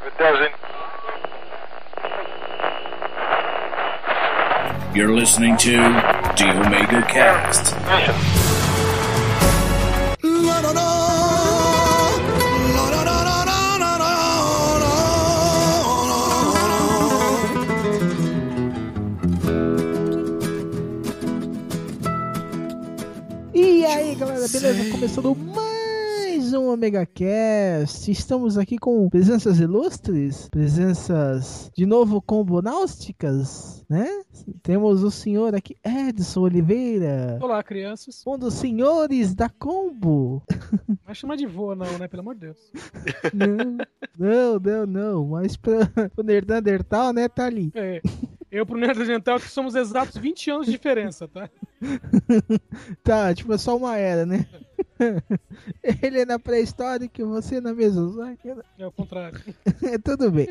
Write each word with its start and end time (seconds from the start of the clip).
If 0.00 0.06
it 0.06 0.18
doesn't, 0.18 0.54
You're 4.94 5.14
listening 5.14 5.56
to 5.58 5.70
The 6.36 6.52
Omega 6.66 7.02
Cast. 7.06 7.76
mission. 7.86 8.14
E 23.52 23.84
aí, 23.84 24.14
galera, 24.14 24.46
beleza? 24.48 24.90
Começando 24.92 25.34
mais 26.50 26.62
um 26.64 26.68
Omega 26.68 27.06
Cast. 27.06 28.10
Estamos 28.10 28.58
aqui 28.58 28.76
com 28.76 29.08
presenças 29.08 29.60
ilustres, 29.60 30.48
presenças 30.48 31.70
de 31.76 31.86
novo 31.86 32.20
combonáusticas, 32.20 33.84
né? 33.88 34.08
Temos 34.60 35.04
o 35.04 35.12
senhor 35.12 35.54
aqui, 35.54 35.76
Edson 35.84 36.40
Oliveira, 36.40 37.38
Olá, 37.40 37.62
crianças. 37.62 38.24
um 38.26 38.36
dos 38.36 38.54
senhores 38.54 39.32
da 39.32 39.48
Combo. 39.48 40.42
Vai 41.06 41.14
chamar 41.14 41.36
de 41.36 41.46
vô, 41.46 41.76
não, 41.76 41.98
né? 41.98 42.08
Pelo 42.08 42.22
amor 42.22 42.34
de 42.34 42.40
Deus. 42.40 42.58
Não, 43.32 43.78
não, 44.18 44.58
não, 44.58 44.86
não. 44.86 45.26
Mas 45.28 45.56
pra, 45.56 45.88
o 46.16 46.22
Nerdandertal, 46.24 47.12
né, 47.12 47.28
tá 47.28 47.46
ali. 47.46 47.70
É, 47.76 48.02
eu 48.50 48.66
pro 48.66 48.76
Neandertal 48.76 49.38
que 49.38 49.48
somos 49.48 49.76
exatos 49.76 50.16
20 50.16 50.50
anos 50.50 50.66
de 50.66 50.72
diferença, 50.72 51.28
tá? 51.28 51.48
Tá, 53.04 53.32
tipo, 53.32 53.52
é 53.52 53.58
só 53.58 53.76
uma 53.76 53.96
era, 53.96 54.26
né? 54.26 54.46
Ele 56.02 56.20
é 56.20 56.24
na 56.24 56.38
pré-histórica 56.38 57.20
e 57.20 57.24
você 57.24 57.60
na 57.60 57.72
Mesozoica. 57.72 58.64
É 58.78 58.86
o 58.86 58.92
contrário. 58.92 59.40
Tudo 60.04 60.30
bem. 60.30 60.48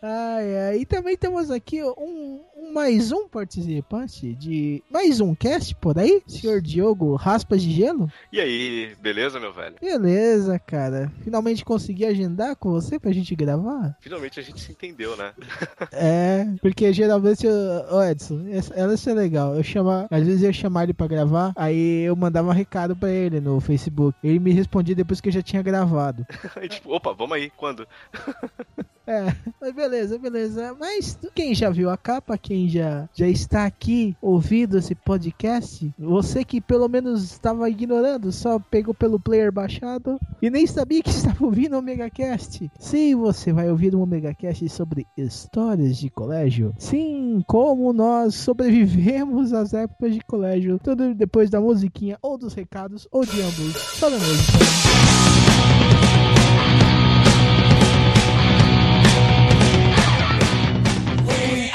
Ai, 0.00 0.56
ai. 0.58 0.78
E 0.80 0.86
também 0.86 1.16
temos 1.16 1.50
aqui 1.50 1.82
um, 1.82 2.40
um- 2.56 2.72
mais 2.72 3.12
um 3.12 3.28
participante 3.28 4.34
de 4.34 4.82
mais 4.90 5.20
um 5.20 5.34
cast 5.34 5.74
por 5.76 5.98
aí, 5.98 6.22
senhor 6.26 6.60
Diogo 6.60 7.14
Raspas 7.16 7.62
de 7.62 7.70
Gelo. 7.70 8.10
E 8.32 8.40
aí, 8.40 8.94
beleza, 9.00 9.38
meu 9.38 9.52
velho? 9.52 9.76
Beleza, 9.80 10.58
cara. 10.58 11.12
Finalmente 11.22 11.64
consegui 11.64 12.04
agendar 12.06 12.56
com 12.56 12.70
você 12.70 12.98
pra 12.98 13.12
gente 13.12 13.34
gravar. 13.34 13.96
Finalmente 14.00 14.40
a 14.40 14.42
gente 14.42 14.60
se 14.60 14.72
entendeu, 14.72 15.16
né? 15.16 15.32
É, 15.92 16.46
porque 16.60 16.92
geralmente, 16.92 17.46
eu- 17.46 17.52
ô 17.90 18.02
Edson, 18.02 18.44
ela 18.74 18.94
é 18.94 19.14
legal. 19.14 19.54
Eu 19.54 19.62
chamar, 19.62 20.06
às 20.10 20.24
vezes 20.24 20.42
eu 20.42 20.48
ia 20.48 20.52
chamar 20.52 20.84
ele 20.84 20.94
pra 20.94 21.06
gravar, 21.06 21.52
aí 21.56 22.02
eu 22.04 22.16
mandava 22.16 22.48
um 22.48 22.52
recado 22.52 22.96
pra 22.96 23.10
ele 23.10 23.40
no 23.40 23.51
Facebook. 23.60 24.16
Ele 24.22 24.38
me 24.38 24.52
respondia 24.52 24.94
depois 24.94 25.20
que 25.20 25.28
eu 25.28 25.32
já 25.32 25.42
tinha 25.42 25.62
gravado. 25.62 26.26
Aí, 26.56 26.68
tipo, 26.68 26.94
opa, 26.94 27.12
vamos 27.12 27.36
aí, 27.36 27.50
quando? 27.50 27.86
É, 29.06 29.34
mas 29.60 29.74
beleza, 29.74 30.18
beleza. 30.18 30.76
Mas 30.78 31.18
quem 31.34 31.54
já 31.54 31.68
viu 31.70 31.90
a 31.90 31.96
capa, 31.96 32.38
quem 32.38 32.68
já, 32.68 33.08
já 33.12 33.26
está 33.26 33.66
aqui 33.66 34.16
ouvindo 34.22 34.78
esse 34.78 34.94
podcast, 34.94 35.92
você 35.98 36.44
que 36.44 36.60
pelo 36.60 36.88
menos 36.88 37.24
estava 37.24 37.68
ignorando, 37.68 38.30
só 38.30 38.58
pegou 38.58 38.94
pelo 38.94 39.18
player 39.18 39.50
baixado 39.50 40.20
e 40.40 40.48
nem 40.48 40.66
sabia 40.66 41.02
que 41.02 41.10
estava 41.10 41.44
ouvindo 41.44 41.74
o 41.74 41.78
Omega 41.80 42.08
Cast. 42.08 42.70
Sim, 42.78 43.16
você 43.16 43.52
vai 43.52 43.68
ouvir 43.68 43.94
um 43.94 44.02
Omega 44.02 44.32
Cast 44.34 44.68
sobre 44.68 45.06
histórias 45.16 45.96
de 45.96 46.08
colégio. 46.08 46.72
Sim, 46.78 47.42
como 47.46 47.92
nós 47.92 48.34
sobrevivemos 48.36 49.52
às 49.52 49.74
épocas 49.74 50.14
de 50.14 50.20
colégio. 50.20 50.78
Tudo 50.78 51.12
depois 51.14 51.50
da 51.50 51.60
musiquinha, 51.60 52.18
ou 52.22 52.38
dos 52.38 52.54
recados, 52.54 53.08
ou 53.10 53.24
de 53.26 53.41
da 53.42 54.10
música. 54.10 54.62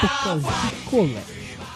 épocas 0.02 0.42
de 0.70 0.84
colégio. 0.90 1.18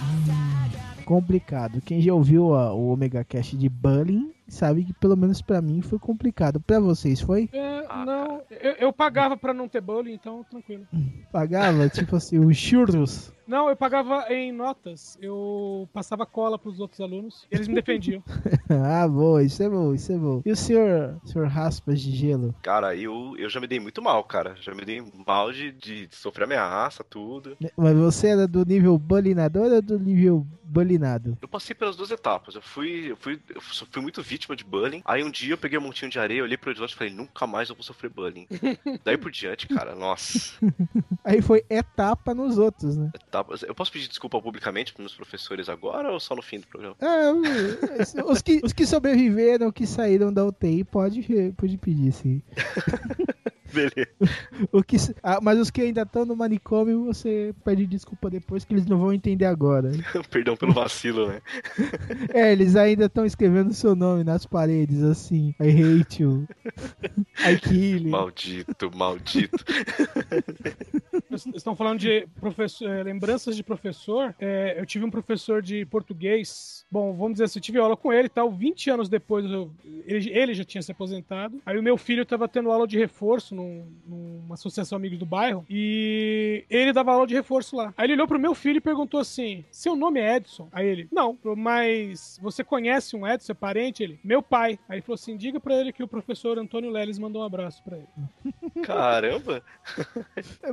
Hum, 0.02 1.04
complicado. 1.04 1.80
Quem 1.84 2.00
já 2.00 2.12
ouviu 2.14 2.54
a- 2.54 2.72
o 2.72 2.92
Omega 2.92 3.24
Cast 3.24 3.56
de 3.56 3.68
Bullying 3.68 4.30
sabe 4.52 4.84
que 4.84 4.92
pelo 4.94 5.16
menos 5.16 5.40
pra 5.42 5.60
mim 5.62 5.80
foi 5.80 5.98
complicado. 5.98 6.60
Pra 6.60 6.78
vocês 6.78 7.20
foi? 7.20 7.48
É, 7.52 7.84
Ah, 7.88 8.04
não, 8.04 8.42
eu, 8.50 8.72
eu 8.72 8.92
pagava 8.92 9.36
pra 9.36 9.52
não 9.52 9.68
ter 9.68 9.80
bullying, 9.80 10.14
então 10.14 10.44
tranquilo. 10.48 10.86
Pagava 11.30 11.88
tipo 11.88 12.16
assim 12.16 12.38
os 12.38 12.56
churros. 12.56 13.32
Não, 13.46 13.68
eu 13.68 13.76
pagava 13.76 14.26
em 14.32 14.52
notas. 14.52 15.18
Eu 15.20 15.88
passava 15.92 16.24
cola 16.24 16.58
pros 16.58 16.80
outros 16.80 17.00
alunos 17.00 17.46
e 17.50 17.56
eles 17.56 17.68
me 17.68 17.74
defendiam. 17.74 18.22
ah, 18.70 19.06
bom, 19.06 19.38
isso 19.40 19.62
é 19.62 19.68
bom, 19.68 19.92
isso 19.92 20.12
é 20.12 20.16
bom. 20.16 20.40
E 20.46 20.50
o 20.52 20.56
senhor, 20.56 21.18
senhor 21.24 21.48
Raspas 21.48 22.00
de 22.00 22.12
Gelo? 22.12 22.54
Cara, 22.62 22.96
eu, 22.96 23.34
eu 23.36 23.50
já 23.50 23.60
me 23.60 23.66
dei 23.66 23.80
muito 23.80 24.00
mal, 24.00 24.22
cara. 24.24 24.54
Já 24.60 24.74
me 24.74 24.84
dei 24.84 25.02
mal 25.26 25.52
de, 25.52 25.72
de 25.72 26.08
sofrer 26.12 26.44
ameaça, 26.44 27.04
tudo. 27.04 27.56
Mas 27.76 27.96
você 27.96 28.28
era 28.28 28.46
do 28.46 28.64
nível 28.64 28.96
bullyinador 28.96 29.72
ou 29.72 29.82
do 29.82 29.98
nível 29.98 30.46
bullyingado? 30.64 31.36
Eu 31.42 31.48
passei 31.48 31.74
pelas 31.74 31.96
duas 31.96 32.10
etapas. 32.10 32.54
Eu 32.54 32.62
fui, 32.62 33.10
eu 33.10 33.16
fui, 33.16 33.38
eu 33.54 33.60
fui 33.60 34.00
muito 34.00 34.22
vítima 34.22 34.41
de 34.56 34.64
bullying. 34.64 35.02
Aí 35.04 35.22
um 35.22 35.30
dia 35.30 35.54
eu 35.54 35.58
peguei 35.58 35.78
um 35.78 35.82
montinho 35.82 36.10
de 36.10 36.18
areia, 36.18 36.42
olhei 36.42 36.56
pro 36.56 36.70
horizonte 36.70 36.92
e 36.92 36.96
falei, 36.96 37.12
nunca 37.12 37.46
mais 37.46 37.68
eu 37.68 37.74
vou 37.74 37.82
sofrer 37.82 38.10
bullying. 38.10 38.46
Daí 39.04 39.16
por 39.16 39.30
diante, 39.30 39.66
cara, 39.68 39.94
nossa. 39.94 40.54
Aí 41.24 41.40
foi 41.40 41.64
etapa 41.70 42.34
nos 42.34 42.58
outros, 42.58 42.96
né? 42.96 43.10
Etapas. 43.14 43.62
Eu 43.62 43.74
posso 43.74 43.92
pedir 43.92 44.08
desculpa 44.08 44.40
publicamente 44.40 44.92
pros 44.92 45.04
meus 45.04 45.14
professores 45.14 45.68
agora 45.68 46.10
ou 46.10 46.20
só 46.20 46.34
no 46.34 46.42
fim 46.42 46.60
do 46.60 46.66
programa? 46.66 46.96
Ah, 47.00 47.32
os, 48.26 48.42
que, 48.42 48.60
os 48.62 48.72
que 48.72 48.86
sobreviveram, 48.86 49.70
que 49.70 49.86
saíram 49.86 50.32
da 50.32 50.44
UTI, 50.44 50.84
pode, 50.84 51.22
pode 51.56 51.78
pedir, 51.78 52.12
sim. 52.12 52.42
Beleza. 53.72 53.92
O 54.72 54.82
que, 54.82 54.96
ah, 55.22 55.38
mas 55.42 55.58
os 55.58 55.70
que 55.70 55.82
ainda 55.82 56.02
estão 56.02 56.24
no 56.24 56.36
manicômio, 56.36 57.04
você 57.04 57.54
pede 57.64 57.86
desculpa 57.86 58.30
depois, 58.30 58.64
que 58.64 58.72
eles 58.72 58.86
não 58.86 58.98
vão 58.98 59.12
entender 59.12 59.44
agora. 59.44 59.90
Perdão 60.30 60.56
pelo 60.56 60.72
vacilo, 60.72 61.28
né? 61.28 61.40
É, 62.32 62.52
eles 62.52 62.76
ainda 62.76 63.06
estão 63.06 63.26
escrevendo 63.26 63.74
seu 63.74 63.94
nome 63.94 64.24
nas 64.24 64.46
paredes, 64.46 65.02
assim. 65.02 65.54
I 65.60 66.00
hate 66.00 66.22
you. 66.22 66.46
I 67.40 67.58
kill 67.58 68.02
you. 68.02 68.10
Maldito, 68.10 68.90
maldito. 68.96 69.64
Estão 71.54 71.74
falando 71.74 71.98
de 71.98 72.26
professor, 72.40 72.88
eh, 72.88 73.02
lembranças 73.02 73.56
de 73.56 73.62
professor. 73.62 74.34
É, 74.38 74.78
eu 74.78 74.86
tive 74.86 75.04
um 75.04 75.10
professor 75.10 75.62
de 75.62 75.84
português. 75.86 76.81
Bom, 76.92 77.14
vamos 77.14 77.32
dizer 77.32 77.44
assim, 77.44 77.58
eu 77.58 77.62
tive 77.62 77.78
aula 77.78 77.96
com 77.96 78.12
ele 78.12 78.26
e 78.26 78.28
tal. 78.28 78.50
20 78.50 78.90
anos 78.90 79.08
depois, 79.08 79.44
eu- 79.50 79.70
ele, 80.06 80.28
ele 80.30 80.52
já 80.52 80.62
tinha 80.62 80.82
se 80.82 80.92
aposentado. 80.92 81.58
Aí 81.64 81.78
o 81.78 81.82
meu 81.82 81.96
filho 81.96 82.22
estava 82.22 82.46
tendo 82.46 82.70
aula 82.70 82.86
de 82.86 82.98
reforço 82.98 83.54
num- 83.54 83.86
numa 84.06 84.54
associação 84.54 84.96
amigos 84.98 85.18
do 85.18 85.24
bairro. 85.24 85.64
E 85.70 86.64
ele 86.68 86.92
dava 86.92 87.12
aula 87.12 87.26
de 87.26 87.32
reforço 87.34 87.74
lá. 87.76 87.94
Aí 87.96 88.04
ele 88.04 88.12
olhou 88.12 88.28
pro 88.28 88.38
meu 88.38 88.54
filho 88.54 88.76
e 88.76 88.80
perguntou 88.80 89.20
assim: 89.20 89.64
Seu 89.70 89.96
nome 89.96 90.20
é 90.20 90.36
Edson? 90.36 90.68
Aí 90.70 90.86
ele: 90.86 91.08
Não, 91.10 91.38
mas 91.56 92.38
você 92.42 92.62
conhece 92.62 93.16
um 93.16 93.26
Edson? 93.26 93.52
É 93.52 93.54
parente? 93.54 94.02
Ele: 94.02 94.20
Meu 94.22 94.42
pai. 94.42 94.78
Aí 94.86 94.96
ele 94.96 95.02
falou 95.02 95.14
assim: 95.14 95.34
Diga 95.36 95.58
pra 95.58 95.74
ele 95.74 95.92
que 95.94 96.02
o 96.02 96.08
professor 96.08 96.58
Antônio 96.58 96.90
Leles 96.90 97.18
mandou 97.18 97.40
um 97.40 97.44
abraço 97.46 97.82
pra 97.82 97.96
ele. 97.96 98.06
Caramba. 98.84 99.62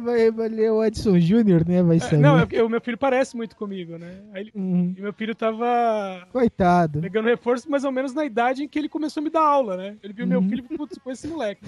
Vai, 0.01 0.31
vai 0.31 0.49
ler 0.49 0.71
o 0.71 0.83
Edson 0.83 1.17
Júnior, 1.19 1.65
né? 1.67 1.81
Vai 1.81 1.97
É, 1.97 1.99
saber. 1.99 2.17
não, 2.17 2.39
é 2.39 2.63
o 2.63 2.69
meu 2.69 2.81
filho 2.81 2.97
parece 2.97 3.37
muito 3.37 3.55
comigo, 3.55 3.97
né? 3.97 4.21
Aí 4.33 4.41
ele- 4.41 4.51
Uhum. 4.55 4.93
E 4.97 5.01
meu 5.01 5.13
filho 5.13 5.33
tava 5.35 6.08
Coitado. 6.31 7.01
pegando 7.01 7.25
reforço 7.27 7.69
mais 7.69 7.83
ou 7.83 7.91
menos 7.91 8.13
na 8.13 8.25
idade 8.25 8.63
em 8.63 8.67
que 8.67 8.77
ele 8.79 8.89
começou 8.89 9.21
a 9.21 9.23
me 9.23 9.29
dar 9.29 9.41
aula, 9.43 9.75
né? 9.77 9.97
Ele 10.03 10.13
viu 10.13 10.27
meu 10.27 10.39
Uhum. 10.39 10.49
filho, 10.49 10.63
putz, 10.63 10.97
com 10.97 11.11
esse 11.11 11.27
moleque. 11.27 11.63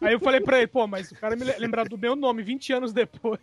Aí 0.00 0.12
eu 0.12 0.20
falei 0.20 0.40
pra 0.40 0.58
ele, 0.58 0.66
pô, 0.66 0.86
mas 0.86 1.10
o 1.10 1.14
cara 1.16 1.34
me 1.36 1.44
le- 1.44 1.58
lembrar 1.58 1.88
do 1.88 1.98
meu 1.98 2.14
nome 2.16 2.42
20 2.42 2.72
anos 2.72 2.92
depois. 2.92 3.40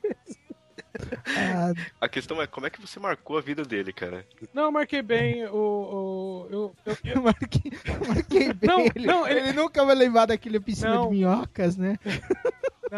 Ah, 1.38 1.74
A 2.00 2.08
questão 2.08 2.42
é 2.42 2.48
como 2.48 2.66
é 2.66 2.70
que 2.70 2.80
você 2.80 3.00
marcou 3.02 3.38
a 3.38 3.42
vida 3.42 3.64
dele, 3.64 3.92
cara? 3.92 4.26
Não, 4.54 4.64
eu 4.64 4.72
marquei 4.72 5.02
bem 5.02 5.46
o. 5.48 5.50
o- 5.54 6.48
eu, 6.50 6.76
eu- 6.86 6.98
eu- 7.04 7.16
eu 7.16 7.22
marquei, 7.22 7.72
eu 7.86 8.08
marquei 8.08 8.54
bem 8.54 8.70
Não, 8.70 8.80
ele. 8.80 9.06
não, 9.06 9.28
ele... 9.28 9.40
ele- 9.40 9.54
nunca 9.54 9.84
vai 9.84 9.94
lembrar 9.96 10.26
daquele 10.28 10.60
piscina 10.60 10.96
Não. 10.96 11.10
de 11.10 11.16
minhocas, 11.16 11.76
né? 11.76 11.98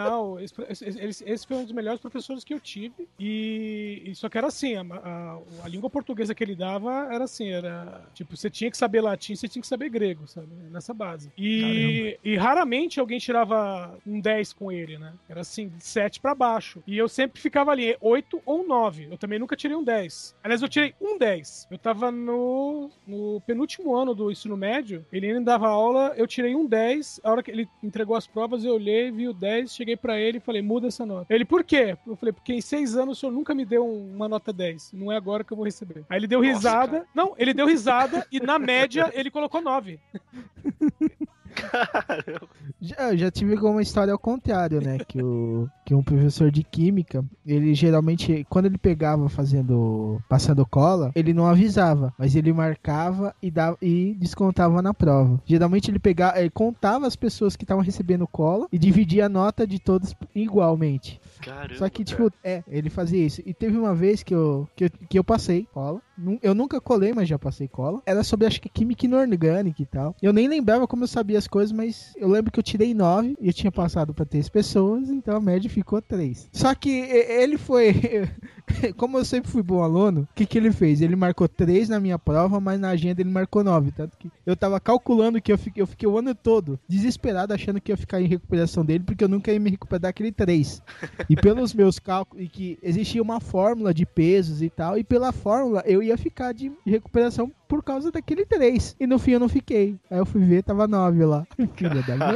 Não, 0.04 0.40
esse, 0.40 0.54
esse- 0.70 1.24
esse- 1.26 1.48
foi 1.48 1.58
um 1.58 1.64
dos 1.64 1.72
melhores 1.72 2.00
professores 2.02 2.44
que 2.44 2.54
eu 2.54 2.60
tive. 2.60 3.08
E, 3.20 4.02
e 4.06 4.16
só 4.16 4.30
que 4.30 4.38
era 4.38 4.48
assim, 4.48 4.76
a, 4.76 4.82
a- 4.82 5.40
a 5.64 5.68
língua 5.68 5.90
portuguesa 5.90 6.34
que 6.36 6.44
ele 6.44 6.56
dava 6.56 7.08
era 7.12 7.24
assim, 7.24 7.50
era. 7.50 8.02
Tipo, 8.14 8.36
você 8.36 8.50
tinha 8.50 8.70
que 8.72 8.78
saber 8.78 9.02
latim, 9.02 9.36
você 9.36 9.48
tinha 9.48 9.62
que 9.62 9.68
saber 9.68 9.90
grego, 9.90 10.28
sabe? 10.28 10.48
Nessa 10.72 10.94
base. 10.94 11.32
E, 11.38 12.18
e 12.24 12.36
raramente 12.36 13.00
alguém 13.00 13.20
tirava 13.20 13.98
um 14.06 14.20
10 14.20 14.54
com 14.54 14.72
ele, 14.72 14.98
né? 14.98 15.14
Era 15.30 15.42
assim, 15.42 15.70
de 15.70 15.84
7 15.84 16.20
pra 16.20 16.34
baixo. 16.36 16.82
E 16.88 16.98
eu 16.98 17.08
sempre 17.08 17.42
ficava 17.42 17.72
ali, 17.72 17.96
8 18.02 18.42
ou 18.46 18.66
9. 18.68 19.08
Eu 19.12 19.18
também 19.18 19.40
nunca 19.40 19.56
tirei 19.56 19.76
um 19.76 19.84
10. 19.84 20.36
Aliás, 20.44 20.62
eu 20.62 20.70
tirei 20.70 20.94
um 21.02 21.18
10. 21.18 21.68
Eu 21.72 21.78
tava 21.78 22.12
no, 22.12 22.90
no 23.06 23.42
penúltimo 23.46 23.96
ano 23.96 24.14
do 24.14 24.32
ensino 24.32 24.58
médio, 24.58 25.06
ele 25.12 25.28
ainda 25.28 25.42
dava 25.42 25.68
aula, 25.68 26.14
eu 26.18 26.28
tirei 26.28 26.56
um 26.56 26.66
10. 26.66 27.22
A 27.24 27.32
hora 27.32 27.44
que 27.44 27.52
ele 27.52 27.68
entregou 27.84 28.16
as 28.16 28.28
provas, 28.28 28.64
eu 28.64 28.74
olhei, 28.74 29.12
vi 29.12 29.28
o 29.28 29.34
10, 29.34 29.74
cheguei 29.76 29.87
pra 29.96 30.20
ele 30.20 30.40
e 30.40 30.42
falei, 30.42 30.62
muda 30.62 30.88
essa 30.88 31.06
nota. 31.06 31.34
Ele, 31.34 31.46
por 31.46 31.64
quê? 31.64 31.96
Eu 32.06 32.16
falei, 32.16 32.34
porque 32.34 32.54
em 32.54 32.62
seis 32.62 32.96
anos 32.98 33.18
o 33.18 33.20
senhor 33.22 33.32
nunca 33.32 33.54
me 33.56 33.64
deu 33.64 33.86
um- 33.88 34.14
uma 34.16 34.28
nota 34.28 34.52
10. 34.52 34.92
Não 34.94 35.12
é 35.12 35.16
agora 35.16 35.44
que 35.44 35.54
eu 35.54 35.58
vou 35.58 35.66
receber. 35.66 36.04
Aí 36.10 36.18
ele 36.20 36.28
deu 36.28 36.42
Nossa, 36.42 36.54
risada. 36.54 36.92
cara. 37.00 37.08
Não, 37.16 37.34
ele 37.38 37.54
deu 37.54 37.66
risada 37.68 38.26
e 38.32 38.40
na 38.40 38.58
média 38.60 39.10
ele 39.14 39.30
colocou 39.32 39.62
9. 39.62 40.00
Caramba. 41.58 42.48
Já, 42.80 43.12
eu 43.12 43.18
já 43.18 43.32
tive 43.32 43.56
uma 43.56 43.82
história 43.82 44.14
ao 44.14 44.20
contrário, 44.20 44.82
né? 44.82 44.98
Que, 45.00 45.22
o, 45.22 45.68
que 45.86 45.96
um 45.96 46.04
professor 46.04 46.52
de 46.52 46.64
química, 46.64 47.24
ele 47.46 47.74
geralmente, 47.74 48.46
quando 48.50 48.68
ele 48.68 48.78
pegava 48.78 49.28
fazendo. 49.30 50.22
passando 50.30 50.66
cola, 50.66 51.12
ele 51.16 51.34
não 51.34 51.48
avisava, 51.48 52.14
mas 52.18 52.36
ele 52.36 52.54
marcava 52.54 53.34
e, 53.42 53.50
dava, 53.50 53.78
e 53.82 54.16
descontava 54.20 54.82
na 54.82 54.94
prova. 54.94 55.42
Geralmente 55.46 55.90
ele 55.90 56.00
pegava, 56.00 56.40
ele 56.40 56.50
contava 56.50 57.08
as 57.08 57.16
pessoas 57.16 57.56
que 57.56 57.64
estavam 57.64 57.84
recebendo 57.84 58.28
cola 58.28 58.68
e 58.72 58.78
dividia 58.78 59.26
a 59.26 59.30
nota 59.30 59.66
de 59.66 59.80
todos 59.80 60.14
igualmente. 60.36 61.20
Caramba. 61.42 61.76
Só 61.76 61.90
que, 61.90 62.04
cara. 62.04 62.30
tipo, 62.30 62.38
é, 62.44 62.64
ele 62.68 62.90
fazia 62.90 63.26
isso. 63.26 63.42
E 63.46 63.54
teve 63.54 63.78
uma 63.78 63.96
vez 63.96 64.24
que 64.24 64.34
eu, 64.34 64.68
que 64.76 64.86
eu, 64.86 64.90
que 65.10 65.20
eu 65.20 65.24
passei 65.24 65.68
cola. 65.74 66.02
Eu 66.42 66.56
nunca 66.56 66.82
colei, 66.82 67.14
mas 67.14 67.28
já 67.28 67.38
passei 67.38 67.68
cola. 67.68 68.02
Era 68.06 68.24
sobre, 68.24 68.48
acho 68.48 68.62
que, 68.62 68.70
química 68.70 69.06
inorgânica 69.06 69.82
e 69.82 69.86
tal. 69.86 70.16
Eu 70.22 70.34
nem 70.34 70.48
lembrava 70.48 70.88
como 70.88 71.04
eu 71.04 71.08
sabia 71.08 71.38
as 71.38 71.48
coisas, 71.48 71.72
mas 71.72 72.14
eu 72.18 72.28
lembro 72.28 72.52
que 72.52 72.60
eu 72.60 72.64
tirei 72.64 72.94
9 72.94 73.38
e 73.40 73.48
eu 73.48 73.54
tinha 73.54 73.72
passado 73.72 74.14
pra 74.14 74.26
três 74.26 74.50
pessoas, 74.50 75.10
então 75.10 75.36
a 75.36 75.42
média 75.42 75.70
ficou 75.70 76.02
3. 76.02 76.50
Só 76.52 76.74
que 76.74 76.90
ele 76.90 77.58
foi. 77.58 77.94
Como 78.98 79.18
eu 79.18 79.24
sempre 79.24 79.50
fui 79.50 79.64
bom 79.64 79.82
aluno, 79.82 80.28
o 80.30 80.36
que, 80.36 80.46
que 80.46 80.58
ele 80.58 80.72
fez? 80.72 81.02
Ele 81.02 81.16
marcou 81.16 81.48
3 81.48 81.88
na 81.88 82.02
minha 82.02 82.20
prova, 82.20 82.60
mas 82.60 82.78
na 82.80 82.90
agenda 82.90 83.22
ele 83.22 83.30
marcou 83.30 83.64
9. 83.64 83.92
Tanto 83.92 84.18
que 84.18 84.30
eu 84.46 84.58
tava 84.58 84.78
calculando 84.80 85.42
que 85.42 85.52
eu 85.52 85.58
fiquei, 85.58 85.82
eu 85.82 85.88
fiquei 85.88 86.08
o 86.08 86.18
ano 86.18 86.36
todo 86.36 86.78
desesperado 86.88 87.54
achando 87.54 87.80
que 87.80 87.92
ia 87.92 87.98
ficar 87.98 88.22
em 88.22 88.28
recuperação 88.28 88.84
dele, 88.84 89.04
porque 89.06 89.24
eu 89.24 89.30
nunca 89.30 89.52
ia 89.52 89.60
me 89.60 89.70
recuperar 89.70 90.02
daquele 90.02 90.32
3. 90.32 90.82
E 91.30 91.36
pelos 91.36 91.74
meus 91.74 91.98
cálculos, 91.98 92.44
e 92.44 92.50
que 92.50 92.78
existia 92.84 93.22
uma 93.22 93.40
fórmula 93.40 93.94
de 93.94 94.06
pesos 94.06 94.62
e 94.62 94.70
tal, 94.70 94.98
e 94.98 95.04
pela 95.04 95.32
fórmula 95.32 95.82
eu 95.86 96.04
ia 96.04 96.07
ficar 96.16 96.54
de 96.54 96.72
recuperação 96.86 97.52
por 97.68 97.84
causa 97.84 98.12
daquele 98.12 98.46
3. 98.46 98.96
E 99.00 99.08
no 99.08 99.20
fim 99.20 99.32
eu 99.32 99.40
não 99.40 99.50
fiquei. 99.50 100.00
Aí 100.10 100.20
eu 100.20 100.26
fui 100.26 100.46
ver, 100.46 100.64
tava 100.64 100.88
9 100.88 101.26
lá. 101.26 101.46
Filha 101.76 102.02
da 102.04 102.16
mãe. 102.16 102.36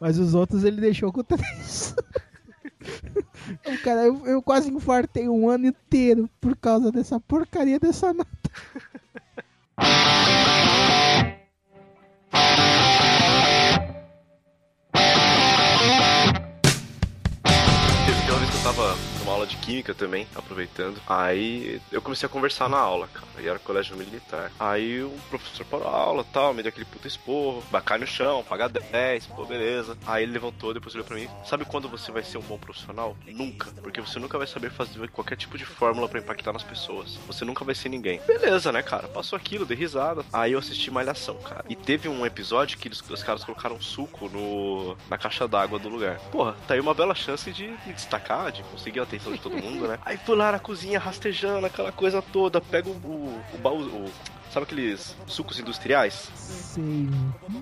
Mas 0.00 0.18
os 0.18 0.34
outros 0.34 0.64
ele 0.64 0.80
deixou 0.80 1.12
com 1.12 1.22
3. 1.22 1.94
Então, 3.60 3.76
Cara, 3.84 4.06
eu, 4.06 4.26
eu 4.26 4.40
quase 4.40 4.70
infartei 4.70 5.28
um 5.28 5.46
ano 5.48 5.66
inteiro 5.66 6.30
por 6.40 6.56
causa 6.56 6.90
dessa 6.90 7.20
porcaria 7.20 7.78
dessa 7.78 8.14
nota. 8.14 8.30
aula 19.32 19.46
de 19.46 19.56
química 19.56 19.94
também, 19.94 20.26
aproveitando. 20.34 21.00
Aí 21.06 21.80
eu 21.90 22.00
comecei 22.02 22.26
a 22.26 22.30
conversar 22.30 22.68
na 22.68 22.78
aula, 22.78 23.08
cara. 23.08 23.26
E 23.40 23.48
era 23.48 23.58
colégio 23.58 23.96
militar. 23.96 24.50
Aí 24.60 25.02
o 25.02 25.10
professor 25.30 25.64
parou 25.66 25.88
a 25.88 25.90
aula 25.96 26.24
tal, 26.32 26.54
me 26.54 26.62
deu 26.62 26.68
aquele 26.70 26.84
puta 26.84 27.08
esporro, 27.08 27.62
bacai 27.70 27.98
no 27.98 28.06
chão, 28.06 28.44
pagar 28.48 28.68
10, 28.68 29.26
pô, 29.26 29.44
beleza. 29.44 29.96
Aí 30.06 30.22
ele 30.22 30.32
levantou, 30.32 30.72
depois 30.74 30.94
olhou 30.94 31.06
pra 31.06 31.16
mim. 31.16 31.28
Sabe 31.44 31.64
quando 31.64 31.88
você 31.88 32.12
vai 32.12 32.22
ser 32.22 32.38
um 32.38 32.42
bom 32.42 32.58
profissional? 32.58 33.16
Nunca. 33.26 33.70
Porque 33.82 34.00
você 34.00 34.18
nunca 34.18 34.38
vai 34.38 34.46
saber 34.46 34.70
fazer 34.70 35.08
qualquer 35.10 35.36
tipo 35.36 35.56
de 35.58 35.64
fórmula 35.64 36.08
pra 36.08 36.18
impactar 36.20 36.52
nas 36.52 36.62
pessoas. 36.62 37.16
Você 37.26 37.44
nunca 37.44 37.64
vai 37.64 37.74
ser 37.74 37.88
ninguém. 37.88 38.20
Beleza, 38.26 38.70
né, 38.70 38.82
cara? 38.82 39.08
Passou 39.08 39.36
aquilo, 39.36 39.64
dei 39.66 39.76
risada. 39.76 40.24
Aí 40.32 40.52
eu 40.52 40.58
assisti 40.58 40.90
Malhação, 40.90 41.36
cara. 41.36 41.64
E 41.68 41.74
teve 41.74 42.08
um 42.08 42.24
episódio 42.26 42.78
que 42.78 42.88
eles- 42.88 43.02
os 43.08 43.22
caras 43.22 43.42
colocaram 43.44 43.80
suco 43.80 44.28
no, 44.28 44.96
na 45.08 45.16
caixa 45.18 45.48
d'água 45.48 45.78
do 45.78 45.88
lugar. 45.88 46.18
Porra, 46.30 46.54
tá 46.68 46.74
aí 46.74 46.80
uma 46.80 46.94
bela 46.94 47.14
chance 47.14 47.50
de 47.52 47.66
me 47.86 47.92
destacar, 47.94 48.52
de 48.52 48.62
conseguir 48.64 49.00
a 49.00 49.06
de 49.30 49.38
todo 49.38 49.56
mundo, 49.56 49.86
né? 49.86 49.98
Aí 50.04 50.16
fui 50.16 50.36
lá 50.36 50.52
na 50.52 50.58
cozinha 50.58 50.98
rastejando 50.98 51.66
aquela 51.66 51.92
coisa 51.92 52.20
toda, 52.20 52.60
pego 52.60 52.90
o, 52.90 53.40
o 53.54 53.58
baú. 53.58 53.82
O, 53.82 54.10
sabe 54.52 54.64
aqueles 54.64 55.16
sucos 55.26 55.58
industriais? 55.58 56.30
Sei. 56.34 57.08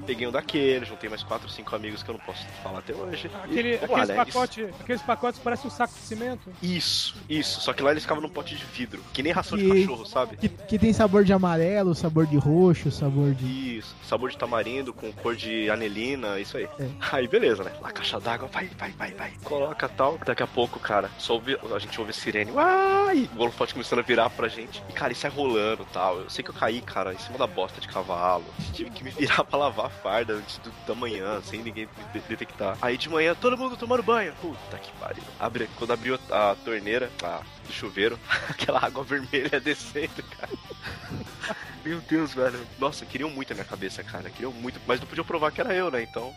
Peguei 0.07 0.27
um 0.27 0.33
daqueles, 0.33 0.89
juntei 0.89 1.09
mais 1.09 1.23
4, 1.23 1.49
5 1.49 1.77
amigos 1.77 2.03
que 2.03 2.11
eu 2.11 2.15
não 2.15 2.21
posso 2.25 2.45
falar 2.63 2.81
até 2.81 2.95
hoje. 2.95 3.31
Aquele, 3.45 3.75
E, 3.75 3.79
lá, 3.79 3.85
aqueles, 3.85 4.09
né? 4.09 4.15
pacote, 4.17 4.65
aqueles 4.81 5.03
pacotes 5.03 5.39
que 5.39 5.45
parecem 5.45 5.67
um 5.67 5.71
saco 5.71 5.95
de 5.95 6.01
cimento. 6.01 6.51
Isso, 6.63 7.15
isso. 7.29 7.61
Só 7.61 7.73
que 7.73 7.83
lá 7.83 7.91
eles 7.93 8.03
ficavam 8.03 8.23
num 8.23 8.29
pote 8.29 8.55
de 8.57 8.65
vidro, 8.65 9.03
que 9.13 9.23
nem 9.23 9.33
ração 9.33 9.57
de 9.57 9.65
Que- 9.69 9.81
cachorro, 9.81 10.07
sabe? 10.07 10.37
Que, 10.37 10.49
que 10.49 10.79
tem 10.79 10.93
sabor 10.93 11.25
de 11.25 11.33
amarelo, 11.33 11.95
sabor 11.95 12.27
de 12.27 12.37
roxo, 12.37 12.91
sabor 12.91 13.35
de. 13.35 13.79
Isso, 13.79 13.95
sabor 14.05 14.31
de 14.31 14.37
tamarindo 14.37 14.93
com 14.93 15.13
cor 15.13 15.37
de 15.37 15.71
anelina, 15.71 16.39
isso 16.39 16.57
aí. 16.57 16.65
É. 16.79 16.89
Aí 17.13 17.29
beleza, 17.29 17.63
né? 17.65 17.73
Lá 17.81 17.91
caixa 17.91 18.19
d'água, 18.21 18.49
vai, 18.53 18.69
vai, 18.79 18.91
vai, 18.93 19.13
vai. 19.13 19.33
Coloca 19.45 19.89
tal. 19.89 20.19
Daqui 20.25 20.43
a 20.43 20.47
pouco, 20.47 20.79
cara, 20.81 21.11
só 21.19 21.35
ouve, 21.35 21.57
a 21.75 21.79
gente 21.79 21.99
ouve 22.01 22.13
sirene. 22.13 22.51
Uai! 22.53 23.29
O 23.37 23.43
holofote 23.43 23.73
começando 23.75 24.01
a 24.01 24.03
virar 24.03 24.31
pra 24.31 24.49
gente. 24.49 24.83
E, 24.89 24.93
cara, 24.93 25.13
isso 25.13 25.21
sai 25.23 25.31
rolando 25.31 25.87
tal. 25.93 26.19
Eu 26.21 26.31
sei 26.31 26.43
que 26.43 26.51
eu 26.51 26.55
caí, 26.55 26.80
cara, 26.81 27.12
em 27.12 27.19
cima 27.19 27.38
da 27.38 27.47
bosta 27.47 27.81
de 27.81 27.88
cavalo. 27.88 28.44
Tive 28.73 28.91
que 28.91 29.05
me 29.05 29.11
virar 29.11 29.43
pra 29.44 29.59
lavar 29.59 29.87
a 29.87 29.91
farda 29.91 30.35
antes 30.35 30.59
do, 30.59 30.73
da 30.87 30.94
manhã, 30.94 31.41
sem 31.43 31.62
ninguém 31.62 31.88
detectar. 32.29 32.77
Aí 32.81 32.97
de 32.97 33.09
manhã, 33.09 33.35
todo 33.35 33.56
mundo 33.56 33.77
tomando 33.77 34.03
banho. 34.03 34.32
Puta 34.41 34.79
que 34.79 34.93
pariu. 34.93 35.23
Abre, 35.38 35.69
quando 35.77 35.93
abriu 35.93 36.19
a 36.31 36.56
torneira, 36.65 37.11
a, 37.23 37.43
do 37.67 37.73
chuveiro, 37.73 38.19
aquela 38.49 38.85
água 38.85 39.05
vermelha 39.05 39.59
descendo, 39.61 40.23
cara. 40.38 41.56
Meu 41.85 42.00
Deus, 42.03 42.35
velho. 42.35 42.61
Nossa, 42.79 43.06
queriam 43.06 43.31
muito 43.31 43.53
a 43.53 43.55
minha 43.55 43.65
cabeça, 43.65 44.03
cara. 44.03 44.29
Queriam 44.31 44.53
muito. 44.53 44.79
Mas 44.87 45.00
não 45.00 45.06
podiam 45.06 45.25
provar 45.25 45.50
que 45.50 45.61
era 45.61 45.75
eu, 45.75 45.91
né? 45.91 46.03
Então. 46.03 46.35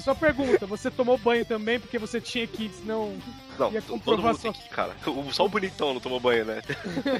Só 0.00 0.14
pergunta, 0.14 0.66
você 0.66 0.90
tomou 0.90 1.16
banho 1.16 1.44
também 1.44 1.78
porque 1.80 1.98
você 1.98 2.20
tinha 2.20 2.46
que 2.46 2.64
ir, 2.64 2.70
senão. 2.72 3.16
Não, 3.58 3.72
Ia 3.72 3.80
todo 3.80 3.92
comprovar 3.98 4.32
mundo 4.32 4.40
tem 4.42 4.52
que, 4.52 4.68
cara. 4.68 4.94
O- 5.06 5.32
Só 5.32 5.44
o 5.46 5.48
bonitão 5.48 5.94
não 5.94 6.00
tomou 6.00 6.18
banho, 6.20 6.44
né? 6.44 6.60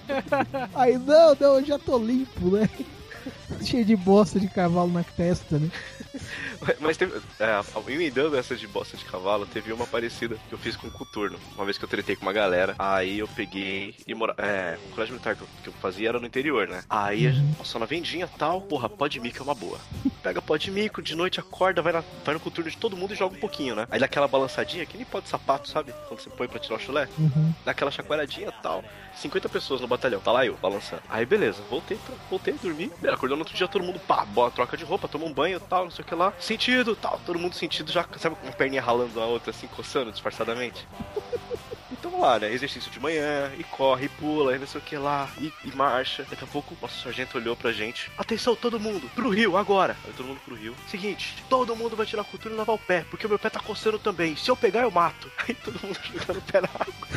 Aí, 0.75 0.99
não, 0.99 1.35
não, 1.39 1.59
eu 1.61 1.65
já 1.65 1.79
tô 1.79 1.99
limpo, 1.99 2.51
né? 2.51 2.69
Cheio 3.65 3.85
de 3.85 3.95
bosta 3.97 4.41
de 4.41 4.49
cavalo 4.49 4.91
na 4.91 5.05
testa, 5.05 5.59
né? 5.59 5.71
Mas 6.81 6.97
teve. 6.97 7.21
É, 7.39 7.61
emendando 7.89 8.37
essa 8.37 8.55
de 8.55 8.67
bosta 8.67 8.97
de 8.97 9.05
cavalo, 9.05 9.47
teve 9.47 9.73
uma 9.73 9.87
parecida 9.87 10.37
que 10.49 10.55
eu 10.55 10.59
fiz 10.59 10.77
com 10.77 10.89
o 10.89 10.91
Coturno. 10.91 11.39
Uma 11.55 11.65
vez 11.65 11.79
que 11.79 11.85
eu 11.85 11.89
tretei 11.89 12.17
com 12.17 12.23
uma 12.23 12.33
galera. 12.33 12.75
Aí 12.79 13.19
eu 13.19 13.29
peguei 13.29 13.95
e 14.07 14.15
mora... 14.15 14.35
É, 14.39 14.79
o 14.87 14.91
colégio 14.91 15.15
militar 15.15 15.37
que 15.37 15.43
eu, 15.43 15.49
que 15.63 15.69
eu 15.69 15.73
fazia 15.75 16.09
era 16.09 16.21
no 16.21 16.27
interior, 16.27 16.69
né? 16.69 16.83
Aí 16.89 17.31
gente 17.33 17.57
passou 17.57 17.81
na 17.81 17.87
vendinha 17.87 18.29
tal. 18.39 18.61
Porra, 18.63 18.89
pó 18.89 19.07
de 19.07 19.21
mico 19.21 19.39
é 19.39 19.43
uma 19.43 19.55
boa. 19.55 19.79
Pega 20.23 20.43
pó 20.43 20.57
de 20.57 20.71
mico, 20.71 21.03
de 21.03 21.17
noite 21.17 21.41
acorda, 21.41 21.83
vai, 21.83 21.93
na, 21.93 22.03
vai 22.25 22.35
no 22.35 22.41
Coturno 22.41 22.71
de 22.71 22.77
todo 22.77 22.97
mundo 22.97 23.13
e 23.13 23.17
joga 23.17 23.37
um 23.37 23.41
pouquinho, 23.41 23.75
né? 23.75 23.87
Aí 23.91 23.99
dá 23.99 24.07
aquela 24.07 24.29
balançadinha, 24.29 24.85
que 24.87 24.97
nem 24.97 25.07
pó 25.07 25.21
de 25.21 25.29
sapato, 25.29 25.69
sabe? 25.69 25.93
Quando 26.09 26.21
você 26.21 26.31
põe 26.31 26.49
pra 26.49 26.59
tirar 26.59 26.77
o 26.77 26.81
chulé. 26.81 27.09
Uhum. 27.19 27.53
dá 27.65 27.73
aquela 27.73 27.91
chacoalhadinha 27.91 28.49
e 28.49 28.63
tal. 28.63 28.85
50 29.15 29.49
pessoas 29.49 29.81
no 29.81 29.89
batalhão, 29.89 30.21
tá 30.21 30.33
lá 30.33 30.47
eu, 30.47 30.57
balançando. 30.61 31.03
Aí 31.09 31.27
beleza, 31.27 31.63
voltei, 31.69 31.99
pra, 31.99 32.15
voltei, 32.29 32.55
dormi. 32.55 32.91
Acordou 33.05 33.37
no 33.37 33.43
outro 33.43 33.57
dia, 33.57 33.69
todo 33.69 33.85
mundo, 33.85 33.99
pá, 34.01 34.25
boa 34.25 34.51
troca 34.51 34.77
de 34.77 34.85
roupa, 34.85 35.09
toma 35.09 35.25
um 35.25 35.33
banho 35.33 35.57
e 35.57 35.61
tal, 35.61 35.85
não 35.85 35.91
sei 35.91 36.00
o 36.03 36.05
que 36.05 36.15
lá. 36.15 36.33
Sentido, 36.39 36.97
tal, 36.97 37.21
todo 37.25 37.39
mundo 37.39 37.55
sentido, 37.55 37.91
já, 37.91 38.07
sabe, 38.19 38.37
com 38.37 38.47
uma 38.47 38.53
perninha 38.53 38.83
ralando 38.83 39.21
a 39.21 39.27
outra, 39.27 39.51
assim, 39.51 39.67
coçando 39.69 40.11
disfarçadamente. 40.11 40.87
Então 41.93 42.19
lá, 42.19 42.39
né? 42.39 42.51
Exercício 42.51 42.91
de 42.91 42.99
manhã, 42.99 43.53
e 43.59 43.65
corre, 43.65 44.07
e 44.07 44.09
pula, 44.09 44.57
e 44.57 44.59
não 44.59 44.67
sei 44.67 44.81
o 44.81 44.85
que 44.85 44.97
lá, 44.97 45.29
e, 45.39 45.53
e 45.65 45.77
marcha. 45.77 46.25
Daqui 46.31 46.45
a 46.45 46.47
pouco, 46.47 46.75
nosso 46.81 47.03
sargento 47.03 47.37
olhou 47.37 47.55
pra 47.55 47.73
gente. 47.73 48.11
Atenção, 48.17 48.57
todo 48.57 48.81
mundo, 48.81 49.07
pro 49.15 49.29
rio, 49.29 49.55
agora! 49.55 49.95
Aí 50.07 50.13
todo 50.15 50.27
mundo 50.27 50.41
pro 50.43 50.55
rio. 50.55 50.75
Seguinte, 50.89 51.35
todo 51.49 51.77
mundo 51.77 51.97
vai 51.97 52.07
tirar 52.07 52.23
a 52.23 52.25
cultura 52.25 52.55
e 52.55 52.57
lavar 52.57 52.75
o 52.75 52.79
pé, 52.79 53.05
porque 53.11 53.27
o 53.27 53.29
meu 53.29 53.39
pé 53.39 53.51
tá 53.51 53.61
coçando 53.61 53.99
também. 53.99 54.35
Se 54.35 54.51
eu 54.51 54.57
pegar, 54.57 54.81
eu 54.81 54.91
mato. 54.91 55.31
Aí 55.47 55.55
todo 55.55 55.79
mundo 55.85 55.99
jogando 56.05 56.39
o 56.39 56.43
pé 56.43 56.63
na 56.63 56.69
água. 56.69 57.09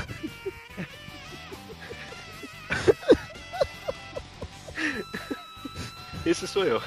Esse 6.25 6.47
sou 6.47 6.63
eu. 6.65 6.81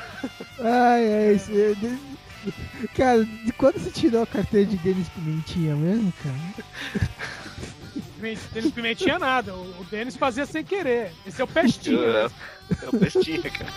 Ai, 0.69 1.29
ai, 1.31 1.35
de- 1.75 2.17
Cara, 2.97 3.25
de 3.25 3.53
quando 3.53 3.79
você 3.79 3.91
tirou 3.91 4.23
a 4.23 4.27
carteira 4.27 4.67
de 4.67 4.77
Denis 4.79 5.09
Pimentinha 5.09 5.75
mesmo, 5.77 6.13
cara? 6.23 6.37
Denis 8.53 8.73
Pimentinha 8.73 9.19
nada. 9.19 9.55
O, 9.55 9.85
Denis 9.91 10.17
fazia 10.17 10.45
sem 10.47 10.65
querer. 10.65 11.13
Esse 11.27 11.41
é 11.41 11.45
o 11.45 11.49
pestinho. 11.49 12.03
É, 12.05 12.25
é 12.85 12.89
o 12.89 12.99
pestinha, 12.99 13.43
cara. 13.43 13.73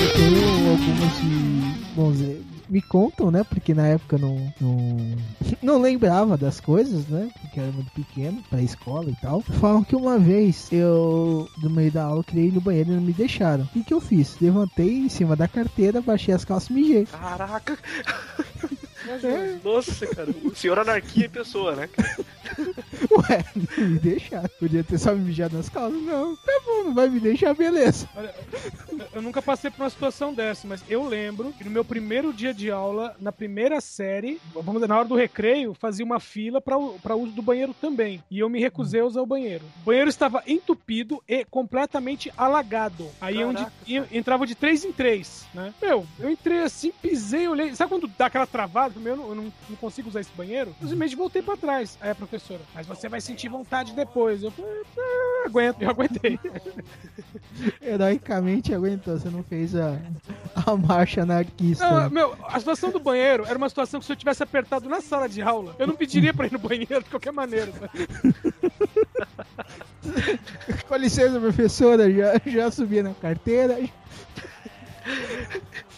Eu 0.00 0.12
tenho 0.14 0.70
algumas 0.70 1.20
de. 1.20 1.84
Bom, 1.94 2.12
me 2.70 2.80
contam, 2.80 3.30
né? 3.30 3.44
Porque 3.44 3.74
na 3.74 3.86
época 3.86 4.16
eu 4.16 4.20
não, 4.20 4.54
não. 4.60 5.16
Não 5.62 5.80
lembrava 5.80 6.36
das 6.36 6.58
coisas, 6.60 7.06
né? 7.06 7.30
Porque 7.40 7.60
era 7.60 7.70
muito 7.70 7.90
pequeno 7.92 8.42
pra 8.48 8.62
escola 8.62 9.10
e 9.10 9.16
tal. 9.16 9.40
Falam 9.42 9.84
que 9.84 9.94
uma 9.94 10.18
vez 10.18 10.68
eu, 10.72 11.48
no 11.62 11.68
meio 11.70 11.92
da 11.92 12.04
aula, 12.04 12.24
ir 12.34 12.52
no 12.52 12.60
banheiro 12.60 12.90
e 12.92 12.94
não 12.94 13.02
me 13.02 13.12
deixaram. 13.12 13.64
O 13.64 13.68
que, 13.68 13.84
que 13.84 13.94
eu 13.94 14.00
fiz? 14.00 14.36
Levantei 14.40 14.98
em 14.98 15.08
cima 15.08 15.36
da 15.36 15.46
carteira, 15.46 16.00
baixei 16.00 16.34
as 16.34 16.44
calças 16.44 16.70
e 16.70 16.72
mijei. 16.72 17.06
Caraca, 17.06 17.78
É, 19.22 19.58
nossa, 19.64 20.06
cara. 20.06 20.30
O 20.44 20.54
senhor 20.54 20.78
anarquia 20.78 21.26
em 21.26 21.30
pessoa, 21.30 21.74
né? 21.74 21.88
ué, 23.10 23.44
não 23.78 23.88
me 23.88 23.98
deixaram. 23.98 24.48
Podia 24.58 24.84
ter 24.84 24.98
só 24.98 25.14
me 25.14 25.20
mijado 25.20 25.56
nas 25.56 25.68
calças. 25.68 26.00
Não, 26.02 26.36
tá 26.36 26.60
bom, 26.66 26.84
não 26.84 26.94
vai 26.94 27.08
me 27.08 27.20
deixar, 27.20 27.54
beleza. 27.54 28.08
Olha, 28.16 28.34
eu 29.12 29.22
nunca 29.22 29.40
passei 29.42 29.70
por 29.70 29.82
uma 29.82 29.90
situação 29.90 30.32
dessa, 30.34 30.66
mas 30.66 30.82
eu 30.88 31.06
lembro 31.06 31.52
que 31.52 31.64
no 31.64 31.70
meu 31.70 31.84
primeiro 31.84 32.32
dia 32.32 32.52
de 32.52 32.70
aula, 32.70 33.16
na 33.20 33.32
primeira 33.32 33.80
série, 33.80 34.40
vamos 34.54 34.74
dizer, 34.74 34.88
na 34.88 34.98
hora 34.98 35.08
do 35.08 35.14
recreio, 35.14 35.74
fazia 35.74 36.04
uma 36.04 36.20
fila 36.20 36.60
para 36.60 37.16
uso 37.16 37.32
do 37.32 37.42
banheiro 37.42 37.74
também. 37.80 38.22
E 38.30 38.38
eu 38.38 38.48
me 38.48 38.60
recusei 38.60 39.00
a 39.00 39.04
usar 39.04 39.22
o 39.22 39.26
banheiro. 39.26 39.64
O 39.82 39.86
banheiro 39.86 40.08
estava 40.08 40.42
entupido 40.46 41.22
e 41.28 41.44
completamente 41.44 42.32
alagado. 42.36 43.08
Aí 43.20 43.42
onde 43.44 43.64
ia- 43.86 44.06
entrava 44.12 44.46
de 44.46 44.54
três 44.54 44.84
em 44.84 44.92
três, 44.92 45.44
né? 45.54 45.72
Meu, 45.80 46.06
eu 46.18 46.30
entrei 46.30 46.58
assim, 46.62 46.92
pisei, 47.02 47.48
olhei. 47.48 47.74
Sabe 47.74 47.90
quando 47.90 48.08
dá 48.18 48.26
aquela 48.26 48.46
travada? 48.46 48.98
Meu, 49.00 49.12
eu 49.12 49.16
não, 49.16 49.28
eu 49.30 49.52
não, 49.68 49.76
consigo 49.76 50.08
usar 50.08 50.20
esse 50.20 50.30
banheiro? 50.36 50.70
Eu 50.80 50.88
simplesmente 50.88 51.16
voltei 51.16 51.42
pra 51.42 51.56
trás. 51.56 51.96
Aí 52.00 52.10
a 52.10 52.14
professora, 52.14 52.60
mas 52.74 52.86
você 52.94 53.08
vai 53.08 53.20
sentir 53.20 53.48
vontade 53.48 53.92
depois. 53.92 54.42
Eu 54.42 54.50
falei, 54.50 54.82
ah, 54.98 55.44
aguento, 55.46 55.82
eu 55.82 55.90
aguentei. 55.90 56.38
Heroicamente 57.80 58.74
aguentou, 58.74 59.18
você 59.18 59.28
não 59.28 59.42
fez 59.42 59.74
a, 59.74 59.98
a 60.66 60.76
marcha 60.76 61.22
anarquista. 61.22 61.88
Não, 61.88 62.10
meu, 62.10 62.36
a 62.46 62.58
situação 62.58 62.90
do 62.90 63.00
banheiro 63.00 63.44
era 63.46 63.56
uma 63.56 63.68
situação 63.68 64.00
que 64.00 64.06
se 64.06 64.12
eu 64.12 64.16
tivesse 64.16 64.42
apertado 64.42 64.88
na 64.88 65.00
sala 65.00 65.28
de 65.28 65.40
aula, 65.40 65.74
eu 65.78 65.86
não 65.86 65.94
pediria 65.94 66.34
pra 66.34 66.46
ir 66.46 66.52
no 66.52 66.58
banheiro 66.58 67.02
de 67.02 67.10
qualquer 67.10 67.32
maneira. 67.32 67.72
Com 70.88 70.96
licença, 70.96 71.38
professora, 71.38 72.10
já, 72.12 72.40
já 72.44 72.70
subi 72.70 73.02
na 73.02 73.14
carteira. 73.14 73.78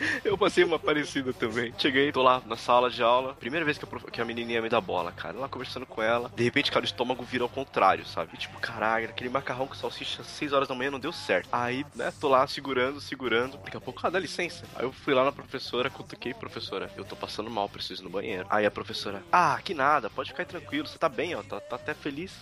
Eu 0.25 0.37
passei 0.37 0.65
uma 0.65 0.79
parecida 0.79 1.33
também. 1.33 1.73
Cheguei, 1.79 2.13
tô 2.13 2.23
lá 2.23 2.43
na 2.47 2.57
sala 2.57 2.91
de 2.91 3.03
aula. 3.03 3.35
Primeira 3.35 3.65
vez 3.65 3.79
que 3.79 3.85
a, 3.85 3.87
prof- 3.87 4.11
que 4.11 4.21
a 4.21 4.25
menininha 4.25 4.61
me 4.63 4.69
dá 4.69 4.81
bola, 4.81 5.13
cara. 5.13 5.39
Lá 5.39 5.49
conversando 5.49 5.87
com 5.87 6.03
ela. 6.03 6.31
De 6.35 6.43
repente, 6.45 6.71
cara, 6.71 6.83
o 6.85 6.87
estômago 6.87 7.23
vira 7.25 7.45
ao 7.45 7.49
contrário, 7.49 8.05
sabe? 8.07 8.37
Tipo, 8.37 8.59
caralho, 8.59 9.09
aquele 9.09 9.31
macarrão 9.31 9.67
com 9.67 9.75
salsicha 9.75 10.23
às 10.23 10.29
6 10.29 10.53
horas 10.53 10.69
da 10.69 10.75
manhã 10.75 10.91
não 10.91 11.01
deu 11.01 11.13
certo. 11.13 11.49
Aí, 11.53 11.85
né, 11.95 12.13
tô 12.21 12.29
lá 12.29 12.47
segurando, 12.47 13.01
segurando. 13.01 13.57
Daqui 13.59 13.77
a 13.77 13.81
pouco, 13.81 14.01
ah, 14.05 14.11
dá 14.11 14.19
licença. 14.19 14.65
Aí 14.75 14.85
eu 14.85 14.93
fui 14.93 15.15
lá 15.15 15.25
na 15.25 15.33
professora, 15.33 15.91
cutuquei, 15.91 16.35
professora. 16.35 16.91
Eu 16.97 17.05
tô 17.05 17.17
passando 17.17 17.51
mal, 17.51 17.69
preciso 17.69 18.03
ir 18.03 18.05
no 18.05 18.11
banheiro. 18.11 18.47
Aí 18.51 18.67
a 18.67 18.71
professora, 18.71 19.23
ah, 19.31 19.59
que 19.63 19.75
nada, 19.75 20.11
pode 20.11 20.31
ficar 20.31 20.45
tranquilo, 20.45 20.87
você 20.87 20.99
tá 20.99 21.09
bem, 21.09 21.35
ó, 21.35 21.43
tá, 21.43 21.61
tá 21.61 21.77
até 21.77 21.95
feliz. 21.95 22.33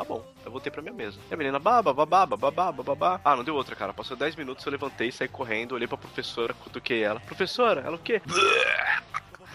Tá 0.00 0.04
bom, 0.04 0.24
eu 0.46 0.50
voltei 0.50 0.72
pra 0.72 0.80
minha 0.80 0.94
mesa. 0.94 1.18
E 1.30 1.34
a 1.34 1.36
menina, 1.36 1.58
baba, 1.58 1.92
babá, 1.92 2.24
babá, 2.24 2.72
babá. 2.72 3.20
Ah, 3.22 3.36
não 3.36 3.44
deu 3.44 3.54
outra, 3.54 3.76
cara. 3.76 3.92
Passou 3.92 4.16
10 4.16 4.34
minutos, 4.34 4.64
eu 4.64 4.72
levantei, 4.72 5.12
saí 5.12 5.28
correndo, 5.28 5.72
olhei 5.72 5.86
pra 5.86 5.98
professora, 5.98 6.54
cutuquei 6.54 7.02
ela. 7.02 7.20
Professora, 7.20 7.82
ela 7.82 7.96
o 7.96 7.98
quê? 7.98 8.22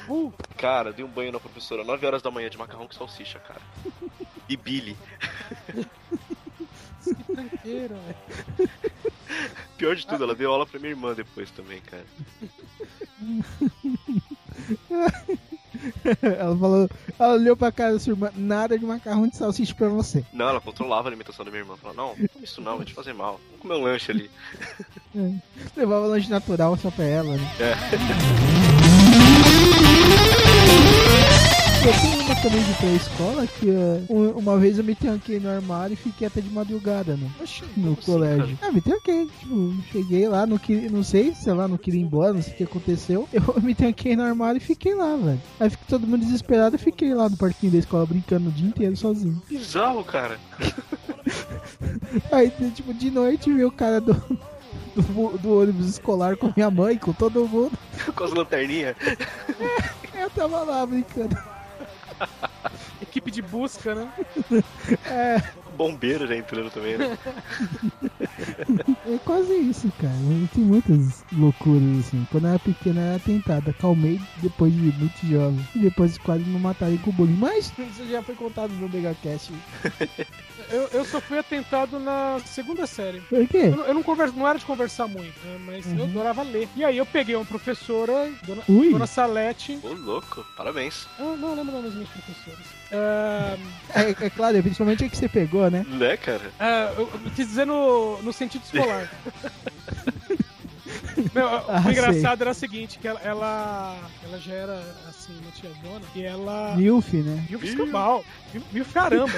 Uh, 0.08 0.32
Cara, 0.56 0.94
dei 0.94 1.04
um 1.04 1.08
banho 1.08 1.32
na 1.32 1.40
professora, 1.40 1.84
9 1.84 2.06
horas 2.06 2.22
da 2.22 2.30
manhã 2.30 2.48
de 2.48 2.60
macarrão 2.60 2.86
com 2.86 2.94
salsicha, 2.94 3.40
cara. 3.40 3.60
E 4.48 4.56
Billy. 4.56 4.96
que 7.04 7.24
tranqueira, 7.24 7.96
velho. 7.96 8.70
Pior 9.80 9.96
de 9.96 10.06
tudo, 10.06 10.26
ela 10.26 10.36
deu 10.36 10.52
aula 10.52 10.68
pra 10.68 10.80
minha 10.80 10.92
irmã 10.92 11.16
depois 11.16 11.50
também, 11.50 11.82
cara. 11.82 12.06
Ela 16.22 16.58
falou, 16.58 16.90
ela 17.20 17.34
olhou 17.34 17.56
pra 17.56 17.72
cara 17.72 17.94
da 17.94 18.00
sua 18.00 18.14
irmã, 18.14 18.32
nada 18.36 18.78
de 18.78 18.86
macarrão 18.86 19.28
de 19.28 19.36
salsicha 19.36 19.74
pra 19.76 19.88
você. 19.88 20.24
Não, 20.34 20.50
ela 20.50 20.62
controlava 20.62 21.08
a 21.08 21.10
alimentação 21.10 21.46
da 21.46 21.52
minha 21.52 21.64
irmã. 21.64 21.76
Falava, 21.78 22.02
não, 22.02 22.16
não 22.16 22.28
come 22.28 22.44
isso 22.46 22.62
não, 22.62 22.78
vai 22.78 22.86
te 22.86 22.94
fazer 22.94 23.14
mal. 23.14 23.40
Vamos 23.48 23.62
comer 23.62 23.76
um 23.76 23.84
lanche 23.84 24.12
ali. 24.12 24.30
Levava 25.76 26.08
lanche 26.08 26.30
natural 26.30 26.78
só 26.78 26.92
pra 26.92 27.06
ela, 27.06 27.36
né? 27.36 27.52
Eu 31.86 31.92
tenho 32.02 32.24
uma 32.26 32.36
também 32.42 32.64
de 32.64 32.74
pré-escola 32.74 33.48
que 33.48 33.70
uh, 33.70 34.06
um- 34.10 34.32
uma 34.40 34.58
vez 34.58 34.78
eu 34.80 34.84
me 34.84 34.96
tranquei 34.96 35.40
no 35.40 35.50
armário 35.50 35.94
e 35.94 35.96
fiquei 35.96 36.26
até 36.28 36.42
de 36.42 36.50
madrugada 36.50 37.16
no, 37.16 37.28
no 37.78 37.94
assim, 37.94 38.02
colégio. 38.06 38.58
ah, 38.62 38.72
me 38.72 38.82
tranquei. 38.82 39.28
Tipo, 39.40 39.74
cheguei 39.92 40.28
lá, 40.28 40.48
não, 40.48 40.58
queria, 40.58 40.90
não 40.90 41.04
sei, 41.04 41.36
sei 41.36 41.54
lá, 41.54 41.68
não 41.68 41.78
queria 41.78 42.00
ir 42.00 42.04
embora, 42.04 42.34
não 42.34 42.42
sei 42.42 42.54
o 42.54 42.58
que 42.58 42.64
aconteceu. 42.64 43.30
Eu 43.34 43.62
me 43.62 43.76
tranquei 43.76 44.16
no 44.16 44.24
armário 44.24 44.58
e 44.58 44.62
fiquei 44.62 44.96
lá, 44.96 45.16
velho. 45.16 45.42
Aí 45.60 45.70
fiquei 45.70 45.86
todo 45.88 46.08
mundo 46.08 46.26
desesperado 46.26 46.76
e 46.76 46.80
fiquei 46.80 47.14
lá 47.14 47.30
no 47.30 47.38
parquinho 47.38 47.72
da 47.72 47.78
escola 47.78 48.06
brincando 48.06 48.50
o 48.50 48.52
dia 48.52 48.68
inteiro 48.68 48.98
sozinho. 48.98 49.40
Bizarro, 49.48 50.04
cara. 50.04 50.40
Aí, 52.32 52.52
tipo, 52.74 52.94
de 52.96 53.12
noite 53.12 53.54
veio 53.54 53.68
o 53.68 53.72
cara 53.72 54.02
do, 54.02 54.14
do, 54.96 55.38
do 55.38 55.60
ônibus 55.62 55.88
escolar 55.88 56.36
com 56.36 56.52
minha 56.56 56.72
mãe, 56.72 56.98
com 56.98 57.14
todo 57.14 57.48
mundo. 57.48 57.78
Com 58.16 58.24
as 58.24 58.32
lanterninhas. 58.34 58.96
Eu 60.18 60.30
tava 60.32 60.64
lá 60.64 60.84
brincando. 60.86 61.38
Equipe 63.02 63.32
de 63.32 63.42
busca, 63.42 63.96
né? 63.96 64.12
É, 65.06 65.42
Bombeiro 65.76 66.26
já 66.26 66.36
entrando 66.36 66.72
também, 66.72 66.98
né? 66.98 67.18
é 69.06 69.18
quase 69.26 69.54
isso, 69.54 69.92
cara. 70.00 70.14
Tem 70.54 70.64
muitas 70.64 71.24
loucuras, 71.34 72.00
assim. 72.00 72.26
Quando 72.32 72.46
eu 72.46 72.50
era 72.52 72.60
pequeno, 72.60 73.00
eu 73.00 73.06
era 73.06 73.20
tentado. 73.20 73.70
Acalmei 73.70 74.20
depois 74.38 74.74
de 74.74 74.80
muito 74.80 75.28
jovem. 75.28 75.68
E 75.76 75.80
depois 75.80 76.18
quase 76.18 76.44
me 76.44 76.60
mataram 76.60 76.98
com 77.00 77.10
o 77.10 77.14
bullying. 77.14 77.38
Mas 77.38 77.72
isso 77.78 78.08
já 78.08 78.22
foi 78.22 78.36
contado 78.36 78.72
no 78.74 78.90
Megacast. 78.90 79.52
Eu, 80.70 80.90
eu 80.94 81.06
só 81.06 81.22
fui 81.22 81.38
atentado 81.38 82.00
na 82.00 82.40
segunda 82.46 82.88
série. 82.88 83.22
Por 83.22 83.48
quê? 83.48 83.58
Eu, 83.66 83.76
não- 83.78 83.86
eu 83.86 83.94
não, 83.94 84.04
converso, 84.04 84.36
não 84.36 84.48
era 84.48 84.58
de 84.60 84.66
conversar 84.66 85.08
muito, 85.08 85.34
né? 85.46 85.58
mas 85.66 85.86
eu 85.98 86.04
adorava 86.06 86.42
ler. 86.44 86.68
E 86.76 86.84
aí 86.84 86.98
eu 86.98 87.06
peguei 87.06 87.36
uma 87.36 87.46
professora, 87.46 88.32
Dona, 88.44 88.62
Ui. 88.68 88.92
Dona 88.92 89.08
Salete. 89.08 89.80
Ô, 89.84 89.94
louco, 89.94 90.46
parabéns. 90.58 91.08
Ah, 91.20 91.36
não, 91.38 91.56
lembro 91.56 91.82
das 91.82 91.94
minhas 91.94 92.10
professoras. 92.10 92.66
Ah, 92.92 93.56
É, 93.96 94.26
é 94.26 94.30
claro, 94.30 94.62
principalmente 94.62 95.04
a 95.04 95.10
que 95.10 95.18
você 95.18 95.28
pegou, 95.30 95.70
né? 95.70 95.86
Né, 95.88 96.18
cara? 96.18 96.52
ah, 96.60 96.94
eu, 96.98 97.10
eu 97.14 97.32
quis 97.36 97.48
dizer 97.48 97.66
no, 97.66 98.22
no 98.22 98.34
sentido 98.34 98.64
escolar. 98.64 99.10
Meu, 101.34 101.48
Ah, 101.68 101.84
o 101.86 101.92
engraçado 101.92 102.42
era 102.42 102.52
o 102.52 102.54
seguinte, 102.54 103.00
que 103.00 103.08
ela, 103.08 103.20
ela, 103.22 103.98
ela 104.24 104.40
já 104.40 104.54
era, 104.54 104.80
assim, 105.10 105.34
uma 105.42 105.52
tiazona, 105.52 106.02
e 106.16 106.24
ela... 106.24 106.76
Milf, 106.76 107.14
né? 107.14 107.46
Mil 107.50 107.64
escambau. 107.64 108.24
Mil, 108.54 108.64
mil 108.72 108.86
caramba. 108.86 109.32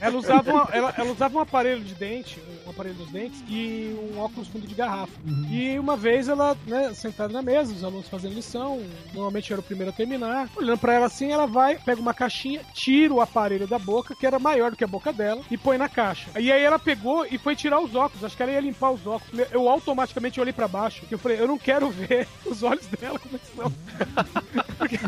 Ela 0.00 0.16
usava, 0.16 0.50
uma- 0.52 0.68
ela, 0.72 0.94
ela 0.96 1.12
usava 1.12 1.36
um 1.36 1.40
aparelho 1.40 1.82
de 1.82 1.94
dente, 1.94 2.40
um 2.66 2.70
aparelho 2.70 2.94
dos 2.96 3.10
dentes, 3.10 3.42
e 3.48 3.94
um 4.14 4.18
óculos 4.20 4.48
fundo 4.48 4.66
de 4.66 4.74
garrafa. 4.74 5.12
E 5.50 5.78
uma 5.78 5.96
vez 5.96 6.28
ela, 6.28 6.56
né, 6.66 6.92
sentada 6.94 7.32
na 7.32 7.42
mesa, 7.42 7.72
os 7.72 7.84
alunos 7.84 8.08
fazendo 8.08 8.34
lição, 8.34 8.82
normalmente 9.12 9.52
era 9.52 9.60
o 9.60 9.64
primeiro 9.64 9.90
a 9.90 9.94
terminar. 9.94 10.48
Olhando 10.56 10.78
pra 10.78 10.94
ela 10.94 11.06
assim, 11.06 11.30
ela 11.30 11.46
vai, 11.46 11.76
pega 11.78 12.00
uma 12.00 12.14
caixinha, 12.14 12.60
tira 12.72 13.12
o 13.14 13.20
aparelho 13.20 13.66
da 13.66 13.78
boca, 13.78 14.14
que 14.14 14.26
era 14.26 14.38
maior 14.38 14.70
do 14.70 14.76
que 14.76 14.84
a 14.84 14.88
boca 14.88 15.12
dela, 15.12 15.42
e 15.50 15.56
põe 15.56 15.76
na 15.78 15.88
caixa. 15.88 16.28
E 16.38 16.50
aí 16.50 16.62
ela 16.62 16.78
pegou 16.78 17.26
e 17.26 17.38
foi 17.38 17.54
tirar 17.54 17.80
os 17.80 17.94
óculos. 17.94 18.24
Acho 18.24 18.36
que 18.36 18.42
ela 18.42 18.52
ia 18.52 18.60
limpar 18.60 18.90
os 18.90 19.06
óculos. 19.06 19.46
Eu 19.52 19.68
automaticamente 19.68 20.40
olhei 20.40 20.52
pra 20.52 20.66
baixo, 20.68 21.02
que 21.06 21.14
eu 21.14 21.18
falei, 21.24 21.40
eu 21.40 21.48
não 21.48 21.58
quero 21.58 21.90
ver 21.90 22.28
os 22.44 22.62
olhos 22.62 22.86
dela 22.86 23.18
como 23.18 23.36
é. 23.36 23.40
Porque, 24.76 24.98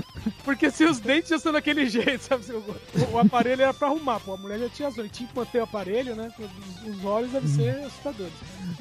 porque 0.45 0.71
se 0.71 0.85
os 0.85 1.01
dentes 1.01 1.29
já 1.29 1.39
são 1.39 1.53
daquele 1.53 1.87
jeito, 1.87 2.23
sabe? 2.23 2.45
Se 2.45 2.53
O, 2.53 2.65
o 3.13 3.19
aparelho 3.19 3.63
era 3.63 3.75
pra 3.75 3.89
arrumar, 3.89 4.21
pô. 4.21 4.33
A 4.33 4.37
mulher 4.37 4.61
já 4.61 4.69
tinha 4.69 4.89
as 4.89 4.97
olhos. 4.97 5.11
Tinha 5.13 5.29
que 5.29 5.37
manter 5.37 5.59
o 5.59 5.65
aparelho, 5.65 6.15
né? 6.15 6.33
Os, 6.39 6.97
os 6.97 7.05
olhos 7.05 7.33
devem 7.33 7.49
ser 7.49 7.71
assustadores. 7.85 8.33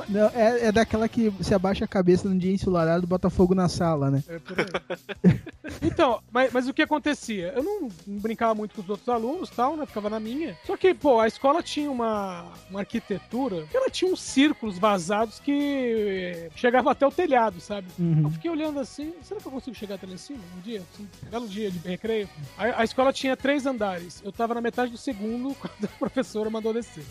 Não, 0.07 0.27
é, 0.27 0.67
é 0.67 0.71
daquela 0.71 1.09
que 1.09 1.29
você 1.29 1.53
abaixa 1.53 1.83
a 1.83 1.87
cabeça 1.87 2.29
num 2.29 2.37
dia 2.37 2.53
ensolarado 2.53 3.03
e 3.03 3.07
bota 3.07 3.29
fogo 3.29 3.55
na 3.55 3.67
sala, 3.67 4.11
né? 4.11 4.23
É 4.27 4.39
por 4.39 4.57
aí. 4.59 5.39
Então, 5.81 6.21
mas, 6.31 6.51
mas 6.51 6.67
o 6.67 6.73
que 6.73 6.81
acontecia? 6.81 7.53
Eu 7.55 7.63
não, 7.63 7.89
não 8.07 8.19
brincava 8.19 8.55
muito 8.55 8.75
com 8.75 8.81
os 8.81 8.89
outros 8.89 9.09
alunos 9.09 9.49
tal, 9.49 9.75
né? 9.75 9.85
Ficava 9.85 10.09
na 10.09 10.19
minha. 10.19 10.57
Só 10.65 10.77
que, 10.77 10.93
pô, 10.93 11.19
a 11.19 11.27
escola 11.27 11.61
tinha 11.61 11.89
uma, 11.89 12.45
uma 12.69 12.79
arquitetura 12.81 13.65
que 13.69 13.77
ela 13.77 13.89
tinha 13.89 14.11
uns 14.11 14.21
círculos 14.21 14.77
vazados 14.77 15.39
que 15.39 16.49
chegavam 16.55 16.91
até 16.91 17.05
o 17.05 17.11
telhado, 17.11 17.59
sabe? 17.59 17.87
Uhum. 17.97 18.23
Eu 18.25 18.29
fiquei 18.31 18.51
olhando 18.51 18.79
assim, 18.79 19.13
será 19.21 19.39
que 19.39 19.47
eu 19.47 19.51
consigo 19.51 19.75
chegar 19.75 19.95
até 19.95 20.07
lá 20.07 20.13
em 20.13 20.17
cima 20.17 20.39
um 20.57 20.61
dia? 20.61 20.83
Assim, 20.93 21.07
um 21.25 21.29
belo 21.29 21.47
dia 21.47 21.71
de 21.71 21.79
recreio. 21.79 22.29
A, 22.57 22.81
a 22.81 22.83
escola 22.83 23.11
tinha 23.13 23.35
três 23.35 23.65
andares. 23.65 24.21
Eu 24.23 24.31
tava 24.31 24.53
na 24.53 24.61
metade 24.61 24.91
do 24.91 24.97
segundo 24.97 25.55
quando 25.59 25.85
a 25.85 25.97
professora 25.99 26.49
mandou 26.49 26.73
descer. 26.73 27.05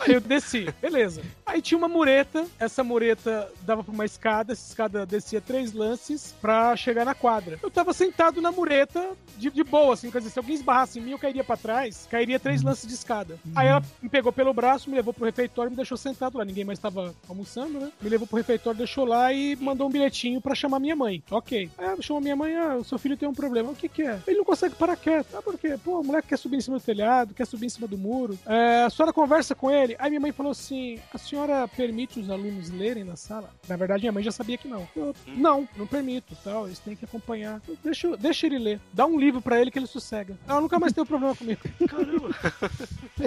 Aí 0.00 0.14
eu 0.14 0.20
desci, 0.20 0.66
beleza. 0.80 1.22
Aí 1.44 1.60
tinha 1.60 1.78
uma 1.78 1.88
mureta, 1.88 2.46
essa 2.58 2.82
mureta 2.82 3.50
dava 3.62 3.82
pra 3.84 3.92
uma 3.92 4.04
escada, 4.04 4.52
essa 4.52 4.68
escada 4.68 5.06
descia 5.06 5.40
três 5.40 5.72
lances 5.72 6.34
pra 6.40 6.74
chegar 6.76 7.04
na 7.04 7.14
quadra. 7.14 7.58
Eu 7.62 7.70
tava 7.70 7.91
sentado 7.92 8.40
na 8.40 8.52
mureta 8.52 9.12
de, 9.36 9.50
de 9.50 9.64
boa, 9.64 9.94
assim, 9.94 10.10
quer 10.10 10.18
dizer, 10.18 10.30
se 10.30 10.38
alguém 10.38 10.54
esbarrasse 10.54 10.98
em 10.98 11.02
mim, 11.02 11.10
eu 11.12 11.18
cairia 11.18 11.42
pra 11.42 11.56
trás, 11.56 12.06
cairia 12.10 12.38
três 12.38 12.62
lances 12.62 12.86
de 12.86 12.94
escada. 12.94 13.38
Aí 13.54 13.68
ela 13.68 13.82
me 14.00 14.08
pegou 14.08 14.32
pelo 14.32 14.52
braço, 14.52 14.88
me 14.88 14.96
levou 14.96 15.12
pro 15.12 15.24
refeitório 15.24 15.68
e 15.68 15.72
me 15.72 15.76
deixou 15.76 15.96
sentado 15.96 16.38
lá. 16.38 16.44
Ninguém 16.44 16.64
mais 16.64 16.78
tava 16.78 17.14
almoçando, 17.28 17.80
né? 17.80 17.92
Me 18.00 18.08
levou 18.08 18.26
pro 18.26 18.36
refeitório, 18.36 18.78
deixou 18.78 19.04
lá 19.04 19.32
e 19.32 19.56
mandou 19.56 19.88
um 19.88 19.90
bilhetinho 19.90 20.40
pra 20.40 20.54
chamar 20.54 20.78
minha 20.78 20.96
mãe. 20.96 21.22
Ok. 21.30 21.70
Aí 21.78 21.84
ela 21.84 22.02
chamou 22.02 22.22
minha 22.22 22.36
mãe, 22.36 22.56
ah, 22.56 22.76
o 22.76 22.84
seu 22.84 22.98
filho 22.98 23.16
tem 23.16 23.28
um 23.28 23.34
problema. 23.34 23.70
O 23.70 23.76
que 23.76 23.88
que 23.88 24.02
é? 24.02 24.20
Ele 24.26 24.38
não 24.38 24.44
consegue 24.44 24.74
parar 24.74 24.96
quieto. 24.96 25.34
Ah, 25.34 25.42
por 25.42 25.58
quê? 25.58 25.78
Pô, 25.82 26.00
o 26.00 26.04
moleque 26.04 26.28
quer 26.28 26.38
subir 26.38 26.56
em 26.56 26.60
cima 26.60 26.78
do 26.78 26.84
telhado, 26.84 27.34
quer 27.34 27.46
subir 27.46 27.66
em 27.66 27.70
cima 27.70 27.88
do 27.88 27.98
muro. 27.98 28.38
É, 28.46 28.84
a 28.84 28.90
senhora 28.90 29.12
conversa 29.12 29.54
com 29.54 29.70
ele. 29.70 29.96
Aí 29.98 30.10
minha 30.10 30.20
mãe 30.20 30.32
falou 30.32 30.52
assim, 30.52 30.98
a 31.12 31.18
senhora 31.18 31.66
permite 31.68 32.20
os 32.20 32.30
alunos 32.30 32.70
lerem 32.70 33.04
na 33.04 33.16
sala? 33.16 33.50
Na 33.68 33.76
verdade, 33.76 34.02
minha 34.02 34.12
mãe 34.12 34.22
já 34.22 34.32
sabia 34.32 34.58
que 34.58 34.68
não. 34.68 34.86
Eu, 34.94 35.14
não, 35.26 35.68
não 35.76 35.86
permito, 35.86 36.36
tal, 36.42 36.66
eles 36.66 36.78
têm 36.78 36.96
que 36.96 37.04
acompanhar. 37.04 37.60
Eu, 37.66 37.76
deixa, 37.84 38.16
deixa 38.16 38.46
ele 38.46 38.58
ler. 38.58 38.80
Dá 38.92 39.06
um 39.06 39.18
livro 39.18 39.40
pra 39.40 39.60
ele 39.60 39.70
que 39.70 39.78
ele 39.78 39.86
sossega. 39.86 40.36
Ela 40.48 40.60
nunca 40.60 40.78
mais 40.78 40.92
teve 40.92 41.06
problema 41.06 41.34
comigo. 41.34 41.60
Caramba. 41.88 42.30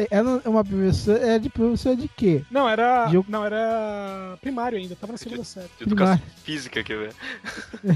Ela 0.09 0.41
é 0.43 0.49
uma 0.49 0.63
professora. 0.63 1.19
É 1.27 1.39
de 1.39 1.49
professora 1.49 1.95
de 1.95 2.07
quê? 2.07 2.43
Não, 2.51 2.67
era. 2.67 3.07
Geo- 3.09 3.25
Não, 3.27 3.45
era 3.45 4.37
primário 4.41 4.77
ainda, 4.77 4.95
tava 4.95 5.13
na 5.13 5.17
segunda 5.17 5.43
série. 5.43 5.69
De 5.77 5.83
educação 5.83 6.21
física, 6.43 6.83
quer 6.83 6.97
ver? 6.97 7.13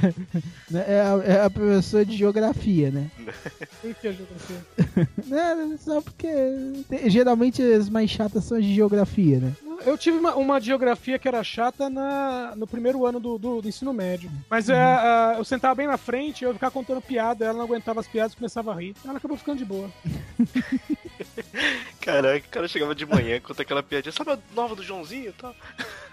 Né, 0.69 0.85
É 0.87 1.01
a, 1.01 1.33
é 1.33 1.45
a 1.45 1.49
professora 1.49 2.05
de 2.05 2.15
geografia, 2.15 2.91
né? 2.91 3.09
Por 3.81 3.93
que 3.95 4.13
geografia? 4.13 5.07
Né, 5.25 5.77
Só 5.79 6.01
porque 6.01 6.27
tem- 6.87 7.09
geralmente 7.09 7.61
as 7.61 7.89
mais 7.89 8.09
chatas 8.09 8.43
são 8.43 8.57
as 8.57 8.63
de 8.63 8.73
geografia, 8.73 9.39
né? 9.39 9.53
Eu 9.85 9.97
tive 9.97 10.17
uma, 10.17 10.35
uma 10.35 10.59
geografia 10.59 11.17
que 11.17 11.27
era 11.27 11.43
chata 11.43 11.89
na, 11.89 12.53
no 12.55 12.67
primeiro 12.67 13.05
ano 13.05 13.19
do, 13.19 13.37
do- 13.37 13.61
do 13.61 13.67
ensino 13.67 13.93
médio. 13.93 14.29
Mas 14.49 14.69
é, 14.69 14.77
a- 14.81 15.35
eu 15.37 15.43
sentava 15.43 15.75
bem 15.75 15.87
na 15.87 15.97
frente, 15.97 16.43
eu 16.43 16.53
ficava 16.53 16.71
contando 16.71 17.01
piada, 17.01 17.45
ela 17.45 17.53
não 17.57 17.65
aguentava 17.65 17.99
as 17.99 18.07
piadas 18.07 18.33
e 18.33 18.35
começava 18.37 18.71
a 18.71 18.75
rir. 18.75 18.93
Ela 19.05 19.17
acabou 19.17 19.37
ficando 19.37 19.57
de 19.57 19.65
boa. 19.65 19.89
Caraca, 22.01 22.45
o 22.45 22.49
cara 22.49 22.67
chegava 22.67 22.95
de 22.95 23.05
manhã, 23.05 23.39
conta 23.39 23.61
aquela 23.61 23.83
piadinha. 23.83 24.11
Sabe 24.11 24.31
a 24.31 24.39
nova 24.55 24.75
do 24.75 24.83
Joãozinho 24.83 25.29
e 25.29 25.33
tal? 25.33 25.55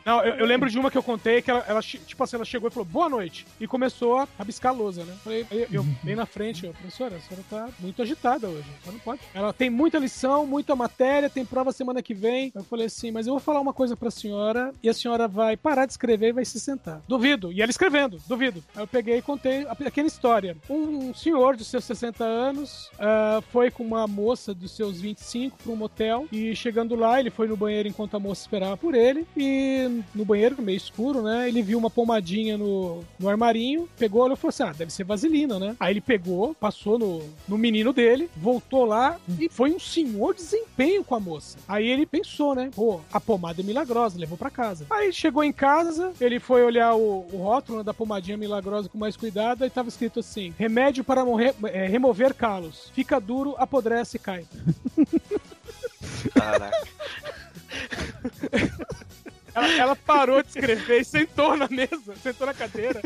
Não, 0.05 0.23
eu, 0.23 0.35
eu 0.35 0.47
lembro 0.47 0.71
de 0.71 0.79
uma 0.79 0.89
que 0.89 0.97
eu 0.97 1.03
contei 1.03 1.43
que 1.43 1.51
ela, 1.51 1.65
ela, 1.67 1.83
tipo 1.83 2.23
assim, 2.23 2.37
ela 2.37 2.45
chegou 2.45 2.69
e 2.69 2.73
falou 2.73 2.85
boa 2.85 3.09
noite. 3.09 3.45
E 3.59 3.67
começou 3.67 4.19
a 4.19 4.29
rabiscar 4.39 4.73
a 4.73 4.77
lousa, 4.77 5.05
né? 5.05 5.17
Falei, 5.25 5.45
eu, 5.51 5.67
eu 5.73 5.83
bem 6.03 6.15
na 6.15 6.25
frente, 6.25 6.65
eu, 6.65 6.73
professora, 6.73 7.17
a 7.17 7.21
senhora 7.21 7.45
tá 7.51 7.69
muito 7.81 8.01
agitada 8.01 8.49
hoje. 8.49 8.69
Ela 8.85 8.93
não 8.93 9.01
pode. 9.01 9.21
Ela 9.35 9.53
tem 9.53 9.69
muita 9.69 9.99
lição, 9.99 10.47
muita 10.47 10.77
matéria, 10.77 11.29
tem 11.29 11.45
prova 11.45 11.73
semana 11.73 12.01
que 12.03 12.15
vem. 12.15 12.53
Eu 12.55 12.63
falei 12.63 12.87
assim, 12.87 13.11
mas 13.11 13.27
eu 13.27 13.33
vou 13.33 13.41
falar 13.41 13.61
uma 13.61 13.73
coisa 13.73 13.97
pra 13.97 14.11
senhora 14.11 14.73
e 14.81 14.89
a 14.89 14.95
senhora 14.95 15.27
vai 15.27 15.57
parar 15.57 15.87
de 15.87 15.93
escrever 15.93 16.29
e 16.29 16.33
vai 16.33 16.45
se 16.45 16.61
sentar. 16.61 17.03
Duvido. 17.09 17.51
E 17.51 17.61
ela 17.61 17.71
escrevendo, 17.71 18.21
duvido. 18.29 18.63
Aí 18.77 18.83
eu 18.83 18.87
peguei 18.87 19.19
e 19.19 19.23
contei 19.23 19.67
a 19.67 19.75
pequena 19.75 20.07
história. 20.07 20.57
Um 20.71 21.13
senhor 21.15 21.57
de 21.57 21.65
seus 21.65 21.85
60 21.85 22.23
anos 22.23 22.91
ah, 22.97 23.43
foi 23.51 23.73
com 23.73 23.83
uma 23.83 24.07
moça 24.07 24.55
dos 24.55 24.71
seus 24.71 25.01
25 25.01 25.21
para 25.63 25.73
um 25.73 25.77
motel 25.77 26.27
e 26.31 26.55
chegando 26.55 26.95
lá, 26.95 27.19
ele 27.19 27.31
foi 27.31 27.47
no 27.49 27.57
banheiro 27.57 27.89
enquanto 27.89 28.17
a 28.17 28.21
moça 28.21 28.43
esperava 28.43 28.77
por 28.77 28.95
ele 28.95 29.27
e 29.37 30.03
no 30.15 30.25
banheiro, 30.25 30.61
meio 30.61 30.77
escuro, 30.77 31.23
né, 31.23 31.49
ele 31.49 31.63
viu 31.63 31.79
uma 31.79 31.91
pomadinha 31.91 32.59
no, 32.59 33.05
no 33.19 33.29
armarinho, 33.29 33.89
pegou 33.99 34.27
olhou 34.27 34.37
e 34.37 34.37
falou 34.37 34.51
assim, 34.51 34.63
ah, 34.63 34.73
deve 34.73 34.93
ser 34.93 35.05
vaselina, 35.05 35.59
né? 35.59 35.77
Aí 35.79 35.93
ele 35.93 36.01
pegou, 36.01 36.55
passou 36.55 36.99
no, 36.99 37.23
no 37.49 37.57
menino 37.57 37.93
dele, 37.93 38.29
voltou 38.37 38.85
lá 38.85 39.19
e 39.39 39.49
foi 39.49 39.73
um 39.73 39.79
senhor 39.79 40.35
desempenho 40.35 41.05
com 41.05 41.15
a 41.15 41.21
moça. 41.21 41.59
Aí 41.67 41.87
ele 41.87 42.05
pensou, 42.05 42.55
né, 42.55 42.71
pô, 42.75 43.01
a 43.13 43.21
pomada 43.21 43.61
é 43.61 43.65
milagrosa, 43.65 44.19
levou 44.19 44.37
para 44.37 44.51
casa. 44.51 44.87
Aí 44.91 45.13
chegou 45.13 45.43
em 45.43 45.53
casa, 45.53 46.13
ele 46.21 46.39
foi 46.39 46.63
olhar 46.63 46.95
o, 46.95 47.27
o 47.33 47.37
rótulo 47.39 47.79
né, 47.79 47.85
da 47.85 47.95
pomadinha 47.95 48.37
milagrosa 48.37 48.89
com 48.89 48.99
mais 48.99 49.17
cuidado, 49.17 49.65
aí 49.65 49.71
tava 49.71 49.89
escrito 49.89 50.21
assim, 50.21 50.55
remédio 50.59 51.05
para 51.05 51.25
morrer, 51.25 51.55
é, 51.65 51.87
remover 51.87 52.35
calos, 52.35 52.91
fica 52.93 53.21
duro, 53.21 53.55
apodrece 53.59 54.17
e 54.17 54.21
cai. 54.21 54.45
Caraca. 56.35 56.77
Ela, 59.55 59.73
ela 59.73 59.97
parou 59.97 60.43
de 60.43 60.49
escrever 60.49 61.01
e 61.01 61.05
sentou 61.05 61.57
na 61.57 61.67
mesa, 61.69 62.15
sentou 62.23 62.47
na 62.47 62.53
cadeira 62.53 63.01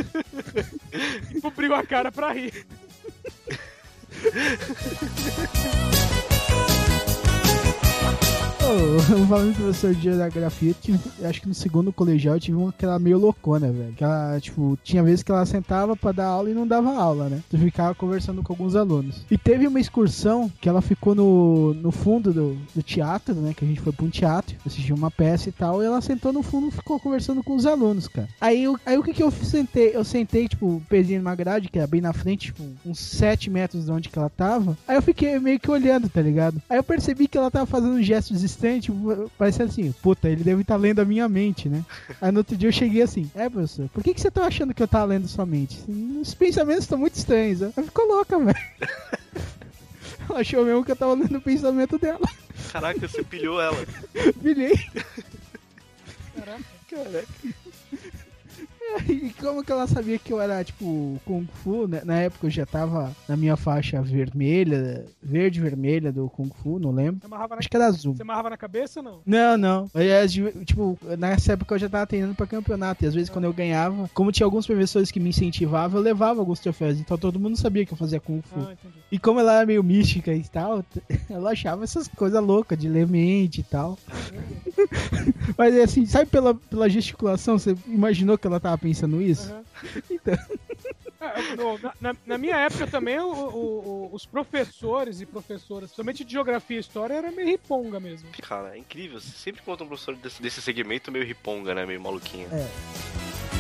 e 1.32 1.40
cobriu 1.40 1.74
a 1.74 1.84
cara 1.84 2.10
pra 2.10 2.32
rir. 2.32 2.66
Ô, 8.70 9.26
falando 9.26 9.50
de 9.52 9.56
professor 9.60 9.92
de 9.94 10.00
geografia, 10.02 10.70
eu 10.70 10.74
tive- 10.80 11.00
eu 11.18 11.28
acho 11.28 11.40
que 11.40 11.48
no 11.48 11.54
segundo 11.54 11.92
colegial 11.92 12.36
eu 12.36 12.40
tive 12.40 12.56
uma 12.56 12.72
que 12.72 12.84
era 12.84 12.98
meio 13.00 13.18
loucona, 13.18 13.70
velho. 13.72 13.92
Que 13.94 14.04
ela, 14.04 14.38
tipo, 14.40 14.78
tinha 14.84 15.02
vezes 15.02 15.24
que 15.24 15.32
ela 15.32 15.44
sentava 15.44 15.96
pra 15.96 16.12
dar 16.12 16.26
aula 16.26 16.50
e 16.50 16.54
não 16.54 16.64
dava 16.66 16.94
aula, 16.94 17.28
né? 17.28 17.40
Tu 17.50 17.58
ficava 17.58 17.94
conversando 17.96 18.42
com 18.44 18.52
alguns 18.52 18.76
alunos. 18.76 19.22
E 19.28 19.36
teve 19.36 19.66
uma 19.66 19.80
excursão 19.80 20.50
que 20.60 20.68
ela 20.68 20.80
ficou 20.80 21.14
no, 21.16 21.74
no 21.74 21.90
fundo 21.90 22.32
do, 22.32 22.56
do 22.74 22.82
teatro, 22.82 23.34
né? 23.34 23.52
Que 23.56 23.64
a 23.64 23.68
gente 23.68 23.80
foi 23.80 23.92
pra 23.92 24.06
um 24.06 24.10
teatro, 24.10 24.56
assistiu 24.64 24.94
uma 24.94 25.10
peça 25.10 25.48
e 25.48 25.52
tal, 25.52 25.82
e 25.82 25.86
ela 25.86 26.00
sentou 26.00 26.32
no 26.32 26.42
fundo 26.42 26.68
e 26.68 26.70
ficou 26.70 27.00
conversando 27.00 27.42
com 27.42 27.56
os 27.56 27.66
alunos, 27.66 28.06
cara. 28.06 28.28
Aí, 28.40 28.62
eu- 28.64 28.78
aí 28.86 28.96
o 28.96 29.02
que 29.02 29.12
que 29.12 29.22
eu 29.22 29.32
sentei? 29.32 29.90
Eu 29.96 30.04
sentei, 30.04 30.46
tipo, 30.46 30.80
pezinho 30.88 31.20
numa 31.20 31.34
grade, 31.34 31.68
que 31.68 31.78
era 31.78 31.88
bem 31.88 32.00
na 32.00 32.12
frente, 32.12 32.46
tipo, 32.46 32.62
uns 32.86 33.00
7 33.00 33.50
metros 33.50 33.86
de 33.86 33.90
onde 33.90 34.08
que 34.08 34.18
ela 34.18 34.30
tava. 34.30 34.78
Aí 34.86 34.94
eu 34.96 35.02
fiquei 35.02 35.38
meio 35.40 35.58
que 35.58 35.70
olhando, 35.70 36.08
tá 36.08 36.22
ligado? 36.22 36.62
Aí 36.70 36.76
eu 36.78 36.84
percebi 36.84 37.26
que 37.26 37.36
ela 37.36 37.50
tava 37.50 37.66
fazendo 37.66 38.00
gestos 38.02 38.42
estranhos, 38.44 38.59
tipo, 38.80 39.30
parecendo 39.38 39.70
assim, 39.70 39.92
puta, 40.02 40.28
ele 40.28 40.42
deve 40.44 40.62
estar 40.62 40.76
lendo 40.76 41.00
a 41.00 41.04
minha 41.04 41.28
mente, 41.28 41.68
né? 41.68 41.84
Aí 42.20 42.30
no 42.30 42.38
outro 42.38 42.56
dia 42.56 42.68
eu 42.68 42.72
cheguei 42.72 43.02
assim, 43.02 43.30
é, 43.34 43.48
professor, 43.48 43.88
por 43.88 44.02
que, 44.02 44.12
que 44.14 44.20
você 44.20 44.30
tá 44.30 44.44
achando 44.44 44.74
que 44.74 44.82
eu 44.82 44.88
tava 44.88 45.06
lendo 45.06 45.28
sua 45.28 45.46
mente? 45.46 45.82
Os 46.20 46.34
pensamentos 46.34 46.84
estão 46.84 46.98
muito 46.98 47.14
estranhos. 47.14 47.62
Ela 47.62 47.72
ficou 47.72 48.06
louca, 48.06 48.38
velho. 48.38 48.56
Ela 50.28 50.40
achou 50.40 50.64
mesmo 50.64 50.84
que 50.84 50.92
eu 50.92 50.96
tava 50.96 51.14
lendo 51.14 51.38
o 51.38 51.40
pensamento 51.40 51.98
dela. 51.98 52.28
Caraca, 52.72 53.08
você 53.08 53.24
pilhou 53.24 53.60
ela. 53.60 53.84
Virei. 54.40 54.78
Caraca. 56.36 56.64
E 59.08 59.30
como 59.40 59.62
que 59.64 59.72
ela 59.72 59.86
sabia 59.86 60.18
que 60.18 60.32
eu 60.32 60.40
era, 60.40 60.62
tipo, 60.64 61.20
Kung 61.24 61.46
Fu? 61.62 61.86
né? 61.86 62.02
Na 62.04 62.16
época 62.20 62.46
eu 62.46 62.50
já 62.50 62.64
tava 62.66 63.14
na 63.28 63.36
minha 63.36 63.56
faixa 63.56 64.00
vermelha, 64.02 65.04
verde 65.22 65.58
e 65.58 65.62
vermelha 65.62 66.12
do 66.12 66.28
Kung 66.28 66.50
Fu, 66.62 66.78
não 66.78 66.90
lembro. 66.90 67.28
Na, 67.28 67.46
Acho 67.56 67.68
que 67.68 67.76
era 67.76 67.86
azul. 67.86 68.14
você 68.14 68.22
amarrava 68.22 68.50
na 68.50 68.56
cabeça 68.56 69.00
ou 69.00 69.04
não? 69.04 69.20
Não, 69.26 69.56
não. 69.56 69.90
De- 70.28 70.64
tipo, 70.64 70.98
nessa 71.18 71.52
época 71.52 71.74
eu 71.74 71.78
já 71.78 71.88
tava 71.88 72.06
treinando 72.06 72.34
pra 72.34 72.46
campeonato. 72.46 73.04
E 73.04 73.08
às 73.08 73.14
vezes 73.14 73.28
quando 73.30 73.44
eu 73.44 73.52
ganhava, 73.52 74.08
como 74.14 74.32
tinha 74.32 74.46
alguns 74.46 74.66
professores 74.66 75.10
que 75.10 75.20
me 75.20 75.30
incentivavam, 75.30 75.98
eu 76.00 76.04
levava 76.04 76.40
alguns 76.40 76.60
troféus. 76.60 76.98
Então 76.98 77.16
todo 77.18 77.38
mundo 77.40 77.56
sabia 77.56 77.84
que 77.86 77.92
eu 77.92 77.98
fazia 77.98 78.20
Kung 78.20 78.42
Fu. 78.42 78.60
Ah. 78.60 78.74
E 79.10 79.18
como 79.18 79.40
ela 79.40 79.54
era 79.56 79.66
meio 79.66 79.82
mística 79.82 80.32
e 80.32 80.42
tal, 80.44 80.84
ela 81.28 81.50
achava 81.52 81.84
essas 81.84 82.08
coisas 82.08 82.42
loucas 82.42 82.78
de 82.78 82.88
ler 82.88 83.06
mente 83.06 83.60
e 83.60 83.64
tal. 83.64 83.98
Mas 85.56 85.76
assim, 85.76 86.06
sabe 86.06 86.26
pela, 86.30 86.54
pela 86.54 86.88
gesticulação, 86.88 87.58
você 87.58 87.76
imaginou 87.86 88.38
que 88.38 88.46
ela 88.46 88.60
tava 88.60 88.78
pensando 88.80 89.20
isso? 89.22 89.52
Aham. 89.52 89.64
Então. 90.10 90.34
É, 91.20 91.54
na, 91.82 91.94
na- 92.00 92.16
na 92.24 92.38
minha 92.38 92.56
época 92.56 92.86
também, 92.86 93.18
o- 93.18 93.30
o- 93.30 94.08
o- 94.08 94.10
os 94.14 94.24
professores 94.24 95.20
e 95.20 95.26
professoras, 95.26 95.90
principalmente 95.90 96.24
de 96.24 96.32
geografia 96.32 96.78
e 96.78 96.80
história, 96.80 97.12
era 97.14 97.30
meio 97.30 97.46
riponga 97.48 98.00
mesmo. 98.00 98.30
Cara, 98.40 98.74
é 98.74 98.78
incrível. 98.78 99.20
Você 99.20 99.28
sempre 99.36 99.60
conta 99.62 99.84
um 99.84 99.86
professor 99.86 100.16
desse, 100.16 100.40
desse 100.40 100.62
segmento 100.62 101.12
meio 101.12 101.24
riponga, 101.26 101.74
né? 101.74 101.84
Meio 101.84 102.00
maluquinho. 102.00 102.48
É. 102.50 103.59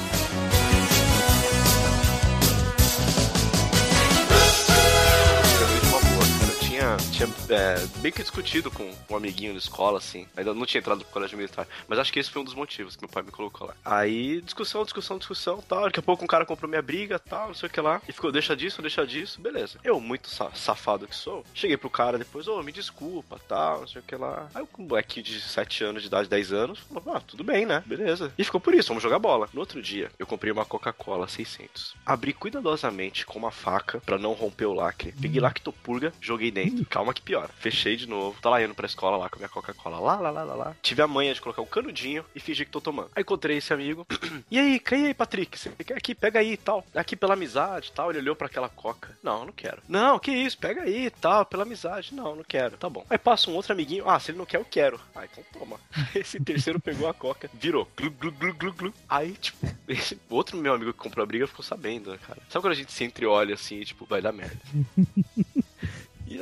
tinha, 6.80 6.96
tinha 7.12 7.28
é, 7.56 7.86
bem 7.98 8.10
que 8.10 8.22
discutido 8.22 8.70
com 8.70 8.90
um 9.10 9.16
amiguinho 9.16 9.52
na 9.52 9.58
escola, 9.58 9.98
assim. 9.98 10.26
Ainda 10.36 10.54
não 10.54 10.64
tinha 10.64 10.78
entrado 10.80 11.00
pro 11.04 11.12
colégio 11.12 11.36
militar. 11.36 11.66
Mas 11.86 11.98
acho 11.98 12.12
que 12.12 12.18
esse 12.18 12.30
foi 12.30 12.40
um 12.40 12.44
dos 12.44 12.54
motivos 12.54 12.96
que 12.96 13.02
meu 13.02 13.08
pai 13.10 13.22
me 13.22 13.30
colocou 13.30 13.66
lá. 13.66 13.74
Aí, 13.84 14.40
discussão, 14.40 14.82
discussão, 14.82 15.18
discussão, 15.18 15.62
tal. 15.68 15.84
Daqui 15.84 16.00
a 16.00 16.02
pouco 16.02 16.24
um 16.24 16.26
cara 16.26 16.46
comprou 16.46 16.68
minha 16.68 16.80
briga, 16.80 17.18
tal, 17.18 17.48
não 17.48 17.54
sei 17.54 17.68
o 17.68 17.72
que 17.72 17.80
lá. 17.80 18.00
E 18.08 18.12
ficou, 18.12 18.32
deixa 18.32 18.56
disso, 18.56 18.80
deixa 18.80 19.06
disso. 19.06 19.40
Beleza. 19.40 19.78
Eu, 19.84 20.00
muito 20.00 20.28
sa- 20.30 20.50
safado 20.54 21.06
que 21.06 21.14
sou, 21.14 21.44
cheguei 21.52 21.76
pro 21.76 21.90
cara 21.90 22.16
depois, 22.18 22.48
ô, 22.48 22.62
me 22.62 22.72
desculpa, 22.72 23.38
tal, 23.46 23.80
não 23.80 23.88
sei 23.88 24.00
o 24.00 24.04
que 24.04 24.16
lá. 24.16 24.48
Aí 24.54 24.62
um 24.78 24.82
moleque 24.84 25.20
de 25.22 25.40
7 25.40 25.84
anos 25.84 26.02
de 26.02 26.08
idade, 26.08 26.28
10 26.28 26.52
anos, 26.52 26.78
falou, 26.78 27.14
ah, 27.16 27.20
tudo 27.20 27.44
bem, 27.44 27.66
né? 27.66 27.82
Beleza. 27.84 28.32
E 28.38 28.44
ficou 28.44 28.60
por 28.60 28.74
isso, 28.74 28.88
vamos 28.88 29.02
jogar 29.02 29.18
bola. 29.18 29.48
No 29.52 29.60
outro 29.60 29.82
dia, 29.82 30.10
eu 30.18 30.26
comprei 30.26 30.50
uma 30.50 30.64
Coca-Cola 30.64 31.28
600. 31.28 31.94
Abri 32.06 32.32
cuidadosamente 32.32 33.26
com 33.26 33.38
uma 33.38 33.50
faca 33.50 34.00
pra 34.00 34.16
não 34.18 34.32
romper 34.32 34.64
o 34.66 34.72
lacre. 34.72 35.12
Peguei 35.20 35.40
lactopurga, 35.40 36.12
joguei 36.20 36.50
dentro. 36.50 36.69
Calma 36.88 37.14
que 37.14 37.22
piora. 37.22 37.50
Fechei 37.58 37.96
de 37.96 38.08
novo. 38.08 38.40
Tá 38.40 38.50
lá 38.50 38.62
indo 38.62 38.74
pra 38.74 38.86
escola 38.86 39.16
lá 39.16 39.28
com 39.28 39.36
a 39.36 39.38
minha 39.38 39.48
Coca-Cola. 39.48 39.98
Lá, 39.98 40.16
lá, 40.16 40.30
lá, 40.30 40.42
lá, 40.42 40.54
lá. 40.54 40.76
Tive 40.82 41.02
a 41.02 41.06
manha 41.06 41.34
de 41.34 41.40
colocar 41.40 41.62
um 41.62 41.66
canudinho 41.66 42.24
e 42.34 42.40
fingir 42.40 42.66
que 42.66 42.72
tô 42.72 42.80
tomando. 42.80 43.10
Aí 43.14 43.22
encontrei 43.22 43.56
esse 43.58 43.72
amigo. 43.72 44.06
e 44.50 44.58
aí, 44.58 44.80
e 44.90 44.94
aí, 44.94 45.14
Patrick? 45.14 45.58
Você 45.58 45.70
quer 45.84 45.96
aqui? 45.96 46.14
Pega 46.14 46.40
aí 46.40 46.52
e 46.52 46.56
tal. 46.56 46.84
Aqui 46.94 47.16
pela 47.16 47.34
amizade 47.34 47.88
e 47.88 47.92
tal. 47.92 48.10
Ele 48.10 48.20
olhou 48.20 48.36
pra 48.36 48.46
aquela 48.46 48.68
Coca. 48.68 49.16
Não, 49.22 49.44
não 49.44 49.52
quero. 49.52 49.82
Não, 49.88 50.18
que 50.18 50.30
isso? 50.30 50.58
Pega 50.58 50.82
aí 50.82 51.06
e 51.06 51.10
tal. 51.10 51.44
Pela 51.44 51.64
amizade. 51.64 52.14
Não, 52.14 52.36
não 52.36 52.44
quero. 52.44 52.76
Tá 52.76 52.88
bom. 52.88 53.04
Aí 53.10 53.18
passa 53.18 53.50
um 53.50 53.54
outro 53.54 53.72
amiguinho. 53.72 54.08
Ah, 54.08 54.18
se 54.18 54.30
ele 54.30 54.38
não 54.38 54.46
quer, 54.46 54.58
eu 54.58 54.64
quero. 54.64 55.00
Ah, 55.14 55.24
então 55.24 55.44
toma. 55.52 55.78
Esse 56.14 56.40
terceiro 56.40 56.80
pegou 56.80 57.08
a 57.08 57.14
Coca. 57.14 57.50
Virou. 57.54 57.88
Glu, 57.96 58.10
glu, 58.10 58.32
glu, 58.32 58.54
glu, 58.54 58.72
glu. 58.72 58.94
Aí, 59.08 59.32
tipo, 59.32 59.66
esse 59.88 60.18
outro 60.28 60.56
meu 60.56 60.74
amigo 60.74 60.92
que 60.92 60.98
comprou 60.98 61.22
a 61.22 61.26
briga 61.26 61.46
ficou 61.46 61.64
sabendo, 61.64 62.12
né, 62.12 62.18
cara? 62.26 62.40
Sabe 62.48 62.62
quando 62.62 62.72
a 62.72 62.76
gente 62.76 62.92
se 62.92 63.04
entreolha 63.04 63.54
assim 63.54 63.80
tipo, 63.84 64.04
vai 64.04 64.20
dar 64.22 64.32
merda? 64.32 64.58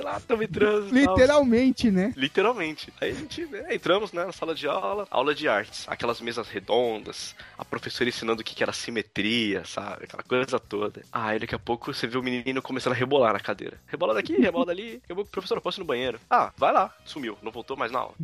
Lá 0.03 0.21
tamo 0.21 0.43
entrando. 0.43 0.89
tal. 0.89 0.93
Literalmente, 0.93 1.91
né? 1.91 2.13
Literalmente. 2.17 2.93
Aí 3.01 3.11
a 3.11 3.15
gente 3.15 3.45
né, 3.47 3.75
entramos 3.75 4.13
né, 4.13 4.25
na 4.25 4.33
sala 4.33 4.55
de 4.55 4.67
aula, 4.67 5.07
aula 5.11 5.35
de 5.35 5.49
artes. 5.49 5.87
Aquelas 5.89 6.21
mesas 6.21 6.49
redondas, 6.49 7.35
a 7.57 7.65
professora 7.65 8.09
ensinando 8.09 8.41
o 8.41 8.45
que 8.45 8.55
que 8.55 8.63
era 8.63 8.73
simetria, 8.73 9.65
sabe? 9.65 10.05
Aquela 10.05 10.23
coisa 10.23 10.59
toda. 10.59 11.03
Ah, 11.13 11.29
aí 11.29 11.39
daqui 11.39 11.55
a 11.55 11.59
pouco 11.59 11.93
você 11.93 12.07
vê 12.07 12.19
o 12.19 12.23
menino 12.23 12.63
começando 12.63 12.93
a 12.93 12.97
rebolar 12.97 13.33
na 13.33 13.41
cadeira. 13.41 13.79
Rebola 13.87 14.15
daqui, 14.15 14.35
rebola 14.37 14.67
dali. 14.67 15.03
Eu 15.09 15.17
vou, 15.17 15.25
professor, 15.25 15.57
eu 15.57 15.63
posso 15.63 15.79
ir 15.79 15.83
no 15.83 15.87
banheiro. 15.87 16.21
Ah, 16.31 16.53
vai 16.57 16.73
lá. 16.73 16.95
Sumiu, 17.05 17.37
não 17.43 17.51
voltou 17.53 17.77
mais 17.77 17.91
na 17.93 18.01
aula. 18.01 18.15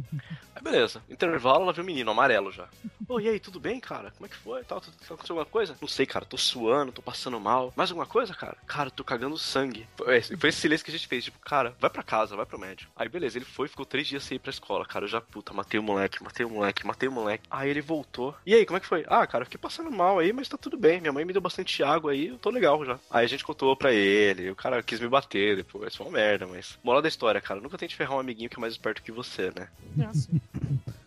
Aí 0.55 0.62
beleza, 0.62 1.03
intervalo, 1.09 1.64
ela 1.64 1.73
viu 1.73 1.83
o 1.83 1.87
menino 1.87 2.11
amarelo 2.11 2.53
já. 2.53 2.69
Ô, 3.09 3.21
e 3.21 3.29
aí, 3.29 3.38
tudo 3.38 3.61
bem, 3.61 3.79
cara? 3.81 4.11
Como 4.12 4.25
é 4.25 4.29
que 4.29 4.37
foi? 4.37 4.64
Tá, 4.64 4.77
aconteceu 4.77 5.17
alguma 5.31 5.45
coisa? 5.45 5.77
Não 5.81 5.88
sei, 5.88 6.07
cara, 6.07 6.25
tô 6.25 6.38
suando, 6.38 6.93
tô 6.93 7.03
passando 7.03 7.38
mal. 7.38 7.73
Mais 7.77 7.90
alguma 7.90 8.07
coisa, 8.07 8.33
cara? 8.35 8.57
Cara, 8.67 8.90
tô 8.90 9.05
cagando 9.05 9.37
sangue. 9.37 9.87
Foi 9.97 10.17
esse, 10.17 10.37
foi 10.37 10.49
esse 10.49 10.61
silêncio 10.61 10.85
que 10.85 10.90
a 10.90 10.97
gente 10.97 11.07
fez, 11.07 11.25
tipo, 11.25 11.38
cara, 11.40 11.75
vai 11.79 11.90
pra 11.90 12.03
casa, 12.03 12.37
vai 12.37 12.47
pro 12.47 12.59
médico. 12.59 12.90
Aí 12.97 13.09
beleza, 13.09 13.37
ele 13.37 13.45
foi, 13.45 13.69
ficou 13.69 13.85
três 13.85 14.07
dias 14.07 14.23
sem 14.23 14.37
ir 14.37 14.38
pra 14.38 14.51
escola, 14.51 14.87
cara. 14.87 15.05
Eu 15.05 15.09
já, 15.09 15.21
puta, 15.21 15.53
matei 15.53 15.79
o 15.79 15.83
moleque, 15.83 16.23
matei 16.23 16.47
o 16.47 16.51
moleque, 16.51 16.87
matei 16.87 17.09
o 17.09 17.12
moleque. 17.12 17.47
Aí 17.51 17.69
ele 17.69 17.83
voltou. 17.83 18.35
E 18.47 18.55
aí, 18.55 18.64
como 18.64 18.77
é 18.79 18.81
que 18.81 18.87
foi? 18.87 19.05
Ah, 19.07 19.27
cara, 19.27 19.45
fiquei 19.45 19.61
passando 19.61 19.90
mal 19.90 20.19
aí, 20.19 20.33
mas 20.33 20.49
tá 20.49 20.57
tudo 20.57 20.77
bem. 20.77 21.01
Minha 21.01 21.12
mãe 21.12 21.25
me 21.25 21.33
deu 21.33 21.43
bastante 21.43 21.83
água 21.83 22.12
aí, 22.12 22.29
eu 22.29 22.38
tô 22.38 22.49
legal 22.51 22.85
já. 22.87 22.99
Aí 23.11 23.25
a 23.25 23.29
gente 23.29 23.45
contou 23.45 23.77
pra 23.77 23.93
ele, 23.93 24.51
o 24.51 24.57
cara 24.57 24.83
quis 24.83 25.01
me 25.01 25.09
bater 25.09 25.57
depois, 25.57 25.95
foi 25.95 26.07
uma 26.07 26.12
merda, 26.12 26.47
mas. 26.47 26.79
Moral 26.83 27.03
da 27.03 27.09
história, 27.09 27.40
cara, 27.40 27.61
nunca 27.61 27.77
tente 27.77 27.97
ferrar 27.97 28.17
um 28.17 28.21
amiguinho 28.21 28.49
que 28.49 28.57
é 28.57 28.61
mais 28.61 28.73
esperto 28.73 29.03
que 29.03 29.12
você, 29.12 29.53
né? 29.55 29.69
É 29.99 30.05
assim. 30.05 30.40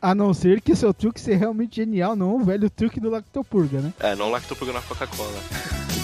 A 0.01 0.13
não 0.13 0.33
ser 0.33 0.61
que 0.61 0.75
seu 0.75 0.93
truque 0.93 1.19
seja 1.19 1.37
realmente 1.37 1.77
genial, 1.77 2.15
não 2.15 2.35
o 2.35 2.43
velho 2.43 2.69
truque 2.69 2.99
do 2.99 3.09
Lactopurga, 3.09 3.81
né? 3.81 3.93
É, 3.99 4.15
não 4.15 4.29
lactopurga 4.29 4.73
na 4.73 4.81
Coca-Cola. 4.81 5.39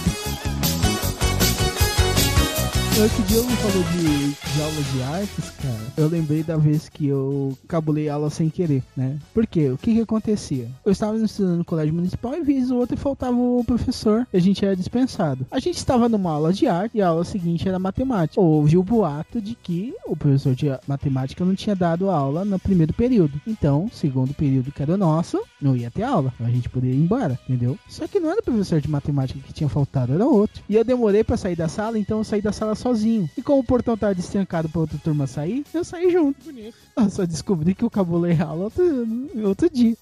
Outro 3.01 3.23
dia 3.23 3.38
eu 3.38 3.43
não 3.43 3.56
falou 3.56 3.84
de, 3.91 4.29
de 4.29 4.62
aula 4.62 4.84
de 4.93 5.01
artes, 5.01 5.49
cara. 5.49 5.93
Eu 5.97 6.08
lembrei 6.08 6.43
da 6.43 6.58
vez 6.58 6.88
que 6.88 7.08
eu 7.08 7.58
cabulei 7.67 8.08
aula 8.08 8.29
sem 8.29 8.51
querer, 8.51 8.84
né? 8.95 9.17
Por 9.34 9.47
quê? 9.47 9.69
O 9.69 9.77
que 9.79 9.95
que 9.95 10.01
acontecia? 10.01 10.69
Eu 10.86 10.91
estava 10.91 11.17
estudando 11.17 11.58
no 11.58 11.65
colégio 11.65 11.93
municipal 11.93 12.36
e 12.36 12.41
vez 12.41 12.69
o 12.69 12.75
outro 12.75 12.95
faltava 12.95 13.36
o 13.36 13.63
professor 13.65 14.27
e 14.32 14.38
a 14.38 14.39
gente 14.39 14.63
era 14.63 14.75
dispensado. 14.75 15.45
A 15.49 15.60
gente 15.60 15.77
estava 15.77 16.08
numa 16.08 16.32
aula 16.32 16.53
de 16.53 16.67
arte 16.67 16.99
e 16.99 17.01
a 17.01 17.08
aula 17.08 17.23
seguinte 17.23 17.67
era 17.67 17.79
matemática. 17.79 18.39
Houve 18.39 18.77
o 18.77 18.84
boato 18.84 19.41
de 19.41 19.56
que 19.56 19.95
o 20.06 20.15
professor 20.15 20.53
de 20.53 20.67
matemática 20.88 21.43
não 21.43 21.56
tinha 21.56 21.75
dado 21.75 22.12
aula 22.12 22.45
no 22.45 22.60
primeiro 22.60 22.93
período. 22.93 23.41
Então, 23.47 23.89
segundo 23.91 24.36
período 24.36 24.71
que 24.71 24.84
era 24.84 24.95
nosso, 24.95 25.41
não 25.60 25.75
ia 25.75 25.89
ter 25.89 26.03
aula. 26.03 26.32
A 26.39 26.49
gente 26.49 26.69
poderia 26.69 26.95
ir 26.95 27.01
embora, 27.01 27.39
entendeu? 27.49 27.75
Só 27.89 28.08
que 28.08 28.19
não 28.19 28.29
era 28.29 28.39
o 28.39 28.43
professor 28.43 28.79
de 28.79 28.89
matemática 28.89 29.39
que 29.39 29.51
tinha 29.51 29.67
faltado, 29.67 30.13
era 30.13 30.25
outro. 30.25 30.62
E 30.69 30.75
eu 30.75 30.84
demorei 30.84 31.23
para 31.23 31.38
sair 31.38 31.56
da 31.56 31.67
sala, 31.67 31.97
então 31.97 32.19
eu 32.19 32.23
saí 32.23 32.41
da 32.41 32.51
sala 32.51 32.75
sozinho. 32.84 33.30
E 33.38 33.41
como 33.41 33.60
o 33.60 33.63
portão 33.63 33.98
tava 33.98 34.13
destrancado 34.13 34.67
pra 34.67 34.82
outra 34.82 34.98
turma 34.98 35.26
sair, 35.26 35.65
eu 35.74 35.86
saí 35.86 36.12
junto. 36.12 36.43
Bonito. 36.43 36.78
Eu 36.98 37.10
só 37.10 37.26
descobri 37.26 37.74
que 37.74 37.84
eu 37.84 37.89
cabulei 37.89 38.39
aula 38.41 38.65
outro, 38.65 39.08
outro 39.43 39.69
dia. 39.69 39.96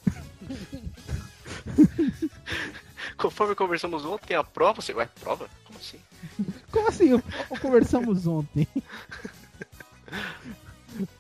Conforme 3.18 3.54
conversamos 3.54 4.04
ontem, 4.04 4.34
a 4.34 4.44
prova, 4.44 4.82
você. 4.82 4.94
Ué, 4.94 5.08
prova? 5.20 5.48
Como 5.64 5.78
assim? 5.78 6.00
Como 6.72 6.88
assim? 6.88 7.22
Conversamos 7.62 8.26
ontem. 8.26 8.68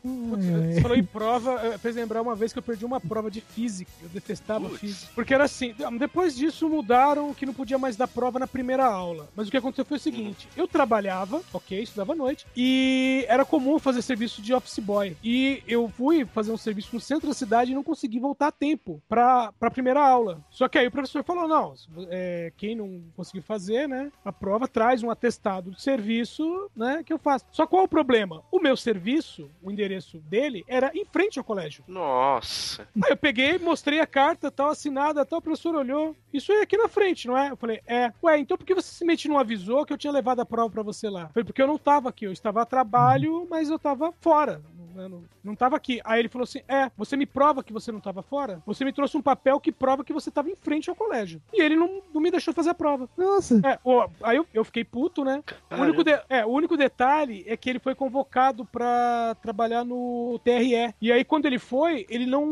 Putz. 0.02 0.46
Você 0.46 0.82
falou 0.82 0.98
em 0.98 1.04
prova, 1.04 1.60
eh, 1.66 1.78
fez 1.78 1.96
lembrar 1.96 2.22
uma 2.22 2.36
vez 2.36 2.54
que 2.54 2.60
eu 2.60 2.64
perdi 2.64 2.86
uma 2.86 3.00
prova 3.00 3.30
de 3.30 3.42
física. 3.42 3.92
Eu 4.02 4.10
detestava 4.10 4.68
Putz. 4.68 4.80
física. 4.80 5.12
Porque 5.16 5.34
era 5.34 5.44
assim, 5.44 5.74
depois 5.98 6.36
disso 6.36 6.70
mudaram 6.70 7.34
que 7.34 7.46
não 7.46 7.54
podia 7.54 7.78
mais 7.78 7.96
dar 7.96 8.08
prova 8.08 8.40
na 8.40 8.48
primeira 8.48 8.86
aula. 8.86 9.30
Mas 9.36 9.48
o 9.48 9.52
que 9.52 9.58
aconteceu 9.58 9.86
foi 9.86 9.98
o 9.98 10.00
seguinte: 10.00 10.48
eu 10.56 10.68
trabalhava, 10.68 11.42
ok, 11.54 11.82
estudava 11.82 12.14
à 12.14 12.16
noite, 12.16 12.46
e 12.56 13.26
era 13.28 13.46
comum 13.46 13.80
fazer 13.80 14.02
serviço 14.02 14.42
de 14.42 14.54
office 14.54 14.80
boy. 14.80 15.16
E 15.24 15.64
eu 15.68 15.90
fui 15.90 16.26
fazer 16.26 16.52
um 16.52 16.58
serviço 16.58 16.90
no 16.94 17.00
centro 17.00 17.28
da 17.28 17.34
cidade 17.34 17.72
e 17.72 17.76
não 17.76 17.84
consegui 17.84 18.20
voltar 18.20 18.48
a 18.48 18.52
tempo 18.52 19.02
pra, 19.08 19.52
pra 19.60 19.72
primeira 19.72 20.02
aula. 20.06 20.42
Só 20.50 20.68
que 20.68 20.78
aí 20.78 20.88
o 20.88 20.92
professor 20.92 21.24
falou: 21.24 21.48
não, 21.48 21.74
é, 22.10 22.52
quem 22.58 22.76
não 22.76 23.02
conseguiu 23.16 23.42
fazer, 23.44 23.88
né, 23.88 24.12
a 24.24 24.32
prova 24.32 24.68
traz 24.68 25.04
um 25.04 25.10
atestado 25.10 25.72
de 25.72 25.82
serviço, 25.82 26.70
né, 26.76 27.04
que 27.06 27.14
eu 27.14 27.18
faço. 27.18 27.46
Só 27.52 27.66
qual 27.66 27.84
o 27.84 27.88
problema? 27.88 28.44
O 28.52 28.60
meu 28.60 28.76
serviço, 28.76 29.50
o 29.62 29.71
endereço 29.72 30.20
dele, 30.20 30.64
era 30.68 30.92
em 30.94 31.06
frente 31.06 31.40
ao 31.40 31.46
colégio. 31.46 31.84
Nossa. 31.88 32.88
Aí 33.04 33.12
eu 33.12 33.18
peguei, 33.18 33.58
mostrei 33.58 34.00
a 34.00 34.08
carta, 34.08 34.52
tal, 34.52 34.70
assinada, 34.70 35.26
tal, 35.26 35.40
o 35.40 35.42
professor 35.42 35.76
olhou. 35.76 36.16
Isso 36.34 36.52
é 36.52 36.62
aqui 36.62 36.78
na 36.78 36.88
frente, 36.88 37.28
não 37.28 37.38
é? 37.38 37.52
Eu 37.52 37.58
falei, 37.58 37.82
é. 37.88 38.12
Ué, 38.24 38.40
então 38.40 38.58
por 38.58 38.66
que 38.66 38.76
você 38.76 38.90
simplesmente 38.90 39.28
não 39.28 39.38
avisou 39.38 39.86
que 39.86 39.94
eu 39.94 39.98
tinha 39.98 40.14
levado 40.14 40.40
a 40.40 40.46
prova 40.46 40.70
pra 40.70 40.84
você 40.84 41.10
lá? 41.10 41.30
Foi 41.34 41.44
porque 41.44 41.62
eu 41.62 41.68
não 41.68 41.78
tava 41.78 42.10
aqui, 42.10 42.26
eu 42.26 42.32
estava 42.32 42.62
a 42.62 42.66
trabalho, 42.66 43.48
mas 43.50 43.70
eu 43.70 43.80
tava 43.80 44.14
fora. 44.22 44.62
Eu 44.96 45.10
não, 45.10 45.24
não 45.44 45.56
tava 45.56 45.76
aqui. 45.76 46.00
Aí 46.04 46.20
ele 46.20 46.30
falou 46.30 46.44
assim: 46.44 46.62
É, 46.68 46.92
você 46.98 47.16
me 47.18 47.26
prova 47.26 47.64
que 47.64 47.74
você 47.74 47.92
não 47.92 48.00
tava 48.00 48.22
fora? 48.22 48.62
Você 48.66 48.84
me 48.86 48.92
trouxe 48.94 49.18
um 49.18 49.22
papel 49.22 49.60
que 49.60 49.72
prova 49.72 50.04
que 50.04 50.14
você 50.14 50.30
tava 50.32 50.50
em 50.50 50.56
frente 50.56 50.90
ao 50.90 50.96
colégio. 50.96 51.42
E 51.54 51.62
ele 51.62 51.76
não, 51.76 52.02
não 52.14 52.22
me 52.22 52.32
deixou 52.32 52.54
fazer 52.54 52.70
a 52.72 52.74
prova. 52.74 53.10
Nossa. 53.18 53.60
É, 53.66 53.80
ó, 53.84 54.08
aí 54.24 54.38
eu, 54.38 54.46
eu 54.54 54.64
fiquei 54.64 54.84
puto, 54.84 55.24
né? 55.24 55.44
O 55.72 55.76
único, 55.76 56.04
de- 56.04 56.22
é, 56.30 56.46
o 56.46 56.50
único 56.50 56.76
detalhe 56.78 57.44
é 57.48 57.56
que 57.58 57.70
ele 57.70 57.80
foi 57.80 57.96
convocado 57.96 58.66
pra 58.66 59.36
trabalhar 59.42 59.84
no 59.84 60.40
TRE. 60.44 60.94
E 61.02 61.12
aí, 61.12 61.24
quando 61.24 61.46
ele 61.46 61.60
foi, 61.60 62.06
ele 62.10 62.26
não, 62.26 62.46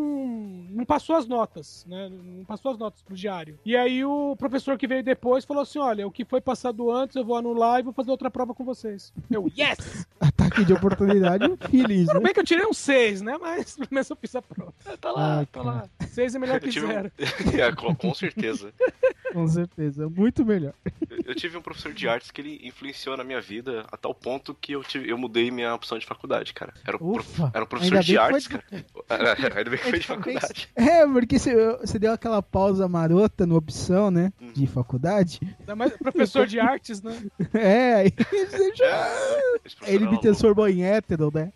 não 0.69 0.85
passou 0.85 1.15
as 1.15 1.27
notas, 1.27 1.85
né? 1.87 2.09
Não 2.09 2.45
passou 2.45 2.71
as 2.71 2.77
notas 2.77 3.01
pro 3.01 3.15
diário. 3.15 3.57
E 3.65 3.75
aí, 3.75 4.03
o 4.05 4.35
professor 4.37 4.77
que 4.77 4.87
veio 4.87 5.03
depois 5.03 5.45
falou 5.45 5.63
assim: 5.63 5.79
Olha, 5.79 6.07
o 6.07 6.11
que 6.11 6.25
foi 6.25 6.41
passado 6.41 6.91
antes, 6.91 7.15
eu 7.15 7.25
vou 7.25 7.35
anular 7.35 7.79
e 7.79 7.83
vou 7.83 7.93
fazer 7.93 8.11
outra 8.11 8.29
prova 8.31 8.53
com 8.53 8.63
vocês. 8.63 9.13
Eu, 9.29 9.49
yes! 9.57 10.07
Ataque 10.19 10.63
de 10.65 10.73
oportunidade 10.73 11.45
feliz, 11.69 12.07
Tudo 12.07 12.17
né? 12.19 12.25
bem 12.25 12.33
que 12.39 12.41
eu 12.41 12.45
tirei 12.45 12.65
um 12.65 12.73
6, 12.73 13.21
né? 13.21 13.37
Mas 13.39 13.75
pelo 13.75 13.87
menos 13.91 14.09
eu 14.09 14.15
fiz 14.15 14.35
a 14.35 14.41
prova. 14.41 14.73
Tá 14.99 15.11
lá, 15.11 15.41
Ah, 15.41 15.45
tá 15.45 15.61
lá. 15.61 15.89
6 16.09 16.35
é 16.35 16.39
melhor 16.39 16.55
Eu 16.57 16.61
que 16.61 16.69
tive 16.69 16.85
um- 16.85 16.89
zero. 16.89 17.11
É, 17.59 17.71
com, 17.75 17.93
com 17.95 18.13
certeza. 18.13 18.73
Com 19.33 19.47
certeza. 19.47 20.09
Muito 20.09 20.45
melhor. 20.45 20.73
Eu 21.25 21.35
tive 21.35 21.57
um 21.57 21.61
professor 21.61 21.93
de 21.93 22.07
artes 22.07 22.31
que 22.31 22.41
ele 22.41 22.59
influenciou 22.63 23.15
na 23.17 23.23
minha 23.23 23.41
vida 23.41 23.85
a 23.91 23.97
tal 23.97 24.13
ponto 24.15 24.53
que 24.53 24.71
eu, 24.73 24.83
tive, 24.83 25.09
eu 25.09 25.17
mudei 25.17 25.51
minha 25.51 25.73
opção 25.75 25.97
de 25.99 26.05
faculdade, 26.05 26.53
cara. 26.53 26.73
Era 26.85 26.97
um, 26.97 27.13
prof- 27.13 27.41
era 27.53 27.63
um 27.63 27.67
professor 27.67 27.99
de 27.99 28.17
artes, 28.17 28.47
foi- 28.47 28.59
cara. 28.59 28.85
Era- 29.09 29.33
Ainda 29.59 29.69
bem 29.69 29.79
que 29.79 29.89
foi 29.89 29.99
de 29.99 30.07
faculdade. 30.07 30.69
É, 30.75 31.05
porque 31.07 31.37
você, 31.37 31.55
você 31.77 31.99
deu 31.99 32.11
aquela 32.13 32.41
pausa 32.41 32.87
marota 32.87 33.45
no 33.45 33.55
opção, 33.55 34.09
né? 34.09 34.31
Uhum. 34.41 34.51
De 34.53 34.65
faculdade. 34.67 35.39
Ainda 35.59 35.75
mais 35.75 35.95
professor 35.97 36.47
de 36.47 36.59
artes, 36.59 37.01
né? 37.01 37.15
É, 37.53 37.95
aí 37.95 38.13
você 38.47 38.75
já... 38.75 39.09
Professor 39.61 39.87
ele 39.89 40.03
era 40.03 40.11
me 40.11 40.21
transformou 40.21 40.67
em 40.67 40.83
hétero, 40.83 41.31
né? 41.33 41.51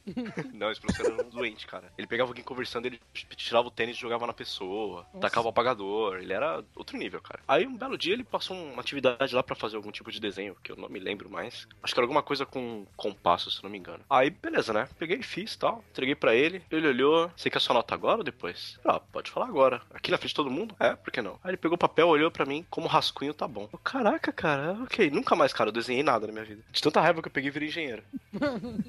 Não, 0.53 0.62
esse 0.71 0.81
professor 0.81 1.13
era 1.13 1.23
um 1.25 1.29
doente, 1.31 1.67
cara. 1.67 1.91
Ele 1.97 2.07
pegava 2.07 2.29
alguém 2.29 2.43
conversando, 2.43 2.85
ele 2.85 2.99
tirava 3.35 3.67
o 3.67 3.71
tênis 3.71 3.97
e 3.97 3.99
jogava 3.99 4.27
na 4.27 4.33
pessoa, 4.33 5.05
Nossa. 5.13 5.19
tacava 5.19 5.47
o 5.47 5.49
apagador. 5.49 6.17
Ele 6.17 6.33
era 6.33 6.63
outro 6.75 6.97
nível, 6.97 7.21
cara. 7.21 7.41
Aí 7.47 7.65
um 7.65 7.75
belo 7.75 7.97
dia 7.97 8.13
ele 8.13 8.23
passou 8.23 8.55
uma 8.55 8.81
atividade 8.81 9.33
lá 9.35 9.43
pra 9.43 9.55
fazer 9.55 9.75
algum 9.75 9.91
tipo 9.91 10.11
de 10.11 10.19
desenho, 10.19 10.55
que 10.63 10.71
eu 10.71 10.75
não 10.75 10.89
me 10.89 10.99
lembro 10.99 11.29
mais. 11.29 11.67
Acho 11.81 11.93
que 11.93 11.99
era 11.99 12.05
alguma 12.05 12.23
coisa 12.23 12.45
com 12.45 12.85
compasso, 12.95 13.51
se 13.51 13.63
não 13.63 13.69
me 13.69 13.77
engano. 13.77 14.03
Aí, 14.09 14.29
beleza, 14.29 14.73
né? 14.73 14.87
Peguei 14.97 15.17
e 15.17 15.23
fiz 15.23 15.55
tal. 15.55 15.83
Entreguei 15.91 16.15
pra 16.15 16.35
ele. 16.35 16.63
Ele 16.71 16.87
olhou. 16.87 17.31
Você 17.35 17.49
quer 17.49 17.59
sua 17.59 17.73
nota 17.73 17.93
agora 17.93 18.19
ou 18.19 18.23
depois? 18.23 18.79
Ah, 18.85 18.99
pode 18.99 19.31
falar 19.31 19.47
agora. 19.47 19.81
Aqui 19.93 20.11
na 20.11 20.17
frente 20.17 20.29
de 20.29 20.35
todo 20.35 20.49
mundo? 20.51 20.75
É, 20.79 20.95
por 20.95 21.11
que 21.11 21.21
não? 21.21 21.39
Aí 21.43 21.51
ele 21.51 21.57
pegou 21.57 21.75
o 21.75 21.79
papel, 21.79 22.07
olhou 22.07 22.31
pra 22.31 22.45
mim, 22.45 22.65
como 22.69 22.87
rascunho 22.87 23.33
tá 23.33 23.47
bom. 23.47 23.69
Eu, 23.71 23.79
Caraca, 23.79 24.31
cara, 24.31 24.73
ok. 24.83 25.09
Nunca 25.09 25.35
mais, 25.35 25.53
cara, 25.53 25.69
eu 25.69 25.73
desenhei 25.73 26.03
nada 26.03 26.27
na 26.27 26.33
minha 26.33 26.45
vida. 26.45 26.61
De 26.71 26.81
tanta 26.81 27.01
raiva 27.01 27.21
que 27.21 27.27
eu 27.27 27.31
peguei 27.31 27.49
e 27.49 27.51
virei 27.51 27.69
engenheiro. 27.69 28.03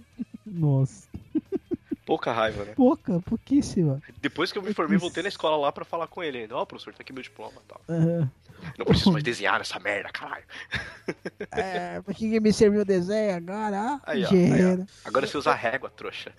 Nossa. 0.46 1.08
Pouca 2.04 2.32
raiva, 2.32 2.64
né? 2.64 2.72
Pouca, 2.74 3.18
pouquíssima. 3.20 4.02
Depois 4.20 4.52
que 4.52 4.58
eu 4.58 4.62
me 4.62 4.74
formei, 4.74 4.98
voltei 4.98 5.22
na 5.22 5.28
escola 5.28 5.56
lá 5.56 5.72
pra 5.72 5.84
falar 5.84 6.06
com 6.06 6.22
ele 6.22 6.38
ainda. 6.38 6.56
Ó, 6.56 6.64
professor, 6.66 6.92
tá 6.92 7.00
aqui 7.00 7.12
meu 7.12 7.22
diploma 7.22 7.54
e 7.64 7.68
tal. 7.68 7.80
Aham. 7.88 8.30
Não 8.78 8.86
preciso 8.86 9.12
mais 9.12 9.24
desenhar 9.24 9.60
essa 9.60 9.78
merda, 9.78 10.10
caralho. 10.10 10.44
É, 11.50 12.00
pra 12.00 12.14
que 12.14 12.40
me 12.40 12.52
serviu 12.52 12.80
o 12.80 12.84
desenho 12.84 13.36
agora? 13.36 14.00
Aí, 14.04 14.24
ó, 14.24 14.28
aí, 14.28 14.34
engenheiro. 14.34 14.86
Agora 15.04 15.26
você 15.26 15.36
usa 15.36 15.54
régua, 15.54 15.90
trouxa. 15.90 16.32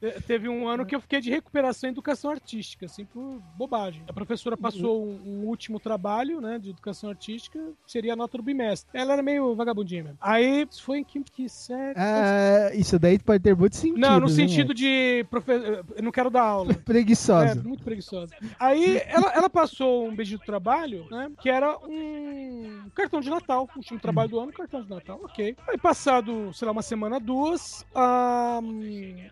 Te- 0.00 0.20
Teve 0.26 0.48
um 0.48 0.66
ano 0.68 0.84
que 0.86 0.94
eu 0.94 1.00
fiquei 1.00 1.20
de 1.20 1.30
recuperação 1.30 1.88
em 1.88 1.92
educação 1.92 2.30
artística, 2.30 2.86
assim, 2.86 3.04
por 3.04 3.40
bobagem. 3.56 4.02
A 4.08 4.12
professora 4.12 4.56
passou 4.56 5.06
um, 5.06 5.20
um 5.24 5.44
último 5.46 5.78
trabalho, 5.80 6.40
né, 6.40 6.58
de 6.58 6.70
educação 6.70 7.10
artística, 7.10 7.58
seria 7.86 8.12
a 8.12 8.16
nota 8.16 8.36
do 8.36 8.42
bimestre. 8.42 8.88
Ela 8.92 9.14
era 9.14 9.22
meio 9.22 9.54
vagabundinha 9.54 10.04
mesmo. 10.04 10.18
Aí, 10.20 10.66
foi 10.80 10.98
em 10.98 11.04
que, 11.04 11.22
que 11.24 11.48
série? 11.48 11.94
Ah, 11.96 12.70
isso 12.74 12.98
daí 12.98 13.18
pode 13.18 13.42
ter 13.42 13.54
muito 13.56 13.76
sentido. 13.76 13.98
não, 14.00 14.20
no 14.20 14.26
né? 14.26 14.32
sentido 14.32 14.74
de. 14.74 15.24
Profe... 15.30 15.52
Eu 15.52 16.02
não 16.02 16.12
quero 16.12 16.30
dar 16.30 16.42
aula. 16.42 16.72
É, 16.86 16.96
Preguiçosa. 16.96 17.62
muito 17.62 17.82
preguiçosa. 17.84 18.34
Aí 18.58 19.00
ela, 19.06 19.32
ela 19.32 19.50
passou 19.50 20.08
um 20.08 20.14
bendito 20.14 20.44
trabalho, 20.44 21.06
né? 21.10 21.30
Que 21.40 21.48
era 21.50 21.76
um 21.78 22.88
cartão 22.94 23.20
de 23.20 23.28
Natal. 23.28 23.68
O 23.74 23.78
último 23.78 23.98
trabalho 24.00 24.28
do 24.30 24.38
ano, 24.40 24.52
cartão 24.52 24.82
de 24.82 24.88
Natal, 24.88 25.20
ok. 25.22 25.56
Aí 25.68 25.76
passado, 25.78 26.52
sei 26.54 26.66
lá, 26.66 26.72
uma 26.72 26.82
semana, 26.82 27.18
duas, 27.20 27.84
a, 27.94 28.60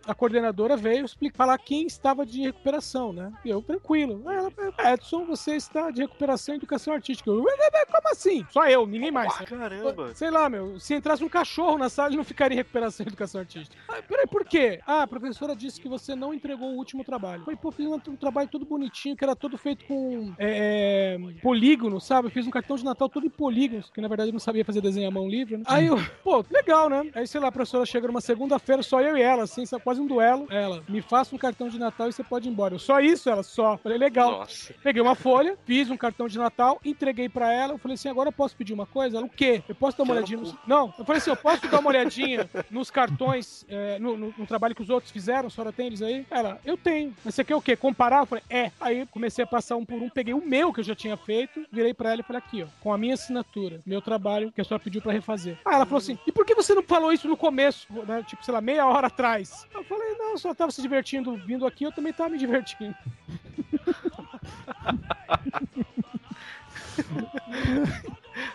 a 0.07 0.15
coordenadora 0.15 0.77
veio 0.77 1.05
explicar, 1.05 1.37
falar 1.37 1.59
quem 1.59 1.87
estava 1.87 2.25
de 2.25 2.41
recuperação, 2.41 3.13
né? 3.13 3.33
E 3.45 3.51
eu, 3.51 3.63
tranquilo. 3.63 4.23
Ela, 4.31 4.53
Edson, 4.93 5.25
você 5.25 5.57
está 5.57 5.91
de 5.91 6.03
recuperação 6.03 6.55
em 6.55 6.59
educação 6.59 6.95
artística. 6.95 7.31
Eu, 7.31 7.43
como 7.43 8.09
assim? 8.11 8.47
Só 8.51 8.67
eu, 8.69 8.87
ninguém 8.87 9.11
mais. 9.11 9.35
Caramba. 9.39 10.15
Sei 10.15 10.31
lá, 10.31 10.49
meu, 10.49 10.79
se 10.79 10.95
entrasse 10.95 11.25
um 11.25 11.29
cachorro 11.29 11.79
na 11.79 11.89
sala, 11.89 12.11
ele 12.11 12.17
não 12.17 12.25
ficaria 12.25 12.55
em 12.55 12.59
recuperação 12.59 13.05
em 13.05 13.09
educação 13.09 13.41
artística. 13.41 13.77
Ah, 13.89 14.03
peraí, 14.03 14.27
por 14.27 14.45
quê? 14.45 14.81
Ah, 14.87 15.03
a 15.03 15.07
professora 15.07 15.55
disse 15.55 15.81
que 15.81 15.89
você 15.89 16.15
não 16.15 16.33
entregou 16.33 16.71
o 16.71 16.77
último 16.77 17.05
trabalho. 17.05 17.45
Falei, 17.45 17.59
pô, 17.61 17.71
fiz 17.71 17.87
um, 17.87 17.95
um 17.95 18.17
trabalho 18.17 18.49
todo 18.49 18.65
bonitinho, 18.65 19.17
que 19.17 19.25
era 19.25 19.37
todo 19.37 19.57
feito 19.59 19.85
com 19.87 20.33
é, 20.39 21.19
é, 21.19 21.41
polígono, 21.41 22.01
sabe? 22.01 22.29
Eu 22.29 22.33
fiz 22.33 22.47
um 22.47 22.51
cartão 22.51 22.77
de 22.77 22.85
Natal 22.85 23.09
todo 23.09 23.27
em 23.27 23.31
polígonos, 23.31 23.91
que 23.91 24.01
na 24.01 24.09
verdade 24.09 24.31
eu 24.31 24.33
não 24.33 24.41
sabia 24.41 24.65
fazer 24.65 24.81
desenho 24.81 25.09
à 25.09 25.11
mão 25.11 25.29
livre, 25.29 25.57
né? 25.57 25.65
Aí 25.67 25.87
eu, 25.87 25.97
pô, 26.23 26.45
legal, 26.51 26.89
né? 26.89 27.11
Aí, 27.15 27.27
sei 27.27 27.41
lá, 27.41 27.49
a 27.49 27.53
professora 27.53 27.87
chega 27.87 28.07
numa 28.07 28.21
segunda-feira, 28.21 28.83
só 28.83 29.01
eu 29.01 29.17
e 29.17 29.23
ela, 29.25 29.45
assim, 29.45 29.65
sabe, 29.67 29.83
quase 29.83 30.01
um 30.01 30.07
duelo. 30.07 30.47
Ela, 30.51 30.83
me 30.89 31.01
faça 31.03 31.35
um 31.35 31.39
cartão 31.39 31.69
de 31.69 31.79
Natal 31.79 32.09
e 32.09 32.13
você 32.13 32.23
pode 32.23 32.49
ir 32.49 32.53
embora. 32.53 32.75
Eu, 32.75 32.79
só 32.79 33.01
isso, 33.01 33.29
ela, 33.31 33.43
só. 33.43 33.77
Falei, 33.79 33.99
legal. 33.99 34.31
Nossa. 34.33 34.75
Peguei 34.83 35.01
uma 35.03 35.15
folha, 35.15 35.57
fiz 35.65 35.91
um 35.91 35.97
cartão 35.97 36.29
de 36.29 36.39
Natal, 36.39 36.81
entreguei 36.85 37.29
pra 37.29 37.53
ela. 37.53 37.73
Eu 37.75 37.79
falei 37.79 37.95
assim: 37.95 38.09
agora 38.09 38.29
eu 38.29 38.33
posso 38.33 38.57
pedir 38.57 38.73
uma 38.73 38.87
coisa? 38.87 39.17
Ela, 39.19 39.27
o 39.27 39.31
quê? 39.31 39.63
Eu 39.69 39.75
posso 39.75 39.97
dar 39.97 40.05
uma 40.05 40.15
olhadinha 40.15 40.39
nos. 40.41 40.55
Não, 40.67 40.93
eu 40.99 41.05
falei 41.05 41.19
assim: 41.19 41.31
eu 41.31 41.37
posso 41.37 41.67
dar 41.69 41.79
uma 41.81 41.91
olhadinha 41.91 42.49
nos 42.71 42.91
cartões, 42.91 43.65
é, 43.69 43.99
no, 43.99 44.17
no- 44.17 44.35
no 44.37 44.47
trabalho 44.47 44.75
que 44.75 44.83
os 44.83 44.91
outros 44.91 45.11
fizeram? 45.13 45.47
A 45.49 45.51
senhora 45.51 45.73
tem 45.73 45.87
eles 45.87 46.03
aí? 46.03 46.27
Ela, 46.31 46.61
eu 46.65 46.77
tenho. 46.77 47.15
Mas 47.25 47.35
você 47.35 47.45
quer 47.45 47.57
o 47.57 47.63
quê? 47.63 47.77
Comparar? 47.77 48.21
Eu 48.21 48.27
falei, 48.27 48.45
é. 48.51 48.71
Aí 48.81 49.07
comecei 49.07 49.45
a 49.45 49.47
passar 49.47 49.77
um 49.77 49.85
por 49.85 50.01
um, 50.03 50.09
peguei 50.09 50.35
o 50.35 50.45
meu 50.47 50.73
que 50.73 50.81
eu 50.81 50.85
já 50.85 50.95
tinha 50.95 51.17
feito, 51.17 51.65
virei 51.71 51.95
pra 51.95 52.11
ela 52.13 52.21
e 52.21 52.25
falei: 52.25 52.43
aqui, 52.45 52.63
ó, 52.63 52.67
com 52.81 52.93
a 52.93 52.99
minha 52.99 53.15
assinatura, 53.15 53.81
meu 53.87 54.01
trabalho 54.03 54.53
que 54.53 54.61
a 54.61 54.65
senhora 54.65 54.83
pediu 54.83 55.01
pra 55.03 55.13
refazer. 55.13 55.57
Aí 55.65 55.75
ela 55.75 55.85
falou 55.87 55.99
assim: 55.99 56.19
e 56.27 56.33
por 56.33 56.45
que 56.45 56.55
você 56.55 56.75
não 56.75 56.83
falou 56.83 57.13
isso 57.13 57.29
no 57.29 57.37
começo, 57.37 57.87
né? 58.07 58.25
Tipo, 58.27 58.45
sei 58.45 58.53
lá, 58.55 58.61
meia 58.61 58.87
hora 58.87 59.09
atrás? 59.15 59.67
Eu 59.73 59.85
falei: 59.85 60.15
não, 60.19 60.37
só 60.37 60.53
tava 60.53 60.71
se 60.73 60.83
divertindo 60.83 61.37
vindo 61.37 61.67
aqui, 61.67 61.85
eu 61.85 61.93
também 61.93 62.13
tava 62.13 62.31
me 62.31 62.39
divertindo. 62.39 62.95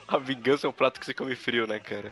A 0.07 0.17
vingança 0.17 0.65
é 0.65 0.69
um 0.69 0.73
prato 0.73 0.99
que 0.99 1.05
você 1.05 1.13
come 1.13 1.35
frio, 1.35 1.67
né, 1.67 1.79
cara? 1.79 2.11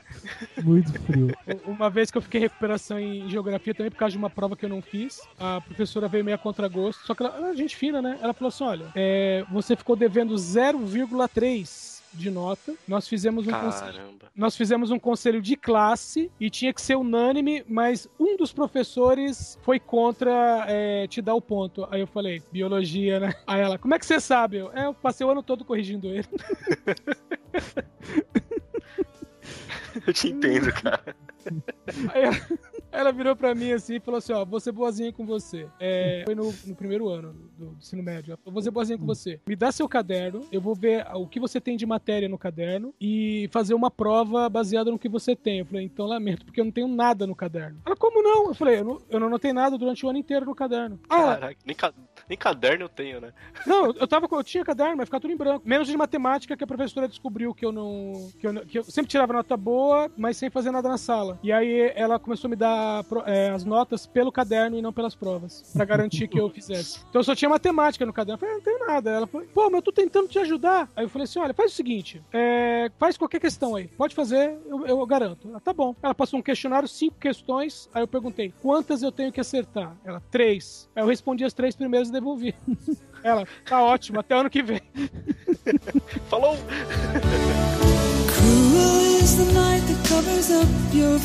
Muito 0.64 0.94
frio. 1.02 1.36
Uma 1.66 1.90
vez 1.90 2.12
que 2.12 2.18
eu 2.18 2.22
fiquei 2.22 2.40
em 2.40 2.44
recuperação 2.44 3.00
em 3.00 3.30
geografia 3.30 3.74
também 3.74 3.92
por 3.92 3.98
causa 3.98 4.12
de 4.12 4.18
uma 4.18 4.30
prova 4.30 4.56
que 4.56 4.66
eu 4.66 4.70
não 4.70 4.82
fiz, 4.82 5.20
a 5.40 5.60
professora 5.62 6.08
veio 6.08 6.24
meio 6.24 6.36
a 6.36 6.38
contragosto, 6.38 7.06
só 7.06 7.16
que 7.16 7.24
ela, 7.24 7.36
ela 7.36 7.50
é 7.50 7.56
gente 7.56 7.76
fina, 7.76 8.02
né? 8.02 8.18
Ela 8.22 8.34
falou 8.34 8.50
assim: 8.50 8.64
olha, 8.64 8.92
é, 8.96 9.44
você 9.52 9.76
ficou 9.76 9.96
devendo 9.96 10.36
0,3 10.36 11.97
de 12.18 12.30
nota. 12.30 12.74
Nós 12.88 13.08
fizemos 13.08 13.48
um 13.48 13.52
conselho. 13.52 14.18
Nós 14.36 14.56
fizemos 14.56 14.92
um 14.92 15.00
conselho 15.00 15.42
de 15.42 15.56
classe 15.56 16.32
e 16.40 16.50
tinha 16.50 16.74
que 16.74 16.82
ser 16.82 16.96
unânime, 16.96 17.64
mas 17.68 18.08
um 18.20 18.36
dos 18.36 18.52
professores 18.52 19.58
foi 19.62 19.80
contra 19.80 20.66
é, 20.68 21.08
te 21.08 21.22
dar 21.22 21.36
o 21.36 21.42
ponto. 21.42 21.88
Aí 21.90 22.02
eu 22.02 22.08
falei, 22.08 22.42
biologia, 22.52 23.20
né? 23.20 23.34
Aí 23.48 23.62
ela, 23.62 23.78
como 23.78 23.94
é 23.94 24.00
que 24.00 24.06
você 24.06 24.20
sabe? 24.20 24.58
Eu, 24.58 24.72
é, 24.74 24.86
eu 24.86 24.94
passei 24.94 25.26
o 25.26 25.30
ano 25.30 25.44
todo 25.44 25.64
corrigindo 25.64 26.08
ele. 26.08 26.28
Eu 30.06 30.14
te 30.14 30.30
entendo, 30.30 30.72
cara. 30.74 31.16
Aí 32.14 32.24
ela 32.98 33.12
virou 33.12 33.36
pra 33.36 33.54
mim 33.54 33.72
assim 33.72 33.96
e 33.96 34.00
falou 34.00 34.18
assim: 34.18 34.34
Ó, 34.34 34.44
vou 34.44 34.60
ser 34.60 34.72
boazinha 34.72 35.14
com 35.14 35.26
você. 35.26 35.68
É, 35.80 36.24
foi 36.26 36.34
no, 36.34 36.54
no 36.66 36.76
primeiro 36.76 37.08
ano 37.10 37.34
do, 37.34 37.66
do 37.68 37.78
ensino 37.78 38.02
médio. 38.02 38.32
Ela 38.32 38.38
falou, 38.38 38.54
vou 38.54 38.62
ser 38.62 38.72
boazinha 38.72 38.98
com 38.98 39.06
você. 39.06 39.40
Me 39.48 39.56
dá 39.56 39.72
seu 39.72 39.88
caderno, 39.88 40.46
eu 40.52 40.60
vou 40.60 40.74
ver 40.74 41.06
o 41.14 41.28
que 41.28 41.40
você 41.40 41.62
tem 41.62 41.78
de 41.78 41.86
matéria 41.86 42.28
no 42.28 42.38
caderno 42.38 42.94
e 43.00 43.48
fazer 43.52 43.74
uma 43.74 43.92
prova 43.92 44.50
baseada 44.50 44.90
no 44.90 44.98
que 44.98 45.08
você 45.08 45.36
tem. 45.36 45.60
Eu 45.60 45.66
falei, 45.66 45.86
então 45.86 46.06
lamento, 46.06 46.46
porque 46.46 46.60
eu 46.60 46.66
não 46.66 46.72
tenho 46.72 46.88
nada 46.88 47.28
no 47.28 47.36
caderno. 47.36 47.80
Ela, 47.86 47.96
como 47.96 48.22
não? 48.24 48.48
Eu 48.48 48.54
falei, 48.56 48.80
eu 48.80 48.84
não, 48.84 49.02
eu 49.10 49.20
não 49.20 49.28
anotei 49.28 49.54
nada 49.54 49.78
durante 49.78 50.06
o 50.06 50.10
ano 50.10 50.18
inteiro 50.18 50.46
no 50.46 50.56
caderno. 50.56 51.00
Ah, 51.10 51.38
Caraca, 51.38 51.58
nem, 51.66 51.76
nem 52.28 52.38
caderno 52.38 52.86
eu 52.86 52.90
tenho, 52.90 53.22
né? 53.22 53.34
não, 53.66 53.88
eu 53.88 54.08
tava 54.08 54.28
eu 54.30 54.44
tinha 54.44 54.64
caderno, 54.64 54.98
mas 54.98 55.06
ficava 55.08 55.22
tudo 55.22 55.34
em 55.34 55.38
branco. 55.38 55.68
Menos 55.68 55.88
de 55.88 55.96
matemática 55.98 56.56
que 56.56 56.64
a 56.64 56.68
professora 56.68 57.08
descobriu 57.08 57.54
que 57.54 57.66
eu 57.66 57.72
não 57.72 58.30
que 58.40 58.48
eu, 58.48 58.54
que 58.66 58.80
eu 58.80 58.84
sempre 58.84 59.10
tirava 59.10 59.34
nota 59.34 59.56
boa, 59.56 60.12
mas 60.18 60.38
sem 60.38 60.50
fazer 60.50 60.72
nada 60.72 60.90
na 60.90 60.98
sala. 60.98 61.40
E 61.42 61.52
aí 61.52 61.92
ela 61.96 62.20
começou 62.20 62.48
a 62.48 62.52
me 62.52 62.56
dar 62.56 63.06
é, 63.26 63.50
as 63.50 63.64
notas 63.64 64.06
pelo 64.06 64.32
caderno 64.32 64.78
e 64.78 64.82
não 64.82 64.94
pelas 64.94 65.16
provas, 65.16 65.72
Pra 65.74 65.86
garantir 65.86 66.28
que 66.28 66.40
eu 66.40 66.50
fizesse. 66.50 67.00
Então 67.10 67.20
eu 67.20 67.24
só 67.24 67.36
tinha 67.36 67.50
matemática 67.50 68.06
no 68.06 68.14
caderno. 68.14 68.36
Eu 68.36 68.40
falei, 68.40 68.54
"Ah, 68.54 68.58
não 68.58 68.64
tenho 68.64 68.80
nada. 68.88 69.10
Ela 69.12 69.28
falou, 69.28 69.48
pô, 69.54 69.66
mas 69.66 69.74
eu 69.76 69.82
tô 69.82 69.92
tentando 69.92 70.28
te 70.28 70.40
ajudar. 70.40 70.90
Aí 70.96 71.06
eu 71.06 71.10
falei 71.10 71.24
assim, 71.24 71.40
olha, 71.40 71.54
faz 71.54 71.72
o 71.72 71.76
seguinte, 71.76 72.22
é, 72.32 72.92
faz 72.98 73.18
qualquer 73.18 73.40
questão 73.40 73.76
aí. 73.76 73.88
Pode 73.88 74.14
fazer, 74.16 74.58
eu, 74.66 74.86
eu 74.86 75.06
garanto. 75.06 75.50
Ela, 75.50 75.60
tá 75.60 75.74
bom. 75.74 75.96
Ela 76.02 76.14
passou 76.14 76.40
um 76.40 76.44
questionário, 76.44 76.88
cinco 76.88 77.18
questões. 77.20 77.90
Aí 77.94 78.02
eu 78.04 78.08
perguntei, 78.08 78.54
quantas 78.62 79.02
eu 79.02 79.12
tenho 79.12 79.32
que 79.32 79.40
acertar? 79.40 79.96
Ela, 80.04 80.22
três. 80.32 80.90
Aí 80.96 81.04
eu 81.04 81.08
respondi 81.08 81.44
as 81.44 81.54
três 81.54 81.76
primeiras 81.76 82.10
devolvi. 82.20 82.54
Ela, 83.24 83.48
tá 83.66 83.84
ótimo, 83.84 84.20
até 84.20 84.36
ano 84.36 84.50
que 84.50 84.62
vem. 84.62 84.82
Falou! 86.30 86.56
Cruel 88.28 89.22
is 89.22 89.36
the 89.38 89.54
night 89.54 89.84
that 89.88 90.08
covers 90.08 90.52
up 90.52 90.68
your. 90.94 91.18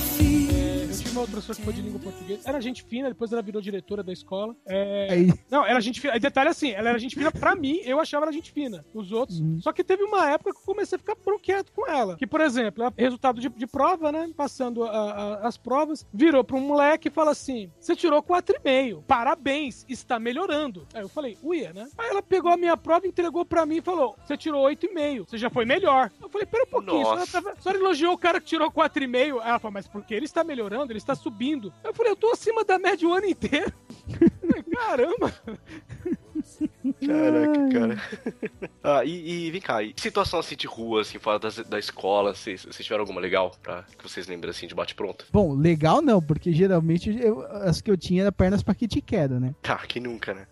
Uma 1.13 1.21
outra 1.21 1.33
professora 1.33 1.57
que 1.59 1.65
foi 1.65 1.73
de 1.75 1.83
língua 1.83 2.01
portuguesa. 2.01 2.49
Era 2.49 2.61
gente 2.61 2.83
fina, 2.83 3.09
depois 3.09 3.33
ela 3.33 3.43
virou 3.43 3.61
diretora 3.61 4.03
da 4.03 4.13
escola. 4.13 4.57
É, 4.67 5.09
Aí, 5.11 5.33
Não, 5.51 5.65
era 5.65 5.79
gente 5.81 6.01
fina. 6.01 6.19
Detalhe 6.19 6.49
assim, 6.49 6.71
ela 6.71 6.89
era 6.91 6.99
gente 6.99 7.15
fina 7.15 7.31
pra 7.31 7.55
mim, 7.55 7.81
eu 7.85 8.01
achava 8.01 8.25
ela 8.25 8.33
gente 8.33 8.51
fina. 8.51 8.85
Os 8.95 9.13
outros. 9.13 9.41
Uhum. 9.41 9.61
Só 9.61 9.73
que 9.73 9.85
teve 9.85 10.03
uma 10.03 10.31
época 10.31 10.53
que 10.53 10.59
eu 10.59 10.65
comecei 10.65 10.97
a 10.97 10.99
ficar 10.99 11.15
bronqueado 11.25 11.71
com 11.73 11.87
ela. 11.87 12.17
Que, 12.17 12.27
por 12.27 12.41
exemplo, 12.41 12.83
ela- 12.83 12.93
resultado 12.97 13.41
de, 13.41 13.49
de 13.51 13.67
prova, 13.67 14.11
né? 14.11 14.31
Passando 14.37 14.85
a- 14.85 14.91
a- 14.91 15.47
as 15.49 15.57
provas, 15.59 16.07
virou 16.13 16.43
pra 16.43 16.57
um 16.57 16.61
moleque 16.61 17.09
e 17.09 17.11
fala 17.11 17.31
assim: 17.33 17.71
Você 17.79 17.95
tirou 17.95 18.23
4,5. 18.23 19.03
Parabéns, 19.07 19.85
está 19.89 20.19
melhorando. 20.19 20.87
Aí 20.95 21.03
eu 21.03 21.09
falei, 21.09 21.37
uia, 21.43 21.73
né? 21.73 21.89
Aí 21.99 22.09
ela 22.09 22.23
pegou 22.23 22.51
a 22.51 22.57
minha 22.57 22.77
prova, 22.77 23.07
entregou 23.07 23.45
pra 23.45 23.67
mim 23.67 23.77
e 23.77 23.83
falou: 23.83 24.17
Você 24.25 24.37
tirou 24.37 24.65
8,5. 24.65 25.29
Você 25.29 25.37
já 25.37 25.51
foi 25.51 25.65
melhor. 25.65 26.11
Eu 26.21 26.29
falei, 26.29 26.47
pera 26.47 26.65
um 26.65 26.71
pouquinho, 26.71 27.07
a 27.11 27.27
tava, 27.27 27.55
senhora 27.61 27.79
elogiou 27.79 28.13
o 28.15 28.19
cara 28.19 28.41
que 28.41 28.47
tirou 28.47 28.71
4,5. 28.71 29.41
Aí 29.41 29.49
ela 29.51 29.59
falou, 29.59 29.73
mas 29.75 29.87
porque 29.87 30.15
ele 30.15 30.25
está 30.25 30.43
melhorando, 30.43 30.93
ele 30.93 30.99
está 31.03 31.15
subindo. 31.15 31.73
Eu 31.85 31.93
falei, 31.95 32.13
eu 32.13 32.17
tô 32.17 32.31
acima 32.31 32.65
da 32.65 32.79
média 32.79 33.07
o 33.09 33.13
ano 33.13 33.27
inteiro. 33.27 33.73
Caramba! 34.75 35.33
Caraca, 37.05 37.69
cara. 37.73 38.03
ah, 38.83 39.05
e, 39.05 39.47
e 39.47 39.51
vem 39.51 39.61
cá, 39.61 39.83
e 39.83 39.95
situação 39.97 40.41
assim 40.41 40.57
de 40.57 40.67
rua, 40.67 41.03
assim, 41.03 41.19
fora 41.19 41.39
das- 41.39 41.57
da 41.59 41.79
escola, 41.79 42.35
vocês, 42.35 42.63
vocês 42.65 42.85
tiveram 42.85 43.03
alguma 43.03 43.21
legal 43.21 43.53
pra 43.63 43.85
que 43.97 44.03
vocês 44.09 44.27
lembrem 44.27 44.51
assim 44.51 44.67
de 44.67 44.75
bate-pronto? 44.75 45.27
bom, 45.33 45.55
legal 45.55 46.01
não, 46.03 46.21
porque 46.21 46.53
geralmente 46.53 47.11
eu- 47.21 47.43
as 47.63 47.81
que 47.81 47.91
eu 47.91 47.97
tinha 47.97 48.23
eram 48.23 48.33
pernas 48.33 48.63
pra 48.63 48.75
que 48.75 48.89
te 48.89 49.01
queda, 49.01 49.39
né? 49.39 49.55
Tá, 49.63 49.79
quem 49.79 50.03
nunca, 50.03 50.35
né? 50.35 50.47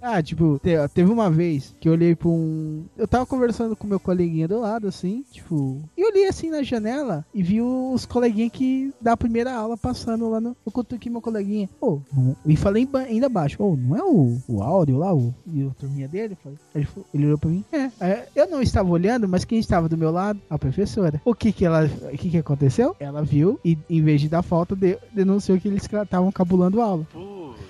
Ah, 0.00 0.22
tipo, 0.22 0.58
te- 0.62 0.76
teve 0.94 1.10
uma 1.10 1.30
vez 1.30 1.74
que 1.80 1.88
eu 1.88 1.92
olhei 1.92 2.14
pra 2.14 2.28
um. 2.28 2.84
Eu 2.96 3.06
tava 3.08 3.26
conversando 3.26 3.74
com 3.76 3.86
meu 3.86 4.00
coleguinha 4.00 4.46
do 4.48 4.60
lado, 4.60 4.86
assim, 4.88 5.24
tipo. 5.30 5.80
E 5.96 6.04
olhei 6.04 6.26
assim 6.28 6.50
na 6.50 6.62
janela 6.62 7.24
e 7.34 7.42
vi 7.42 7.60
os 7.60 8.06
coleguinhas 8.06 8.52
que 8.52 8.92
da 9.00 9.16
primeira 9.16 9.52
aula 9.52 9.76
passando 9.76 10.28
lá 10.28 10.40
no. 10.40 10.56
Eu 10.64 10.72
cutuquei 10.72 11.10
meu 11.10 11.20
coleguinha. 11.20 11.68
Não- 12.12 12.36
e 12.46 12.56
falei 12.56 12.88
ainda 13.08 13.28
baixo. 13.28 13.62
Ô, 13.62 13.76
não 13.76 13.96
é 13.96 14.02
o, 14.02 14.38
o 14.48 14.62
áudio 14.62 14.98
lá, 14.98 15.14
o, 15.14 15.34
e 15.46 15.64
a 15.66 15.70
turminha 15.70 16.08
dele? 16.08 16.36
Falei- 16.42 16.58
Ele, 16.74 16.88
ele 17.14 17.26
olhou 17.26 17.38
pra 17.38 17.50
mim. 17.50 17.64
É. 17.72 17.90
Aí 18.00 18.22
Eu 18.34 18.48
não 18.48 18.60
estava 18.62 18.88
olhando, 18.90 19.28
mas 19.28 19.44
quem 19.44 19.58
estava 19.58 19.88
do 19.88 19.96
meu 19.96 20.10
lado? 20.10 20.40
A 20.48 20.58
professora. 20.58 21.20
O 21.24 21.34
que 21.34 21.52
que 21.52 21.64
ela. 21.64 21.84
O 22.12 22.16
que 22.16 22.30
que 22.30 22.38
aconteceu? 22.38 22.94
Ela 23.00 23.22
viu 23.22 23.58
e, 23.64 23.76
em 23.88 24.02
vez 24.02 24.20
de 24.20 24.28
dar 24.28 24.42
falta, 24.42 24.74
de- 24.76 24.98
denunciou 25.12 25.58
que 25.58 25.68
eles 25.68 25.82
estavam 25.84 26.30
cabulando 26.32 26.80
aula. 26.80 27.06
Putz. 27.12 27.67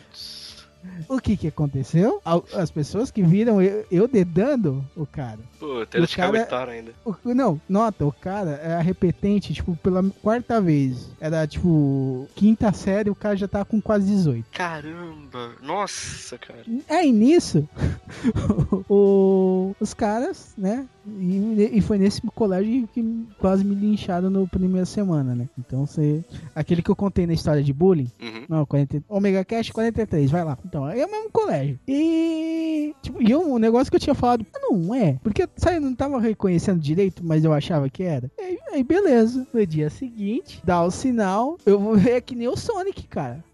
O 1.08 1.18
que 1.20 1.36
que 1.36 1.48
aconteceu? 1.48 2.20
As 2.54 2.70
pessoas 2.70 3.10
que 3.10 3.22
viram 3.22 3.60
eu, 3.60 3.84
eu 3.90 4.08
dedando 4.08 4.84
o 4.96 5.04
cara. 5.06 5.38
Puta, 5.58 5.96
eles 5.96 6.08
O 6.08 6.12
te 6.12 6.16
cara- 6.16 6.30
ainda. 6.72 6.92
O- 7.04 7.14
não, 7.34 7.60
nota, 7.68 8.04
o 8.06 8.12
cara 8.12 8.52
era 8.62 8.80
repetente, 8.80 9.52
tipo, 9.54 9.76
pela 9.76 10.02
quarta 10.22 10.60
vez. 10.60 11.08
Era, 11.20 11.46
tipo, 11.46 12.28
quinta 12.34 12.72
série, 12.72 13.10
o 13.10 13.14
cara 13.14 13.36
já 13.36 13.48
tava 13.48 13.64
com 13.64 13.80
quase 13.80 14.06
18. 14.06 14.46
Caramba! 14.52 15.52
Nossa, 15.62 16.38
cara. 16.38 16.64
Aí 16.88 17.10
nisso, 17.12 17.68
o- 18.88 19.74
os 19.80 19.94
caras, 19.94 20.52
né? 20.56 20.86
E, 21.20 21.70
e 21.74 21.80
foi 21.80 21.98
nesse 21.98 22.20
colégio 22.34 22.88
que 22.92 23.26
quase 23.38 23.64
me 23.64 23.74
lincharam 23.74 24.30
no 24.30 24.46
primeira 24.46 24.86
semana, 24.86 25.34
né? 25.34 25.48
Então 25.58 25.86
você. 25.86 26.24
Aquele 26.54 26.82
que 26.82 26.90
eu 26.90 26.96
contei 26.96 27.26
na 27.26 27.32
história 27.32 27.62
de 27.62 27.72
bullying. 27.72 28.10
Uhum. 28.20 28.44
Não, 28.48 28.66
40, 28.66 29.02
Omega 29.08 29.44
Cash 29.44 29.70
43, 29.70 30.30
vai 30.30 30.44
lá. 30.44 30.58
Então, 30.64 30.88
é 30.88 31.04
o 31.04 31.10
mesmo 31.10 31.30
colégio. 31.30 31.78
E. 31.86 32.94
Tipo, 33.02 33.22
e 33.22 33.34
um 33.34 33.58
negócio 33.58 33.90
que 33.90 33.96
eu 33.96 34.00
tinha 34.00 34.14
falado, 34.14 34.46
"Ah, 34.54 34.58
não 34.70 34.94
é. 34.94 35.18
Porque, 35.22 35.48
sabe, 35.56 35.76
eu 35.76 35.80
não 35.80 35.94
tava 35.94 36.20
reconhecendo 36.20 36.80
direito, 36.80 37.22
mas 37.24 37.44
eu 37.44 37.52
achava 37.52 37.88
que 37.88 38.02
era. 38.02 38.30
E 38.38 38.58
aí, 38.72 38.82
beleza. 38.82 39.46
No 39.52 39.66
dia 39.66 39.90
seguinte, 39.90 40.60
dá 40.64 40.82
o 40.82 40.90
sinal, 40.90 41.58
eu 41.64 41.78
vou 41.78 41.96
ver 41.96 42.20
que 42.22 42.34
nem 42.34 42.48
o 42.48 42.56
Sonic, 42.56 43.06
cara. 43.06 43.44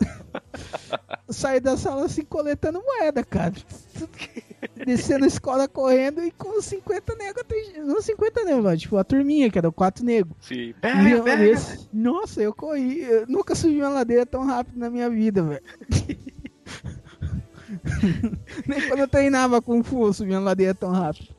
Saí 1.28 1.60
da 1.60 1.76
sala 1.76 2.06
assim, 2.06 2.24
coletando 2.24 2.82
moeda, 2.82 3.22
cara. 3.22 3.54
Descendo 4.84 5.24
a 5.24 5.28
escola 5.28 5.68
correndo 5.68 6.22
e 6.24 6.30
com 6.32 6.60
50 6.60 7.14
negros. 7.14 7.44
Não 7.78 8.02
50 8.02 8.44
negros, 8.44 8.64
mas, 8.64 8.80
tipo, 8.80 8.96
a 8.96 9.04
turminha, 9.04 9.48
que 9.50 9.58
era 9.58 9.70
quatro 9.70 10.04
negros. 10.04 10.34
Sim. 10.40 10.74
Pega, 10.80 11.22
pega. 11.22 11.44
esse- 11.44 11.88
Nossa, 11.92 12.42
eu 12.42 12.52
corri. 12.52 13.00
Eu 13.02 13.26
nunca 13.28 13.54
subi 13.54 13.76
uma 13.80 13.88
ladeira 13.90 14.26
tão 14.26 14.44
rápido 14.44 14.76
na 14.78 14.90
minha 14.90 15.08
vida, 15.08 15.42
velho. 15.42 15.62
Nem 18.66 18.88
quando 18.88 19.00
eu 19.00 19.08
treinava 19.08 19.62
Kung 19.62 19.82
Fu 19.82 20.06
eu 20.06 20.12
subia 20.12 20.36
uma 20.38 20.44
ladeira 20.44 20.74
tão 20.74 20.90
rápido. 20.90 21.34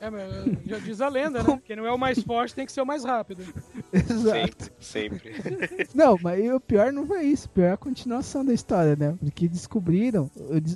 É, 0.00 0.06
É, 0.06 0.10
mas 0.10 0.22
já 0.66 0.78
diz 0.78 1.00
a 1.00 1.08
lenda, 1.08 1.42
né? 1.42 1.60
Quem 1.64 1.76
não 1.76 1.86
é 1.86 1.92
o 1.92 1.98
mais 1.98 2.22
forte 2.22 2.54
tem 2.54 2.64
que 2.64 2.72
ser 2.72 2.80
o 2.80 2.86
mais 2.86 3.04
rápido. 3.04 3.42
Exato. 3.92 4.70
Sempre, 4.78 5.34
sempre. 5.42 5.88
Não, 5.94 6.16
mas 6.22 6.50
o 6.52 6.60
pior 6.60 6.92
não 6.92 7.06
foi 7.06 7.24
isso. 7.24 7.46
O 7.46 7.50
pior 7.50 7.66
é 7.66 7.72
a 7.72 7.76
continuação 7.76 8.44
da 8.44 8.52
história, 8.52 8.96
né? 8.96 9.14
Porque 9.20 9.48
descobriram, 9.48 10.30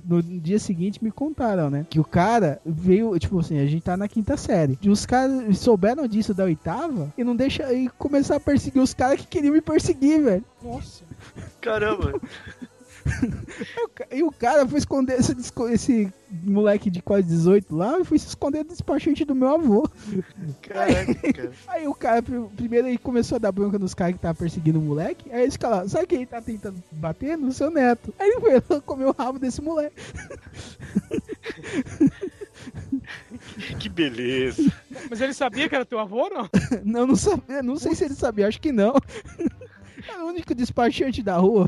no 0.04 0.22
dia 0.22 0.58
seguinte 0.58 1.02
me 1.02 1.10
contaram, 1.10 1.70
né? 1.70 1.86
Que 1.88 2.00
o 2.00 2.04
cara 2.04 2.60
veio, 2.64 3.18
tipo 3.18 3.38
assim, 3.38 3.58
a 3.58 3.66
gente 3.66 3.82
tá 3.82 3.96
na 3.96 4.08
quinta 4.08 4.36
série. 4.36 4.78
E 4.82 4.90
os 4.90 5.06
caras 5.06 5.58
souberam 5.58 6.06
disso 6.06 6.34
da 6.34 6.44
oitava 6.44 7.12
e 7.16 7.24
não 7.24 7.36
deixa 7.36 7.72
e 7.72 7.88
começar 7.90 8.36
a 8.36 8.40
perseguir 8.40 8.82
os 8.82 8.94
caras 8.94 9.20
que 9.20 9.26
queriam 9.26 9.54
me 9.54 9.60
perseguir, 9.60 10.22
velho. 10.22 10.44
Nossa. 10.62 11.04
Caramba. 11.60 12.20
E 13.04 13.82
o 13.82 13.88
ca- 13.88 14.06
o 14.26 14.32
cara 14.32 14.68
foi 14.68 14.78
esconder 14.78 15.18
esse, 15.18 15.34
esse 15.72 16.12
moleque 16.30 16.90
de 16.90 17.02
quase 17.02 17.26
18 17.28 17.74
lá 17.74 17.98
e 18.00 18.04
foi 18.04 18.18
se 18.18 18.28
esconder 18.28 18.64
do 18.64 18.70
despachante 18.70 19.24
do 19.24 19.34
meu 19.34 19.48
avô. 19.48 19.88
Caraca, 20.62 21.32
cara. 21.32 21.52
Aí 21.68 21.86
o 21.88 21.94
cara, 21.94 22.22
pr- 22.22 22.46
primeiro 22.56 22.88
ele 22.88 22.98
começou 22.98 23.36
a 23.36 23.38
dar 23.38 23.52
bronca 23.52 23.78
nos 23.78 23.94
caras 23.94 24.14
que 24.14 24.20
tava 24.20 24.34
perseguindo 24.38 24.78
o 24.78 24.82
moleque. 24.82 25.30
Aí 25.32 25.42
eles 25.42 25.56
falaram, 25.56 25.88
sabe 25.88 26.06
quem 26.06 26.18
ele 26.18 26.26
tá 26.26 26.40
tentando 26.40 26.82
bater? 26.92 27.36
No 27.36 27.52
seu 27.52 27.70
neto. 27.70 28.14
Aí 28.18 28.28
ele 28.30 28.40
foi 28.40 28.54
lá, 28.54 28.80
comeu 28.82 29.08
o 29.10 29.22
rabo 29.22 29.38
desse 29.38 29.60
moleque. 29.60 29.96
Que 33.78 33.88
beleza. 33.88 34.72
Mas 35.10 35.20
ele 35.20 35.34
sabia 35.34 35.68
que 35.68 35.74
era 35.74 35.84
teu 35.84 35.98
avô 35.98 36.24
ou 36.24 36.30
não? 36.30 36.48
Não, 36.84 37.06
não 37.06 37.16
sabia, 37.16 37.62
não 37.62 37.76
sei 37.76 37.94
se 37.94 38.04
ele 38.04 38.14
sabia, 38.14 38.46
acho 38.48 38.60
que 38.60 38.72
não. 38.72 38.94
Era 40.08 40.24
o 40.24 40.28
único 40.28 40.54
despachante 40.54 41.22
da 41.22 41.36
rua. 41.36 41.66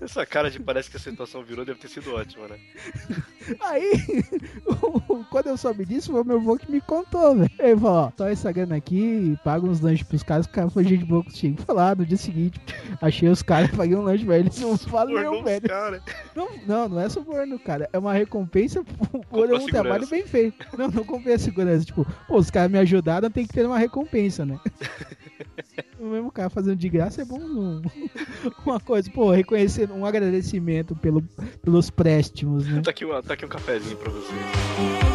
Essa 0.00 0.24
cara 0.24 0.50
de 0.50 0.58
parece 0.58 0.90
que 0.90 0.96
a 0.96 1.00
situação 1.00 1.42
virou 1.42 1.64
deve 1.64 1.78
ter 1.78 1.88
sido 1.88 2.14
ótima, 2.14 2.48
né? 2.48 2.58
Aí, 3.60 3.92
quando 5.30 5.48
eu 5.48 5.56
soube 5.56 5.84
disso, 5.84 6.12
foi 6.12 6.22
o 6.22 6.24
meu 6.24 6.36
avô 6.38 6.56
que 6.56 6.70
me 6.70 6.80
contou, 6.80 7.36
velho. 7.36 7.50
Ele 7.58 7.76
falou, 7.78 8.06
ó, 8.06 8.10
toma 8.10 8.30
essa 8.30 8.50
grana 8.50 8.76
aqui, 8.76 9.38
paga 9.44 9.66
uns 9.66 9.80
lanches 9.80 10.06
pros 10.06 10.22
caras, 10.22 10.46
o 10.46 10.50
cara 10.50 10.70
foi 10.70 10.84
gente 10.84 11.04
boa 11.04 11.22
contigo. 11.22 11.60
Foi 11.62 11.74
lá, 11.74 11.94
no 11.94 12.06
dia 12.06 12.16
seguinte, 12.16 12.60
achei 13.00 13.28
os 13.28 13.42
caras, 13.42 13.70
paguei 13.70 13.96
um 13.96 14.02
lanche, 14.02 14.24
velho. 14.24 14.44
Eles 14.44 14.58
não 14.58 14.76
valeu, 14.76 15.32
os 15.32 15.44
velho. 15.44 15.66
Não, 16.34 16.48
não, 16.66 16.88
não 16.88 17.00
é 17.00 17.08
suborno, 17.08 17.58
cara. 17.58 17.88
É 17.92 17.98
uma 17.98 18.12
recompensa 18.12 18.82
por, 19.30 19.52
um 19.52 19.66
trabalho 19.66 20.06
bem 20.06 20.26
feito. 20.26 20.66
Não, 20.76 20.88
não 20.88 21.04
comprei 21.04 21.34
a 21.34 21.38
segurança. 21.38 21.84
Tipo, 21.84 22.06
pô, 22.26 22.38
os 22.38 22.50
caras 22.50 22.70
me 22.70 22.78
ajudaram, 22.78 23.30
tem 23.30 23.46
que 23.46 23.52
ter 23.52 23.66
uma 23.66 23.78
recompensa, 23.78 24.46
né? 24.46 24.58
o 25.98 26.06
mesmo 26.06 26.30
cara 26.30 26.50
fazendo 26.50 26.76
de 26.76 26.88
graça 26.88 27.22
é 27.22 27.24
bom. 27.24 27.38
não. 27.38 27.82
Uma 28.64 28.80
coisa, 28.80 29.10
pô, 29.10 29.30
reconhecer 29.30 29.90
um 29.90 30.04
agradecimento 30.04 30.94
pelo, 30.96 31.22
pelos 31.62 31.90
préstimos, 31.90 32.66
né? 32.66 32.80
Tá 32.82 32.90
aqui, 32.90 33.04
tá 33.26 33.34
aqui 33.34 33.44
um 33.44 33.48
cafezinho 33.48 33.96
pra 33.96 34.10
você. 34.10 35.09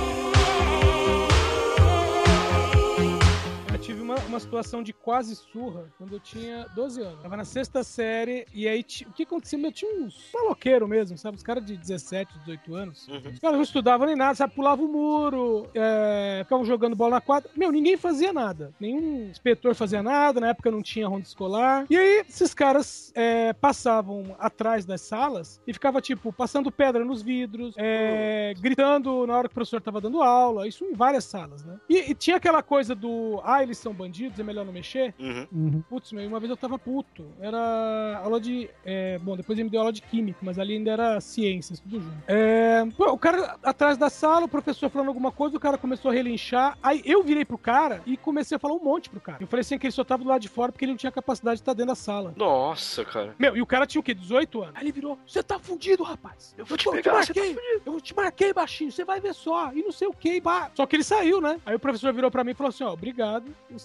Uma, 4.15 4.28
uma 4.28 4.39
situação 4.39 4.82
de 4.82 4.93
quase 4.93 5.36
surra 5.36 5.91
quando 5.97 6.13
eu 6.13 6.19
tinha 6.19 6.65
12 6.75 7.01
anos. 7.01 7.21
Tava 7.21 7.38
na 7.38 7.45
sexta 7.45 7.84
série 7.84 8.45
e 8.54 8.67
aí 8.67 8.82
o 8.82 9.13
que 9.13 9.23
aconteceu? 9.23 9.60
Eu 9.60 9.71
tinha 9.71 10.04
uns 10.04 10.30
maloqueiros 10.34 10.88
mesmo, 10.88 11.17
sabe? 11.17 11.38
Os 11.38 11.43
caras 11.43 11.65
de 11.65 11.75
17, 11.75 12.39
18 12.39 12.75
anos. 12.75 13.08
Uhum. 13.08 13.32
Os 13.34 13.39
caras 13.39 13.56
não 13.58 13.63
estudavam 13.63 14.06
nem 14.06 14.15
nada, 14.15 14.36
sabe? 14.36 14.54
Pulavam 14.54 14.86
o 14.86 14.91
muro, 14.91 15.69
é, 15.73 16.41
ficavam 16.43 16.65
jogando 16.65 16.95
bola 16.95 17.15
na 17.15 17.21
quadra. 17.21 17.49
Meu, 17.56 17.71
ninguém 17.71 17.97
fazia 17.97 18.32
nada. 18.32 18.73
Nenhum 18.80 19.30
inspetor 19.30 19.75
fazia 19.75 20.04
nada, 20.04 20.39
na 20.39 20.49
época 20.49 20.71
não 20.71 20.82
tinha 20.82 21.08
ronda 21.08 21.23
escolar. 21.23 21.86
E 21.89 21.97
aí, 21.97 22.25
esses 22.28 22.54
caras 22.54 23.12
é, 23.15 23.54
passavam 23.54 24.36
atrás 24.39 24.86
das 24.86 25.01
salas 25.01 25.62
e 25.65 25.73
ficava, 25.73 26.01
tipo, 26.01 26.32
passando 26.32 26.71
pedra 26.71 27.04
nos 27.04 27.21
vidros, 27.21 27.73
é, 27.78 28.54
gritando 28.60 29.25
na 29.25 29.38
hora 29.38 29.47
que 29.47 29.54
o 29.54 29.56
professor 29.56 29.82
tava 29.82 29.99
dando 29.99 30.21
aula. 30.21 30.67
Isso 30.67 30.86
em 30.86 30.93
várias 30.93 31.23
salas, 31.23 31.63
né? 31.63 31.80
E, 31.89 32.12
e 32.12 32.15
tinha 32.15 32.38
aquela 32.38 32.62
coisa 32.62 32.93
do, 32.93 33.41
ah, 33.43 33.63
eles 33.63 33.78
são 33.78 33.93
bandidos, 33.93 34.04
é 34.37 34.43
melhor 34.43 34.65
não 34.65 34.73
mexer. 34.73 35.13
Uhum. 35.19 35.47
Uhum. 35.51 35.83
Putz, 35.89 36.11
meu, 36.11 36.27
uma 36.27 36.39
vez 36.39 36.49
eu 36.49 36.57
tava 36.57 36.77
puto. 36.77 37.25
Era 37.39 38.19
aula 38.23 38.39
de. 38.39 38.69
é, 38.83 39.17
bom, 39.19 39.35
depois 39.35 39.57
ele 39.57 39.65
me 39.65 39.69
deu 39.69 39.81
aula 39.81 39.93
de 39.93 40.01
química, 40.01 40.39
mas 40.41 40.59
ali 40.59 40.73
ainda 40.73 40.91
era 40.91 41.21
ciências, 41.21 41.79
tudo 41.79 41.99
junto. 42.01 42.15
É, 42.27 42.85
pô, 42.97 43.11
o 43.11 43.17
cara 43.17 43.57
atrás 43.63 43.97
da 43.97 44.09
sala, 44.09 44.45
o 44.45 44.49
professor 44.49 44.89
falando 44.89 45.07
alguma 45.09 45.31
coisa, 45.31 45.57
o 45.57 45.59
cara 45.59 45.77
começou 45.77 46.11
a 46.11 46.13
relinchar. 46.13 46.77
Aí 46.81 47.01
eu 47.05 47.23
virei 47.23 47.45
pro 47.45 47.57
cara 47.57 48.01
e 48.05 48.17
comecei 48.17 48.55
a 48.55 48.59
falar 48.59 48.73
um 48.75 48.83
monte 48.83 49.09
pro 49.09 49.19
cara. 49.19 49.37
Eu 49.41 49.47
falei 49.47 49.61
assim 49.61 49.77
que 49.77 49.85
ele 49.85 49.91
só 49.91 50.03
tava 50.03 50.23
do 50.23 50.29
lado 50.29 50.41
de 50.41 50.49
fora 50.49 50.71
porque 50.71 50.85
ele 50.85 50.91
não 50.91 50.97
tinha 50.97 51.11
capacidade 51.11 51.57
de 51.57 51.61
estar 51.61 51.73
dentro 51.73 51.87
da 51.87 51.95
sala. 51.95 52.33
Nossa, 52.35 53.03
cara. 53.05 53.35
Meu, 53.37 53.55
e 53.55 53.61
o 53.61 53.65
cara 53.65 53.85
tinha 53.85 53.99
o 53.99 54.03
quê? 54.03 54.13
18 54.13 54.61
anos? 54.63 54.75
Aí 54.75 54.83
ele 54.83 54.91
virou: 54.91 55.17
Você 55.27 55.43
tá 55.43 55.59
fudido, 55.59 56.03
rapaz. 56.03 56.53
Eu 56.57 56.65
vou 56.65 56.77
te 56.77 56.85
Pô, 56.85 56.91
pegar, 56.91 57.11
tá 57.11 57.17
marquei, 57.17 57.57
eu 57.85 58.01
te 58.01 58.15
marquei, 58.15 58.53
baixinho, 58.53 58.91
você 58.91 59.03
vai 59.03 59.19
ver 59.19 59.33
só. 59.33 59.71
E 59.73 59.81
não 59.81 59.91
sei 59.91 60.07
o 60.07 60.13
que, 60.13 60.41
pá. 60.41 60.71
Só 60.73 60.85
que 60.85 60.95
ele 60.95 61.03
saiu, 61.03 61.41
né? 61.41 61.59
Aí 61.65 61.75
o 61.75 61.79
professor 61.79 62.13
virou 62.13 62.31
pra 62.31 62.43
mim 62.43 62.51
e 62.51 62.55
falou 62.55 62.69
assim: 62.69 62.83
Ó, 62.83 62.91
obrigado, 62.93 63.53
você 63.69 63.84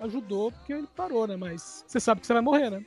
ajudou, 0.00 0.52
porque 0.52 0.72
ele 0.72 0.86
parou, 0.94 1.26
né? 1.26 1.36
Mas 1.36 1.84
você 1.86 1.98
sabe 1.98 2.20
que 2.20 2.26
você 2.26 2.32
vai 2.32 2.42
morrer, 2.42 2.70
né? 2.70 2.84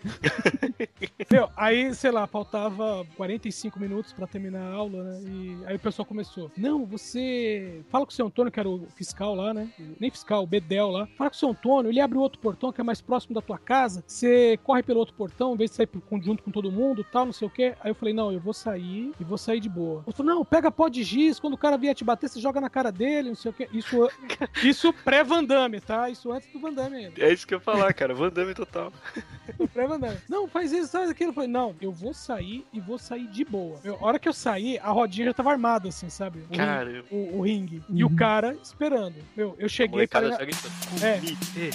Meu, 1.31 1.49
aí, 1.55 1.93
sei 1.93 2.11
lá, 2.11 2.25
faltava 2.27 3.05
45 3.15 3.79
minutos 3.79 4.13
pra 4.13 4.27
terminar 4.27 4.61
a 4.61 4.73
aula, 4.73 5.03
né? 5.03 5.21
E 5.25 5.57
aí 5.65 5.75
o 5.75 5.79
pessoal 5.79 6.05
começou: 6.05 6.51
Não, 6.57 6.85
você. 6.85 7.81
Fala 7.89 8.05
com 8.05 8.11
o 8.11 8.15
seu 8.15 8.27
Antônio, 8.27 8.51
que 8.51 8.59
era 8.59 8.69
o 8.69 8.87
fiscal 8.95 9.35
lá, 9.35 9.53
né? 9.53 9.69
Nem 9.99 10.09
fiscal, 10.09 10.43
o 10.43 10.47
Bedel 10.47 10.89
lá. 10.89 11.07
Fala 11.17 11.29
com 11.29 11.35
o 11.35 11.39
seu 11.39 11.49
Antônio, 11.49 11.91
ele 11.91 11.99
abre 11.99 12.17
o 12.17 12.21
outro 12.21 12.39
portão 12.39 12.71
que 12.71 12.81
é 12.81 12.83
mais 12.83 13.01
próximo 13.01 13.35
da 13.35 13.41
tua 13.41 13.57
casa. 13.57 14.03
Você 14.05 14.57
corre 14.63 14.83
pelo 14.83 14.99
outro 14.99 15.15
portão, 15.15 15.53
em 15.53 15.57
vez 15.57 15.71
de 15.71 15.75
sair 15.75 15.89
junto 16.21 16.43
com 16.43 16.51
todo 16.51 16.71
mundo 16.71 17.05
tal, 17.11 17.25
não 17.25 17.33
sei 17.33 17.47
o 17.47 17.51
quê. 17.51 17.75
Aí 17.81 17.91
eu 17.91 17.95
falei: 17.95 18.13
Não, 18.13 18.31
eu 18.31 18.39
vou 18.39 18.53
sair 18.53 19.11
e 19.19 19.23
vou 19.23 19.37
sair 19.37 19.59
de 19.59 19.69
boa. 19.69 20.03
Ele 20.05 20.15
falou: 20.15 20.35
Não, 20.35 20.45
pega 20.45 20.71
pó 20.71 20.87
de 20.87 21.03
giz, 21.03 21.39
quando 21.39 21.53
o 21.53 21.57
cara 21.57 21.77
vier 21.77 21.95
te 21.95 22.03
bater, 22.03 22.29
você 22.29 22.39
joga 22.39 22.61
na 22.61 22.69
cara 22.69 22.91
dele, 22.91 23.29
não 23.29 23.35
sei 23.35 23.51
o 23.51 23.53
quê. 23.53 23.67
Isso, 23.73 24.09
isso 24.63 24.93
pré-Van 24.93 25.43
Damme, 25.43 25.79
tá? 25.81 26.09
Isso 26.09 26.31
antes 26.31 26.46
do 26.53 26.60
Van 26.60 26.73
Damme 26.73 26.97
ainda. 26.97 27.21
É 27.23 27.31
isso 27.31 27.45
que 27.45 27.53
eu 27.53 27.57
ia 27.57 27.62
falar, 27.63 27.93
cara. 27.93 28.13
Van 28.13 28.29
Damme 28.29 28.53
total. 28.53 28.91
Pré-Van 29.73 29.99
Damme. 29.99 30.17
Não, 30.29 30.47
faz 30.47 30.71
isso, 30.71 30.91
faz 30.91 31.10
aquilo. 31.10 31.29
Eu 31.31 31.33
falei: 31.33 31.49
Não, 31.49 31.75
eu 31.81 31.91
vou 31.91 32.13
sair 32.13 32.65
e 32.73 32.79
vou 32.79 32.97
sair 32.97 33.27
de 33.27 33.43
boa. 33.45 33.79
Eu- 33.83 33.95
a 33.95 34.03
hora 34.05 34.19
que 34.19 34.27
eu 34.27 34.33
saí, 34.33 34.77
a 34.79 34.89
rodinha 34.89 35.27
já 35.27 35.33
tava 35.33 35.51
armada, 35.51 35.89
assim, 35.89 36.10
sabe? 36.10 36.39
O 36.39 36.41
ringue- 36.43 36.57
Cara, 36.57 37.03
o, 37.12 37.38
o 37.38 37.41
ringue. 37.41 37.83
E 37.89 38.03
o 38.03 38.07
Uhum. 38.07 38.15
cara 38.15 38.57
esperando. 38.62 39.15
Meu, 39.36 39.55
eu 39.60 39.69
cheguei 39.69 40.07
falei. 40.07 40.29
molecada 40.29 40.29
já 40.31 40.45
gritando. 40.45 41.03
É. 41.05 41.19
Comitê. 41.19 41.69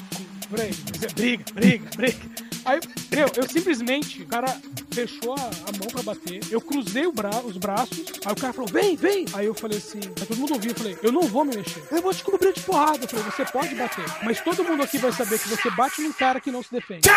Por 0.52 0.60
aí, 0.60 0.70
briga, 1.16 1.44
briga, 1.54 1.84
briga. 1.96 2.18
Aí, 2.66 2.78
meu, 3.10 3.26
eu 3.36 3.48
simplesmente, 3.48 4.20
o 4.22 4.26
cara 4.26 4.54
fechou 4.92 5.32
a, 5.34 5.40
a 5.40 5.72
mão 5.78 5.88
pra 5.90 6.02
bater, 6.02 6.40
eu 6.50 6.60
cruzei 6.60 7.10
bra 7.10 7.30
os 7.42 7.56
braços, 7.56 8.04
aí 8.22 8.32
o 8.32 8.36
cara 8.36 8.52
falou, 8.52 8.68
vem, 8.70 8.94
vem! 8.94 9.24
Aí 9.32 9.46
eu 9.46 9.54
falei 9.54 9.78
assim, 9.78 9.98
aí 9.98 10.26
todo 10.26 10.36
mundo 10.36 10.52
ouviu, 10.52 10.72
eu 10.72 10.76
falei, 10.76 10.98
eu 11.02 11.10
não 11.10 11.22
vou 11.22 11.42
me 11.46 11.56
mexer, 11.56 11.82
eu 11.90 12.02
vou 12.02 12.12
te 12.12 12.22
cobrir 12.22 12.52
de 12.52 12.60
porrada. 12.60 12.98
Eu 13.02 13.08
falei, 13.08 13.24
você 13.24 13.44
pode 13.46 13.74
bater, 13.74 14.04
mas 14.24 14.40
todo 14.42 14.62
mundo 14.62 14.82
aqui 14.82 14.98
vai 14.98 15.10
saber 15.10 15.38
que 15.38 15.48
você 15.48 15.70
bate 15.70 16.02
num 16.02 16.12
cara 16.12 16.38
que 16.38 16.50
não 16.50 16.62
se 16.62 16.70
defende. 16.70 17.08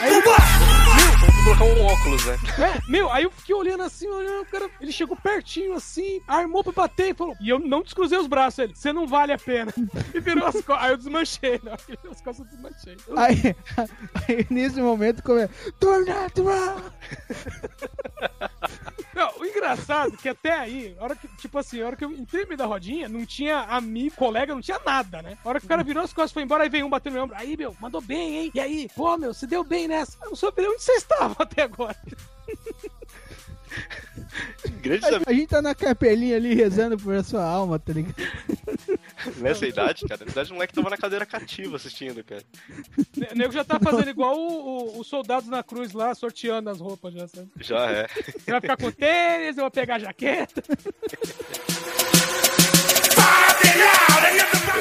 Aí 0.00 0.14
ele- 0.14 0.22
Vamos 0.22 1.33
colocar 1.44 1.64
um 1.64 1.84
óculos, 1.86 2.24
né? 2.26 2.38
é, 2.58 2.90
meu, 2.90 3.10
aí 3.12 3.24
eu 3.24 3.30
fiquei 3.30 3.54
olhando 3.54 3.82
assim, 3.82 4.08
olhando, 4.08 4.42
o 4.42 4.46
cara, 4.46 4.68
ele 4.80 4.90
chegou 4.92 5.16
pertinho 5.16 5.74
assim, 5.74 6.20
armou 6.26 6.64
pra 6.64 6.72
bater 6.72 7.10
e 7.10 7.14
falou, 7.14 7.36
e 7.40 7.48
eu 7.50 7.58
não 7.58 7.82
descruzei 7.82 8.18
os 8.18 8.26
braços, 8.26 8.58
ele, 8.60 8.74
você 8.74 8.92
não 8.92 9.06
vale 9.06 9.32
a 9.32 9.38
pena. 9.38 9.72
E 10.14 10.20
virou 10.20 10.46
as 10.46 10.54
costas, 10.54 10.76
aí 10.84 10.90
eu 10.92 10.96
desmanchei, 10.96 11.60
né? 11.62 11.72
As 12.10 12.20
costas, 12.20 12.38
eu 12.38 12.44
desmanchei. 12.46 12.96
Eu- 13.08 13.18
Aí, 13.18 13.56
aí 14.28 14.46
nesse 14.48 14.80
momento 14.80 15.22
come. 15.22 15.48
Tornado! 15.80 16.44
Não, 19.14 19.30
o 19.44 19.48
engraçado 19.48 20.14
é 20.14 20.16
que 20.16 20.28
até 20.28 20.52
aí, 20.52 20.96
hora 20.98 21.14
que, 21.14 21.28
tipo 21.36 21.58
assim, 21.58 21.80
a 21.80 21.86
hora 21.86 21.96
que 21.96 22.04
eu 22.04 22.10
entrei 22.10 22.42
no 22.42 22.48
meio 22.48 22.58
da 22.58 22.66
rodinha, 22.66 23.08
não 23.08 23.24
tinha 23.26 23.60
amigo, 23.60 24.16
colega, 24.16 24.54
não 24.54 24.62
tinha 24.62 24.80
nada, 24.84 25.22
né? 25.22 25.36
A 25.44 25.48
hora 25.48 25.60
que 25.60 25.66
o 25.66 25.68
cara 25.68 25.82
virou 25.82 26.02
as 26.02 26.12
costas 26.12 26.32
foi 26.32 26.42
embora, 26.42 26.64
aí 26.64 26.68
veio 26.68 26.86
um 26.86 26.90
batendo 26.90 27.12
no 27.12 27.16
meu 27.16 27.24
ombro. 27.24 27.36
Aí, 27.36 27.56
meu, 27.56 27.76
mandou 27.80 28.00
bem, 28.00 28.38
hein? 28.38 28.50
E 28.54 28.60
aí, 28.60 28.88
pô, 28.94 29.16
meu, 29.16 29.34
você 29.34 29.46
deu 29.46 29.62
bem 29.62 29.86
nessa. 29.86 30.16
Eu 30.22 30.30
não 30.30 30.36
soube 30.36 30.66
onde 30.66 30.82
você 30.82 30.92
estava 30.92 31.34
até 31.42 31.62
agora. 31.62 31.96
Grandes 34.80 35.04
A, 35.04 35.20
a 35.26 35.32
gente 35.32 35.48
tá 35.48 35.62
na 35.62 35.74
capelinha 35.74 36.36
ali 36.36 36.54
rezando 36.54 36.98
por 36.98 37.22
sua 37.24 37.44
alma, 37.44 37.78
tá 37.78 37.92
ligado? 37.92 38.14
nessa 39.36 39.66
idade, 39.66 40.06
cara. 40.06 40.20
Na 40.20 40.26
verdade, 40.26 40.50
o 40.50 40.54
moleque 40.54 40.74
tava 40.74 40.90
na 40.90 40.96
cadeira 40.96 41.26
cativa 41.26 41.76
assistindo, 41.76 42.22
cara. 42.24 42.42
O 43.32 43.34
nego 43.34 43.52
já 43.52 43.64
tá 43.64 43.78
fazendo 43.80 44.10
igual 44.10 44.36
os 44.98 45.06
soldados 45.06 45.48
na 45.48 45.62
cruz 45.62 45.92
lá, 45.92 46.14
sorteando 46.14 46.70
as 46.70 46.80
roupas 46.80 47.14
já, 47.14 47.28
sabe? 47.28 47.48
Já 47.60 47.90
é. 47.90 48.08
Você 48.08 48.50
vai 48.50 48.60
ficar 48.60 48.76
com 48.76 48.90
tênis, 48.90 49.56
eu 49.56 49.64
vou 49.64 49.70
pegar 49.70 49.96
a 49.96 49.98
jaqueta. 49.98 50.62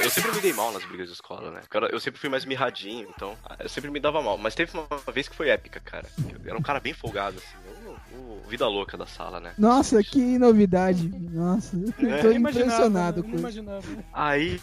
Eu 0.03 0.09
sempre 0.09 0.31
me 0.31 0.41
dei 0.41 0.53
mal 0.53 0.71
nas 0.71 0.83
brigas 0.83 1.07
de 1.07 1.13
escola, 1.13 1.51
né? 1.51 1.61
Cara, 1.69 1.87
eu 1.87 1.99
sempre 1.99 2.19
fui 2.19 2.29
mais 2.29 2.45
mirradinho, 2.45 3.07
então 3.15 3.37
eu 3.59 3.69
sempre 3.69 3.89
me 3.89 3.99
dava 3.99 4.21
mal. 4.21 4.37
Mas 4.37 4.53
teve 4.53 4.71
uma 4.77 4.87
vez 5.13 5.27
que 5.27 5.35
foi 5.35 5.49
épica, 5.49 5.79
cara. 5.79 6.07
Eu 6.29 6.49
era 6.49 6.57
um 6.57 6.61
cara 6.61 6.79
bem 6.79 6.93
folgado, 6.93 7.37
assim. 7.37 7.62
O 8.13 8.49
vida 8.53 8.67
louca 8.67 8.97
da 8.97 9.07
sala, 9.07 9.39
né? 9.39 9.53
Nossa, 9.57 10.03
que 10.03 10.37
novidade. 10.37 11.07
Nossa, 11.31 11.75
eu 11.75 12.21
tô 12.21 12.31
imaginava, 12.31 12.37
impressionado 12.37 13.23
com 13.23 13.29
isso. 13.29 13.39
imaginava. 13.39 13.87
Aí 14.13 14.59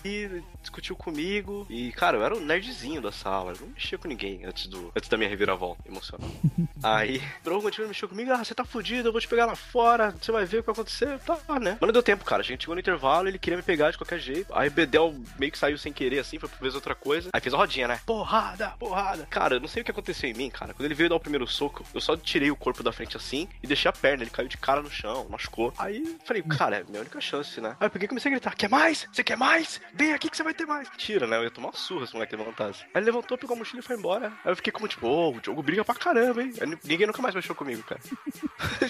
discutiu 0.60 0.94
comigo 0.94 1.66
e, 1.68 1.90
cara, 1.92 2.18
eu 2.18 2.24
era 2.24 2.36
o 2.36 2.40
nerdzinho 2.40 3.00
da 3.00 3.10
sala, 3.10 3.52
eu 3.52 3.60
não 3.60 3.68
mexia 3.68 3.98
com 3.98 4.06
ninguém 4.06 4.44
antes, 4.44 4.66
do, 4.66 4.92
antes 4.94 5.08
da 5.08 5.16
minha 5.16 5.28
reviravolta 5.28 5.82
emocional. 5.88 6.30
Aí, 6.82 7.22
Drogo 7.42 7.62
continuou 7.62 7.88
mexeu 7.88 8.08
comigo, 8.08 8.30
ah, 8.32 8.44
você 8.44 8.54
tá 8.54 8.64
fudido, 8.64 9.08
eu 9.08 9.12
vou 9.12 9.20
te 9.20 9.28
pegar 9.28 9.46
lá 9.46 9.56
fora, 9.56 10.14
você 10.20 10.30
vai 10.30 10.44
ver 10.44 10.58
o 10.58 10.62
que 10.62 10.66
vai 10.66 10.72
acontecer, 10.72 11.18
tá, 11.20 11.38
né? 11.58 11.76
Mas 11.80 11.88
não 11.88 11.92
deu 11.92 12.02
tempo, 12.02 12.24
cara, 12.24 12.42
a 12.42 12.44
gente 12.44 12.62
chegou 12.62 12.74
no 12.74 12.80
intervalo, 12.80 13.28
ele 13.28 13.38
queria 13.38 13.56
me 13.56 13.62
pegar 13.62 13.90
de 13.90 13.98
qualquer 13.98 14.18
jeito, 14.18 14.52
aí 14.54 14.70
Bedel 14.70 15.14
meio 15.38 15.50
que 15.50 15.58
saiu 15.58 15.76
sem 15.76 15.92
querer, 15.92 16.20
assim, 16.20 16.38
foi 16.38 16.48
pra 16.48 16.58
fazer 16.58 16.76
outra 16.76 16.94
coisa, 16.94 17.30
aí 17.32 17.40
fez 17.40 17.52
a 17.52 17.56
rodinha, 17.56 17.88
né? 17.88 18.00
Porrada, 18.06 18.74
porrada. 18.78 19.26
Cara, 19.28 19.56
eu 19.56 19.60
não 19.60 19.68
sei 19.68 19.82
o 19.82 19.84
que 19.84 19.90
aconteceu 19.90 20.30
em 20.30 20.34
mim, 20.34 20.50
cara, 20.50 20.72
quando 20.74 20.84
ele 20.84 20.94
veio 20.94 21.08
dar 21.08 21.16
o 21.16 21.20
primeiro 21.20 21.46
soco, 21.46 21.84
eu 21.92 22.00
só 22.00 22.16
tirei 22.16 22.50
o 22.50 22.56
corpo 22.56 22.82
da 22.82 22.92
frente 22.92 23.16
assim 23.16 23.39
e 23.62 23.66
deixei 23.66 23.88
a 23.88 23.92
perna, 23.92 24.22
ele 24.22 24.30
caiu 24.30 24.48
de 24.48 24.56
cara 24.56 24.82
no 24.82 24.90
chão, 24.90 25.26
machucou. 25.30 25.72
Aí 25.78 26.16
falei, 26.24 26.42
cara, 26.42 26.76
é 26.80 26.84
minha 26.84 27.00
única 27.00 27.20
chance, 27.20 27.60
né? 27.60 27.76
Aí 27.80 27.86
eu 27.86 27.90
peguei 27.90 28.06
e 28.06 28.08
comecei 28.08 28.30
a 28.30 28.34
gritar, 28.34 28.54
quer 28.54 28.68
mais? 28.68 29.06
Você 29.12 29.22
quer 29.22 29.36
mais? 29.36 29.80
Vem 29.94 30.12
aqui 30.12 30.28
que 30.30 30.36
você 30.36 30.42
vai 30.42 30.54
ter 30.54 30.66
mais. 30.66 30.88
Tira, 30.96 31.26
né? 31.26 31.36
Eu 31.36 31.44
ia 31.44 31.50
tomar 31.50 31.68
uma 31.68 31.74
surra 31.74 32.06
se 32.06 32.12
o 32.12 32.16
moleque 32.16 32.34
levantasse. 32.36 32.82
Aí 32.84 32.90
ele 32.96 33.06
levantou, 33.06 33.36
pegou 33.38 33.54
a 33.54 33.58
mochila 33.58 33.80
e 33.80 33.82
foi 33.82 33.96
embora. 33.96 34.28
Aí 34.44 34.52
eu 34.52 34.56
fiquei 34.56 34.72
como 34.72 34.88
tipo, 34.88 35.06
ô, 35.06 35.30
o 35.34 35.40
Diogo 35.40 35.62
briga 35.62 35.84
pra 35.84 35.94
caramba, 35.94 36.42
hein? 36.42 36.52
Aí 36.60 36.78
ninguém 36.84 37.06
nunca 37.06 37.22
mais 37.22 37.34
mexeu 37.34 37.54
comigo, 37.54 37.82
cara. 37.82 38.00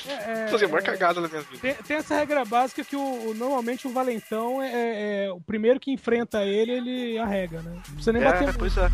É, 0.09 0.49
Fazia 0.51 0.67
a 0.67 0.71
maior 0.71 0.83
é, 0.83 0.87
cagada 0.87 1.21
na 1.21 1.29
minha 1.29 1.43
vida. 1.43 1.59
Tem, 1.61 1.75
tem 1.75 1.97
essa 1.97 2.15
regra 2.17 2.45
básica 2.45 2.85
que 2.85 2.97
o, 2.97 3.35
normalmente 3.35 3.87
o 3.87 3.91
valentão 3.93 4.63
é, 4.63 4.71
é- 4.73 5.25
é 5.27 5.31
o 5.33 5.41
primeiro 5.41 5.79
que 5.81 5.91
enfrenta 5.93 6.45
ele, 6.45 6.73
ele 6.73 7.19
arrega, 7.19 7.61
né? 7.63 7.71
Não 7.75 7.83
precisa 7.95 8.13
nem 8.13 8.23
bater 8.23 8.49
É, 8.49 8.53
pois 8.53 8.77
é. 8.77 8.89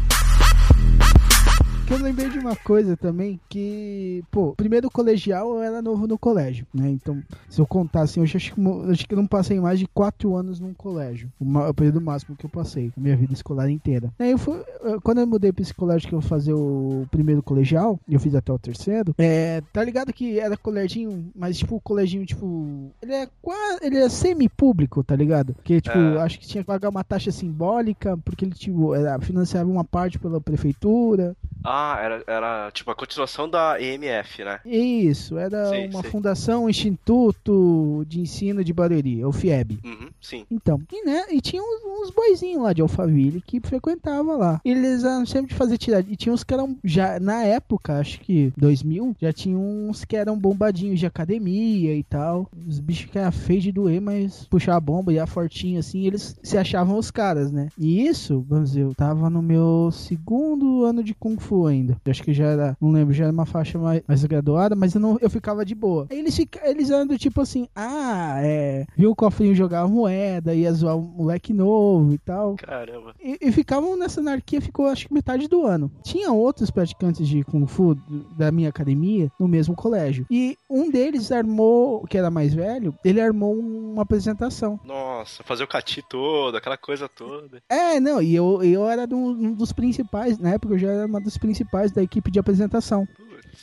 Que 1.86 1.92
eu 1.92 1.98
lembrei 1.98 2.28
de 2.28 2.38
uma 2.38 2.56
coisa 2.56 2.96
também, 2.96 3.38
que, 3.48 4.24
pô, 4.28 4.54
primeiro 4.56 4.90
colegial 4.90 5.54
eu 5.54 5.62
era 5.62 5.80
novo 5.80 6.08
no 6.08 6.18
colégio, 6.18 6.66
né? 6.74 6.88
Então, 6.90 7.22
se 7.48 7.60
eu 7.60 7.66
contar 7.66 8.02
assim, 8.02 8.18
eu 8.18 8.24
acho, 8.24 8.38
que 8.54 8.60
eu 8.60 8.90
acho 8.90 9.06
que 9.06 9.14
eu 9.14 9.18
não 9.18 9.26
passei 9.26 9.60
mais 9.60 9.78
de 9.78 9.86
quatro 9.86 10.34
anos 10.34 10.58
num 10.58 10.74
colégio. 10.74 11.30
O, 11.38 11.74
período 11.74 12.00
máximo 12.00 12.34
que 12.36 12.44
eu 12.44 12.50
passei, 12.50 12.90
a 12.96 13.00
minha 13.00 13.16
vida 13.16 13.32
escolar 13.32 13.70
inteira. 13.70 14.12
Aí 14.18 14.32
eu 14.32 14.38
fui, 14.38 14.58
quando 15.04 15.18
eu 15.20 15.26
mudei 15.28 15.52
pra 15.52 15.62
esse 15.62 15.72
colégio 15.72 16.08
que 16.08 16.14
eu 16.14 16.20
fazer 16.20 16.54
o 16.54 17.06
primeiro 17.08 17.40
colegial, 17.40 18.00
e 18.08 18.14
eu 18.14 18.20
fiz 18.20 18.34
até 18.34 18.52
o 18.52 18.58
terceiro, 18.58 19.14
é, 19.16 19.62
tá 19.72 19.84
ligado 19.84 20.12
que 20.12 20.40
era 20.40 20.56
coleginho, 20.56 21.30
mas 21.36 21.56
tipo, 21.56 21.76
o 21.76 21.80
coleginho, 21.80 22.26
tipo, 22.26 22.90
ele 23.00 23.12
é 23.14 23.28
quase, 23.40 23.78
ele 23.82 23.98
é 23.98 24.08
semi-público, 24.08 25.04
tá 25.04 25.14
ligado? 25.14 25.54
Porque, 25.54 25.80
tipo, 25.80 25.96
É. 25.96 26.20
acho 26.20 26.40
que 26.40 26.48
tinha 26.48 26.64
que 26.64 26.66
pagar 26.66 26.88
uma 26.88 27.04
taxa 27.04 27.30
simbólica, 27.30 28.16
porque 28.24 28.44
ele, 28.44 28.54
tipo, 28.54 28.92
era, 28.92 29.20
financiava 29.20 29.70
uma 29.70 29.84
parte 29.84 30.18
pela 30.18 30.40
prefeitura, 30.40 31.36
Ah, 31.68 31.75
era, 32.00 32.24
era 32.26 32.70
tipo 32.72 32.90
a 32.90 32.94
continuação 32.94 33.48
da 33.48 33.80
EMF, 33.80 34.44
né? 34.44 34.60
Isso, 34.64 35.38
era 35.38 35.68
Sei, 35.68 35.88
uma 35.88 36.02
sei. 36.02 36.10
fundação, 36.10 36.68
Instituto 36.68 38.04
de 38.08 38.20
Ensino 38.20 38.64
de 38.64 38.72
Barueri, 38.72 39.24
o 39.24 39.32
FIEB. 39.32 39.78
Uhum, 39.84 40.08
sim. 40.20 40.46
Então, 40.50 40.80
e, 40.92 41.04
né, 41.04 41.24
e 41.30 41.40
tinha 41.40 41.62
uns, 41.62 41.82
uns 41.84 42.10
boizinhos 42.10 42.62
lá 42.62 42.72
de 42.72 42.82
Alphaville 42.82 43.42
que 43.46 43.60
frequentava 43.60 44.36
lá. 44.36 44.60
Eles 44.64 45.04
eram 45.04 45.26
sempre 45.26 45.48
de 45.48 45.54
fazer 45.54 45.78
tirada. 45.78 46.06
E 46.08 46.16
tinha 46.16 46.32
uns 46.32 46.44
que 46.44 46.54
eram, 46.54 46.76
já 46.84 47.18
na 47.20 47.42
época, 47.44 47.98
acho 47.98 48.20
que 48.20 48.52
2000, 48.56 49.16
já 49.20 49.32
tinha 49.32 49.58
uns 49.58 50.04
que 50.04 50.16
eram 50.16 50.38
bombadinhos 50.38 50.98
de 50.98 51.06
academia 51.06 51.94
e 51.94 52.02
tal. 52.02 52.48
Os 52.66 52.80
bichos 52.80 53.10
que 53.10 53.18
eram 53.18 53.32
feios 53.32 53.62
de 53.62 53.72
doer, 53.72 54.00
mas 54.00 54.46
puxar 54.48 54.76
a 54.76 54.80
bomba 54.80 55.12
e 55.12 55.18
a 55.18 55.26
fortinho 55.26 55.78
assim, 55.78 56.06
eles 56.06 56.38
se 56.42 56.56
achavam 56.56 56.98
os 56.98 57.10
caras, 57.10 57.50
né? 57.50 57.68
E 57.78 58.06
isso, 58.06 58.44
vamos 58.48 58.70
dizer, 58.70 58.82
eu 58.82 58.94
tava 58.94 59.28
no 59.30 59.42
meu 59.42 59.90
segundo 59.92 60.84
ano 60.84 61.02
de 61.02 61.14
Kung 61.14 61.38
Fu 61.38 61.65
ainda. 61.66 61.96
Eu 62.04 62.10
acho 62.10 62.22
que 62.22 62.32
já 62.32 62.46
era, 62.46 62.76
não 62.80 62.90
lembro, 62.90 63.12
já 63.14 63.24
era 63.24 63.32
uma 63.32 63.46
faixa 63.46 63.78
mais, 63.78 64.02
mais 64.06 64.24
graduada, 64.24 64.74
mas 64.76 64.94
eu, 64.94 65.00
não, 65.00 65.18
eu 65.20 65.30
ficava 65.30 65.64
de 65.64 65.74
boa. 65.74 66.06
Aí 66.10 66.18
eles, 66.18 66.34
fica, 66.36 66.60
eles 66.68 66.90
eram 66.90 67.06
do 67.06 67.18
tipo 67.18 67.40
assim, 67.40 67.68
ah, 67.74 68.36
é, 68.40 68.86
viu 68.96 69.10
o 69.10 69.16
cofrinho 69.16 69.54
jogar 69.54 69.86
moeda, 69.88 70.54
ia 70.54 70.72
zoar 70.72 70.96
um 70.96 71.00
moleque 71.02 71.52
novo 71.52 72.12
e 72.12 72.18
tal. 72.18 72.56
Caramba. 72.56 73.14
E, 73.22 73.38
e 73.40 73.52
ficavam 73.52 73.96
nessa 73.96 74.20
anarquia, 74.20 74.60
ficou 74.60 74.86
acho 74.86 75.08
que 75.08 75.14
metade 75.14 75.48
do 75.48 75.64
ano. 75.64 75.90
Tinha 76.02 76.32
outros 76.32 76.70
praticantes 76.70 77.26
de 77.26 77.42
Kung 77.44 77.66
Fu 77.66 77.94
do- 77.94 78.24
da 78.36 78.50
minha 78.52 78.68
academia 78.68 79.30
no 79.38 79.48
mesmo 79.48 79.74
colégio. 79.74 80.26
E 80.30 80.56
um 80.68 80.90
deles 80.90 81.30
armou, 81.32 82.04
que 82.06 82.16
era 82.18 82.30
mais 82.30 82.54
velho, 82.54 82.94
ele 83.04 83.20
armou 83.20 83.54
uma 83.58 84.02
apresentação. 84.02 84.78
Nossa, 84.84 85.42
fazer 85.44 85.64
o 85.64 85.68
cati 85.68 86.02
todo, 86.08 86.56
aquela 86.56 86.76
coisa 86.76 87.08
toda. 87.08 87.62
É, 87.68 87.98
não, 88.00 88.20
e 88.22 88.34
eu, 88.34 88.62
eu 88.62 88.88
era 88.88 89.06
do- 89.06 89.16
um 89.16 89.52
dos 89.52 89.72
principais, 89.72 90.38
na 90.38 90.50
época 90.50 90.74
eu 90.74 90.78
já 90.78 90.88
era 90.90 91.06
uma 91.06 91.20
dos 91.20 91.36
principais 91.38 91.55
da 91.92 92.02
equipe 92.02 92.30
de 92.30 92.38
apresentação. 92.38 93.06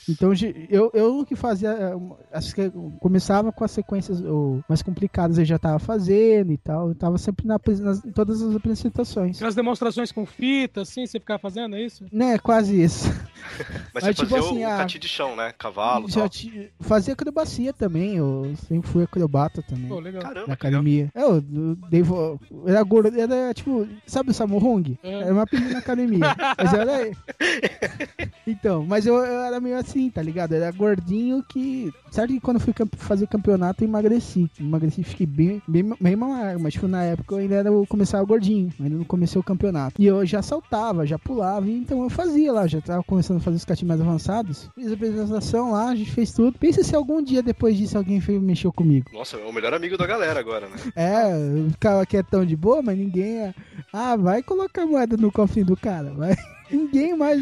Então 0.10 0.32
eu, 0.70 0.92
eu 0.94 1.26
que 1.26 1.36
fazia, 1.36 1.70
eh, 1.70 1.94
as 2.32 2.52
que 2.54 2.72
começava 3.00 3.52
com 3.52 3.64
as 3.64 3.72
sequências 3.72 4.22
mais 4.68 4.82
complicadas, 4.82 5.38
eu 5.38 5.46
já 5.46 5.58
tava 5.60 5.80
fazendo 5.80 6.52
e 6.52 6.58
tal. 6.58 6.90
Eu 6.90 6.96
tava 6.96 7.18
sempre 7.18 7.48
na, 7.48 7.60
nas, 7.82 8.04
em 8.04 8.12
todas 8.12 8.42
as 8.42 8.56
apresentações. 8.56 9.38
Aquelas 9.38 9.56
demonstrações 9.56 10.12
com 10.12 10.26
fita, 10.26 10.82
assim, 10.82 11.06
você 11.06 11.20
ficava 11.20 11.40
fazendo, 11.40 11.76
é 11.76 11.82
isso? 11.82 12.06
Né, 12.12 12.38
quase 12.38 12.82
isso. 12.82 13.08
Mas, 13.94 14.04
Mas, 14.04 14.04
você 14.06 14.14
tipo 14.14 14.30
fazia 14.30 14.48
assim, 14.50 14.64
o, 14.64 14.68
a- 14.82 14.86
de 14.86 15.08
chão, 15.08 15.36
né? 15.36 15.54
Cavalo 15.58 16.10
Já 16.10 16.22
tal. 16.22 16.30
ti- 16.30 16.72
fazia 16.80 17.14
acrobacia 17.14 17.74
também, 17.74 18.16
eu 18.16 18.54
sempre 18.68 18.90
fui 18.90 19.04
acrobata 19.04 19.62
também. 19.62 19.88
Pô, 19.90 20.00
legal. 20.00 20.22
Caramba, 20.22 20.48
na 20.48 20.54
legal. 20.54 20.54
academia. 20.54 21.12
É, 21.14 21.22
Eu, 21.24 21.36
eu 21.36 21.76
dei 21.90 22.02
vo- 22.02 22.40
era 22.66 22.82
gordo, 22.84 23.20
era 23.20 23.54
tipo, 23.54 23.88
sabe 24.08 24.32
o 24.32 24.34
Samu 24.34 24.58
Hung? 24.58 24.98
É. 25.04 25.12
Era 25.24 25.34
uma 25.34 25.44
apelido 25.44 25.72
na 25.74 25.80
academia. 25.80 26.26
mas 26.58 26.74
eu 26.74 26.80
era. 26.82 27.12
Então, 28.46 28.86
mas 28.86 29.06
eu, 29.06 29.16
eu 29.16 29.42
era 29.44 29.60
meio 29.60 29.78
assim, 29.84 30.10
tá 30.10 30.22
ligado? 30.22 30.54
Era 30.54 30.72
gordinho 30.72 31.44
que. 31.48 31.92
Certo 32.12 32.30
que 32.34 32.40
quando 32.40 32.58
eu 32.58 32.62
fui 32.62 32.74
fazer 32.98 33.28
campeonato 33.28 33.84
eu 33.84 33.88
emagreci. 33.88 34.50
Emagreci, 34.60 35.04
fiquei 35.04 35.26
bem, 35.26 35.62
bem, 35.68 35.94
bem 36.00 36.16
magro, 36.16 36.60
mas 36.60 36.74
tipo, 36.74 36.88
na 36.88 37.04
época 37.04 37.36
eu 37.36 37.40
ainda 37.40 37.56
era, 37.56 37.70
eu 37.70 37.86
começava 37.88 38.24
gordinho, 38.24 38.72
ainda 38.80 38.96
não 38.98 39.04
comecei 39.04 39.40
o 39.40 39.44
campeonato. 39.44 40.02
E 40.02 40.06
eu 40.06 40.26
já 40.26 40.42
saltava, 40.42 41.06
já 41.06 41.18
pulava, 41.18 41.70
então 41.70 42.04
eu 42.04 42.10
fazia 42.10 42.52
lá, 42.52 42.68
já 42.68 42.80
tava 42.82 43.04
começando 43.04 43.38
a 43.38 43.40
fazer 43.40 43.58
os 43.58 43.66
catinhos 43.66 43.90
mais 43.90 44.02
avançados. 44.02 44.70
Fiz 44.76 44.92
a 44.92 44.94
apresentação 44.94 45.72
lá, 45.72 45.90
a 45.90 45.96
gente 45.96 46.12
fez 46.12 46.32
tudo. 46.32 46.58
Pensa 46.58 46.84
se 46.84 46.96
algum 46.96 47.22
dia 47.22 47.42
depois 47.42 47.76
disso 47.78 47.98
alguém 47.98 48.22
foi, 48.22 48.40
mexeu 48.40 48.72
comigo. 48.72 49.10
Nossa, 49.14 49.38
é 49.38 49.46
o 49.46 49.52
melhor 49.54 49.74
amigo 49.74 49.98
da 49.98 50.06
galera 50.06 50.40
agora, 50.40 50.68
né? 50.68 50.76
É, 50.96 51.32
eu 51.60 51.70
ficava 51.72 52.06
quietão 52.06 52.46
de 52.46 52.56
boa, 52.56 52.82
mas 52.82 52.98
ninguém. 52.98 53.36
ia- 53.38 53.56
Ah, 53.92 54.16
vai 54.16 54.42
colocar 54.44 54.86
moeda 54.86 55.18
no 55.18 55.32
cofrinho 55.32 55.66
do 55.66 55.76
cara, 55.78 56.12
vai. 56.14 56.36
Ninguém 56.74 57.16
mais. 57.16 57.42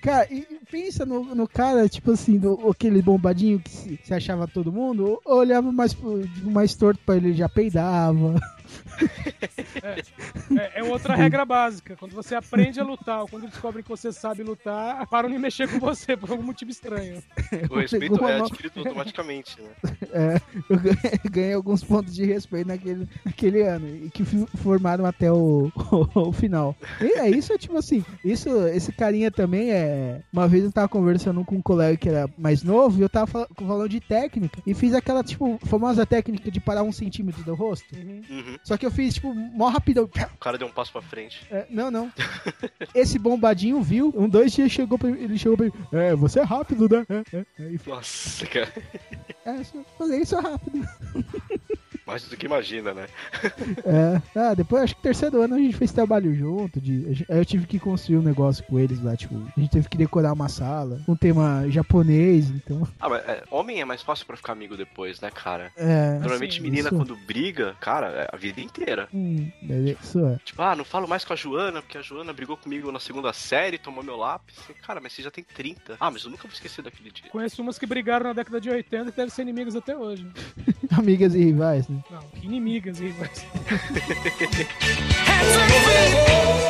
Cara, 0.00 0.28
pensa 0.70 1.04
no, 1.04 1.34
no 1.34 1.48
cara, 1.48 1.88
tipo 1.88 2.12
assim, 2.12 2.38
do, 2.38 2.70
aquele 2.70 3.02
bombadinho 3.02 3.58
que 3.58 3.70
se, 3.70 3.98
se 4.04 4.14
achava 4.14 4.46
todo 4.46 4.72
mundo, 4.72 5.20
olhava 5.24 5.72
mais, 5.72 5.96
mais 6.44 6.74
torto 6.74 7.00
pra 7.04 7.16
ele, 7.16 7.32
já 7.32 7.48
peidava. 7.48 8.40
É, 10.58 10.80
é 10.80 10.84
outra 10.84 11.14
regra 11.14 11.44
básica. 11.44 11.96
Quando 11.96 12.12
você 12.12 12.34
aprende 12.34 12.80
a 12.80 12.84
lutar, 12.84 13.20
ou 13.20 13.28
quando 13.28 13.48
descobrem 13.48 13.82
que 13.82 13.88
você 13.88 14.12
sabe 14.12 14.42
lutar, 14.42 15.06
param 15.08 15.30
de 15.30 15.38
mexer 15.38 15.68
com 15.68 15.78
você 15.78 16.16
por 16.16 16.30
algum 16.30 16.42
motivo 16.42 16.70
estranho. 16.70 17.22
O 17.70 17.78
respeito 17.78 18.24
é 18.24 18.40
adquirido 18.40 18.80
automaticamente, 18.80 19.56
né? 19.60 19.68
É, 20.12 20.40
eu 20.68 21.30
ganhei, 21.30 21.52
alguns 21.52 21.84
pontos 21.84 22.14
de 22.14 22.24
respeito 22.24 22.68
naquele, 22.68 23.08
naquele 23.24 23.62
ano, 23.62 23.88
e 23.88 24.10
que 24.10 24.24
formaram 24.24 25.04
até 25.04 25.30
o, 25.30 25.70
o, 26.14 26.32
final. 26.32 26.74
E 27.00 27.18
é 27.18 27.30
isso, 27.30 27.52
é 27.52 27.58
tipo 27.58 27.76
assim, 27.76 28.04
isso, 28.24 28.48
esse 28.68 28.92
carinha 28.92 29.30
também 29.30 29.70
é. 29.70 30.22
Uma 30.32 30.48
vez 30.48 30.64
eu 30.64 30.72
tava 30.72 30.88
conversando 30.88 31.44
com 31.44 31.56
um 31.56 31.62
colega 31.62 31.96
que 31.96 32.08
era 32.08 32.28
mais 32.38 32.62
novo, 32.62 32.98
e 32.98 33.02
eu 33.02 33.08
tava 33.08 33.26
fal- 33.26 33.48
falando 33.56 33.88
de 33.88 34.00
técnica, 34.00 34.60
e 34.66 34.74
fiz 34.74 34.94
aquela, 34.94 35.22
tipo, 35.22 35.58
famosa 35.64 36.06
técnica 36.06 36.50
de 36.50 36.60
parar 36.60 36.82
um 36.82 36.92
centímetro 36.92 37.42
do 37.44 37.54
rosto. 37.54 37.94
Uhum. 37.96 38.56
Só 38.62 38.76
que 38.76 38.86
eu 38.86 38.87
fiz, 38.90 39.14
tipo, 39.14 39.32
mó 39.34 39.68
rapidão. 39.68 40.04
O 40.04 40.38
cara 40.38 40.56
deu 40.58 40.66
um 40.66 40.70
passo 40.72 40.92
pra 40.92 41.02
frente. 41.02 41.46
É, 41.50 41.66
não, 41.70 41.90
não. 41.90 42.12
Esse 42.94 43.18
bombadinho 43.18 43.80
viu, 43.82 44.12
um, 44.16 44.28
dois 44.28 44.52
dias 44.52 44.70
chegou 44.70 44.98
pra, 44.98 45.08
mim- 45.10 45.20
ele 45.22 45.38
chegou 45.38 45.56
pra 45.56 45.66
mim, 45.66 45.72
é, 45.92 46.14
você 46.14 46.40
é 46.40 46.42
rápido, 46.42 46.88
né? 46.88 47.06
É, 47.08 47.36
é, 47.36 47.44
é. 47.58 47.78
Nossa, 47.86 48.46
cara. 48.46 48.72
é, 49.44 49.62
falei, 49.96 50.20
isso 50.22 50.36
é 50.36 50.40
rápido. 50.40 50.88
Mais 52.08 52.22
do 52.24 52.36
que 52.36 52.46
imagina, 52.46 52.94
né? 52.94 53.06
É, 53.84 54.20
ah, 54.38 54.54
depois 54.54 54.82
acho 54.82 54.96
que 54.96 55.02
terceiro 55.02 55.40
ano 55.42 55.54
a 55.54 55.58
gente 55.58 55.76
fez 55.76 55.92
trabalho 55.92 56.34
junto. 56.34 56.80
De, 56.80 57.06
a 57.06 57.12
gente- 57.12 57.26
aí 57.32 57.38
eu 57.38 57.44
tive 57.44 57.66
que 57.66 57.78
construir 57.78 58.16
um 58.18 58.22
negócio 58.22 58.64
com 58.64 58.78
eles 58.78 59.00
lá, 59.02 59.16
tipo, 59.16 59.34
a 59.56 59.60
gente 59.60 59.70
teve 59.70 59.88
que 59.88 59.96
decorar 59.96 60.32
uma 60.32 60.48
sala, 60.48 61.00
um 61.06 61.14
tema 61.14 61.64
japonês, 61.68 62.50
então. 62.50 62.86
Ah, 62.98 63.08
mas 63.08 63.22
é, 63.28 63.42
homem 63.50 63.80
é 63.80 63.84
mais 63.84 64.02
fácil 64.02 64.26
pra 64.26 64.36
ficar 64.36 64.52
amigo 64.52 64.76
depois, 64.76 65.20
né, 65.20 65.30
cara? 65.30 65.70
É. 65.76 66.18
Normalmente 66.18 66.54
Assim, 66.54 66.62
menina 66.62 66.88
isso. 66.88 66.96
quando 66.96 67.16
briga, 67.16 67.76
cara, 67.80 68.06
é 68.08 68.28
a 68.32 68.36
vida 68.36 68.60
inteira. 68.60 69.08
Hum, 69.12 69.50
é, 69.68 69.94
isso 70.02 70.18
é. 70.26 70.38
Tipo, 70.44 70.62
ah, 70.62 70.74
não 70.74 70.84
falo 70.84 71.06
mais 71.06 71.24
com 71.24 71.32
a 71.32 71.36
Joana, 71.36 71.82
porque 71.82 71.98
a 71.98 72.02
Joana 72.02 72.32
brigou 72.32 72.56
comigo 72.56 72.90
na 72.90 73.00
segunda 73.00 73.32
série, 73.32 73.76
tomou 73.78 74.02
meu 74.02 74.16
lápis. 74.16 74.56
Cara, 74.86 75.00
mas 75.00 75.12
você 75.12 75.22
já 75.22 75.30
tem 75.30 75.44
30. 75.44 75.96
Ah, 76.00 76.10
mas 76.10 76.24
eu 76.24 76.30
nunca 76.30 76.44
vou 76.44 76.52
esquecer 76.52 76.82
daquele 76.82 77.10
dia. 77.10 77.30
Conheço 77.30 77.60
umas 77.62 77.78
que 77.78 77.86
brigaram 77.86 78.26
na 78.26 78.32
década 78.32 78.60
de 78.60 78.70
80 78.70 79.08
e 79.08 79.12
devem 79.12 79.28
ser 79.30 79.42
inimigas 79.42 79.76
até 79.76 79.96
hoje. 79.96 80.26
Amigas 80.96 81.34
e 81.34 81.44
rivais, 81.44 81.86
né? 81.88 81.97
Não, 82.10 82.20
que 82.34 82.46
inimigas, 82.46 83.00
hein, 83.00 83.14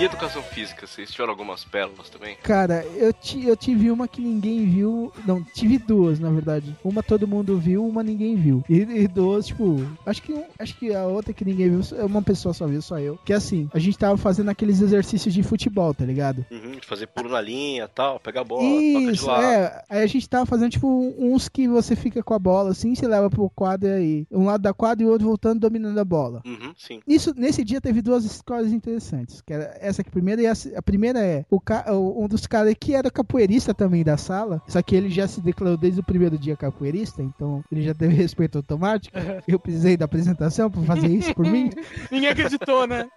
E 0.00 0.04
educação 0.04 0.40
física, 0.44 0.86
vocês 0.86 1.10
tiveram 1.10 1.32
algumas 1.32 1.64
pérolas 1.64 2.08
também? 2.08 2.36
Cara, 2.44 2.84
eu, 2.94 3.12
ti, 3.12 3.44
eu 3.44 3.56
tive 3.56 3.90
uma 3.90 4.06
que 4.06 4.20
ninguém 4.20 4.64
viu. 4.64 5.12
Não, 5.26 5.42
tive 5.42 5.76
duas, 5.76 6.20
na 6.20 6.30
verdade. 6.30 6.76
Uma 6.84 7.02
todo 7.02 7.26
mundo 7.26 7.58
viu, 7.58 7.84
uma 7.84 8.00
ninguém 8.04 8.36
viu. 8.36 8.62
E, 8.68 8.76
e 8.76 9.08
duas, 9.08 9.48
tipo, 9.48 9.84
acho 10.06 10.22
que, 10.22 10.40
acho 10.56 10.78
que 10.78 10.94
a 10.94 11.04
outra 11.04 11.32
que 11.32 11.44
ninguém 11.44 11.70
viu, 11.70 11.80
uma 12.06 12.22
pessoa 12.22 12.54
só 12.54 12.64
viu, 12.68 12.80
só 12.80 13.00
eu. 13.00 13.18
Que 13.24 13.32
assim, 13.32 13.68
a 13.74 13.78
gente 13.80 13.98
tava 13.98 14.16
fazendo 14.16 14.50
aqueles 14.50 14.80
exercícios 14.80 15.34
de 15.34 15.42
futebol, 15.42 15.92
tá 15.92 16.04
ligado? 16.04 16.46
Uhum, 16.48 16.78
de 16.80 16.86
fazer 16.86 17.08
pulo 17.08 17.28
na 17.28 17.40
linha 17.40 17.84
e 17.84 17.88
tal, 17.88 18.20
pegar 18.20 18.42
a 18.42 18.44
bola, 18.44 18.62
toca 18.62 19.06
de 19.06 19.12
Isso, 19.12 19.26
lado. 19.26 19.42
é. 19.42 19.82
Aí 19.88 20.02
a 20.04 20.06
gente 20.06 20.28
tava 20.28 20.46
fazendo, 20.46 20.70
tipo, 20.70 21.12
uns 21.18 21.48
que 21.48 21.66
você 21.66 21.96
fica 21.96 22.22
com 22.22 22.34
a 22.34 22.38
bola 22.38 22.70
assim, 22.70 22.94
você 22.94 23.08
leva 23.08 23.28
pro 23.28 23.50
quadro 23.50 23.90
aí. 23.90 24.28
Um 24.30 24.44
lado 24.44 24.62
da 24.62 24.72
quadra 24.72 25.04
e 25.04 25.08
o 25.08 25.10
outro 25.10 25.26
voltando, 25.26 25.58
dominando 25.58 25.98
a 25.98 26.04
bola. 26.04 26.40
Uhum, 26.46 26.72
sim. 26.76 27.00
Isso, 27.04 27.34
nesse 27.36 27.64
dia 27.64 27.80
teve 27.80 28.00
duas 28.00 28.24
histórias 28.24 28.72
interessantes. 28.72 29.40
Que 29.40 29.52
era 29.52 29.87
essa 29.88 30.02
aqui 30.02 30.10
primeira 30.10 30.40
e 30.42 30.46
a, 30.46 30.52
a 30.76 30.82
primeira 30.82 31.18
é 31.20 31.44
o, 31.50 31.60
ca- 31.60 31.84
o- 31.92 32.24
um 32.24 32.28
dos 32.28 32.46
caras 32.46 32.74
que 32.78 32.94
era 32.94 33.10
capoeirista 33.10 33.72
também 33.74 34.04
da 34.04 34.16
sala, 34.16 34.62
só 34.66 34.80
que 34.82 34.94
ele 34.96 35.10
já 35.10 35.26
se 35.26 35.40
declarou 35.40 35.76
desde 35.76 36.00
o 36.00 36.04
primeiro 36.04 36.38
dia 36.38 36.56
capoeirista, 36.56 37.22
então 37.22 37.62
ele 37.70 37.82
já 37.82 37.94
teve 37.94 38.14
respeito 38.14 38.58
automático. 38.58 39.16
Eu 39.46 39.58
precisei 39.58 39.96
da 39.96 40.04
apresentação 40.04 40.70
pra 40.70 40.82
fazer 40.82 41.08
isso 41.08 41.34
por 41.34 41.44
mim. 41.46 41.70
Ninguém 42.10 42.28
acreditou, 42.30 42.86
né? 42.86 43.08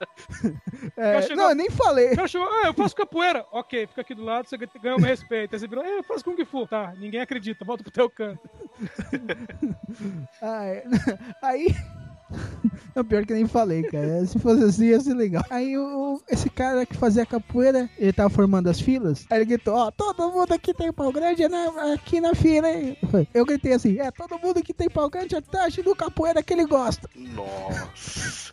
É, 0.97 1.35
não, 1.35 1.49
eu 1.49 1.55
nem 1.55 1.69
falei. 1.69 2.13
O 2.13 2.27
chegou, 2.27 2.47
ah, 2.47 2.67
eu 2.67 2.73
faço 2.73 2.95
capoeira. 2.95 3.45
Ok, 3.51 3.87
fica 3.87 4.01
aqui 4.01 4.15
do 4.15 4.23
lado, 4.23 4.47
você 4.47 4.57
ganhou 4.57 4.99
meu 4.99 5.07
respeito. 5.09 5.53
Aí 5.53 5.59
você 5.59 5.67
virou, 5.67 5.83
"É, 5.83 5.99
eu 5.99 6.03
faço 6.03 6.23
Kung 6.23 6.43
Fu. 6.45 6.65
Tá, 6.67 6.93
ninguém 6.97 7.21
acredita, 7.21 7.65
volta 7.65 7.83
pro 7.83 7.91
teu 7.91 8.09
canto. 8.09 8.39
Ah, 10.41 10.65
é. 10.65 10.83
Aí. 11.41 11.67
Não, 12.95 13.05
pior 13.05 13.25
que 13.25 13.33
nem 13.33 13.47
falei, 13.47 13.83
cara. 13.83 14.25
Se 14.25 14.37
fosse 14.37 14.63
assim, 14.63 14.87
ia 14.87 14.99
ser 14.99 15.13
legal. 15.13 15.43
Aí 15.49 15.77
o, 15.77 16.21
esse 16.29 16.49
cara 16.49 16.85
que 16.85 16.97
fazia 16.97 17.25
capoeira, 17.25 17.89
ele 17.97 18.11
tava 18.11 18.29
formando 18.29 18.69
as 18.69 18.81
filas. 18.81 19.25
Aí 19.29 19.37
ele 19.39 19.45
gritou: 19.45 19.73
Ó, 19.75 19.89
todo 19.91 20.29
mundo 20.31 20.51
aqui 20.53 20.73
tem 20.73 20.91
pau 20.91 21.11
grande 21.11 21.47
na- 21.47 21.93
aqui 21.93 22.19
na 22.19 22.35
fila, 22.35 22.69
hein? 22.69 22.97
Eu 23.33 23.45
gritei 23.45 23.73
assim: 23.73 23.97
É, 23.97 24.11
todo 24.11 24.37
mundo 24.39 24.61
que 24.61 24.73
tem 24.73 24.89
pau 24.89 25.09
grande 25.09 25.39
taxa 25.41 25.81
do 25.81 25.95
capoeira 25.95 26.43
que 26.43 26.53
ele 26.53 26.65
gosta. 26.65 27.09
Nossa. 27.15 28.51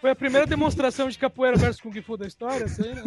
Foi 0.00 0.10
a 0.10 0.14
primeira 0.16 0.46
demonstração 0.46 1.08
de 1.08 1.18
capoeira 1.18 1.56
versus 1.56 1.80
Kung 1.80 2.00
Fu 2.02 2.16
da 2.18 2.26
história, 2.26 2.66
isso 2.66 2.82
aí, 2.82 2.94
né? 2.94 3.02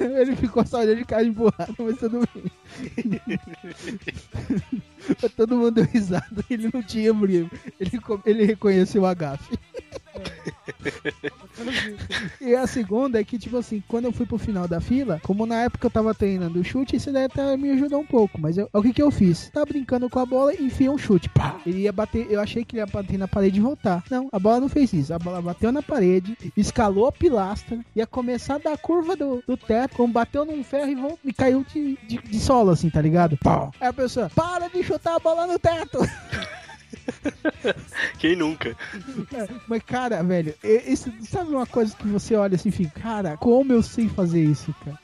ele 0.20 0.36
ficou 0.36 0.64
só 0.66 0.80
olhando 0.80 0.98
de 0.98 1.04
cara 1.04 1.22
emburrado, 1.24 1.74
mas 1.78 1.98
tudo 1.98 2.20
bem. 2.34 2.50
todo 5.36 5.56
mundo 5.56 5.72
deu 5.72 5.84
risada. 5.84 6.44
Ele 6.48 6.70
não 6.72 6.82
tinha, 6.82 7.14
porque 7.14 7.48
ele, 7.80 8.00
ele 8.24 8.44
reconheceu 8.44 9.06
a 9.06 9.14
gafe. 9.14 9.58
E 12.40 12.54
a 12.54 12.66
segunda 12.66 13.20
é 13.20 13.24
que, 13.24 13.38
tipo 13.38 13.56
assim, 13.56 13.82
quando 13.86 14.06
eu 14.06 14.12
fui 14.12 14.26
pro 14.26 14.38
final 14.38 14.66
da 14.66 14.80
fila, 14.80 15.20
como 15.22 15.46
na 15.46 15.62
época 15.62 15.86
eu 15.86 15.90
tava 15.90 16.14
treinando 16.14 16.60
o 16.60 16.64
chute, 16.64 16.96
isso 16.96 17.12
daí 17.12 17.24
até 17.24 17.56
me 17.56 17.70
ajudou 17.70 18.00
um 18.00 18.06
pouco. 18.06 18.40
Mas 18.40 18.58
eu- 18.58 18.68
o 18.72 18.82
que 18.82 18.92
que 18.92 19.02
eu 19.02 19.10
fiz? 19.10 19.50
Tava 19.50 19.66
brincando 19.66 20.08
com 20.10 20.18
a 20.18 20.26
bola 20.26 20.54
e 20.54 20.64
enfiei 20.64 20.88
um 20.88 20.98
chute. 20.98 21.28
Pá! 21.28 21.56
Ele 21.66 21.80
ia 21.82 21.92
bater, 21.92 22.26
eu 22.30 22.40
achei 22.40 22.64
que 22.64 22.76
ele 22.76 22.80
ia 22.82 22.86
bater 22.86 23.18
na 23.18 23.28
parede 23.28 23.58
e 23.58 23.62
voltar. 23.62 24.02
Não, 24.10 24.28
a 24.32 24.38
bola 24.38 24.60
não 24.60 24.68
fez 24.68 24.92
isso. 24.92 25.12
A 25.14 25.18
bola 25.18 25.40
bateu 25.40 25.70
na 25.72 25.82
parede, 25.82 26.36
escalou 26.56 27.06
a 27.06 27.12
pilastra, 27.12 27.78
ia 27.94 28.06
começar 28.06 28.58
da 28.58 28.76
curva 28.76 29.14
do, 29.16 29.42
do 29.46 29.56
teto, 29.56 29.96
como 29.96 30.12
bateu 30.12 30.44
num 30.44 30.62
ferro 30.64 30.90
e, 30.90 30.94
voltou, 30.94 31.18
e 31.24 31.32
caiu 31.32 31.64
de, 31.72 31.96
de, 32.06 32.18
de 32.18 32.40
solo, 32.40 32.70
assim, 32.70 32.90
tá 32.90 33.00
ligado? 33.00 33.36
Pá! 33.38 33.70
Aí 33.80 33.88
a 33.88 33.92
pessoa, 33.92 34.30
para 34.34 34.68
de 34.68 34.82
chutar 34.82 35.16
a 35.16 35.18
bola 35.18 35.46
no 35.46 35.58
teto! 35.58 35.98
Quem 38.18 38.36
nunca? 38.36 38.76
Mas, 39.68 39.82
cara, 39.82 40.22
velho, 40.22 40.54
esse, 40.62 41.12
sabe 41.22 41.50
uma 41.50 41.66
coisa 41.66 41.94
que 41.96 42.06
você 42.06 42.34
olha 42.34 42.54
assim 42.54 42.68
e 42.68 42.72
fica, 42.72 43.00
cara, 43.00 43.36
como 43.36 43.72
eu 43.72 43.82
sei 43.82 44.08
fazer 44.08 44.42
isso, 44.42 44.74
cara? 44.84 44.98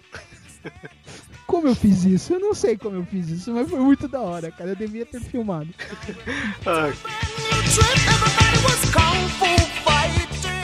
Como 1.47 1.67
eu 1.67 1.75
fiz 1.75 2.05
isso? 2.05 2.35
Eu 2.35 2.41
não 2.41 2.53
sei 2.53 2.77
como 2.77 2.97
eu 2.97 3.07
fiz 3.07 3.27
isso, 3.31 3.51
mas 3.55 3.71
foi 3.71 3.81
muito 3.81 4.07
da 4.07 4.21
hora, 4.21 4.51
cara. 4.51 4.73
Eu 4.73 4.77
devia 4.77 5.07
ter 5.07 5.19
filmado. 5.19 5.73
Ah, 6.67 6.93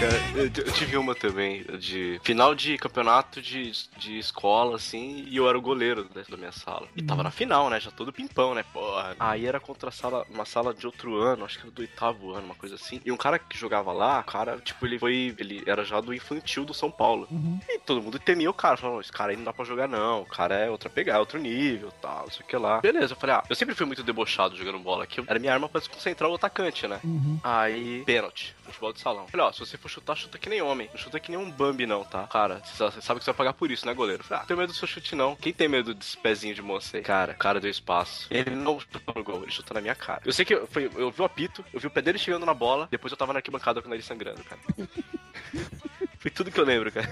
Cara, 0.01 0.17
eu, 0.35 0.45
eu 0.45 0.73
tive 0.73 0.97
uma 0.97 1.15
também, 1.15 1.63
de 1.79 2.21
final 2.23 2.55
de 2.55 2.77
campeonato 2.77 3.41
de, 3.41 3.71
de 3.97 4.19
escola, 4.19 4.77
assim, 4.77 5.25
e 5.29 5.37
eu 5.37 5.49
era 5.49 5.57
o 5.57 5.63
goleiro 5.63 6.07
né, 6.15 6.25
da 6.29 6.37
minha 6.37 6.53
sala. 6.53 6.89
E 6.97 7.03
tava 7.03 7.23
na 7.23 7.31
final, 7.31 7.71
né? 7.71 7.79
Já 7.81 7.91
todo 7.91 8.13
pimpão, 8.13 8.55
né? 8.55 8.65
Porra. 8.73 9.17
Aí 9.19 9.47
era 9.47 9.61
contra 9.61 9.89
a 9.89 9.93
sala, 9.93 10.27
uma 10.29 10.45
sala 10.45 10.75
de 10.75 10.85
outro 10.85 11.17
ano, 11.17 11.45
acho 11.45 11.59
que 11.59 11.65
era 11.65 11.71
do 11.71 11.81
oitavo 11.81 12.33
ano, 12.33 12.47
uma 12.47 12.55
coisa 12.55 12.75
assim. 12.75 13.01
E 13.05 13.13
um 13.13 13.17
cara 13.17 13.39
que 13.39 13.57
jogava 13.57 13.93
lá, 13.93 14.21
o 14.21 14.25
cara, 14.25 14.59
tipo, 14.59 14.85
ele 14.85 14.99
foi. 14.99 15.35
Ele 15.39 15.63
era 15.67 15.85
já 15.85 16.01
do 16.01 16.13
infantil 16.13 16.65
do 16.65 16.75
São 16.75 16.91
Paulo. 16.91 17.29
E 17.69 17.79
todo 17.79 18.03
mundo 18.03 18.19
temia 18.19 18.51
o 18.51 18.55
cara, 18.55 18.77
falando, 18.77 19.01
esse 19.01 19.13
cara 19.13 19.31
aí 19.31 19.37
não 19.37 19.45
dá 19.45 19.53
pra 19.53 19.65
jogar, 19.65 19.89
não. 19.89 20.23
O 20.23 20.27
cara 20.27 20.57
é 20.57 20.71
outra 20.71 20.91
pegada, 20.91 21.21
outro 21.21 21.39
nível, 21.39 21.93
tal, 22.03 22.25
não 22.25 22.31
sei 22.31 22.45
o 22.45 22.49
que 22.49 22.57
lá. 22.57 22.81
Beleza, 22.81 23.15
eu 23.15 23.17
falei, 23.17 23.37
ah, 23.37 23.45
eu 23.49 23.57
sempre 23.57 23.75
fui 23.75 23.87
muito 23.87 24.03
debochado 24.03 24.57
jogando 24.57 24.79
bola 24.81 25.05
aqui. 25.05 25.23
Era 25.27 25.39
minha 25.39 25.53
arma 25.53 25.69
pra 25.69 25.81
desconcentrar 25.81 26.29
o 26.29 26.35
atacante, 26.35 26.87
né? 26.87 27.01
Uhum. 27.05 27.39
Aí, 27.43 28.03
pênalti, 28.05 28.55
futebol 28.65 28.93
de 28.93 29.01
salão. 29.01 29.29
Falei, 29.29 29.47
ó, 29.47 29.53
se 29.53 29.61
você 29.61 29.79
for 29.85 29.91
chutar, 29.91 30.16
chuta 30.16 30.39
que 30.39 30.49
nem 30.49 30.62
homem. 30.62 30.89
Não 30.93 30.99
chuta 30.99 31.20
que 31.20 31.30
nem 31.30 31.39
um 31.39 31.51
Bambi, 31.51 31.85
não, 31.87 32.05
tá? 32.05 32.26
Cara, 32.26 32.61
você 32.64 32.74
sa- 32.76 32.91
você 32.91 33.01
sabe 33.03 33.18
que 33.20 33.24
você 33.24 33.30
vai 33.32 33.37
pagar 33.39 33.53
por 33.53 33.70
isso, 33.70 33.85
né, 33.87 33.93
goleiro? 33.93 34.24
Falei, 34.24 34.43
ah, 34.43 34.47
tenho 34.47 34.59
medo 34.59 34.72
do 34.72 34.76
seu 34.76 34.89
chute, 34.89 35.14
não. 35.14 35.37
Quem 35.37 35.53
tem 35.53 35.68
medo 35.68 35.93
desse 35.95 36.16
pezinho 36.16 36.55
de 36.55 36.62
moça 36.62 36.97
aí? 36.97 37.03
Cara, 37.03 37.32
o 37.32 37.37
cara 37.37 37.61
deu 37.61 37.70
espaço. 37.70 38.26
Ele 38.30 38.51
não 38.51 38.80
chutou 38.80 39.14
no 39.14 39.22
gol, 39.22 39.43
ele 39.43 39.53
chutou 39.53 39.74
na 39.74 39.80
minha 39.82 39.95
cara. 39.95 40.22
Eu 40.24 40.32
sei 40.32 40.45
que 40.45 40.55
eu, 40.55 40.66
foi, 40.66 40.91
eu 40.97 41.11
vi 41.11 41.20
o 41.20 41.24
apito, 41.24 41.62
eu 41.72 41.78
vi 41.80 41.87
o 41.87 41.91
pé 41.91 42.01
dele 42.01 42.18
chegando 42.18 42.47
na 42.47 42.55
bola, 42.55 42.89
depois 42.91 43.11
eu 43.12 43.16
tava 43.16 43.32
na 43.35 43.39
arquibancada 43.41 43.82
com 43.82 43.87
o 43.87 43.91
nariz 43.91 44.07
sangrando, 44.07 44.43
cara. 44.45 44.61
foi 46.18 46.30
tudo 46.30 46.51
que 46.51 46.59
eu 46.59 46.64
lembro, 46.64 46.91
cara. 46.91 47.09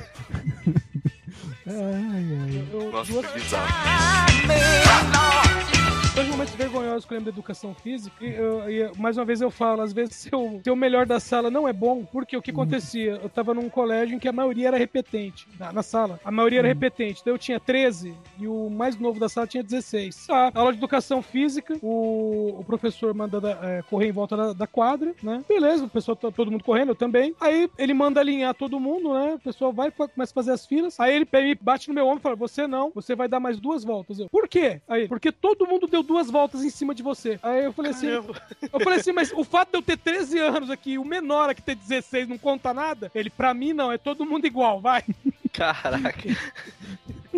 Ai, 1.67 1.75
ai. 1.75 2.91
Nossa, 2.91 3.13
que 3.13 3.39
bizarro. 3.39 3.73
Dois 6.15 6.29
momentos 6.29 6.55
vergonhosos 6.55 7.07
que 7.07 7.15
eu 7.15 7.17
lembro 7.17 7.33
da 7.33 7.35
educação 7.39 7.75
física. 7.75 8.15
E, 8.23 8.35
eu- 8.35 8.69
e, 8.71 8.99
mais 8.99 9.17
uma 9.17 9.25
vez 9.25 9.41
eu 9.41 9.51
falo, 9.51 9.81
às 9.81 9.95
vezes 9.95 10.17
seu, 10.17 10.61
seu 10.63 10.77
melhor 10.77 11.07
da 11.07 11.19
sala 11.19 11.51
não 11.51 11.67
é 11.67 11.73
bom, 11.73 12.05
porque 12.05 12.37
o 12.37 12.43
que 12.43 12.51
acontecia? 12.51 13.19
Eu 13.23 13.31
tava 13.31 13.55
num 13.55 13.71
colégio 13.71 14.15
em 14.15 14.19
que 14.19 14.29
a 14.29 14.33
maioria 14.33 14.69
era 14.69 14.77
repetente. 14.77 15.49
Na, 15.59 15.73
na 15.73 15.83
sala. 15.83 16.21
A 16.23 16.31
maioria 16.31 16.59
era 16.59 16.69
repetente. 16.69 17.21
Então 17.23 17.33
eu 17.33 17.39
tinha 17.39 17.59
13 17.59 18.15
e 18.39 18.47
o 18.47 18.69
mais 18.69 18.99
novo 18.99 19.19
da 19.19 19.27
sala 19.27 19.47
tinha 19.47 19.63
16. 19.63 20.27
Tá, 20.27 20.51
aula 20.55 20.73
de 20.73 20.79
educação 20.79 21.23
física, 21.23 21.79
o, 21.83 22.57
o 22.61 22.65
professor 22.65 23.15
manda 23.15 23.41
da- 23.41 23.59
é, 23.63 23.83
correr 23.89 24.09
em 24.09 24.13
volta 24.13 24.37
da, 24.37 24.53
da 24.53 24.67
quadra, 24.67 25.15
né? 25.23 25.43
Beleza, 25.49 25.87
o 25.87 25.89
pessoal, 25.89 26.15
tá- 26.15 26.31
todo 26.31 26.51
mundo 26.51 26.63
correndo, 26.63 26.91
eu 26.91 26.95
também. 26.95 27.35
Aí 27.41 27.71
ele 27.79 27.95
manda 27.95 28.21
alinhar 28.21 28.55
todo 28.55 28.79
mundo, 28.79 29.15
né? 29.15 29.37
O 29.37 29.39
pessoal 29.41 29.73
vai, 29.73 29.91
começa 29.91 30.31
a 30.31 30.35
fazer 30.35 30.53
as 30.53 30.67
filas. 30.67 31.01
Aí 31.01 31.15
ele 31.15 31.27
bate 31.59 31.89
no 31.89 31.95
meu 31.95 32.07
ombro 32.07 32.19
e 32.19 32.23
fala: 32.23 32.37
Você 32.37 32.67
não, 32.67 32.93
você 32.95 33.15
vai 33.17 33.29
dar 33.29 33.41
mais 33.41 33.59
duas 33.59 33.83
voltas. 33.83 34.19
Eu, 34.19 34.29
por 34.29 34.47
quê? 34.47 34.83
Aí, 34.87 35.09
porque 35.09 35.33
todo 35.33 35.67
mundo 35.67 35.87
deu 35.87 36.02
duas 36.03 36.31
voltas 36.31 36.63
em 36.63 36.71
cima 36.71 36.95
de 36.95 37.03
você. 37.03 37.39
Aí 37.43 37.65
eu 37.65 37.73
falei 37.73 37.93
assim: 37.93 38.07
Caramba. 38.09 38.43
eu 38.73 38.81
falei 38.81 38.99
assim, 38.99 39.13
mas 39.13 39.33
o 39.33 39.45
fato 39.45 39.71
de 39.71 39.79
eu 39.79 39.83
ter 39.83 39.97
13 39.97 40.39
anos 40.39 40.71
aqui, 40.71 40.99
o 40.99 41.05
menor 41.05 41.51
aqui 41.51 41.63
ter 41.63 41.75
16 41.75 42.29
não 42.29 42.39
conta 42.39 42.73
nada? 42.75 43.11
Ele, 43.15 43.31
pra 43.31 43.55
mim 43.55 43.73
não, 43.73 43.91
é 43.91 43.99
todo 43.99 44.27
mundo 44.27 44.47
igual, 44.47 44.81
vai. 44.81 45.05
Caraca. 45.53 46.29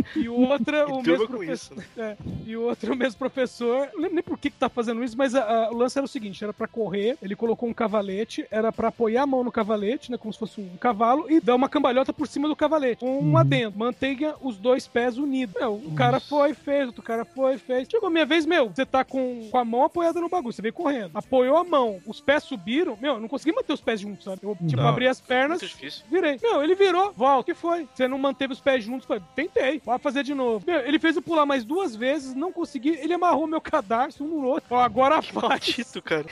E 0.17 0.29
o 0.29 0.35
outro, 0.35 0.95
o 0.95 1.03
mesmo 1.03 1.27
professor. 1.29 1.79
isso. 1.79 1.89
é, 1.99 2.17
e 2.47 2.57
o 2.57 2.63
outro, 2.63 2.93
o 2.93 2.97
mesmo 2.97 3.19
professor. 3.19 3.89
Não 3.95 4.01
lembro 4.01 4.15
nem 4.15 4.23
por 4.23 4.39
que, 4.39 4.51
que 4.51 4.57
tá 4.59 4.69
fazendo 4.69 5.03
isso, 5.03 5.17
mas 5.17 5.35
a- 5.35 5.67
a- 5.67 5.71
o 5.71 5.77
lance 5.77 5.99
era 5.99 6.05
o 6.05 6.09
seguinte: 6.09 6.43
era 6.43 6.53
pra 6.53 6.67
correr, 6.69 7.17
ele 7.23 7.35
colocou 7.37 7.69
um 7.69 7.75
cavalete, 7.75 8.47
era 8.51 8.73
pra 8.73 8.89
apoiar 8.89 9.23
a 9.23 9.27
mão 9.27 9.43
no 9.45 9.53
cavalete, 9.53 10.11
né? 10.11 10.17
Como 10.19 10.33
se 10.33 10.39
fosse 10.39 10.61
um 10.61 10.77
cavalo, 10.77 11.31
e 11.31 11.41
dar 11.41 11.55
uma 11.55 11.69
cambalhota 11.69 12.13
por 12.13 12.27
cima 12.27 12.49
do 12.49 12.57
cavalete. 12.57 13.05
Um 13.05 13.37
adendo. 13.37 13.77
Mantenha 13.79 14.35
os 14.41 14.57
dois 14.57 14.87
pés 14.87 15.17
unidos. 15.19 15.55
Meu, 15.59 15.75
o 15.75 15.95
cara 15.95 16.21
foi, 16.21 16.55
fez, 16.55 16.87
outro 16.87 17.03
cara 17.03 17.25
foi, 17.25 17.59
fez. 17.59 17.89
Chegou 17.91 18.09
a 18.09 18.11
minha 18.11 18.27
vez, 18.27 18.47
meu, 18.47 18.69
você 18.71 18.85
tá 18.87 19.05
com, 19.05 19.49
com 19.51 19.59
a 19.59 19.65
mão 19.65 19.85
apoiada 19.85 20.21
no 20.21 20.29
bagulho, 20.29 20.53
você 20.53 20.63
veio 20.63 20.75
correndo. 20.75 21.11
Apoiou 21.15 21.57
a 21.57 21.65
mão, 21.65 22.01
os 22.07 22.21
pés 22.21 22.45
subiram, 22.45 22.97
meu, 23.01 23.15
eu 23.15 23.21
não 23.21 23.29
consegui 23.29 23.55
manter 23.55 23.73
os 23.73 23.81
pés 23.81 24.01
juntos, 24.01 24.25
sabe? 24.25 24.41
Eu, 24.43 24.57
tipo, 24.67 24.81
Não. 24.83 24.89
abri 24.89 25.07
as 25.09 25.21
pernas, 25.21 25.61
Muito 25.61 25.75
difícil. 25.75 26.05
Virei. 26.11 26.39
Meu, 26.43 26.63
ele 26.63 26.75
virou, 26.75 27.13
volta. 27.13 27.41
O 27.41 27.45
que 27.45 27.55
foi? 27.55 27.87
Você 27.95 28.07
não 28.09 28.19
manteve 28.19 28.53
os 28.53 28.61
pés 28.61 28.85
juntos? 28.85 29.07
Falei, 29.07 29.23
tentei. 29.35 29.81
Pode 29.95 30.03
fazer 30.03 30.25
de 30.25 30.35
novo. 30.35 30.65
Meu, 30.67 30.81
ele 30.81 30.99
fez 30.99 31.15
eu 31.15 31.23
pular 31.23 31.47
mais 31.47 31.65
duas 31.65 31.95
vezes, 31.95 32.35
não 32.35 32.53
consegui. 32.53 32.91
Ele 33.01 33.15
amarrou 33.15 33.47
meu 33.47 33.61
cadarço 33.61 34.25
um 34.25 34.27
no 34.27 34.45
outro. 34.45 34.75
Ó, 34.75 34.81
agora 34.81 35.21
vai. 35.21 35.51
Maldito, 35.51 36.03
cara. 36.03 36.27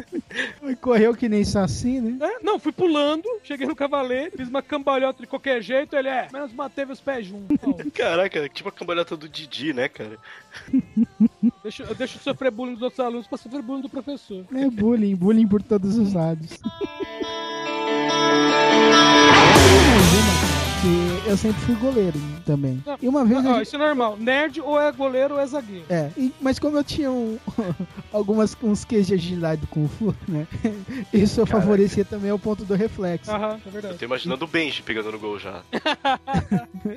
Correu 0.82 1.14
que 1.14 1.28
nem 1.28 1.44
saci, 1.44 1.98
né? 2.00 2.18
É, 2.20 2.44
não, 2.44 2.58
fui 2.58 2.72
pulando, 2.72 3.24
cheguei 3.42 3.66
no 3.66 3.74
cavalete, 3.74 4.36
fiz 4.36 4.48
uma 4.48 4.60
cambalhota 4.60 5.22
de 5.22 5.26
qualquer 5.26 5.62
jeito. 5.62 5.96
Ele 5.96 6.08
é, 6.08 6.28
menos 6.30 6.52
manteve 6.52 6.92
os 6.92 7.00
pés 7.00 7.26
juntos. 7.26 7.56
Caraca, 7.94 8.48
tipo 8.50 8.68
a 8.68 8.72
cambalhota 8.72 9.16
do 9.16 9.28
Didi, 9.28 9.72
né, 9.72 9.88
cara? 9.88 10.18
deixa, 11.62 11.84
eu 11.84 11.94
deixo 11.94 12.18
de 12.18 12.24
sofrer 12.24 12.50
bullying 12.50 12.74
dos 12.74 12.82
outros 12.82 13.00
alunos 13.00 13.26
pra 13.26 13.38
sofrer 13.38 13.62
bullying 13.62 13.82
do 13.82 13.88
professor. 13.88 14.44
É 14.54 14.68
bullying, 14.68 15.14
bullying 15.14 15.48
por 15.48 15.62
todos 15.62 15.96
os 15.96 16.12
lados. 16.12 16.58
Eu 21.26 21.34
eu 21.34 21.36
sempre 21.38 21.60
fui 21.62 21.74
goleiro 21.76 22.18
também. 22.46 22.80
Não, 22.86 22.96
E 23.02 23.08
uma 23.08 23.24
vez. 23.24 23.42
Não, 23.42 23.54
gente- 23.54 23.66
isso 23.66 23.74
é 23.76 23.78
normal. 23.78 24.16
Nerd 24.16 24.60
ou 24.60 24.80
é 24.80 24.92
goleiro 24.92 25.34
ou 25.34 25.40
é 25.40 25.46
zagueiro. 25.46 25.84
É, 25.90 26.10
e- 26.16 26.32
mas 26.40 26.58
como 26.60 26.76
eu 26.76 26.84
tinha 26.84 27.10
um, 27.10 27.36
algumas 28.12 28.56
uns 28.62 28.84
queijos 28.84 29.08
de 29.08 29.14
agilidade 29.14 29.60
do 29.62 29.66
Kung 29.66 29.88
Fu, 29.88 30.14
né? 30.28 30.46
Isso 31.12 31.44
Caraca. 31.44 31.60
favorecia 31.60 32.04
também 32.04 32.30
o 32.30 32.38
ponto 32.38 32.64
do 32.64 32.74
reflexo. 32.74 33.30
Aham, 33.32 33.54
é 33.64 33.68
Eu 33.68 33.72
verdade. 33.72 33.98
tô 33.98 34.04
imaginando 34.04 34.44
o 34.44 34.48
Benji 34.48 34.82
pegando 34.82 35.10
no 35.12 35.18
gol 35.18 35.38
já. 35.38 35.62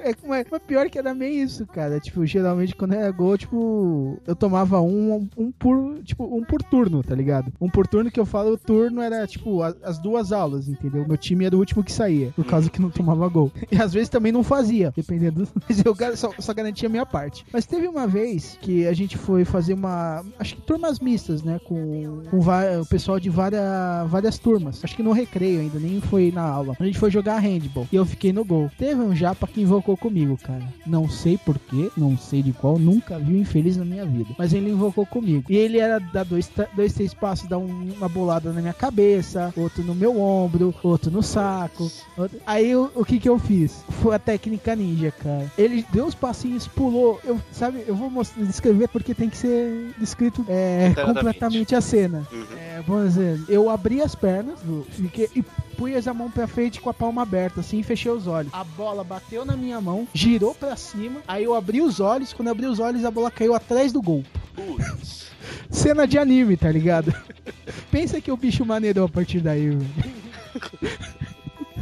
É, 0.03 0.13
mas, 0.27 0.45
mas 0.51 0.61
pior 0.67 0.89
que 0.89 0.99
era 0.99 1.13
bem 1.15 1.41
isso, 1.41 1.65
cara. 1.65 1.97
Tipo, 1.99 2.25
geralmente 2.25 2.75
quando 2.75 2.93
era 2.93 3.09
gol, 3.09 3.37
tipo, 3.37 4.19
eu 4.27 4.35
tomava 4.35 4.81
um, 4.81 5.27
um 5.37 5.49
por, 5.49 5.99
tipo, 6.03 6.25
um 6.25 6.43
por 6.43 6.61
turno, 6.61 7.01
tá 7.01 7.15
ligado? 7.15 7.53
Um 7.59 7.69
por 7.69 7.87
turno 7.87 8.11
que 8.11 8.19
eu 8.19 8.25
falo, 8.25 8.51
o 8.51 8.57
turno 8.57 9.01
era, 9.01 9.25
tipo, 9.25 9.63
a- 9.63 9.73
as 9.83 9.97
duas 9.97 10.33
aulas, 10.33 10.67
entendeu? 10.67 11.07
Meu 11.07 11.17
time 11.17 11.45
era 11.45 11.55
o 11.55 11.59
último 11.59 11.83
que 11.85 11.91
saía, 11.93 12.31
por 12.35 12.43
causa 12.45 12.69
que 12.69 12.81
não 12.81 12.89
tomava 12.89 13.25
gol. 13.29 13.49
E 13.71 13.81
às 13.81 13.93
vezes 13.93 14.09
também 14.17 14.31
não 14.31 14.43
fazia, 14.43 14.91
dependendo. 14.95 15.47
Mas 15.67 15.83
eu 15.85 15.95
só, 16.15 16.31
só 16.39 16.53
garantia 16.53 16.87
a 16.87 16.91
minha 16.91 17.05
parte. 17.05 17.45
Mas 17.53 17.65
teve 17.65 17.87
uma 17.87 18.07
vez 18.07 18.57
que 18.61 18.85
a 18.87 18.93
gente 18.93 19.17
foi 19.17 19.45
fazer 19.45 19.73
uma, 19.73 20.23
acho 20.39 20.55
que 20.55 20.61
turmas 20.61 20.99
mistas, 20.99 21.43
né? 21.43 21.59
Com, 21.63 22.23
com 22.29 22.39
o 22.39 22.85
pessoal 22.85 23.19
de 23.19 23.29
várias, 23.29 23.61
várias 24.09 24.37
turmas. 24.37 24.79
Acho 24.83 24.95
que 24.95 25.03
no 25.03 25.11
recreio 25.11 25.61
ainda, 25.61 25.79
nem 25.79 26.01
foi 26.01 26.31
na 26.33 26.41
aula. 26.41 26.75
A 26.79 26.83
gente 26.85 26.97
foi 26.97 27.11
jogar 27.11 27.37
handball 27.39 27.87
e 27.91 27.95
eu 27.95 28.05
fiquei 28.05 28.33
no 28.33 28.43
gol. 28.43 28.69
Teve 28.77 29.01
um 29.01 29.15
japa 29.15 29.47
que 29.47 29.61
invocou 29.61 29.95
comigo, 29.97 30.37
cara. 30.37 30.63
Não 30.85 31.07
sei 31.09 31.37
porquê, 31.37 31.91
não 31.95 32.17
sei 32.17 32.41
de 32.41 32.53
qual, 32.53 32.77
nunca 32.79 33.19
vi 33.19 33.33
um 33.35 33.37
infeliz 33.41 33.77
na 33.77 33.85
minha 33.85 34.05
vida. 34.05 34.29
Mas 34.37 34.53
ele 34.53 34.69
invocou 34.71 35.05
comigo. 35.05 35.45
E 35.49 35.55
ele 35.55 35.77
era 35.79 35.99
dar 35.99 36.23
dois, 36.25 36.49
dois 36.75 36.93
três 36.93 37.13
passos, 37.13 37.47
dar 37.47 37.57
um- 37.57 37.91
uma 37.97 38.09
bolada 38.09 38.51
na 38.51 38.61
minha 38.61 38.73
cabeça, 38.73 39.53
outro 39.55 39.83
no 39.83 39.93
meu 39.95 40.19
ombro, 40.19 40.73
outro 40.83 41.11
no 41.11 41.21
saco. 41.23 41.91
outro- 42.17 42.39
Aí 42.45 42.75
o, 42.75 42.89
o 42.95 43.05
que 43.05 43.19
que 43.19 43.29
eu 43.29 43.37
fiz? 43.37 43.83
Foi 44.01 44.06
a 44.11 44.19
técnica 44.19 44.75
ninja, 44.75 45.11
cara. 45.11 45.51
Ele 45.57 45.85
deu 45.91 46.05
os 46.05 46.15
passinhos, 46.15 46.67
pulou. 46.67 47.19
Eu, 47.23 47.39
sabe, 47.51 47.83
eu 47.87 47.95
vou 47.95 48.09
mostrar, 48.09 48.43
descrever 48.43 48.87
porque 48.87 49.13
tem 49.13 49.29
que 49.29 49.37
ser 49.37 49.93
descrito 49.97 50.45
é, 50.47 50.93
completamente 50.93 51.75
a 51.75 51.81
cena. 51.81 52.27
Uhum. 52.31 52.45
É, 52.57 52.81
vamos 52.85 53.13
dizer, 53.13 53.39
eu 53.49 53.69
abri 53.69 54.01
as 54.01 54.15
pernas 54.15 54.59
fiquei, 54.89 55.29
e 55.35 55.41
pus 55.41 56.07
a 56.07 56.13
mão 56.13 56.29
pra 56.29 56.47
frente 56.47 56.81
com 56.81 56.89
a 56.89 56.93
palma 56.93 57.21
aberta, 57.21 57.61
assim, 57.61 57.79
e 57.79 57.83
fechei 57.83 58.11
os 58.11 58.27
olhos. 58.27 58.53
A 58.53 58.63
bola 58.63 59.03
bateu 59.03 59.45
na 59.45 59.55
minha 59.55 59.79
mão, 59.79 60.07
girou 60.13 60.53
pra 60.55 60.75
cima, 60.75 61.21
aí 61.27 61.43
eu 61.43 61.53
abri 61.53 61.81
os 61.81 61.99
olhos, 61.99 62.33
quando 62.33 62.47
eu 62.47 62.51
abri 62.51 62.65
os 62.65 62.79
olhos, 62.79 63.05
a 63.05 63.11
bola 63.11 63.31
caiu 63.31 63.53
atrás 63.53 63.91
do 63.91 64.01
gol. 64.01 64.23
Putz. 64.55 65.27
Cena 65.69 66.07
de 66.07 66.17
anime, 66.17 66.57
tá 66.57 66.71
ligado? 66.71 67.13
Pensa 67.91 68.19
que 68.19 68.31
o 68.31 68.37
bicho 68.37 68.65
maneirou 68.65 69.05
a 69.05 69.09
partir 69.09 69.39
daí, 69.39 69.69
velho. 69.69 69.85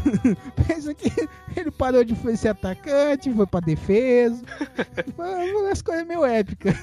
Pensa 0.67 0.93
que 0.93 1.09
ele 1.55 1.71
parou 1.71 2.03
de 2.03 2.15
ser 2.37 2.49
atacante, 2.49 3.33
foi 3.33 3.45
pra 3.47 3.59
defesa. 3.59 4.43
Foi 5.15 5.51
umas 5.53 5.81
coisas 5.81 6.05
meio 6.05 6.25
épicas. 6.25 6.75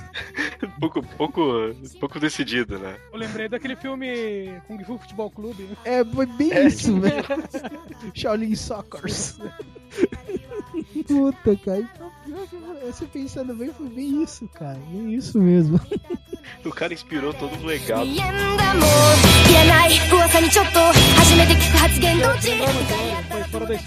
pouco, 0.81 1.03
pouco, 1.03 1.43
pouco 2.01 2.21
decidido, 2.21 2.79
né? 2.79 2.97
Eu 3.13 3.19
lembrei 3.19 3.49
daquele 3.49 3.77
filme 3.77 4.61
Kung 4.67 4.83
Fu 4.85 4.99
Futebol 4.99 5.31
Clube. 5.31 5.63
né? 5.65 5.77
É, 5.85 6.05
foi 6.05 6.27
bem 6.27 6.67
isso, 6.67 6.99
velho. 7.01 7.25
Shaolin 8.15 8.55
Soccers. 8.55 9.39
Puta, 11.07 11.57
cara. 11.57 11.81
Então, 11.81 12.13
você 12.87 13.05
pensando 13.07 13.55
bem, 13.55 13.73
foi 13.73 13.89
bem 13.89 14.23
isso, 14.23 14.49
cara. 14.49 14.79
Bem 14.91 15.15
isso 15.15 15.39
mesmo. 15.39 15.81
O 16.65 16.71
cara 16.71 16.93
inspirou 16.93 17.33
todo 17.35 17.57
o 17.57 17.65
legado. 17.65 18.07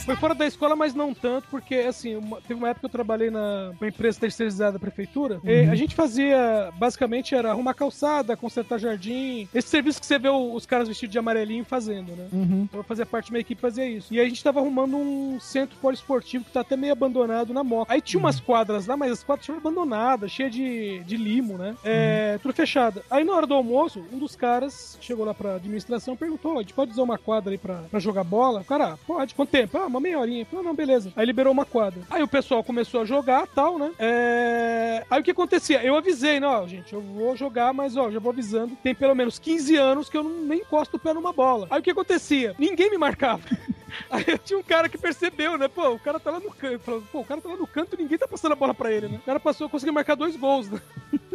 Foi 0.06 0.16
fora, 0.16 0.36
da, 0.36 0.46
escola, 0.46 0.76
mas 0.76 0.94
não 0.94 1.14
tanto, 1.14 1.48
porque 1.50 1.76
assim, 1.76 2.16
uma, 2.16 2.42
teve 2.42 2.54
uma 2.56 2.70
época 2.70 2.82
que 2.82 2.86
eu 2.86 2.90
trabalhei 2.90 3.30
na 3.30 3.74
uma 3.80 3.88
empresa 3.88 4.20
terceirizada 4.20 4.74
da 4.74 4.80
prefeitura. 4.80 5.40
Uhum. 5.44 5.72
a 5.72 5.76
gente 5.76 5.96
fazia, 5.96 6.72
basicamente, 6.78 7.34
era 7.34 7.52
arrumar 7.52 7.74
calçada, 7.74 8.38
consertar 8.38 8.80
jardim. 8.80 9.48
Esse 9.54 9.70
serviço 9.70 10.00
que 10.00 10.06
você 10.06 10.20
vê 10.20 10.30
os 10.30 10.66
caras 10.66 10.88
vestidos 10.88 11.12
de 11.12 11.20
amarelinho 11.20 11.66
fazendo, 11.66 12.16
né? 12.16 12.28
Uhum. 12.32 12.64
Então, 12.64 12.80
eu 12.80 12.84
fazia 12.84 13.06
parte 13.06 13.28
de 13.28 13.32
uma 13.32 13.40
equipe 13.40 13.56
que 13.56 13.62
fazia 13.62 13.88
isso. 13.88 14.14
E 14.14 14.20
a 14.20 14.26
gente 14.26 14.44
tava 14.44 14.60
arrumando 14.60 14.96
um 14.98 15.40
centro 15.40 15.78
poliesportivo 15.78 16.46
que 16.46 16.52
tá 16.52 16.62
até 16.62 16.74
meio 16.76 16.93
abandonado 16.93 17.53
na 17.53 17.63
moca. 17.63 17.93
Aí 17.93 18.01
tinha 18.01 18.19
umas 18.19 18.39
quadras 18.39 18.88
lá, 18.88 18.95
mas 18.97 19.11
as 19.11 19.23
quadras 19.23 19.45
tinham 19.45 19.57
abandonadas, 19.57 20.32
cheia 20.32 20.49
de, 20.49 20.99
de 20.99 21.17
limo, 21.17 21.57
né? 21.57 21.76
É, 21.84 22.38
tudo 22.41 22.53
fechada. 22.53 23.03
Aí 23.09 23.23
na 23.23 23.34
hora 23.34 23.47
do 23.47 23.53
almoço, 23.53 24.03
um 24.11 24.17
dos 24.17 24.36
caras 24.36 24.97
chegou 25.01 25.26
lá 25.26 25.34
pra 25.34 25.55
administração 25.55 26.13
e 26.13 26.17
perguntou: 26.17 26.57
a 26.57 26.61
gente 26.61 26.73
pode 26.73 26.91
usar 26.91 27.03
uma 27.03 27.17
quadra 27.17 27.51
aí 27.51 27.57
pra, 27.57 27.84
pra 27.89 27.99
jogar 27.99 28.23
bola? 28.23 28.61
O 28.61 28.65
cara, 28.65 28.93
"Ah, 28.93 28.97
pode. 29.05 29.34
Quanto 29.36 29.49
tempo? 29.49 29.78
Ah, 29.78 29.86
uma 29.88 29.99
meia 29.99 30.19
horinha. 30.19 30.45
Falei, 30.45 30.65
não, 30.65 30.76
beleza. 30.76 31.11
Aí 31.15 31.26
liberou 31.26 31.51
uma 31.51 31.65
quadra. 31.65 32.01
Aí 32.09 32.23
o 32.23 32.28
pessoal 32.28 32.63
começou 32.63 33.01
a 33.01 33.05
jogar 33.05 33.47
tal, 33.47 33.78
né? 33.78 33.91
É... 33.99 35.05
Aí 35.09 35.21
o 35.21 35.23
que 35.23 35.32
acontecia? 35.32 35.84
Eu 35.84 35.95
avisei, 35.95 36.39
né? 36.39 36.47
Ó, 36.47 36.65
gente, 36.67 36.93
eu 36.93 37.01
vou 37.01 37.36
jogar, 37.36 37.73
mas 37.73 37.95
ó, 37.97 38.09
já 38.11 38.19
vou 38.19 38.32
avisando. 38.32 38.76
Tem 38.84 38.95
pelo 38.95 39.15
menos 39.15 39.39
15 39.39 39.76
anos 39.76 40.09
que 40.09 40.17
eu 40.17 40.23
não, 40.23 40.41
nem 40.41 40.59
encosto 40.59 40.97
o 40.97 40.99
pé 40.99 41.13
numa 41.13 41.34
bola. 41.34 41.67
Aí 41.69 41.80
o 41.80 41.84
que 41.84 41.91
acontecia? 41.91 42.55
Ninguém 42.57 42.89
me 42.89 42.97
marcava. 42.97 43.41
Aí 44.09 44.23
tinha 44.43 44.59
um 44.59 44.63
cara 44.63 44.89
que 44.89 44.97
percebeu, 44.97 45.57
né? 45.57 45.67
Pô, 45.67 45.91
o 45.91 45.99
cara 45.99 46.19
tá 46.19 46.32
lá 46.32 46.39
no 46.39 46.51
canto. 46.51 46.64
Falou, 46.80 47.03
Pô, 47.11 47.20
o 47.20 47.26
cara 47.26 47.41
tá 47.41 47.49
lá 47.49 47.55
no 47.55 47.68
canto 47.68 47.97
ninguém 47.97 48.18
tá 48.18 48.28
passando 48.28 48.53
a 48.53 48.55
bola 48.55 48.74
pra 48.74 48.91
ele, 48.91 49.07
né? 49.07 49.18
O 49.18 49.26
cara 49.26 49.39
passou, 49.39 49.70
conseguiu 49.70 49.93
marcar 49.93 50.16
dois 50.16 50.36
gols, 50.36 50.70
né? 50.70 50.82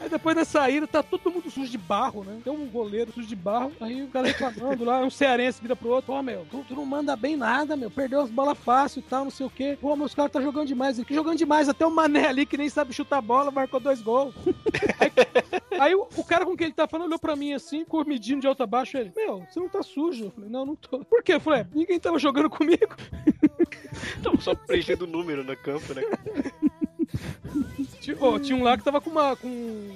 Aí 0.00 0.08
depois 0.08 0.36
da 0.36 0.44
saída, 0.44 0.86
tá 0.86 1.02
todo 1.02 1.30
mundo 1.30 1.50
sujo 1.50 1.70
de 1.70 1.78
barro, 1.78 2.22
né? 2.22 2.40
Tem 2.44 2.52
um 2.52 2.66
goleiro 2.66 3.12
sujo 3.12 3.26
de 3.26 3.34
barro. 3.34 3.72
Aí 3.80 4.02
o 4.02 4.08
cara 4.08 4.28
reclamando 4.28 4.84
lá, 4.84 5.00
um 5.00 5.10
cearense 5.10 5.60
vira 5.60 5.74
pro 5.74 5.88
outro: 5.88 6.12
Ó, 6.12 6.22
meu, 6.22 6.46
tu, 6.50 6.64
tu 6.68 6.74
não 6.74 6.86
manda 6.86 7.16
bem 7.16 7.36
nada, 7.36 7.76
meu. 7.76 7.90
Perdeu 7.90 8.20
as 8.20 8.30
bolas 8.30 8.56
fácil 8.58 9.00
e 9.00 9.02
tal, 9.02 9.24
não 9.24 9.30
sei 9.30 9.46
o 9.46 9.50
quê. 9.50 9.76
Pô, 9.80 9.96
meus 9.96 10.14
caras 10.14 10.30
tá 10.30 10.40
jogando 10.40 10.68
demais. 10.68 11.02
Que 11.02 11.14
jogando 11.14 11.36
demais. 11.36 11.68
Até 11.68 11.84
o 11.84 11.90
Mané 11.90 12.28
ali 12.28 12.46
que 12.46 12.56
nem 12.56 12.68
sabe 12.68 12.92
chutar 12.92 13.20
bola, 13.20 13.50
marcou 13.50 13.80
dois 13.80 14.00
gols. 14.00 14.34
Aí, 15.00 15.12
aí 15.80 15.94
o, 15.94 16.08
o 16.16 16.24
cara 16.24 16.44
com 16.44 16.56
quem 16.56 16.66
ele 16.66 16.74
tá 16.74 16.88
falando 16.88 17.06
olhou 17.06 17.18
pra 17.18 17.36
mim 17.36 17.52
assim, 17.52 17.80
ficou 17.80 18.04
medindo 18.04 18.40
de 18.40 18.46
alto 18.46 18.62
a 18.62 18.66
baixo. 18.66 18.96
Ele: 18.96 19.12
Meu, 19.14 19.44
você 19.48 19.60
não 19.60 19.68
tá 19.68 19.82
sujo? 19.82 20.24
Eu 20.24 20.30
falei: 20.30 20.50
Não, 20.50 20.66
não 20.66 20.76
tô. 20.76 21.04
Por 21.04 21.22
quê? 21.22 21.34
Eu 21.34 21.40
falei: 21.40 21.60
é, 21.60 21.66
Ninguém 21.72 22.00
tava 22.00 22.18
jogando 22.18 22.50
comigo. 22.50 22.96
Tava 24.22 24.40
só 24.40 24.54
preenchendo 24.54 25.04
o 25.04 25.08
número 25.08 25.42
no 25.44 25.56
campo, 25.56 25.94
né? 25.94 26.02
Tinha, 28.00 28.16
tinha 28.40 28.56
um 28.56 28.62
lá 28.62 28.76
que 28.76 28.84
tava 28.84 29.00
com 29.00 29.10
uma, 29.10 29.36
com 29.36 29.48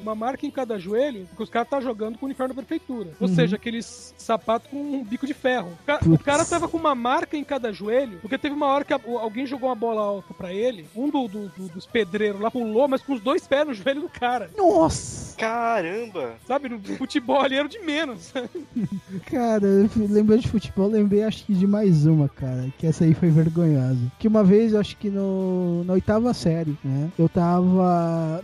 uma 0.02 0.14
marca 0.14 0.44
em 0.46 0.50
cada 0.50 0.78
joelho, 0.78 1.26
porque 1.28 1.42
os 1.42 1.50
caras 1.50 1.66
estavam 1.66 1.84
jogando 1.84 2.18
com 2.18 2.26
o 2.26 2.28
uniforme 2.28 2.54
da 2.54 2.62
prefeitura. 2.62 3.10
Ou 3.20 3.28
seja, 3.28 3.56
aqueles 3.56 4.14
sapatos 4.18 4.70
com 4.70 4.76
um 4.76 5.04
bico 5.04 5.26
de 5.26 5.34
ferro. 5.34 5.68
O 5.82 5.86
ca- 5.86 6.00
O 6.06 6.18
cara 6.18 6.44
tava 6.44 6.68
com 6.68 6.76
uma 6.76 6.94
marca 6.94 7.36
em 7.36 7.44
cada 7.44 7.72
joelho, 7.72 8.18
porque 8.20 8.36
teve 8.38 8.54
uma 8.54 8.66
hora 8.66 8.84
que 8.84 8.92
a- 8.92 9.00
o- 9.04 9.18
alguém 9.18 9.46
jogou 9.46 9.68
uma 9.68 9.74
bola 9.74 10.00
alta 10.02 10.34
pra 10.34 10.52
ele, 10.52 10.86
um 10.94 11.08
do- 11.08 11.28
do- 11.28 11.48
do- 11.48 11.68
dos 11.68 11.86
pedreiros 11.86 12.40
lá 12.40 12.50
pulou, 12.50 12.86
mas 12.88 13.02
com 13.02 13.12
os 13.14 13.20
dois 13.20 13.46
pés 13.46 13.66
no 13.66 13.74
joelho 13.74 14.02
do 14.02 14.08
cara. 14.08 14.50
Nossa! 14.56 15.36
Caramba! 15.36 16.34
Sabe, 16.46 16.68
no 16.68 16.78
futebol 16.96 17.40
ali 17.40 17.56
era 17.56 17.66
o 17.66 17.68
de 17.68 17.78
menos. 17.80 18.32
Cara, 19.26 19.66
lembrando 19.96 20.40
de 20.40 20.48
futebol, 20.48 20.88
lembrei 20.88 21.22
acho 21.22 21.44
que 21.44 21.54
de 21.54 21.66
mais 21.66 22.06
uma, 22.06 22.28
cara. 22.28 22.72
Que 22.78 22.86
essa 22.86 23.04
aí 23.04 23.14
foi 23.14 23.30
vergonhosa. 23.30 23.98
Que 24.18 24.28
uma 24.28 24.42
vez, 24.44 24.72
eu 24.72 24.80
acho 24.80 24.96
que 24.96 25.08
no, 25.10 25.84
na 25.84 25.92
oitava 25.94 26.32
série, 26.34 26.76
né? 26.84 27.10
Eu 27.18 27.28
tava 27.28 27.91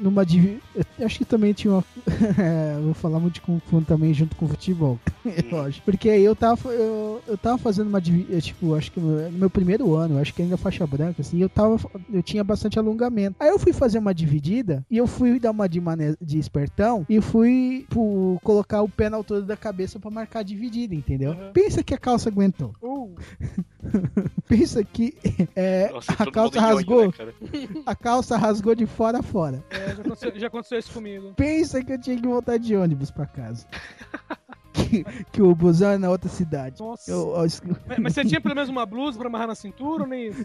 numa 0.01 0.22
eu 0.22 1.07
Acho 1.07 1.18
que 1.18 1.24
também 1.24 1.53
tinha 1.53 1.72
uma. 1.72 1.84
É, 2.38 2.78
vou 2.80 2.94
falar 2.94 3.18
muito 3.18 3.34
de 3.34 3.40
Kung 3.40 3.59
Fu 3.59 3.80
também 3.82 4.12
junto 4.12 4.36
com 4.36 4.46
futebol. 4.46 4.99
eu 5.51 5.61
acho. 5.61 5.82
Porque 5.82 6.09
aí 6.09 6.22
eu 6.22 6.34
tava. 6.36 6.70
Eu, 6.70 7.20
eu 7.26 7.38
tava 7.38 7.59
fazendo 7.59 7.88
uma 7.88 7.99
eu, 7.99 8.40
Tipo, 8.40 8.74
acho 8.74 8.92
que 8.92 9.01
no 9.01 9.18
no 9.30 9.38
meu 9.38 9.51
primeiro 9.51 9.94
ano, 9.94 10.18
acho 10.18 10.34
que 10.34 10.42
ainda 10.42 10.57
faixa 10.57 10.86
branca, 10.86 11.22
assim, 11.22 11.40
eu 11.40 11.49
tava. 11.49 11.78
Eu 12.12 12.22
tinha 12.22 12.44
bastante 12.44 12.78
alongamento. 12.78 13.36
Aí 13.40 13.49
eu 13.49 13.59
fui 13.59 13.72
fazer 13.72 13.99
uma 13.99 14.14
dividida 14.14 14.84
e 14.90 14.96
eu 14.96 15.07
fui 15.07 15.38
dar 15.38 15.51
uma 15.51 15.68
de, 15.68 15.80
mané... 15.80 16.14
de 16.20 16.38
espertão 16.38 17.05
e 17.09 17.20
fui 17.20 17.86
pô, 17.88 18.38
colocar 18.42 18.82
o 18.82 18.88
pé 18.88 19.09
na 19.09 19.16
altura 19.16 19.42
da 19.42 19.57
cabeça 19.57 19.99
pra 19.99 20.11
marcar 20.11 20.40
a 20.40 20.42
dividida, 20.42 20.94
entendeu? 20.94 21.32
Uhum. 21.32 21.53
Pensa 21.53 21.82
que 21.82 21.94
a 21.94 21.99
calça 21.99 22.28
aguentou. 22.28 22.72
Uh, 22.82 23.14
Pensa 24.49 24.82
que 24.84 25.16
é, 25.55 25.91
Nossa, 25.91 26.12
a 26.12 26.30
calça 26.30 26.61
rasgou. 26.61 27.07
né? 27.07 27.12
A 27.86 27.95
calça 27.95 28.36
rasgou 28.36 28.74
de 28.74 28.86
fora 28.86 29.18
a 29.18 29.22
fora. 29.22 29.62
é, 29.70 29.95
já, 29.95 30.03
aconteceu, 30.03 30.32
já 30.39 30.47
aconteceu 30.47 30.78
isso 30.78 30.93
comigo. 30.93 31.32
Pensa 31.34 31.82
que 31.82 31.93
eu 31.93 32.01
tinha 32.01 32.16
que 32.16 32.26
voltar 32.26 32.59
de 32.59 32.76
ônibus 32.76 33.11
pra 33.11 33.26
casa. 33.26 33.66
que, 34.72 35.05
que 35.32 35.43
o 35.43 35.55
busão 35.55 35.91
é 35.93 35.99
na 35.99 36.11
outra 36.11 36.28
cidade. 36.28 36.80
Nossa. 36.80 37.11
Eu, 37.11 37.34
eu 37.34 37.36
Mas, 37.36 37.99
mas 37.99 38.14
você 38.14 38.24
tinha 38.24 38.41
pelo 38.41 38.55
menos 38.55 38.70
uma 38.70 38.86
blusa 38.86 39.18
pra 39.18 39.28
amarrar 39.28 39.49
na 39.49 39.55
cintura 39.55 40.05
ou 40.05 40.09
nem 40.09 40.28
isso? 40.28 40.45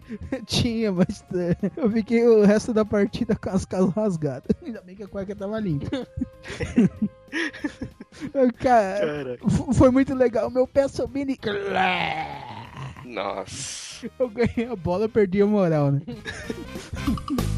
tinha, 0.46 0.92
mas 0.92 1.24
é, 1.34 1.56
eu 1.76 1.90
fiquei 1.90 2.26
o 2.26 2.44
resto 2.44 2.72
da 2.72 2.84
partida 2.84 3.36
com 3.36 3.50
as 3.50 3.64
calças 3.64 3.94
rasgadas. 3.94 4.56
Ainda 4.64 4.80
bem 4.82 4.96
que 4.96 5.02
a 5.02 5.08
cueca 5.08 5.34
tava 5.36 5.58
limpa. 5.60 5.86
Cara, 8.58 9.00
Cara, 9.00 9.38
foi 9.74 9.90
muito 9.90 10.14
legal. 10.14 10.50
Meu 10.50 10.66
pé 10.66 10.88
subindo 10.88 11.30
e. 11.30 11.38
nossa. 13.14 14.10
Eu 14.18 14.28
ganhei 14.28 14.66
a 14.70 14.76
bola, 14.76 15.08
perdi 15.08 15.40
a 15.40 15.46
moral, 15.46 15.92
né? 15.92 16.02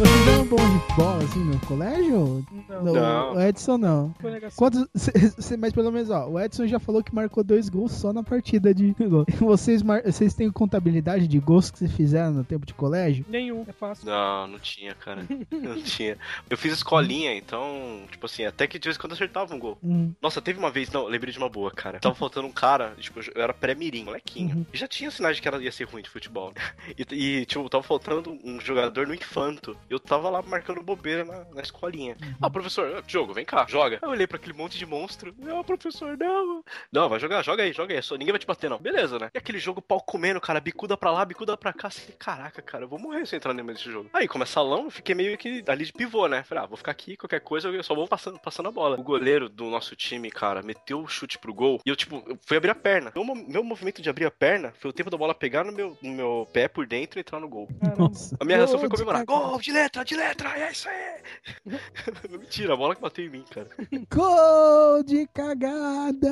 Vocês 0.00 0.36
vão 0.36 0.46
bom 0.46 0.56
de 0.56 0.94
bola 0.96 1.22
assim 1.24 1.44
no 1.44 1.60
colégio? 1.66 2.46
Não, 2.68 2.82
No- 2.84 2.94
Não. 2.94 3.34
O 3.34 3.40
Edson 3.40 3.76
não. 3.76 4.14
foi 4.18 4.30
negação. 4.30 4.56
Quantos, 4.56 4.88
cê- 4.94 5.12
cê- 5.38 5.56
mas 5.58 5.72
pelo 5.74 5.92
menos, 5.92 6.08
ó, 6.08 6.26
o 6.26 6.40
Edson 6.40 6.66
já 6.66 6.78
falou 6.78 7.02
que 7.04 7.14
marcou 7.14 7.44
dois 7.44 7.68
gols 7.68 7.92
só 7.92 8.10
na 8.12 8.22
partida 8.22 8.72
de 8.72 8.92
gol. 8.98 9.26
Vocês, 9.38 9.82
mar- 9.82 10.02
vocês 10.02 10.32
têm 10.32 10.50
contabilidade 10.50 11.28
de 11.28 11.38
gols 11.38 11.70
que 11.70 11.78
vocês 11.80 11.92
fizeram 11.92 12.32
no 12.32 12.44
tempo 12.44 12.64
de 12.64 12.72
colégio? 12.72 13.26
Nenhum, 13.28 13.62
é 13.68 13.72
fácil. 13.72 14.06
Não, 14.06 14.46
não 14.48 14.58
tinha, 14.58 14.94
cara. 14.94 15.26
Não 15.52 15.80
tinha. 15.82 16.16
Eu 16.48 16.56
fiz 16.56 16.72
escolinha, 16.72 17.34
então, 17.36 18.02
tipo 18.10 18.24
assim, 18.24 18.44
até 18.46 18.66
que 18.66 18.78
de 18.78 18.86
vez 18.88 18.96
em 18.96 19.00
quando 19.00 19.12
acertava 19.12 19.54
um 19.54 19.58
gol. 19.58 19.76
Hum, 19.84 20.12
Nossa, 20.22 20.40
teve 20.40 20.58
uma 20.58 20.70
vez, 20.70 20.90
não, 20.90 21.06
lembrei 21.06 21.32
de 21.32 21.38
uma 21.38 21.48
boa, 21.48 21.70
cara. 21.70 21.98
Tava 22.00 22.14
faltando 22.14 22.46
um 22.46 22.52
cara, 22.52 22.94
tipo, 22.98 23.20
eu 23.34 23.42
era 23.42 23.52
pré-mirim, 23.52 24.04
molequinho. 24.04 24.56
Uhum. 24.56 24.66
E 24.72 24.78
já 24.78 24.88
tinha 24.88 25.10
sinais 25.10 25.36
de 25.36 25.42
que 25.42 25.48
era, 25.48 25.62
ia 25.62 25.70
ser 25.70 25.84
ruim 25.84 26.02
de 26.02 26.08
futebol. 26.10 26.52
E, 26.98 27.14
e, 27.40 27.46
tipo, 27.46 27.68
tava 27.68 27.82
faltando 27.84 28.36
um 28.44 28.60
jogador 28.60 29.06
no 29.06 29.14
infanto. 29.14 29.76
Eu 29.90 29.98
tava 29.98 30.30
lá 30.30 30.40
marcando 30.40 30.80
bobeira 30.82 31.24
na, 31.24 31.44
na 31.52 31.60
escolinha. 31.60 32.16
Ah, 32.40 32.48
professor, 32.48 32.98
ah, 32.98 33.02
jogo, 33.08 33.34
vem 33.34 33.44
cá, 33.44 33.66
joga. 33.68 33.98
Eu 34.00 34.10
olhei 34.10 34.24
pra 34.24 34.36
aquele 34.36 34.56
monte 34.56 34.78
de 34.78 34.86
monstro. 34.86 35.34
Não, 35.36 35.64
professor, 35.64 36.16
não. 36.16 36.64
Não, 36.92 37.08
vai 37.08 37.18
jogar, 37.18 37.42
joga 37.42 37.64
aí, 37.64 37.72
joga 37.72 37.92
aí. 37.92 38.00
Só, 38.00 38.14
ninguém 38.14 38.32
vai 38.32 38.38
te 38.38 38.46
bater, 38.46 38.70
não. 38.70 38.78
Beleza, 38.78 39.18
né? 39.18 39.30
E 39.34 39.38
aquele 39.38 39.58
jogo 39.58 39.82
pau 39.82 40.00
comendo, 40.00 40.40
cara, 40.40 40.60
bicuda 40.60 40.96
pra 40.96 41.10
lá, 41.10 41.24
bicuda 41.24 41.56
pra 41.56 41.72
cá. 41.72 41.88
Assim, 41.88 42.12
caraca, 42.16 42.62
cara, 42.62 42.84
eu 42.84 42.88
vou 42.88 43.00
morrer 43.00 43.26
se 43.26 43.34
entrar 43.34 43.52
no 43.52 43.64
meio 43.64 43.76
desse 43.76 43.90
jogo. 43.90 44.08
Aí, 44.12 44.28
como 44.28 44.44
é 44.44 44.46
salão, 44.46 44.84
eu 44.84 44.90
fiquei 44.90 45.12
meio 45.12 45.36
que 45.36 45.64
ali 45.66 45.84
de 45.84 45.92
pivô, 45.92 46.28
né? 46.28 46.44
Falei, 46.44 46.62
ah, 46.62 46.66
vou 46.68 46.76
ficar 46.76 46.92
aqui, 46.92 47.16
qualquer 47.16 47.40
coisa, 47.40 47.68
eu 47.68 47.82
só 47.82 47.92
vou 47.92 48.06
passando, 48.06 48.38
passando 48.38 48.68
a 48.68 48.72
bola. 48.72 48.96
O 48.96 49.02
goleiro 49.02 49.48
do 49.48 49.64
nosso 49.64 49.96
time, 49.96 50.30
cara, 50.30 50.62
meteu 50.62 51.00
o 51.00 51.08
chute 51.08 51.36
pro 51.36 51.52
gol. 51.52 51.80
E 51.84 51.90
eu, 51.90 51.96
tipo, 51.96 52.22
eu 52.28 52.38
fui 52.46 52.56
abrir 52.56 52.70
a 52.70 52.76
perna. 52.76 53.10
Meu, 53.12 53.24
meu 53.24 53.64
movimento 53.64 54.00
de 54.00 54.08
abrir 54.08 54.26
a 54.26 54.30
perna 54.30 54.72
foi 54.78 54.90
o 54.90 54.94
tempo 54.94 55.10
da 55.10 55.16
bola 55.16 55.34
pegar 55.34 55.64
no 55.64 55.72
meu, 55.72 55.98
no 56.00 56.12
meu 56.12 56.48
pé 56.52 56.68
por 56.68 56.86
dentro 56.86 57.18
e 57.18 57.22
entrar 57.22 57.40
no 57.40 57.48
gol. 57.48 57.68
Nossa. 57.98 58.36
A 58.38 58.44
minha 58.44 58.58
reação 58.58 58.78
foi 58.78 58.88
comemorar. 58.88 59.26
cagada. 59.26 59.48
Gol 59.48 59.60
de 59.60 59.72
letra, 59.82 60.04
de 60.04 60.16
letra, 60.16 60.58
é 60.58 60.72
isso 60.72 60.88
aí. 60.88 61.22
Mentira, 62.30 62.74
a 62.74 62.76
bola 62.76 62.94
que 62.94 63.00
bateu 63.00 63.24
em 63.24 63.30
mim, 63.30 63.44
cara. 63.50 63.68
Gol 64.10 65.02
de 65.02 65.26
cagada! 65.28 66.28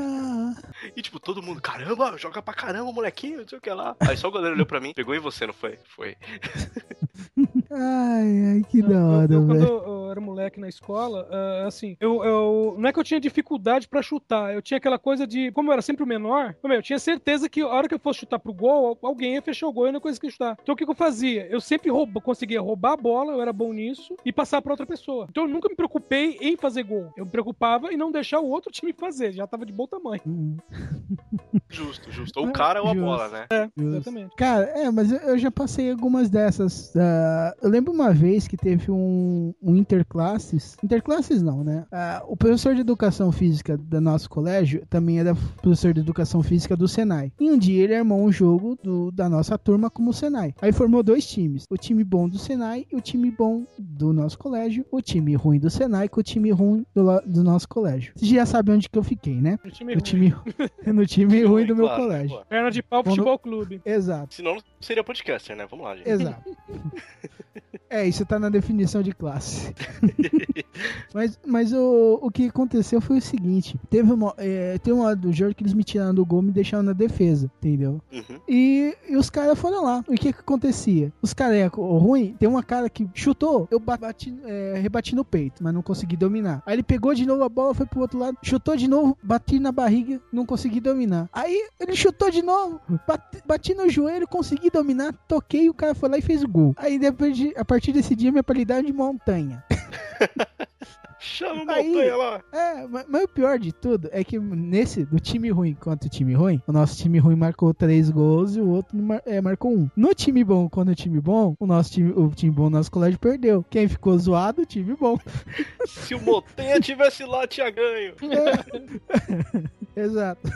E 0.94 1.02
tipo, 1.02 1.18
todo 1.18 1.42
mundo, 1.42 1.60
caramba, 1.60 2.16
joga 2.18 2.42
pra 2.42 2.54
caramba, 2.54 2.92
molequinho, 2.92 3.40
não 3.40 3.48
sei 3.48 3.58
o 3.58 3.60
que 3.60 3.70
lá. 3.70 3.96
Aí 4.00 4.16
só 4.16 4.28
o 4.28 4.30
goleiro 4.30 4.54
olhou 4.54 4.66
pra 4.66 4.80
mim, 4.80 4.92
pegou 4.94 5.14
em 5.14 5.20
você, 5.20 5.46
não 5.46 5.54
foi? 5.54 5.78
Foi. 5.96 6.16
Ai, 7.70 8.44
ai, 8.54 8.62
que 8.68 8.80
da 8.82 8.94
Eu- 8.94 9.06
hora, 9.06 9.32
eu, 9.34 9.46
quando 9.46 9.58
velho. 9.58 9.66
eu, 9.68 9.82
eu 10.04 10.10
era 10.10 10.20
moleque 10.20 10.58
na 10.58 10.68
escola, 10.68 11.28
ah, 11.30 11.66
assim, 11.66 11.96
eu, 12.00 12.24
eu- 12.24 12.76
não 12.78 12.88
é 12.88 12.92
que 12.92 12.98
eu 12.98 13.04
tinha 13.04 13.20
dificuldade 13.20 13.86
pra 13.88 14.00
chutar, 14.00 14.54
eu 14.54 14.62
tinha 14.62 14.78
aquela 14.78 14.98
coisa 14.98 15.26
de, 15.26 15.52
como 15.52 15.68
eu 15.68 15.72
era 15.74 15.82
sempre 15.82 16.02
o 16.02 16.06
menor, 16.06 16.56
eu 16.64 16.82
tinha 16.82 16.98
certeza 16.98 17.48
que 17.48 17.60
a 17.60 17.66
hora 17.68 17.86
que 17.88 17.94
eu 17.94 17.98
fosse 17.98 18.20
chutar 18.20 18.38
pro 18.38 18.54
gol, 18.54 18.98
alguém 19.02 19.34
ia 19.34 19.42
fechar 19.42 19.66
o 19.66 19.72
gol 19.72 19.84
e 19.86 19.88
eu 19.90 19.92
não 19.92 20.00
conseguia 20.00 20.30
chutar. 20.30 20.56
Então 20.62 20.72
o 20.74 20.76
que, 20.76 20.84
que 20.84 20.90
eu 20.90 20.94
fazia? 20.94 21.46
Eu 21.50 21.60
sempre 21.60 21.90
rouba, 21.90 22.20
conseguia 22.20 22.60
roubar 22.60 22.92
a 22.92 22.96
bola, 22.96 23.32
eu 23.32 23.42
era 23.42 23.52
bom 23.52 23.72
nisso, 23.72 24.16
e 24.24 24.32
passar 24.32 24.62
pra 24.62 24.72
outra 24.72 24.86
pessoa. 24.86 25.26
Então 25.28 25.44
eu 25.44 25.48
nunca 25.50 25.68
me 25.68 25.76
preocupei 25.76 26.38
em 26.40 26.56
fazer 26.56 26.82
gol. 26.84 27.12
Eu 27.16 27.26
me 27.26 27.30
preocupava 27.30 27.92
em 27.92 27.96
não 27.96 28.10
deixar 28.10 28.40
o 28.40 28.48
outro 28.48 28.72
time 28.72 28.92
fazer, 28.94 29.32
já 29.32 29.46
tava 29.46 29.66
de 29.66 29.72
bom 29.72 29.86
tamanho. 29.86 30.22
Hum, 30.26 30.56
Justo, 31.68 32.10
justo. 32.10 32.40
Ou 32.40 32.46
o 32.46 32.52
cara 32.52 32.82
ou 32.82 32.88
a 32.88 32.94
Justo. 32.94 33.04
bola, 33.04 33.28
né? 33.28 33.46
justo. 33.76 33.96
Exatamente. 33.96 34.36
Cara, 34.36 34.64
é, 34.74 34.90
mas 34.90 35.12
eu, 35.12 35.18
eu 35.18 35.38
já 35.38 35.50
passei 35.50 35.90
algumas 35.90 36.30
dessas. 36.30 36.94
ah, 36.96 37.54
eu 37.62 37.68
lembro 37.68 37.92
uma 37.92 38.12
vez 38.12 38.46
que 38.48 38.56
teve 38.56 38.90
um, 38.90 39.52
um 39.62 39.76
interclasses. 39.76 40.76
Interclasses 40.82 41.42
não, 41.42 41.62
né? 41.64 41.86
Ah, 41.92 42.22
o 42.26 42.36
professor 42.36 42.74
de 42.74 42.80
educação 42.80 43.30
física 43.32 43.76
do 43.76 44.00
nosso 44.00 44.28
colégio 44.30 44.84
também 44.88 45.18
era 45.20 45.34
professor 45.62 45.92
de 45.92 46.00
educação 46.00 46.42
física 46.42 46.76
do 46.76 46.86
Senai. 46.88 47.32
E 47.40 47.50
um 47.50 47.58
dia 47.58 47.84
ele 47.84 47.94
armou 47.94 48.22
um 48.24 48.30
jogo 48.32 48.76
do- 48.82 49.10
da 49.10 49.28
nossa 49.28 49.56
turma 49.58 49.90
como 49.90 50.10
o 50.10 50.14
Senai. 50.14 50.54
Aí 50.60 50.72
formou 50.72 51.02
dois 51.02 51.26
times: 51.26 51.64
o 51.70 51.76
time 51.76 52.02
bom 52.04 52.28
do 52.28 52.38
Senai 52.38 52.86
e 52.92 52.96
o 52.96 53.00
time 53.00 53.30
bom 53.30 53.64
do 53.78 54.12
nosso 54.12 54.38
colégio. 54.38 54.84
O 54.90 55.00
time 55.00 55.34
ruim 55.34 55.58
do 55.58 55.70
Senai 55.70 56.08
com 56.08 56.20
o 56.20 56.22
time 56.22 56.50
ruim 56.50 56.84
do, 56.94 57.20
do 57.26 57.44
nosso 57.44 57.68
colégio. 57.68 58.12
Vocês 58.16 58.30
já 58.30 58.46
sabem 58.46 58.74
onde 58.76 58.88
que 58.88 58.98
eu 58.98 59.02
fiquei, 59.02 59.40
né? 59.40 59.58
O 59.64 59.70
time 59.70 59.94
No 59.94 60.00
ruim. 60.00 60.02
time, 60.04 60.34
no 60.94 61.06
time 61.06 61.42
ruim 61.44 61.66
do 61.66 61.74
meu 61.76 61.86
Claro, 61.86 62.02
colégio. 62.02 62.36
pô. 62.38 62.44
Perna 62.46 62.70
de 62.70 62.82
pau 62.82 63.02
Quando- 63.02 63.14
futebol 63.16 63.38
clube. 63.38 63.80
Exato. 63.84 64.34
Senão 64.34 64.54
não 64.54 64.62
seria 64.80 65.02
podcaster, 65.04 65.56
né? 65.56 65.66
Vamos 65.70 65.84
lá, 65.84 65.96
gente. 65.96 66.08
Exato. 66.08 66.50
É, 67.90 68.06
isso 68.06 68.24
tá 68.26 68.38
na 68.38 68.48
definição 68.48 69.02
de 69.02 69.12
classe. 69.12 69.74
mas 71.14 71.38
mas 71.46 71.72
o, 71.72 72.18
o 72.22 72.30
que 72.30 72.46
aconteceu 72.46 73.00
foi 73.00 73.18
o 73.18 73.22
seguinte: 73.22 73.78
teve 73.88 74.12
uma, 74.12 74.34
é, 74.36 74.78
tem 74.78 74.92
uma 74.92 75.14
do 75.16 75.32
jogo 75.32 75.54
que 75.54 75.62
eles 75.62 75.74
me 75.74 75.84
tiraram 75.84 76.14
do 76.14 76.24
gol 76.24 76.42
e 76.42 76.46
me 76.46 76.52
deixaram 76.52 76.82
na 76.82 76.92
defesa, 76.92 77.50
entendeu? 77.58 78.00
Uhum. 78.12 78.40
E, 78.48 78.94
e 79.08 79.16
os 79.16 79.30
caras 79.30 79.58
foram 79.58 79.84
lá. 79.84 80.04
E 80.08 80.14
o 80.14 80.18
que 80.18 80.32
que 80.32 80.40
acontecia? 80.40 81.12
Os 81.22 81.32
carecos, 81.32 81.82
o 81.82 81.96
ruim, 81.98 82.34
tem 82.38 82.48
uma 82.48 82.62
cara 82.62 82.88
que 82.90 83.08
chutou, 83.14 83.66
eu 83.70 83.80
ba- 83.80 83.96
bati, 83.96 84.36
é, 84.44 84.78
rebati 84.80 85.14
no 85.14 85.24
peito, 85.24 85.62
mas 85.62 85.72
não 85.74 85.82
consegui 85.82 86.16
dominar. 86.16 86.62
Aí 86.66 86.74
ele 86.74 86.82
pegou 86.82 87.14
de 87.14 87.26
novo 87.26 87.42
a 87.42 87.48
bola, 87.48 87.74
foi 87.74 87.86
pro 87.86 88.00
outro 88.00 88.18
lado, 88.18 88.36
chutou 88.42 88.76
de 88.76 88.88
novo, 88.88 89.16
bati 89.22 89.58
na 89.58 89.72
barriga, 89.72 90.20
não 90.32 90.44
consegui 90.44 90.80
dominar. 90.80 91.28
Aí 91.32 91.68
ele 91.80 91.94
chutou 91.96 92.30
de 92.30 92.42
novo, 92.42 92.80
bati, 93.06 93.38
bati 93.46 93.74
no 93.74 93.88
joelho, 93.88 94.28
consegui 94.28 94.70
dominar, 94.70 95.12
toquei, 95.26 95.68
o 95.68 95.74
cara 95.74 95.94
foi 95.94 96.08
lá 96.08 96.18
e 96.18 96.22
fez 96.22 96.42
o 96.42 96.48
gol. 96.48 96.74
Aí 96.76 96.98
depois 96.98 97.36
de, 97.36 97.52
a 97.56 97.64
partir 97.64 97.77
desse 97.92 98.14
dia, 98.16 98.30
minha 98.30 98.42
qualidade 98.42 98.86
de 98.86 98.92
montanha. 98.92 99.62
Chama 101.20 101.72
Aí- 101.72 101.88
montanha 101.88 102.16
lá. 102.16 102.40
É, 102.52 102.86
mas, 102.86 103.04
mas 103.08 103.24
o 103.24 103.28
pior 103.28 103.58
de 103.58 103.72
tudo 103.72 104.08
é 104.12 104.22
que 104.22 104.38
nesse, 104.38 105.04
do 105.04 105.18
time 105.18 105.50
ruim 105.50 105.74
contra 105.74 106.06
o 106.06 106.10
time 106.10 106.32
ruim, 106.32 106.62
o 106.66 106.72
nosso 106.72 106.96
time 106.96 107.18
ruim 107.18 107.34
marcou 107.34 107.74
três 107.74 108.08
gols 108.08 108.54
e 108.54 108.60
o 108.60 108.68
outro 108.68 108.96
mar- 108.96 109.22
é, 109.26 109.40
marcou 109.40 109.76
um. 109.76 109.90
No 109.96 110.14
time 110.14 110.44
bom 110.44 110.68
contra 110.68 110.92
o 110.92 110.94
time 110.94 111.20
bom, 111.20 111.56
o 111.58 111.66
nosso 111.66 111.90
time, 111.90 112.12
o 112.12 112.28
time 112.30 112.52
bom 112.52 112.64
do 112.70 112.76
nosso 112.76 112.90
colégio 112.90 113.18
perdeu. 113.18 113.64
Quem 113.68 113.88
ficou 113.88 114.16
zoado, 114.16 114.62
o 114.62 114.66
time 114.66 114.94
bom. 114.94 115.18
Se 115.88 116.14
o 116.14 116.20
Montanha 116.22 116.78
tivesse 116.80 117.24
lá, 117.24 117.48
tinha 117.48 117.68
ganho. 117.68 118.14
Exato. 119.96 120.48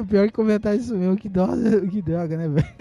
O 0.00 0.06
pior 0.06 0.24
é 0.24 0.26
que 0.28 0.32
comentar 0.34 0.76
isso 0.76 0.96
mesmo, 0.96 1.16
que 1.16 1.28
droga, 1.28 1.54
que 1.88 2.02
droga 2.02 2.36
né, 2.36 2.48
velho? 2.48 2.74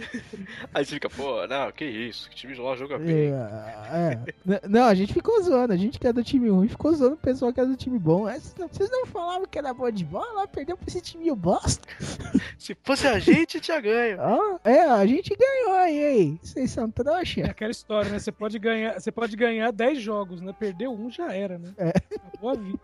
Aí 0.74 0.86
você 0.86 0.95
fica, 0.95 1.09
pô, 1.09 1.45
não, 1.47 1.72
que 1.72 1.86
isso, 1.86 2.30
que 2.30 2.36
time 2.36 2.53
de 2.53 2.61
lá 2.61 2.76
joga 2.76 2.97
bem. 2.97 3.32
É, 3.32 4.20
é. 4.53 4.61
Não, 4.68 4.86
a 4.86 4.93
gente 4.93 5.13
ficou 5.13 5.41
zoando, 5.43 5.74
a 5.74 5.78
gente 5.78 5.99
que 5.99 6.07
é 6.07 6.13
do 6.13 6.24
time 6.24 6.49
ruim 6.49 6.68
ficou 6.68 6.93
zoando 6.93 7.16
o 7.16 7.18
pessoal 7.18 7.51
que 7.53 7.59
é 7.59 7.66
do 7.66 7.76
time 7.76 7.97
bom. 7.99 8.28
É, 8.28 8.39
Vocês 8.39 8.89
não, 8.89 9.05
falavam 9.05 9.45
que 9.45 9.57
era 9.57 9.74
bom 9.74 9.89
de 9.89 10.05
bola, 10.05 10.47
perdeu 10.47 10.76
pra 10.78 10.86
esse 10.88 11.01
time 11.01 11.34
bosta. 11.36 11.88
Se 12.57 12.76
fosse 12.84 13.07
a 13.07 13.20
gente, 13.20 13.59
tinha 13.59 13.80
ganho. 13.80 14.18
Ó, 14.20 14.57
é, 14.63 14.82
a 14.86 15.05
gente 15.05 15.36
ganhou 15.36 15.78
aí, 15.78 16.03
aí. 16.03 16.39
Vocês 16.41 16.72
são 16.72 16.86
É 16.86 16.91
trouxa. 16.91 17.45
aquela 17.45 17.72
história, 17.72 18.09
né? 18.11 18.20
Você 18.20 18.32
pode 18.32 18.57
ganhar, 18.57 18.99
você 18.99 19.11
pode 19.11 19.36
ganhar 19.36 19.72
10 19.72 20.01
jogos, 20.01 20.41
né? 20.41 20.53
Perdeu 20.57 20.91
um 20.91 21.09
já 21.11 21.34
era, 21.34 21.57
né? 21.57 21.74
É. 21.78 21.89
Acabou 21.89 22.49
a 22.49 22.53
vida. 22.55 22.80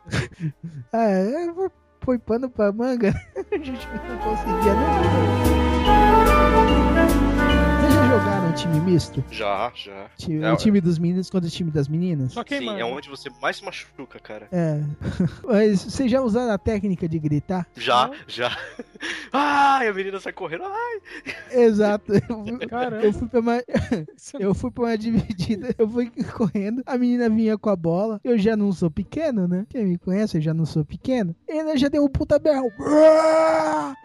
Ah, 0.94 1.08
é, 1.10 1.54
foi- 1.54 1.70
foi 2.02 2.18
pano 2.18 2.50
pra 2.50 2.72
manga. 2.72 3.14
A 3.52 3.58
gente 3.58 3.88
não 3.88 4.18
conseguia 4.18 4.74
não. 4.74 5.61
Jogaram 8.52 8.56
time 8.56 8.92
misto? 8.92 9.24
Já, 9.32 9.72
já. 9.76 10.10
Time- 10.18 10.44
É, 10.44 10.52
o 10.52 10.58
time 10.58 10.82
dos 10.82 11.00
meninos 11.00 11.30
contra 11.30 11.48
o 11.48 11.52
time 11.52 11.72
das 11.72 11.88
meninas? 11.88 12.34
Só 12.34 12.44
Sim, 12.48 12.68
é 12.80 12.84
onde 12.86 13.10
você 13.10 13.30
mais 13.42 13.58
se 13.58 13.64
machuca, 13.66 14.20
cara. 14.20 14.48
É. 14.52 14.82
Mas 15.46 15.82
vocês 15.84 16.12
já 16.12 16.22
usaram 16.22 16.52
a 16.54 16.58
técnica 16.58 17.08
de 17.08 17.18
gritar? 17.20 17.66
Já, 17.76 18.08
Não. 18.08 18.16
já. 18.28 18.58
Ai, 19.32 19.88
a 19.88 19.94
menina 19.94 20.20
sai 20.20 20.34
correndo. 20.34 20.64
Ai, 20.66 21.02
Exato. 21.64 22.14
Eu, 22.14 22.46
fui- 22.46 22.68
Caramba. 22.68 23.06
eu 23.06 23.14
fui 23.14 23.28
pra 23.28 23.40
uma, 23.40 23.64
Você 24.18 24.38
eu 24.40 24.54
fui 24.54 24.72
pra 24.72 24.84
uma 24.84 24.98
dividida, 24.98 25.74
eu 25.78 25.88
fui 25.90 26.12
correndo, 26.38 26.84
a 26.86 26.98
menina 26.98 27.30
vinha 27.30 27.58
com 27.58 27.70
a 27.70 27.76
bola, 27.76 28.20
eu 28.24 28.38
já 28.38 28.56
não 28.58 28.72
sou 28.72 28.92
pequeno, 28.92 29.48
né? 29.48 29.66
Quem 29.70 29.86
me 29.86 29.98
conhece, 29.98 30.38
eu 30.38 30.42
já 30.42 30.54
não 30.54 30.66
sou 30.66 30.84
pequeno. 30.86 31.36
E 31.48 31.58
ela 31.58 31.76
já 31.78 31.88
deu 31.88 32.04
um 32.04 32.10
puta 32.10 32.38
berro. 32.38 32.70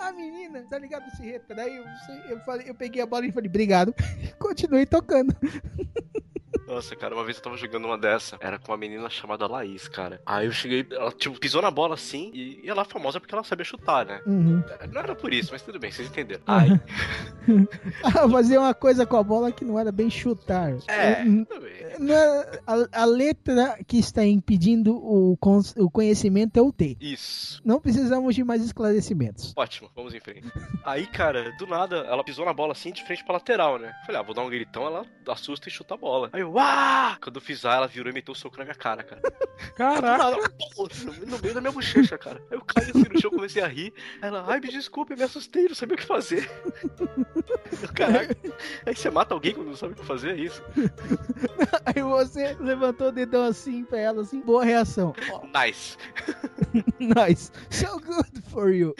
A 0.00 0.12
menina, 0.16 0.62
tá 0.70 0.78
ligado? 0.78 1.10
Se 1.16 1.22
retraiu. 1.24 1.82
Eu, 2.28 2.38
falei, 2.40 2.68
eu 2.70 2.74
peguei 2.74 3.02
a 3.02 3.06
bola 3.06 3.26
e 3.26 3.32
falei, 3.32 3.48
obrigado. 3.48 3.94
Continuei 4.38 4.86
tocando. 4.86 5.34
Nossa, 6.66 6.96
cara, 6.96 7.14
uma 7.14 7.24
vez 7.24 7.36
eu 7.36 7.42
tava 7.42 7.56
jogando 7.56 7.84
uma 7.84 7.96
dessa, 7.98 8.36
era 8.40 8.58
com 8.58 8.72
uma 8.72 8.78
menina 8.78 9.08
chamada 9.08 9.46
Laís, 9.46 9.88
cara. 9.88 10.20
Aí 10.26 10.46
eu 10.46 10.52
cheguei, 10.52 10.86
ela, 10.90 11.12
tipo, 11.12 11.38
pisou 11.38 11.62
na 11.62 11.70
bola 11.70 11.94
assim, 11.94 12.30
e, 12.34 12.60
e 12.64 12.68
ela 12.68 12.82
é 12.82 12.84
famosa 12.84 13.20
porque 13.20 13.34
ela 13.34 13.44
sabia 13.44 13.64
chutar, 13.64 14.04
né? 14.04 14.20
Uhum. 14.26 14.62
Não 14.92 15.00
era 15.00 15.14
por 15.14 15.32
isso, 15.32 15.50
mas 15.52 15.62
tudo 15.62 15.78
bem, 15.78 15.90
vocês 15.92 16.08
entenderam. 16.08 16.42
Ah. 16.46 16.60
Aí, 16.62 16.70
Ah, 18.02 18.28
Fazer 18.28 18.58
uma 18.58 18.74
coisa 18.74 19.06
com 19.06 19.16
a 19.16 19.22
bola 19.22 19.52
que 19.52 19.64
não 19.64 19.78
era 19.78 19.92
bem 19.92 20.10
chutar. 20.10 20.72
é, 20.88 21.22
Hum, 21.22 21.44
tudo 21.44 21.60
bem. 21.60 21.72
não 22.00 22.14
é- 22.14 22.60
a, 22.66 23.02
a 23.02 23.04
letra 23.04 23.78
que 23.86 23.98
está 23.98 24.24
impedindo 24.24 24.96
o, 24.96 25.36
cons- 25.38 25.74
o 25.76 25.88
conhecimento 25.90 26.58
é 26.58 26.62
o 26.62 26.72
T. 26.72 26.96
Isso. 27.00 27.60
Não 27.64 27.80
precisamos 27.80 28.34
de 28.34 28.42
mais 28.42 28.62
esclarecimentos. 28.64 29.52
Ótimo, 29.56 29.88
vamos 29.94 30.12
em 30.14 30.20
frente. 30.20 30.50
Aí, 30.84 31.06
cara, 31.06 31.52
do 31.56 31.66
nada, 31.66 31.96
ela 31.98 32.24
pisou 32.24 32.44
na 32.44 32.52
bola 32.52 32.72
assim 32.72 32.90
de 32.92 33.04
frente 33.04 33.24
pra 33.24 33.34
lateral, 33.34 33.78
né? 33.78 33.92
Falei, 34.04 34.20
ah, 34.20 34.24
vou 34.24 34.34
dar 34.34 34.42
um 34.42 34.50
gritão, 34.50 34.86
ela 34.86 35.04
assusta 35.28 35.68
e 35.68 35.72
chuta 35.72 35.94
a 35.94 35.96
bola. 35.96 36.30
Aí 36.32 36.40
eu, 36.40 36.50
uá! 36.56 37.18
Quando 37.20 37.36
eu 37.36 37.40
fiz 37.40 37.64
A, 37.64 37.74
ela 37.74 37.86
virou 37.86 38.10
e 38.10 38.14
meteu 38.14 38.32
o 38.32 38.34
soco 38.34 38.56
na 38.56 38.64
minha 38.64 38.74
cara, 38.74 39.02
cara. 39.02 39.20
Caraca. 39.74 40.36
No, 41.26 41.38
meio 41.38 41.54
da 41.54 41.60
minha 41.60 41.72
bochecha, 41.72 42.16
cara. 42.16 42.42
Aí 42.50 42.56
eu 42.56 42.64
caí 42.64 42.90
assim 42.90 43.04
no 43.12 43.20
chão, 43.20 43.30
comecei 43.30 43.62
a 43.62 43.66
rir. 43.66 43.92
Ela, 44.22 44.44
ai, 44.46 44.60
me 44.60 44.68
desculpe, 44.68 45.14
me 45.14 45.22
assustei, 45.22 45.68
não 45.68 45.74
sabia 45.74 45.94
o 45.94 45.98
que 45.98 46.04
fazer. 46.04 46.48
Caraca. 47.94 48.36
Aí 48.86 48.94
você 48.94 49.10
mata 49.10 49.34
alguém 49.34 49.54
quando 49.54 49.68
não 49.68 49.76
sabe 49.76 49.92
o 49.92 49.96
que 49.96 50.04
fazer, 50.04 50.30
é 50.30 50.40
isso. 50.40 50.62
Aí 51.84 52.02
você 52.02 52.54
levantou 52.58 53.08
o 53.08 53.12
dedão 53.12 53.44
assim 53.44 53.84
pra 53.84 53.98
ela, 53.98 54.22
assim, 54.22 54.40
boa 54.40 54.64
reação. 54.64 55.14
Nice. 55.54 55.96
Nice. 56.98 57.50
So 57.70 57.98
good 58.00 58.42
for 58.50 58.70
you. 58.70 58.94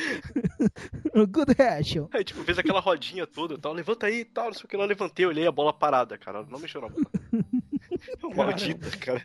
good 1.29 1.55
reaction. 1.59 2.09
Aí, 2.13 2.25
tipo, 2.25 2.43
fez 2.43 2.59
aquela 2.59 2.81
rodinha 2.81 3.27
toda 3.27 3.55
e 3.55 3.59
tal. 3.59 3.73
Levanta 3.73 4.07
aí 4.07 4.21
e 4.21 4.25
tal, 4.25 4.47
não 4.47 4.55
sei 4.55 4.65
o 4.65 4.69
que 4.69 4.77
lá. 4.77 4.85
Levantei, 4.85 5.27
olhei 5.27 5.47
a 5.47 5.53
bola 5.53 5.73
parada, 5.73 6.17
cara. 6.17 6.39
Ela 6.39 6.47
não 6.51 6.59
mexeu 6.59 6.81
na 6.81 6.89
bola. 6.89 7.07
Maldita, 8.37 8.91
cara. 8.99 9.23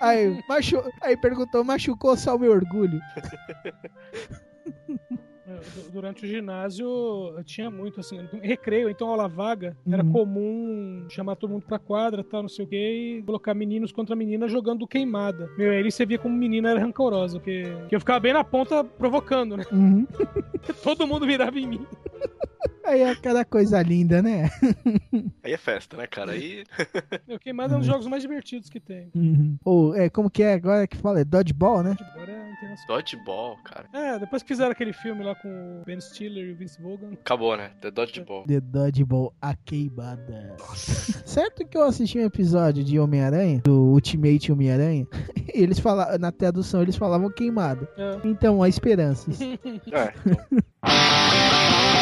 Aí, 0.00 0.42
machu... 0.48 0.82
Aí 1.00 1.16
perguntou, 1.16 1.64
machucou 1.64 2.16
só 2.16 2.36
o 2.36 2.38
meu 2.38 2.52
orgulho. 2.52 3.00
É, 5.46 5.54
du- 5.54 5.90
Durante 5.92 6.24
o 6.26 6.28
ginásio 6.28 6.86
eu 7.36 7.42
tinha 7.44 7.70
muito, 7.70 8.00
assim, 8.00 8.28
recreio, 8.42 8.90
então 8.90 9.08
aula 9.08 9.26
vaga, 9.26 9.74
era 9.90 10.04
Uhum. 10.04 10.12
comum 10.12 11.06
chamar 11.08 11.36
todo 11.36 11.50
mundo 11.50 11.64
pra 11.66 11.78
quadra, 11.78 12.22
tal, 12.22 12.42
não 12.42 12.48
sei 12.50 12.64
o 12.66 12.68
quê, 12.68 13.16
e 13.18 13.22
colocar 13.22 13.54
meninos 13.54 13.90
contra 13.90 14.14
meninas 14.14 14.52
jogando 14.52 14.86
queimada. 14.86 15.48
Meu, 15.56 15.70
aí 15.70 15.90
você 15.90 16.04
via 16.04 16.18
como 16.18 16.36
menina 16.36 16.70
era 16.70 16.80
rancorosa, 16.80 17.38
porque, 17.38 17.62
porque 17.80 17.96
eu 17.96 18.00
ficava 18.00 18.20
bem 18.20 18.34
na 18.34 18.44
ponta 18.44 18.84
provocando, 18.84 19.56
né? 19.56 19.64
Uhum. 19.72 20.06
Todo 20.84 21.06
mundo 21.06 21.24
virava 21.26 21.58
em 21.58 21.66
mim. 21.66 21.86
Aí 22.88 23.02
é 23.02 23.10
aquela 23.10 23.44
coisa 23.44 23.82
linda, 23.82 24.22
né? 24.22 24.50
Aí 25.44 25.52
é 25.52 25.58
festa, 25.58 25.96
né, 25.96 26.06
cara? 26.06 26.32
Aí. 26.32 26.64
Meu, 27.26 27.38
queimada 27.38 27.74
é 27.74 27.76
um 27.76 27.80
dos 27.80 27.86
jogos 27.86 28.06
mais 28.06 28.22
divertidos 28.22 28.70
que 28.70 28.80
tem. 28.80 29.10
Uhum. 29.14 29.58
Ou, 29.62 29.94
é, 29.94 30.08
como 30.08 30.30
que 30.30 30.42
é 30.42 30.54
agora 30.54 30.86
que 30.86 30.96
fala? 30.96 31.20
É 31.20 31.24
dodgeball, 31.24 31.82
né? 31.82 31.96
Agora 32.00 32.32
é 32.32 32.50
internacional. 32.50 32.96
Dodgeball, 32.96 33.56
cara. 33.64 33.86
É, 33.92 34.18
depois 34.18 34.42
que 34.42 34.48
fizeram 34.48 34.72
aquele 34.72 34.94
filme 34.94 35.22
lá 35.22 35.34
com 35.34 35.48
o 35.48 35.84
Ben 35.84 36.00
Stiller 36.00 36.46
e 36.46 36.52
o 36.52 36.56
Vince 36.56 36.80
Vaughn. 36.80 37.12
Acabou, 37.12 37.56
né? 37.56 37.72
The 37.80 37.90
Dodgeball. 37.90 38.44
The 38.46 38.60
Dodgeball, 38.60 39.34
a 39.40 39.54
queimada. 39.54 40.56
Certo 41.26 41.66
que 41.66 41.76
eu 41.76 41.84
assisti 41.84 42.18
um 42.18 42.24
episódio 42.24 42.82
de 42.82 42.98
Homem-Aranha, 42.98 43.60
do 43.64 43.82
Ultimate 43.92 44.50
Homem-Aranha, 44.50 45.06
e 45.54 45.60
eles 45.62 45.78
falavam, 45.78 46.18
na 46.18 46.32
tradução 46.32 46.80
eles 46.80 46.96
falavam 46.96 47.30
queimada. 47.30 47.86
É. 47.98 48.18
Então, 48.24 48.62
a 48.62 48.68
esperanças. 48.68 49.38
É, 49.90 50.12
Tem 50.82 51.97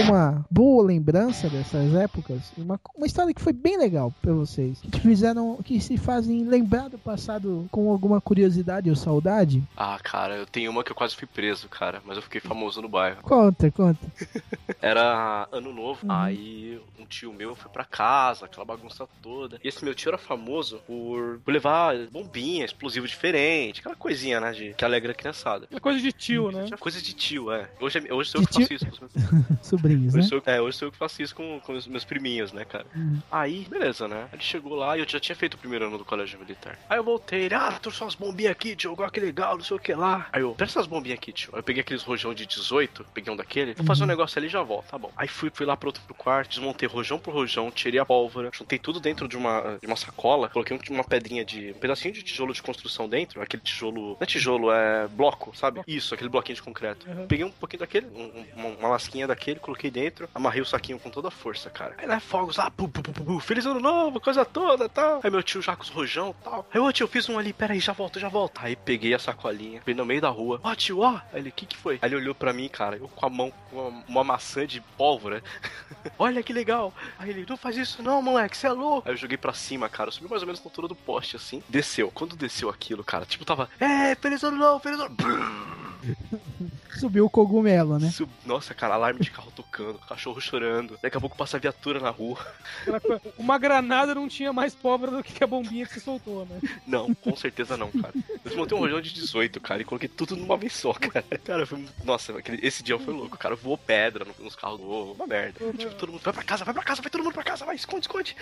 alguma 0.00 0.44
boa 0.50 0.84
lembrança 0.84 1.48
dessas 1.48 1.94
épocas? 1.94 2.52
Uma, 2.56 2.80
uma 2.96 3.06
história 3.06 3.32
que 3.34 3.40
foi 3.40 3.52
bem 3.52 3.78
legal 3.78 4.12
pra 4.22 4.32
vocês. 4.32 4.78
Que 4.90 5.00
fizeram, 5.00 5.56
que 5.64 5.80
se 5.80 5.96
fazem 5.96 6.44
lembrar 6.44 6.88
do 6.88 6.98
passado 6.98 7.66
com 7.70 7.90
alguma 7.90 8.20
curiosidade 8.20 8.90
ou 8.90 8.96
saudade? 8.96 9.62
Ah, 9.76 9.98
cara, 10.02 10.36
eu 10.36 10.46
tenho 10.46 10.70
uma 10.70 10.82
que 10.84 10.90
eu 10.92 10.96
quase 10.96 11.14
fui 11.16 11.26
preso, 11.26 11.68
cara, 11.68 12.00
mas 12.04 12.16
eu 12.16 12.22
fiquei 12.22 12.40
famoso 12.40 12.80
no 12.82 12.88
bairro. 12.88 13.22
Conta, 13.22 13.70
conta. 13.70 14.00
Era 14.80 15.48
ano 15.52 15.72
novo, 15.72 15.96
Uhum. 16.04 16.12
aí 16.12 16.80
um 16.98 17.06
tio 17.06 17.32
meu 17.32 17.54
foi 17.54 17.70
pra 17.70 17.84
casa, 17.84 18.44
aquela 18.44 18.64
bagunça 18.64 19.06
toda. 19.22 19.58
E 19.62 19.68
esse 19.68 19.84
meu 19.84 19.94
tio 19.94 20.08
era 20.10 20.18
famoso 20.18 20.78
por, 20.86 21.40
levar 21.46 21.94
bombinha, 22.08 22.64
explosivo 22.64 23.06
diferente, 23.06 23.80
aquela 23.80 23.96
coisinha, 23.96 24.40
né, 24.40 24.52
de, 24.52 24.74
que 24.74 24.84
alegra 24.84 25.12
a 25.12 25.14
criançada. 25.14 25.66
É 25.70 25.80
coisa 25.80 26.00
de 26.00 26.12
tio, 26.12 26.50
né? 26.50 26.64
Tinha 26.64 26.76
Coisa 26.76 27.00
de 27.00 27.12
tio, 27.12 27.50
é. 27.50 27.68
Hoje, 27.80 27.98
é- 28.06 28.12
hoje 28.14 28.32
eu 28.34 28.40
De 28.42 28.46
faço 28.46 28.72
isso. 28.74 28.86
Sobrinhos, 29.88 30.14
né? 30.14 30.20
Hoje 30.20 30.28
sou, 30.28 30.38
eu- 30.38 30.52
é, 30.52 30.60
hoje 30.60 30.76
sou 30.78 30.88
eu 30.88 30.92
que 30.92 30.98
faço 30.98 31.22
isso 31.22 31.34
com, 31.34 31.60
com 31.60 31.72
os 31.72 31.86
meus 31.86 32.04
priminhos, 32.04 32.52
né, 32.52 32.64
cara? 32.64 32.86
Uhum. 32.94 33.20
Aí, 33.30 33.66
beleza, 33.68 34.06
né? 34.08 34.28
Ele 34.32 34.42
chegou 34.42 34.74
lá 34.74 34.96
e 34.96 35.00
eu 35.00 35.08
já 35.08 35.18
tinha 35.20 35.36
feito 35.36 35.54
o 35.54 35.58
primeiro 35.58 35.86
ano 35.86 35.98
do 35.98 36.04
colégio 36.04 36.38
militar. 36.38 36.78
Aí 36.88 36.98
eu 36.98 37.04
voltei, 37.04 37.42
ele, 37.44 37.54
ah, 37.54 37.78
trouxe 37.80 38.00
umas 38.02 38.14
bombinhas 38.14 38.52
aqui, 38.52 38.74
tio, 38.76 38.94
olha 38.98 39.10
que 39.10 39.20
legal, 39.20 39.56
não 39.56 39.64
sei 39.64 39.76
o 39.76 39.80
que 39.80 39.94
lá. 39.94 40.28
Aí 40.32 40.42
eu, 40.42 40.52
presta 40.54 40.78
essas 40.78 40.88
bombinhas 40.88 41.18
aqui, 41.18 41.32
tio. 41.32 41.50
Aí 41.52 41.58
eu 41.60 41.62
peguei 41.62 41.80
aqueles 41.82 42.02
rojão 42.02 42.34
de 42.34 42.46
18, 42.46 43.06
peguei 43.14 43.32
um 43.32 43.36
daquele, 43.36 43.74
vou 43.74 43.86
fazer 43.86 44.04
um 44.04 44.06
negócio 44.06 44.38
ali 44.38 44.46
e 44.46 44.50
já 44.50 44.62
volto, 44.62 44.86
tá 44.88 44.98
bom. 44.98 45.10
Aí 45.16 45.28
fui, 45.28 45.50
fui 45.52 45.66
lá 45.66 45.76
pro 45.76 45.88
outro 45.88 46.02
quarto, 46.14 46.48
desmontei 46.50 46.88
rojão 46.88 47.18
por 47.18 47.32
rojão, 47.34 47.70
tirei 47.70 48.00
a 48.00 48.04
pólvora, 48.04 48.50
juntei 48.52 48.78
tudo 48.78 49.00
dentro 49.00 49.28
de 49.28 49.36
uma, 49.36 49.78
de 49.80 49.86
uma 49.86 49.96
sacola, 49.96 50.48
coloquei 50.48 50.76
um- 50.76 50.94
uma 50.94 51.04
pedrinha 51.04 51.44
de. 51.44 51.70
um 51.70 51.78
pedacinho 51.78 52.12
de 52.14 52.22
tijolo 52.22 52.52
de 52.52 52.62
construção 52.62 53.08
dentro, 53.08 53.40
aquele 53.42 53.62
tijolo. 53.62 54.10
Não 54.10 54.16
é 54.20 54.26
tijolo, 54.26 54.70
é 54.72 55.06
bloco, 55.08 55.56
sabe? 55.56 55.80
Isso, 55.86 56.14
aquele 56.14 56.30
bloquinho 56.30 56.56
de 56.56 56.62
concreto. 56.62 57.08
Uhum. 57.08 57.26
Peguei 57.26 57.44
um 57.44 57.50
pouquinho 57.50 57.80
daquele, 57.80 58.06
um- 58.06 58.24
um- 58.40 58.46
uma, 58.56 58.68
uma 58.78 58.88
lasquinha 58.88 59.26
daquele, 59.26 59.60
coloquei 59.60 59.75
dentro, 59.90 60.28
amarrei 60.34 60.60
o 60.60 60.66
saquinho 60.66 60.98
com 60.98 61.10
toda 61.10 61.28
a 61.28 61.30
força, 61.30 61.70
cara. 61.70 61.94
Aí 61.98 62.06
lá 62.06 62.18
fogos 62.20 62.56
lá, 62.56 62.70
pu, 62.70 62.88
pu, 62.88 63.02
pu, 63.02 63.12
pu, 63.12 63.40
feliz 63.40 63.66
ano 63.66 63.80
novo, 63.80 64.20
coisa 64.20 64.44
toda 64.44 64.88
tal. 64.88 65.20
Aí 65.22 65.30
meu 65.30 65.42
tio 65.42 65.62
já 65.62 65.76
com 65.76 65.82
os 65.82 65.88
rojão 65.88 66.34
e 66.40 66.44
tal. 66.44 66.66
Aí, 66.72 66.80
ô 66.80 66.92
tio, 66.92 67.06
fiz 67.06 67.28
um 67.28 67.38
ali, 67.38 67.52
peraí, 67.52 67.78
já 67.78 67.92
volto, 67.92 68.18
já 68.18 68.28
volto. 68.28 68.60
Aí 68.62 68.74
peguei 68.74 69.14
a 69.14 69.18
sacolinha, 69.18 69.80
fui 69.82 69.94
no 69.94 70.04
meio 70.04 70.20
da 70.20 70.28
rua. 70.28 70.60
Ó, 70.62 70.74
tio, 70.74 71.00
ó. 71.00 71.20
Aí 71.32 71.40
ele, 71.40 71.50
o 71.50 71.52
que 71.52 71.66
que 71.66 71.76
foi? 71.76 71.98
Aí 72.00 72.08
ele 72.08 72.16
olhou 72.16 72.34
pra 72.34 72.52
mim, 72.52 72.68
cara, 72.68 72.96
eu 72.96 73.08
com 73.08 73.26
a 73.26 73.30
mão 73.30 73.52
com 73.70 73.88
uma, 73.88 74.04
uma 74.08 74.24
maçã 74.24 74.66
de 74.66 74.80
pólvora. 74.96 75.42
Olha 76.18 76.42
que 76.42 76.52
legal. 76.52 76.92
Aí 77.18 77.30
ele, 77.30 77.46
não 77.48 77.56
faz 77.56 77.76
isso 77.76 78.02
não, 78.02 78.22
moleque, 78.22 78.56
você 78.56 78.66
é 78.66 78.72
louco. 78.72 79.08
Aí 79.08 79.14
eu 79.14 79.18
joguei 79.18 79.36
pra 79.36 79.52
cima, 79.52 79.88
cara, 79.88 80.10
subi 80.10 80.28
mais 80.28 80.42
ou 80.42 80.46
menos 80.46 80.60
na 80.60 80.66
altura 80.66 80.88
do 80.88 80.94
poste, 80.94 81.36
assim. 81.36 81.62
Desceu. 81.68 82.10
Quando 82.10 82.36
desceu 82.36 82.68
aquilo, 82.68 83.04
cara, 83.04 83.26
tipo, 83.26 83.44
tava, 83.44 83.68
é, 83.80 84.14
feliz 84.14 84.42
ano 84.42 84.56
novo, 84.56 84.80
feliz 84.80 85.00
ano 85.00 85.16
Subiu 86.98 87.26
o 87.26 87.30
cogumelo, 87.30 87.98
né? 87.98 88.10
Nossa, 88.44 88.74
cara, 88.74 88.94
alarme 88.94 89.20
de 89.20 89.30
carro 89.30 89.50
tocando, 89.70 89.98
cachorro 90.08 90.40
chorando. 90.40 90.98
Daqui 91.02 91.16
a 91.16 91.20
pouco 91.20 91.36
passa 91.36 91.56
a 91.56 91.60
viatura 91.60 92.00
na 92.00 92.10
rua. 92.10 92.38
Uma 93.38 93.58
granada 93.58 94.14
não 94.14 94.28
tinha 94.28 94.52
mais 94.52 94.74
pólvora 94.74 95.10
do 95.12 95.22
que 95.22 95.42
a 95.42 95.46
bombinha 95.46 95.86
que 95.86 95.94
você 95.94 96.00
soltou, 96.00 96.46
né? 96.46 96.58
Não, 96.86 97.12
com 97.14 97.34
certeza 97.36 97.76
não, 97.76 97.90
cara. 97.90 98.12
Eu 98.14 98.40
desmontei 98.44 98.76
um 98.76 98.80
rojão 98.80 99.00
de 99.00 99.12
18, 99.12 99.60
cara, 99.60 99.82
e 99.82 99.84
coloquei 99.84 100.08
tudo 100.08 100.36
numa 100.36 100.56
vez 100.56 100.72
só, 100.72 100.92
cara. 100.92 101.24
Cara, 101.44 101.66
foi... 101.66 101.84
Nossa, 102.04 102.32
esse 102.62 102.82
dia 102.82 102.98
foi 102.98 103.12
louco, 103.12 103.36
cara. 103.36 103.56
Voou 103.56 103.76
pedra 103.76 104.24
no- 104.24 104.44
nos 104.44 104.54
carros, 104.54 104.80
voou 104.80 105.12
uma 105.14 105.26
merda. 105.26 105.58
Tipo, 105.76 105.94
todo 105.94 106.12
mundo, 106.12 106.20
vai 106.22 106.32
pra 106.32 106.42
casa, 106.44 106.64
vai 106.64 106.72
pra 106.74 106.82
casa, 106.82 107.02
vai 107.02 107.10
todo 107.10 107.24
mundo 107.24 107.32
pra 107.34 107.42
casa, 107.42 107.64
vai, 107.64 107.74
esconde, 107.76 108.02
esconde. 108.02 108.36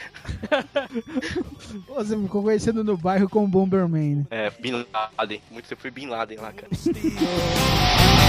Você 1.89 2.17
ficou 2.21 2.43
conhecendo 2.43 2.85
no 2.85 2.97
bairro 2.97 3.29
como 3.29 3.49
Bomberman, 3.49 4.17
né? 4.17 4.25
É, 4.31 4.51
Bin 4.51 4.85
Laden. 5.19 5.43
Muito 5.51 5.69
tempo 5.69 5.81
foi 5.81 5.91
Bin 5.91 6.07
Laden 6.07 6.39
lá, 6.39 6.53
cara. 6.53 6.69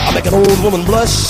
I 0.07 0.13
make 0.13 0.27
an 0.27 0.33
old 0.35 0.61
woman 0.63 0.83
blush, 0.85 1.29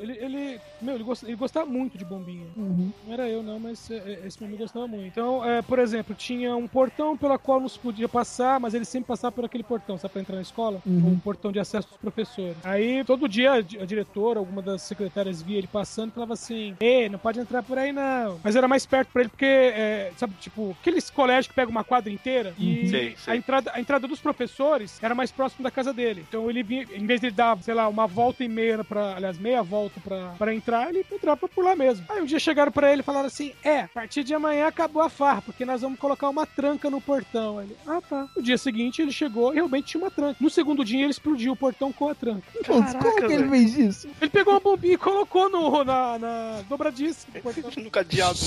Ele, 0.00 0.12
ele, 0.18 0.60
meu, 0.84 0.94
ele, 0.94 1.04
gost- 1.04 1.22
ele 1.24 1.36
gostava 1.36 1.66
muito 1.66 1.96
de 1.98 2.04
bombinha. 2.04 2.46
Uhum. 2.56 2.90
Não 3.06 3.12
era 3.12 3.28
eu, 3.28 3.42
não, 3.42 3.58
mas 3.58 3.90
é, 3.90 3.94
é, 3.96 4.26
esse 4.26 4.38
meu 4.40 4.48
amigo 4.48 4.62
gostava 4.62 4.86
muito. 4.86 5.06
Então, 5.06 5.44
é, 5.44 5.62
por 5.62 5.78
exemplo, 5.78 6.14
tinha 6.14 6.54
um 6.56 6.66
portão 6.66 7.16
pela 7.16 7.38
qual 7.38 7.60
não 7.60 7.68
se 7.68 7.78
podia 7.78 8.08
passar, 8.08 8.58
mas 8.60 8.74
ele 8.74 8.84
sempre 8.84 9.08
passava 9.08 9.32
por 9.32 9.44
aquele 9.44 9.62
portão, 9.64 9.98
sabe, 9.98 10.12
pra 10.12 10.22
entrar 10.22 10.36
na 10.36 10.42
escola? 10.42 10.80
Uhum. 10.86 11.10
Um 11.12 11.18
portão 11.18 11.50
de 11.52 11.58
acesso 11.58 11.88
dos 11.88 11.96
professores. 11.98 12.56
Aí, 12.64 13.04
todo 13.04 13.28
dia, 13.28 13.52
a, 13.52 13.60
di- 13.60 13.78
a 13.78 13.84
diretora, 13.84 14.38
alguma 14.38 14.62
das 14.62 14.82
secretárias 14.82 15.42
via 15.42 15.58
ele 15.58 15.66
passando 15.66 16.10
e 16.10 16.12
falava 16.14 16.34
assim: 16.34 16.76
Ei, 16.80 17.08
não 17.08 17.18
pode 17.18 17.38
entrar 17.40 17.62
por 17.62 17.78
aí, 17.78 17.92
não. 17.92 18.38
Mas 18.42 18.56
era 18.56 18.66
mais 18.68 18.86
perto 18.86 19.08
pra 19.12 19.22
ele, 19.22 19.28
porque, 19.30 19.44
é, 19.46 20.12
sabe, 20.16 20.34
tipo, 20.40 20.76
aqueles 20.80 21.10
colégios 21.10 21.46
que 21.48 21.54
pegam 21.54 21.70
uma 21.70 21.84
quadra 21.84 22.10
inteira 22.12 22.54
e 22.58 22.88
Sei, 22.88 23.16
sei. 23.16 23.34
a 23.34 23.36
entrada, 23.36 23.70
a 23.74 23.80
entrada 23.80 24.06
dos 24.08 24.20
professores 24.20 24.98
era 25.02 25.14
mais 25.14 25.30
próximo 25.30 25.62
da 25.62 25.70
casa 25.70 25.92
dele. 25.92 26.24
Então 26.28 26.48
ele 26.48 26.62
vinha, 26.62 26.86
em 26.94 27.06
vez 27.06 27.20
de 27.20 27.26
ele 27.28 27.34
dar, 27.36 27.56
sei 27.62 27.74
lá, 27.74 27.88
uma 27.88 28.06
volta 28.06 28.42
e 28.44 28.48
meia 28.48 28.82
pra. 28.84 29.16
Aliás, 29.16 29.38
meia 29.38 29.62
volta 29.62 30.00
pra, 30.00 30.34
pra 30.38 30.54
entrar, 30.54 30.69
ele 30.88 31.04
entrava 31.10 31.48
por 31.48 31.64
lá 31.64 31.74
mesmo. 31.76 32.04
Aí 32.08 32.20
um 32.20 32.24
dia 32.24 32.38
chegaram 32.38 32.70
pra 32.72 32.92
ele 32.92 33.00
e 33.00 33.04
falaram 33.04 33.26
assim: 33.26 33.52
É, 33.64 33.80
a 33.80 33.88
partir 33.88 34.24
de 34.24 34.34
amanhã 34.34 34.66
acabou 34.66 35.02
a 35.02 35.08
farra, 35.08 35.42
porque 35.42 35.64
nós 35.64 35.80
vamos 35.80 35.98
colocar 35.98 36.28
uma 36.28 36.46
tranca 36.46 36.88
no 36.90 37.00
portão. 37.00 37.60
Ele, 37.62 37.76
ah 37.86 38.00
tá. 38.00 38.28
No 38.36 38.42
dia 38.42 38.58
seguinte 38.58 39.02
ele 39.02 39.12
chegou 39.12 39.52
e 39.52 39.56
realmente 39.56 39.86
tinha 39.88 40.02
uma 40.02 40.10
tranca. 40.10 40.36
No 40.40 40.50
segundo 40.50 40.84
dia 40.84 41.00
ele 41.02 41.10
explodiu 41.10 41.52
o 41.52 41.56
portão 41.56 41.92
com 41.92 42.08
a 42.08 42.14
tranca. 42.14 42.42
Putz, 42.64 42.94
como 42.94 43.16
que 43.16 43.32
ele 43.32 43.48
fez 43.48 43.78
isso? 43.78 44.08
Ele 44.20 44.30
pegou 44.30 44.54
uma 44.54 44.60
bombinha 44.60 44.94
e 44.94 44.98
colocou 44.98 45.48
no, 45.50 45.84
na, 45.84 46.18
na 46.18 46.60
dobradiça 46.68 47.26
do 47.32 47.40
portão. 47.40 47.70
No 47.80 47.90
cadeado. 47.90 48.38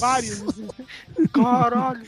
Vários. 0.00 0.42
assim. 0.42 0.68
Caralho. 1.32 2.02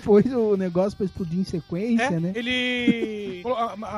Foi 0.00 0.22
o 0.22 0.56
negócio 0.56 0.96
pra 0.96 1.06
explodir 1.06 1.38
em 1.40 1.44
sequência, 1.44 2.04
É, 2.04 2.20
né? 2.20 2.32
ele 2.34 3.42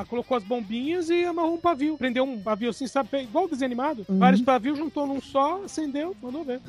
colocou 0.09 0.37
as 0.37 0.45
bombinhas 0.45 1.11
e 1.11 1.25
amarrou 1.25 1.55
um 1.55 1.59
pavio. 1.59 1.97
Prendeu 1.99 2.25
um 2.25 2.41
pavio 2.41 2.71
assim, 2.71 2.87
sabe? 2.87 3.09
igual 3.23 3.45
o 3.45 3.49
desenho 3.49 3.67
animado. 3.67 4.05
Uhum. 4.09 4.19
Vários 4.19 4.43
pavios, 4.43 4.78
juntou 4.79 5.07
num 5.07 5.21
só, 5.21 5.63
acendeu, 5.65 6.17
mandou 6.23 6.45
ver. 6.45 6.61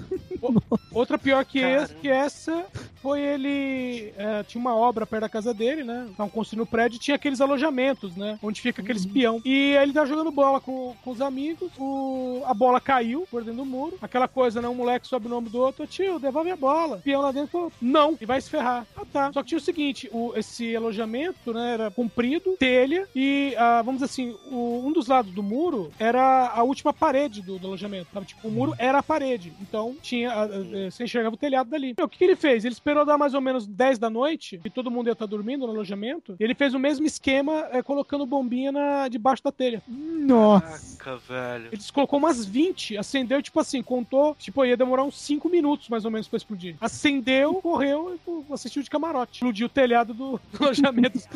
Outra 0.92 1.18
pior 1.18 1.46
que, 1.46 1.60
esse, 1.60 1.94
que 1.96 2.08
essa 2.10 2.66
foi 3.02 3.22
ele. 3.22 4.14
é, 4.18 4.44
tinha 4.44 4.60
uma 4.60 4.76
obra 4.76 5.06
perto 5.06 5.22
da 5.22 5.30
casa 5.30 5.54
dele, 5.54 5.84
né? 5.84 6.08
Estavam 6.10 6.30
construindo 6.30 6.64
o 6.64 6.66
prédio 6.68 6.98
e 6.98 7.00
tinha 7.00 7.16
aqueles 7.16 7.40
alojamentos, 7.42 8.16
né? 8.16 8.38
Onde 8.42 8.60
fica 8.62 8.82
aqueles 8.82 9.06
peão. 9.06 9.42
E 9.46 9.76
aí 9.78 9.84
ele 9.84 9.94
tava 9.94 10.08
jogando 10.08 10.32
bola 10.32 10.60
com, 10.60 10.96
com 11.04 11.12
os 11.12 11.22
amigos, 11.22 11.72
o, 11.78 12.42
a 12.46 12.54
bola 12.54 12.82
caiu 12.82 13.28
por 13.30 13.44
dentro 13.44 13.58
do 13.64 13.66
muro. 13.66 13.98
Aquela 14.02 14.28
coisa, 14.28 14.62
né? 14.62 14.68
Um 14.68 14.74
moleque 14.76 15.08
sobe 15.08 15.28
o 15.28 15.30
nome 15.30 15.50
do 15.50 15.60
outro, 15.60 15.86
tio, 15.88 16.20
devolve 16.20 16.52
a 16.52 16.56
bola. 16.56 16.98
O 16.98 17.02
peão 17.02 17.22
lá 17.22 17.32
dentro 17.32 17.50
falou, 17.52 17.72
não, 17.82 18.18
e 18.20 18.26
vai 18.26 18.42
se 18.42 18.50
ferrar. 18.50 18.86
Ah, 18.98 19.04
tá. 19.12 19.32
Só 19.32 19.42
que 19.44 19.50
tinha 19.50 19.58
o 19.60 19.62
seguinte: 19.62 20.10
o, 20.12 20.34
esse 20.36 20.76
alojamento, 20.76 21.54
né? 21.54 21.74
Era 21.74 21.92
comprido, 21.92 22.56
telha, 22.58 23.08
e 23.16 23.54
ah, 23.58 23.82
vamos 23.84 24.02
dizer 24.02 24.06
assim, 24.12 24.36
o- 24.52 24.84
um 24.86 24.92
dos 24.92 25.08
lados 25.08 25.32
do 25.32 25.44
muro 25.44 25.92
era 26.00 26.48
a 26.50 26.64
última 26.64 26.92
parede 26.94 27.42
do, 27.42 27.60
do 27.60 27.68
alojamento. 27.68 27.99
Sabe? 28.14 28.26
Tipo, 28.26 28.48
o 28.48 28.52
muro 28.52 28.74
era 28.78 29.00
a 29.00 29.04
parede. 29.04 29.54
Então 29.62 29.96
tinha. 30.02 30.32
ah, 30.32 30.44
ah, 30.44 30.92
você 30.92 31.04
enxergava 31.04 31.36
o 31.36 31.38
telhado 31.38 31.70
dali. 31.70 31.94
Meu, 31.98 32.06
o 32.06 32.10
que, 32.10 32.18
que 32.18 32.24
ele 32.24 32.36
fez? 32.36 32.66
Ele 32.66 32.74
esperou 32.74 33.06
dar 33.06 33.18
mais 33.18 33.34
ou 33.34 33.42
menos 33.42 33.68
10 33.68 34.00
da 34.00 34.10
noite, 34.10 34.60
e 34.64 34.70
todo 34.70 34.92
mundo 34.92 35.08
ia 35.08 35.14
estar 35.14 35.26
dormindo 35.26 35.66
no 35.66 35.74
alojamento. 35.74 36.36
E 36.40 36.44
ele 36.44 36.56
fez 36.56 36.74
o 36.74 36.80
mesmo 36.80 37.06
esquema, 37.06 37.68
eh, 37.72 37.82
colocando 37.82 38.26
bombinha 38.26 38.72
na, 38.72 39.08
debaixo 39.08 39.44
da 39.44 39.52
telha. 39.52 39.82
Nossa. 39.88 40.98
Caraca, 40.98 41.18
velho. 41.18 41.70
Ele 41.72 41.82
colocou 41.94 42.20
umas 42.20 42.46
20, 42.46 42.98
acendeu, 42.98 43.42
tipo 43.42 43.60
assim, 43.60 43.82
contou, 43.82 44.36
tipo, 44.36 44.64
ia 44.66 44.78
demorar 44.78 45.04
uns 45.04 45.20
5 45.20 45.50
minutos 45.50 45.90
mais 45.90 46.06
ou 46.06 46.12
menos 46.12 46.28
pra 46.28 46.38
explodir. 46.38 46.76
Acendeu, 46.80 47.56
correu 47.56 48.20
e 48.28 48.54
assistiu 48.54 48.84
de 48.84 48.90
camarote. 48.90 49.34
Explodiu 49.34 49.68
o 49.68 49.70
telhado 49.70 50.14
do, 50.14 50.40
do 50.52 50.64
alojamento 50.64 51.18
dos. 51.18 51.28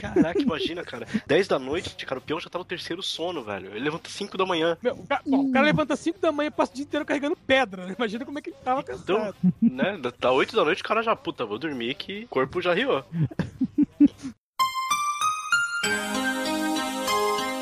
Caraca, 0.00 0.40
imagina, 0.42 0.82
cara. 0.84 1.06
10 1.26 1.48
da 1.48 1.58
noite, 1.58 2.04
cara, 2.06 2.18
o 2.18 2.22
peão 2.22 2.40
já 2.40 2.48
tá 2.48 2.58
no 2.58 2.64
terceiro 2.64 3.02
sono, 3.02 3.42
velho. 3.44 3.68
Ele 3.70 3.80
levanta 3.84 4.08
5 4.08 4.36
da 4.36 4.44
manhã. 4.46 4.76
Meu, 4.82 4.94
o, 4.94 5.06
ca- 5.06 5.22
bom, 5.26 5.46
o 5.48 5.52
cara 5.52 5.66
levanta 5.66 5.96
5 5.96 6.18
da 6.20 6.32
manhã 6.32 6.48
e 6.48 6.50
passa 6.50 6.72
o 6.72 6.74
dia 6.74 6.84
inteiro 6.84 7.04
carregando 7.04 7.36
pedra. 7.46 7.86
né? 7.86 7.94
Imagina 7.96 8.24
como 8.24 8.38
é 8.38 8.42
que 8.42 8.50
ele 8.50 8.56
tava 8.64 8.82
cansado. 8.82 9.04
Então, 9.42 9.52
né, 9.62 9.98
da 10.18 10.30
8 10.32 10.54
da 10.56 10.64
noite 10.64 10.82
o 10.82 10.84
cara 10.84 11.02
já, 11.02 11.14
puta, 11.16 11.44
vou 11.46 11.58
dormir 11.58 11.94
que 11.94 12.24
o 12.24 12.28
corpo 12.28 12.60
já 12.60 12.74
riu. 12.74 12.88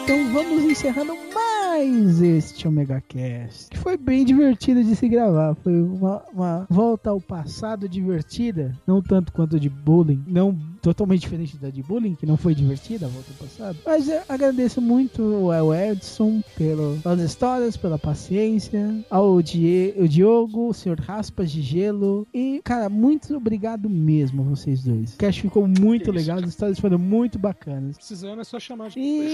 Então 0.04 0.32
vamos 0.32 0.62
encerrando 0.64 1.14
mais 1.34 2.22
este 2.22 2.68
Omega 2.68 3.02
Cast. 3.08 3.70
Que 3.70 3.76
foi 3.78 3.96
bem 3.96 4.24
divertido 4.24 4.84
de 4.84 4.94
se 4.94 5.08
gravar. 5.08 5.56
Foi 5.56 5.72
uma, 5.82 6.22
uma 6.32 6.66
volta 6.70 7.10
ao 7.10 7.20
passado 7.20 7.88
divertida. 7.88 8.72
Não 8.86 9.02
tanto 9.02 9.32
quanto 9.32 9.58
de 9.58 9.68
bullying. 9.68 10.22
Não 10.28 10.56
totalmente 10.86 11.22
diferente 11.22 11.56
da 11.56 11.68
de 11.68 11.82
bullying, 11.82 12.14
que 12.14 12.24
não 12.26 12.36
foi 12.36 12.54
divertida 12.54 13.06
a 13.06 13.08
volta 13.08 13.28
ao 13.32 13.46
passado. 13.48 13.78
Mas 13.84 14.08
eu 14.08 14.20
agradeço 14.28 14.80
muito 14.80 15.50
ao 15.50 15.74
Edson 15.74 16.40
pelo- 16.56 16.96
pelas 17.02 17.20
histórias, 17.20 17.76
pela 17.76 17.98
paciência. 17.98 19.04
Ao 19.10 19.42
Die, 19.42 19.94
o 19.98 20.06
Diogo, 20.08 20.68
o 20.68 20.72
Sr. 20.74 21.00
Raspas 21.00 21.50
de 21.50 21.60
Gelo. 21.62 22.26
E, 22.32 22.60
cara, 22.62 22.88
muito 22.88 23.36
obrigado 23.36 23.90
mesmo 23.90 24.42
a 24.42 24.44
vocês 24.44 24.82
dois. 24.84 25.14
O 25.14 25.18
cast 25.18 25.42
ficou 25.42 25.66
muito 25.66 26.02
isso, 26.04 26.12
legal. 26.12 26.38
As 26.38 26.48
histórias 26.50 26.78
foram 26.78 26.98
muito 26.98 27.38
bacanas. 27.38 27.96
Precisando 27.96 28.40
é 28.40 28.44
só 28.44 28.60
chamar. 28.60 28.90
de- 28.90 29.00
E 29.00 29.32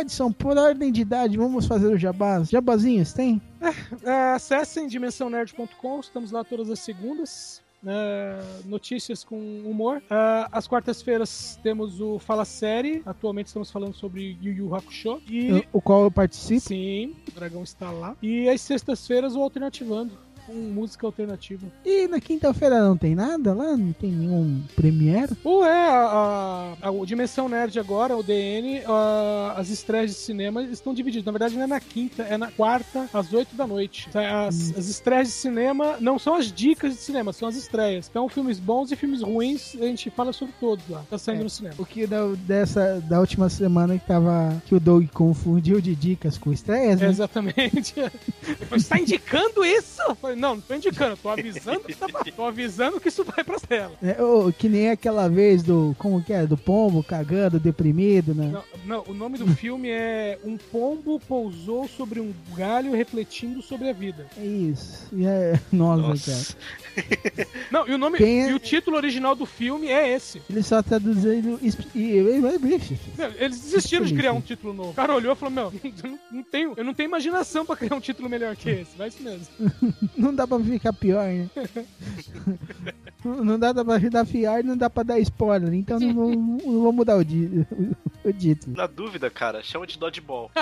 Edson, 0.00 0.30
por 0.30 0.56
ordem 0.56 0.92
de 0.92 1.00
idade, 1.00 1.36
vamos 1.36 1.66
fazer 1.66 1.86
o 1.88 1.98
jabás. 1.98 2.48
Jabazinhos, 2.48 3.12
tem? 3.12 3.40
É, 4.04 4.32
acessem 4.34 4.86
dimensãonerd.com, 4.88 6.00
estamos 6.00 6.30
lá 6.32 6.42
todas 6.44 6.68
as 6.70 6.78
segundas. 6.80 7.61
Né, 7.82 8.38
notícias 8.64 9.24
com 9.24 9.36
humor. 9.64 10.02
É, 10.10 10.46
às 10.52 10.66
quartas-feiras 10.66 11.58
temos 11.62 12.00
o 12.00 12.18
Fala 12.18 12.44
Série. 12.44 13.02
Atualmente 13.04 13.48
estamos 13.48 13.70
falando 13.70 13.94
sobre 13.94 14.38
Yu 14.40 14.52
Yu 14.52 14.74
Hakusho. 14.74 15.20
E 15.28 15.66
O 15.72 15.80
qual 15.80 16.04
eu 16.04 16.10
participo. 16.10 16.60
sim, 16.60 17.14
o 17.28 17.32
dragão 17.32 17.62
está 17.62 17.90
lá. 17.90 18.16
E 18.22 18.48
às 18.48 18.60
sextas-feiras 18.60 19.34
o 19.34 19.40
Alternativando. 19.42 20.12
Com 20.46 20.54
música 20.54 21.06
alternativa. 21.06 21.66
E 21.84 22.08
na 22.08 22.20
quinta-feira 22.20 22.80
não 22.82 22.96
tem 22.96 23.14
nada 23.14 23.54
lá? 23.54 23.76
Não 23.76 23.92
tem 23.92 24.10
nenhum 24.10 24.62
premiere? 24.74 25.32
Ou 25.44 25.64
é 25.64 25.88
a, 25.88 26.76
a- 26.82 26.88
a- 26.88 27.04
Dimensão 27.06 27.48
Nerd 27.48 27.78
agora, 27.78 28.16
o 28.16 28.22
DN, 28.22 28.82
a- 28.86 29.54
as 29.56 29.68
estreias 29.70 30.10
de 30.10 30.16
cinema 30.16 30.62
estão 30.64 30.92
divididas. 30.92 31.24
Na 31.24 31.32
verdade, 31.32 31.54
não 31.54 31.62
é 31.62 31.66
na 31.66 31.80
quinta, 31.80 32.22
é 32.24 32.36
na 32.36 32.50
quarta, 32.50 33.08
às 33.12 33.32
oito 33.32 33.54
da 33.54 33.66
noite. 33.66 34.08
As, 34.14 34.76
as 34.76 34.88
estreias 34.88 35.28
de 35.28 35.34
cinema 35.34 35.96
não 36.00 36.18
são 36.18 36.34
as 36.34 36.50
dicas 36.50 36.92
de 36.94 36.98
cinema, 37.00 37.32
são 37.32 37.48
as 37.48 37.54
estreias. 37.56 38.08
Então, 38.10 38.28
filmes 38.28 38.58
bons 38.58 38.90
e 38.90 38.96
filmes 38.96 39.22
ruins, 39.22 39.74
a 39.80 39.84
gente 39.86 40.10
fala 40.10 40.32
sobre 40.32 40.54
todos 40.58 40.88
lá. 40.88 41.02
Tá 41.08 41.18
saindo 41.18 41.40
É. 41.40 41.44
no 41.44 41.50
cinema. 41.50 41.74
O 41.78 41.86
que 41.86 42.06
da, 42.06 42.26
dessa, 42.46 43.00
da 43.08 43.20
última 43.20 43.48
semana 43.48 43.98
que 43.98 44.06
tava. 44.06 44.60
que 44.66 44.74
o 44.74 44.80
Doug 44.80 45.06
confundiu 45.12 45.80
de 45.80 45.94
dicas 45.94 46.36
com 46.36 46.52
estreias, 46.52 47.00
né? 47.00 47.08
Exatamente. 47.08 47.94
Você 48.70 48.88
tá 48.88 48.98
indicando 48.98 49.64
isso? 49.64 50.02
Não, 50.42 50.56
não 50.56 50.60
tô 50.60 50.74
indicando, 50.74 51.16
tô 51.16 51.28
avisando 51.28 51.80
que, 51.80 51.94
tá, 51.94 52.08
tô 52.34 52.44
avisando 52.44 53.00
que 53.00 53.06
isso 53.06 53.22
vai 53.22 53.44
pra 53.44 53.60
tela. 53.60 53.92
É, 54.02 54.20
ô, 54.20 54.52
que 54.52 54.68
nem 54.68 54.90
aquela 54.90 55.28
vez 55.28 55.62
do. 55.62 55.94
Como 55.96 56.20
que 56.20 56.32
é? 56.32 56.44
Do 56.44 56.56
pombo 56.56 57.02
cagando, 57.04 57.60
deprimido, 57.60 58.34
né? 58.34 58.50
Não, 58.50 58.64
não, 58.84 59.04
o 59.06 59.14
nome 59.14 59.38
do 59.38 59.46
filme 59.54 59.88
é 59.88 60.38
Um 60.44 60.56
Pombo 60.56 61.20
Pousou 61.20 61.86
sobre 61.86 62.18
um 62.18 62.34
Galho 62.56 62.92
Refletindo 62.92 63.62
sobre 63.62 63.88
a 63.88 63.92
Vida. 63.92 64.26
É 64.36 64.44
isso. 64.44 65.06
E 65.12 65.24
é, 65.24 65.60
nossa, 65.70 66.32
cara. 66.32 66.81
Não, 67.70 67.88
e 67.88 67.92
o 67.94 67.98
nome 67.98 68.18
é- 68.22 68.50
e 68.50 68.54
o 68.54 68.58
título 68.58 68.96
original 68.96 69.34
do 69.34 69.46
filme 69.46 69.88
é 69.88 70.14
esse. 70.14 70.42
Ele 70.50 70.62
só 70.62 70.82
traduzindo. 70.82 71.58
e- 71.94 72.16
eles 73.38 73.60
desistiram 73.60 74.04
de 74.04 74.14
criar 74.14 74.32
um 74.32 74.40
título 74.40 74.72
novo. 74.74 74.90
O 74.90 74.94
cara 74.94 75.14
olhou 75.14 75.32
e 75.32 75.36
falou: 75.36 75.52
Meu, 75.54 75.72
eu 76.04 76.18
não, 76.30 76.42
tenho, 76.42 76.74
eu 76.76 76.84
não 76.84 76.94
tenho 76.94 77.08
imaginação 77.08 77.64
pra 77.64 77.76
criar 77.76 77.94
um 77.96 78.00
título 78.00 78.28
melhor 78.28 78.54
que 78.56 78.68
esse. 78.70 78.96
Vai 78.96 79.08
isso 79.08 79.22
mesmo. 79.22 79.46
Não 80.16 80.34
dá 80.34 80.46
pra 80.46 80.58
ficar 80.60 80.92
pior, 80.92 81.26
né? 81.26 81.48
Não 83.24 83.58
dá 83.58 83.72
pra 83.74 84.24
pior 84.24 84.60
e 84.60 84.62
não 84.62 84.76
dá 84.76 84.88
pra 84.90 85.02
dar 85.02 85.18
spoiler. 85.20 85.72
Então 85.74 85.98
não 86.00 86.12
vou, 86.14 86.30
não 86.34 86.82
vou 86.82 86.92
mudar 86.92 87.16
o, 87.16 87.24
di- 87.24 87.66
o 88.24 88.32
título. 88.32 88.76
Na 88.76 88.86
dúvida, 88.86 89.30
cara, 89.30 89.62
chama 89.62 89.86
de 89.86 89.98
dodgeball. 89.98 90.50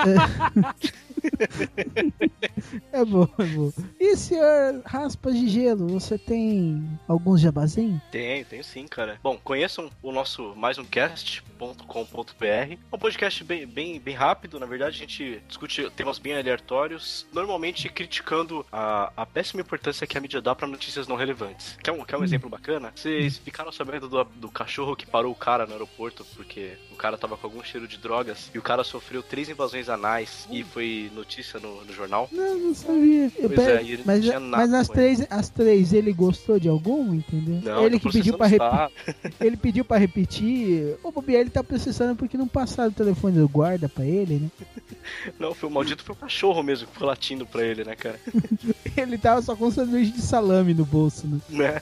É 2.91 3.05
bom, 3.05 3.27
é 3.37 3.43
bom. 3.45 3.71
E 3.99 4.15
senhor 4.15 4.81
Raspas 4.85 5.35
de 5.37 5.47
Gelo, 5.47 5.87
você 5.87 6.17
tem 6.17 6.87
alguns 7.07 7.41
jabazinhos? 7.41 8.01
Tenho, 8.11 8.45
tenho 8.45 8.63
sim, 8.63 8.87
cara. 8.87 9.19
Bom, 9.21 9.37
conheçam 9.43 9.89
o 10.01 10.11
nosso 10.11 10.55
mais 10.55 10.77
um 10.77 10.83
cast.com.br. 10.85 12.43
É 12.45 12.77
um 12.91 12.97
podcast 12.97 13.43
bem, 13.43 13.65
bem, 13.67 13.99
bem 13.99 14.15
rápido, 14.15 14.59
na 14.59 14.65
verdade, 14.65 14.95
a 14.95 14.99
gente 14.99 15.41
discute 15.47 15.89
temas 15.91 16.17
bem 16.19 16.35
aleatórios, 16.37 17.25
normalmente 17.33 17.87
criticando 17.89 18.65
a, 18.71 19.11
a 19.15 19.25
péssima 19.25 19.61
importância 19.61 20.07
que 20.07 20.17
a 20.17 20.21
mídia 20.21 20.41
dá 20.41 20.55
pra 20.55 20.67
notícias 20.67 21.07
não 21.07 21.15
relevantes. 21.15 21.77
Quer 21.83 21.91
um, 21.91 22.03
quer 22.03 22.17
um 22.17 22.23
exemplo 22.23 22.49
bacana? 22.51 22.91
Vocês 22.93 23.37
ficaram 23.37 23.71
sabendo 23.71 24.07
do, 24.07 24.23
do 24.35 24.49
cachorro 24.49 24.95
que 24.95 25.05
parou 25.05 25.31
o 25.31 25.35
cara 25.35 25.65
no 25.65 25.71
aeroporto 25.73 26.25
porque 26.35 26.73
o 26.91 26.95
cara 26.95 27.17
tava 27.17 27.37
com 27.37 27.47
algum 27.47 27.63
cheiro 27.63 27.87
de 27.87 27.97
drogas 27.97 28.51
e 28.53 28.57
o 28.59 28.61
cara 28.61 28.83
sofreu 28.83 29.23
três 29.23 29.49
invasões 29.49 29.89
anais 29.89 30.47
e 30.51 30.63
foi 30.63 31.09
notícia 31.15 31.59
no, 31.59 31.83
no 31.83 31.93
jornal? 31.93 32.27
Não, 32.31 32.57
não 32.59 32.75
sabia. 32.75 33.31
Pois 33.35 33.53
pera- 33.53 33.81
é, 33.81 33.83
ele 33.83 34.03
mas 34.05 34.25
mas 34.49 34.69
com 34.73 34.93
três, 34.93 35.25
as 35.29 35.49
três 35.49 35.93
ele 35.93 36.11
gostou 36.13 36.59
de 36.59 36.67
algum, 36.67 37.13
entendeu? 37.15 37.61
Não, 37.63 37.85
ele 37.85 37.99
que 37.99 38.11
pediu 38.11 38.37
pra 38.37 38.47
processando 38.47 38.87
repetir. 38.91 39.31
Ele 39.41 39.57
pediu 39.57 39.85
pra 39.85 39.97
repetir. 39.97 40.97
O 41.03 41.11
Bobier 41.11 41.39
ele 41.41 41.49
tá 41.49 41.63
processando 41.63 42.15
porque 42.15 42.37
não 42.37 42.47
passaram 42.47 42.89
o 42.89 42.93
telefone 42.93 43.37
do 43.39 43.47
guarda 43.47 43.87
pra 43.89 44.05
ele, 44.05 44.35
né? 44.39 44.49
Não, 45.39 45.53
foi 45.53 45.69
o 45.69 45.71
maldito 45.71 46.03
foi 46.03 46.13
o 46.13 46.17
cachorro 46.17 46.61
mesmo 46.61 46.87
que 46.87 46.97
foi 46.97 47.07
latindo 47.07 47.45
pra 47.45 47.63
ele, 47.63 47.83
né, 47.83 47.95
cara? 47.95 48.19
Ele 48.97 49.17
tava 49.17 49.41
só 49.41 49.55
com 49.55 49.67
um 49.67 49.71
sanduíche 49.71 50.11
de 50.11 50.21
salame 50.21 50.73
no 50.73 50.85
bolso, 50.85 51.25
né? 51.27 51.39
Né? 51.49 51.81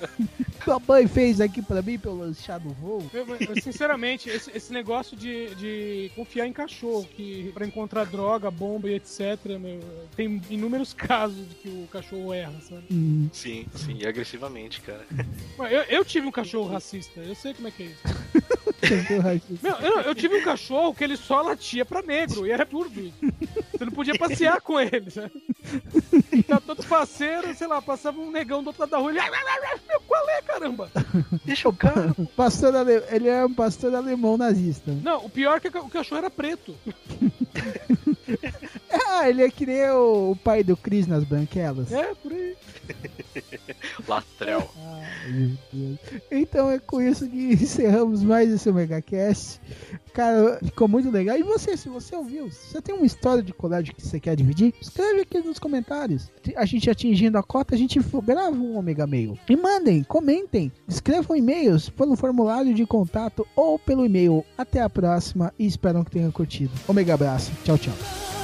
Sua 0.64 0.78
mãe 0.86 1.06
fez 1.08 1.40
aqui 1.40 1.62
pra 1.62 1.80
mim 1.80 1.98
pelo 1.98 2.18
lanchar 2.18 2.60
do 2.60 2.68
voo. 2.70 3.02
Eu- 3.14 3.26
eu, 3.26 3.62
sinceramente, 3.62 4.28
esse, 4.28 4.50
esse 4.54 4.72
negócio 4.72 5.16
de, 5.16 5.54
de 5.54 6.10
confiar 6.14 6.46
em 6.46 6.52
cachorro, 6.52 7.04
que 7.16 7.50
pra 7.54 7.66
encontrar 7.66 8.04
droga, 8.06 8.50
bomba 8.50 8.88
e 8.90 8.94
etc., 8.94 9.38
meu, 9.58 9.80
tem 10.16 10.40
inúmeros 10.50 10.92
casos 10.92 11.48
de 11.48 11.54
que 11.54 11.68
o 11.68 11.88
cachorro 11.90 12.32
erra, 12.34 12.60
sabe? 12.60 12.82
Hum, 12.90 13.28
Sim, 13.32 13.66
sim, 13.74 13.96
e 13.98 14.06
agressivamente, 14.06 14.80
cara. 14.82 15.06
Eu, 15.58 15.82
eu 15.98 16.04
tive 16.04 16.26
um 16.26 16.30
cachorro 16.32 16.68
racista, 16.68 17.20
eu 17.20 17.34
sei 17.34 17.54
como 17.54 17.68
é 17.68 17.70
que 17.70 17.82
é 17.84 17.86
isso. 17.86 18.02
Meu, 19.62 19.76
eu, 19.76 20.00
eu 20.00 20.14
tive 20.14 20.36
um 20.36 20.44
cachorro 20.44 20.94
que 20.94 21.04
ele 21.04 21.16
só 21.16 21.42
latia 21.42 21.84
pra 21.84 22.02
negro, 22.02 22.46
e 22.46 22.50
era 22.50 22.66
isso. 22.96 23.12
Você 23.72 23.84
não 23.84 23.92
podia 23.92 24.18
passear 24.18 24.60
com 24.60 24.80
ele, 24.80 25.10
sabe? 25.10 25.32
Tá 26.46 26.60
todos 26.60 26.84
parceiros, 26.86 27.56
sei 27.56 27.66
lá, 27.66 27.80
passava 27.82 28.20
um 28.20 28.30
negão 28.30 28.62
do 28.62 28.68
outro 28.68 28.80
lado 28.80 28.90
da 28.90 28.98
rua, 28.98 29.10
ele... 29.10 29.20
Meu, 29.88 30.00
qual 30.06 30.28
é, 30.30 30.42
caramba? 30.42 30.90
Deixa 31.44 31.68
o 31.68 31.72
cara. 31.72 32.14
pastor 32.36 32.74
ale... 32.74 33.02
Ele 33.10 33.28
é 33.28 33.44
um 33.44 33.52
pastor 33.52 33.94
alemão 33.94 34.36
nazista. 34.36 34.92
Não, 35.02 35.24
o 35.26 35.30
pior 35.30 35.56
é 35.56 35.60
que 35.60 35.68
o 35.68 35.88
cachorro 35.88 36.18
era 36.18 36.30
preto. 36.30 36.74
Ah, 39.12 39.28
ele 39.28 39.42
é 39.42 39.50
que 39.50 39.66
nem 39.66 39.88
o, 39.90 40.32
o 40.32 40.36
pai 40.36 40.62
do 40.62 40.76
Cris 40.76 41.06
nas 41.06 41.24
branquelas. 41.24 41.92
É, 41.92 42.14
por 42.14 42.32
aí. 42.32 42.56
Latrel. 44.06 44.70
Então 46.30 46.70
é 46.70 46.78
com 46.78 47.00
isso 47.00 47.28
que 47.28 47.52
encerramos 47.54 48.22
mais 48.22 48.50
esse 48.50 48.70
MegaCast. 48.72 49.60
Cara, 50.12 50.58
ficou 50.64 50.88
muito 50.88 51.10
legal. 51.10 51.36
E 51.36 51.42
você, 51.42 51.76
se 51.76 51.88
você 51.88 52.14
ouviu, 52.16 52.50
se 52.50 52.72
você 52.72 52.82
tem 52.82 52.94
uma 52.94 53.06
história 53.06 53.42
de 53.42 53.52
colégio 53.52 53.94
que 53.94 54.02
você 54.02 54.18
quer 54.18 54.34
dividir, 54.34 54.74
escreve 54.80 55.20
aqui 55.20 55.38
nos 55.40 55.58
comentários. 55.58 56.30
A 56.56 56.64
gente 56.64 56.90
atingindo 56.90 57.38
a 57.38 57.42
cota, 57.42 57.74
a 57.74 57.78
gente 57.78 58.00
grava 58.24 58.56
um 58.56 58.76
Omega 58.76 59.06
Mail. 59.06 59.38
E 59.48 59.56
mandem, 59.56 60.02
comentem, 60.02 60.72
escrevam 60.88 61.36
e-mails 61.36 61.88
pelo 61.88 62.16
formulário 62.16 62.74
de 62.74 62.84
contato 62.86 63.46
ou 63.54 63.78
pelo 63.78 64.04
e-mail. 64.04 64.44
Até 64.58 64.80
a 64.80 64.90
próxima 64.90 65.52
e 65.58 65.66
espero 65.66 66.04
que 66.04 66.10
tenham 66.10 66.30
curtido. 66.30 66.72
Omega 66.88 67.14
abraço. 67.14 67.52
Tchau, 67.64 67.78
tchau. 67.78 68.39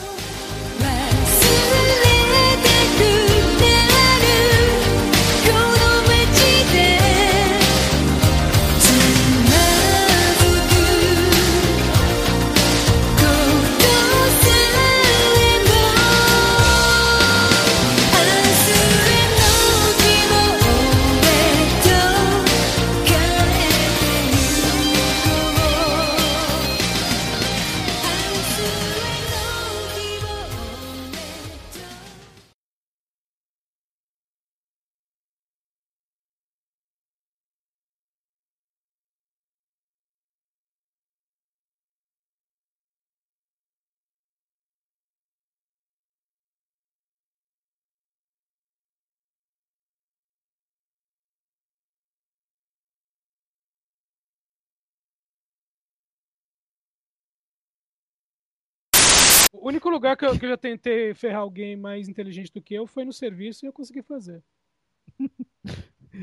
O 59.52 59.68
único 59.68 59.88
lugar 59.88 60.16
que 60.16 60.24
eu, 60.24 60.38
que 60.38 60.44
eu 60.44 60.50
já 60.50 60.56
tentei 60.56 61.14
ferrar 61.14 61.40
alguém 61.40 61.76
mais 61.76 62.08
inteligente 62.08 62.52
do 62.52 62.62
que 62.62 62.74
eu 62.74 62.86
foi 62.86 63.04
no 63.04 63.12
serviço 63.12 63.64
e 63.64 63.68
eu 63.68 63.72
consegui 63.72 64.02
fazer. 64.02 64.42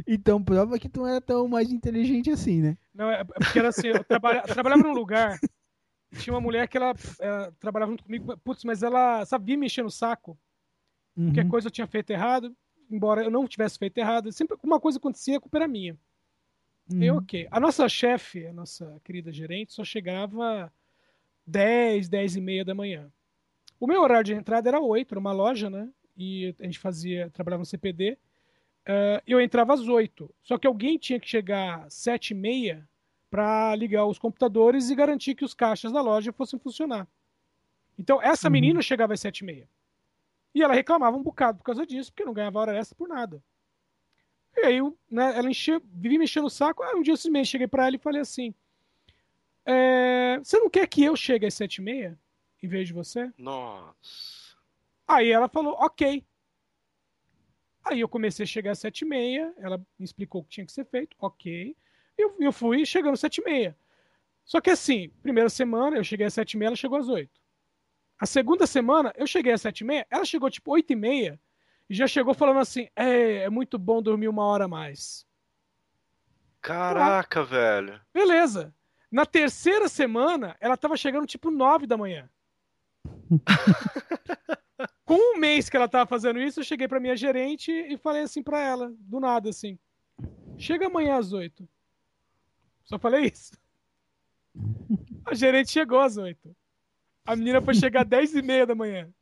Então 0.07 0.43
prova 0.43 0.79
que 0.79 0.89
tu 0.89 1.01
não 1.01 1.07
era 1.07 1.21
tão 1.21 1.47
mais 1.47 1.71
inteligente 1.71 2.29
assim, 2.31 2.61
né? 2.61 2.77
Não, 2.93 3.09
é 3.11 3.21
é 3.21 3.23
porque 3.23 3.59
era 3.59 3.69
assim, 3.69 3.87
eu 3.87 4.03
trabalha- 4.03 4.43
trabalhava 4.43 4.83
num 4.83 4.93
lugar, 4.93 5.39
tinha 6.17 6.33
uma 6.33 6.41
mulher 6.41 6.67
que 6.67 6.77
ela, 6.77 6.93
ela 7.19 7.51
trabalhava 7.59 7.91
junto 7.91 8.03
comigo, 8.03 8.37
putz, 8.39 8.63
mas 8.63 8.83
ela 8.83 9.25
sabia 9.25 9.57
me 9.57 9.65
encher 9.65 9.83
no 9.83 9.91
saco. 9.91 10.37
Qualquer 11.15 11.43
Uhum. 11.43 11.49
coisa 11.49 11.67
eu 11.67 11.71
tinha 11.71 11.87
feito 11.87 12.11
errado, 12.11 12.55
embora 12.89 13.23
eu 13.23 13.31
não 13.31 13.47
tivesse 13.47 13.77
feito 13.79 13.97
errado, 13.97 14.31
sempre 14.31 14.57
uma 14.63 14.79
coisa 14.79 14.97
acontecia, 14.97 15.37
a 15.37 15.41
culpa 15.41 15.57
era 15.57 15.67
minha. 15.67 15.97
Eu, 16.99 17.15
Uhum. 17.15 17.19
ok. 17.19 17.47
A 17.51 17.59
nossa 17.59 17.87
chefe, 17.89 18.45
a 18.47 18.53
nossa 18.53 18.99
querida 19.03 19.31
gerente, 19.31 19.73
só 19.73 19.83
chegava 19.83 20.71
10, 21.45 22.09
10 22.09 22.35
e 22.35 22.41
meia 22.41 22.65
da 22.65 22.73
manhã. 22.75 23.11
O 23.79 23.87
meu 23.87 24.01
horário 24.01 24.23
de 24.25 24.33
entrada 24.33 24.69
era 24.69 24.79
8, 24.81 25.13
era 25.13 25.19
uma 25.19 25.31
loja, 25.33 25.69
né? 25.69 25.89
E 26.17 26.55
a 26.59 26.63
gente 26.65 26.79
fazia, 26.79 27.29
trabalhava 27.31 27.61
no 27.61 27.65
CPD. 27.65 28.17
eh, 28.85 29.23
eu 29.27 29.41
entrava 29.41 29.73
às 29.73 29.87
8. 29.87 30.33
Só 30.43 30.57
que 30.57 30.67
alguém 30.67 30.97
tinha 30.97 31.19
que 31.19 31.29
chegar 31.29 31.85
às 31.85 31.93
7 31.95 32.31
e 32.31 32.35
meia 32.35 32.87
para 33.29 33.75
ligar 33.75 34.05
os 34.05 34.19
computadores 34.19 34.89
e 34.89 34.95
garantir 34.95 35.35
que 35.35 35.45
os 35.45 35.53
caixas 35.53 35.91
da 35.91 36.01
loja 36.01 36.33
fossem 36.33 36.59
funcionar. 36.59 37.07
Então, 37.97 38.21
essa 38.21 38.47
Uhum. 38.47 38.53
menina 38.53 38.81
chegava 38.81 39.13
às 39.13 39.19
7 39.21 39.39
e 39.39 39.45
meia. 39.45 39.69
E 40.55 40.61
ela 40.63 40.73
reclamava 40.73 41.17
um 41.17 41.23
bocado 41.23 41.59
por 41.59 41.65
causa 41.65 41.85
disso, 41.85 42.11
porque 42.11 42.25
não 42.25 42.33
ganhava 42.33 42.59
hora 42.59 42.75
extra 42.77 42.95
por 42.95 43.07
nada. 43.07 43.43
E 44.55 44.65
aí, 44.65 44.79
né, 45.09 45.37
ela 45.37 45.49
enchia, 45.49 45.81
vivia 45.93 46.17
me 46.19 46.25
enchendo 46.25 46.47
o 46.47 46.49
saco. 46.49 46.83
Ah, 46.83 46.95
um 46.95 47.01
dia 47.01 47.13
eu 47.13 47.17
simplesmente 47.17 47.49
cheguei 47.49 47.67
pra 47.67 47.87
ela 47.87 47.95
e 47.95 47.99
falei 47.99 48.21
assim: 48.21 48.53
é, 49.65 50.39
Você 50.39 50.57
não 50.59 50.69
quer 50.69 50.87
que 50.87 51.03
eu 51.03 51.15
chegue 51.15 51.45
às 51.45 51.53
sete 51.53 51.77
e 51.77 51.81
meia 51.81 52.17
em 52.61 52.67
vez 52.67 52.87
de 52.87 52.93
você? 52.93 53.31
Nossa. 53.37 54.55
Aí 55.07 55.29
ela 55.31 55.47
falou: 55.47 55.73
Ok. 55.79 56.25
Aí 57.85 57.99
eu 57.99 58.07
comecei 58.07 58.43
a 58.43 58.47
chegar 58.47 58.71
às 58.71 58.79
sete 58.79 59.01
e 59.01 59.05
meia. 59.05 59.53
Ela 59.57 59.77
me 59.99 60.05
explicou 60.05 60.41
o 60.41 60.43
que 60.43 60.51
tinha 60.51 60.65
que 60.65 60.71
ser 60.71 60.85
feito. 60.85 61.15
Ok. 61.19 61.75
Eu, 62.17 62.35
eu 62.39 62.51
fui 62.51 62.85
chegando 62.85 63.13
às 63.13 63.19
sete 63.19 63.39
e 63.39 63.43
meia. 63.43 63.77
Só 64.45 64.61
que 64.61 64.69
assim, 64.69 65.09
primeira 65.21 65.49
semana 65.49 65.97
eu 65.97 66.03
cheguei 66.03 66.25
às 66.25 66.33
sete 66.33 66.53
e 66.53 66.57
meia, 66.57 66.67
ela 66.69 66.75
chegou 66.75 66.97
às 66.97 67.07
oito. 67.07 67.41
A 68.19 68.25
segunda 68.25 68.67
semana 68.67 69.13
eu 69.17 69.27
cheguei 69.27 69.51
às 69.51 69.61
sete 69.61 69.81
e 69.81 69.83
meia, 69.83 70.07
ela 70.09 70.25
chegou 70.25 70.49
tipo 70.49 70.71
oito 70.71 70.91
e 70.93 70.95
meia 70.95 71.39
e 71.89 71.93
já 71.93 72.07
chegou 72.07 72.33
falando 72.33 72.59
assim: 72.59 72.87
É, 72.95 73.43
é 73.43 73.49
muito 73.49 73.77
bom 73.77 74.01
dormir 74.01 74.27
uma 74.27 74.45
hora 74.45 74.65
a 74.65 74.67
mais. 74.67 75.25
Caraca, 76.61 77.43
velho. 77.43 77.99
Beleza. 78.13 78.73
Na 79.13 79.27
terceira 79.27 79.87
semana, 79.87 80.57
ela 80.59 80.75
tava 80.75 80.97
chegando 80.97 81.27
tipo 81.27 81.51
9 81.51 81.85
da 81.85 81.95
manhã. 81.95 82.27
Com 85.05 85.35
um 85.35 85.39
mês 85.39 85.69
que 85.69 85.77
ela 85.77 85.87
tava 85.87 86.09
fazendo 86.09 86.41
isso, 86.41 86.61
eu 86.61 86.63
cheguei 86.63 86.87
pra 86.87 86.99
minha 86.99 87.15
gerente 87.15 87.71
e 87.71 87.95
falei 87.95 88.23
assim 88.23 88.41
pra 88.41 88.59
ela, 88.59 88.91
do 88.97 89.19
nada 89.19 89.51
assim: 89.51 89.77
Chega 90.57 90.87
amanhã 90.87 91.19
às 91.19 91.31
8. 91.31 91.69
Só 92.85 92.97
falei 92.97 93.31
isso. 93.31 93.55
A 95.27 95.35
gerente 95.35 95.69
chegou 95.69 95.99
às 95.99 96.17
8. 96.17 96.55
A 97.23 97.35
menina 97.35 97.61
foi 97.61 97.75
chegar 97.75 98.01
às 98.01 98.09
10 98.09 98.33
e 98.33 98.41
meia 98.41 98.65
da 98.65 98.73
manhã. 98.73 99.13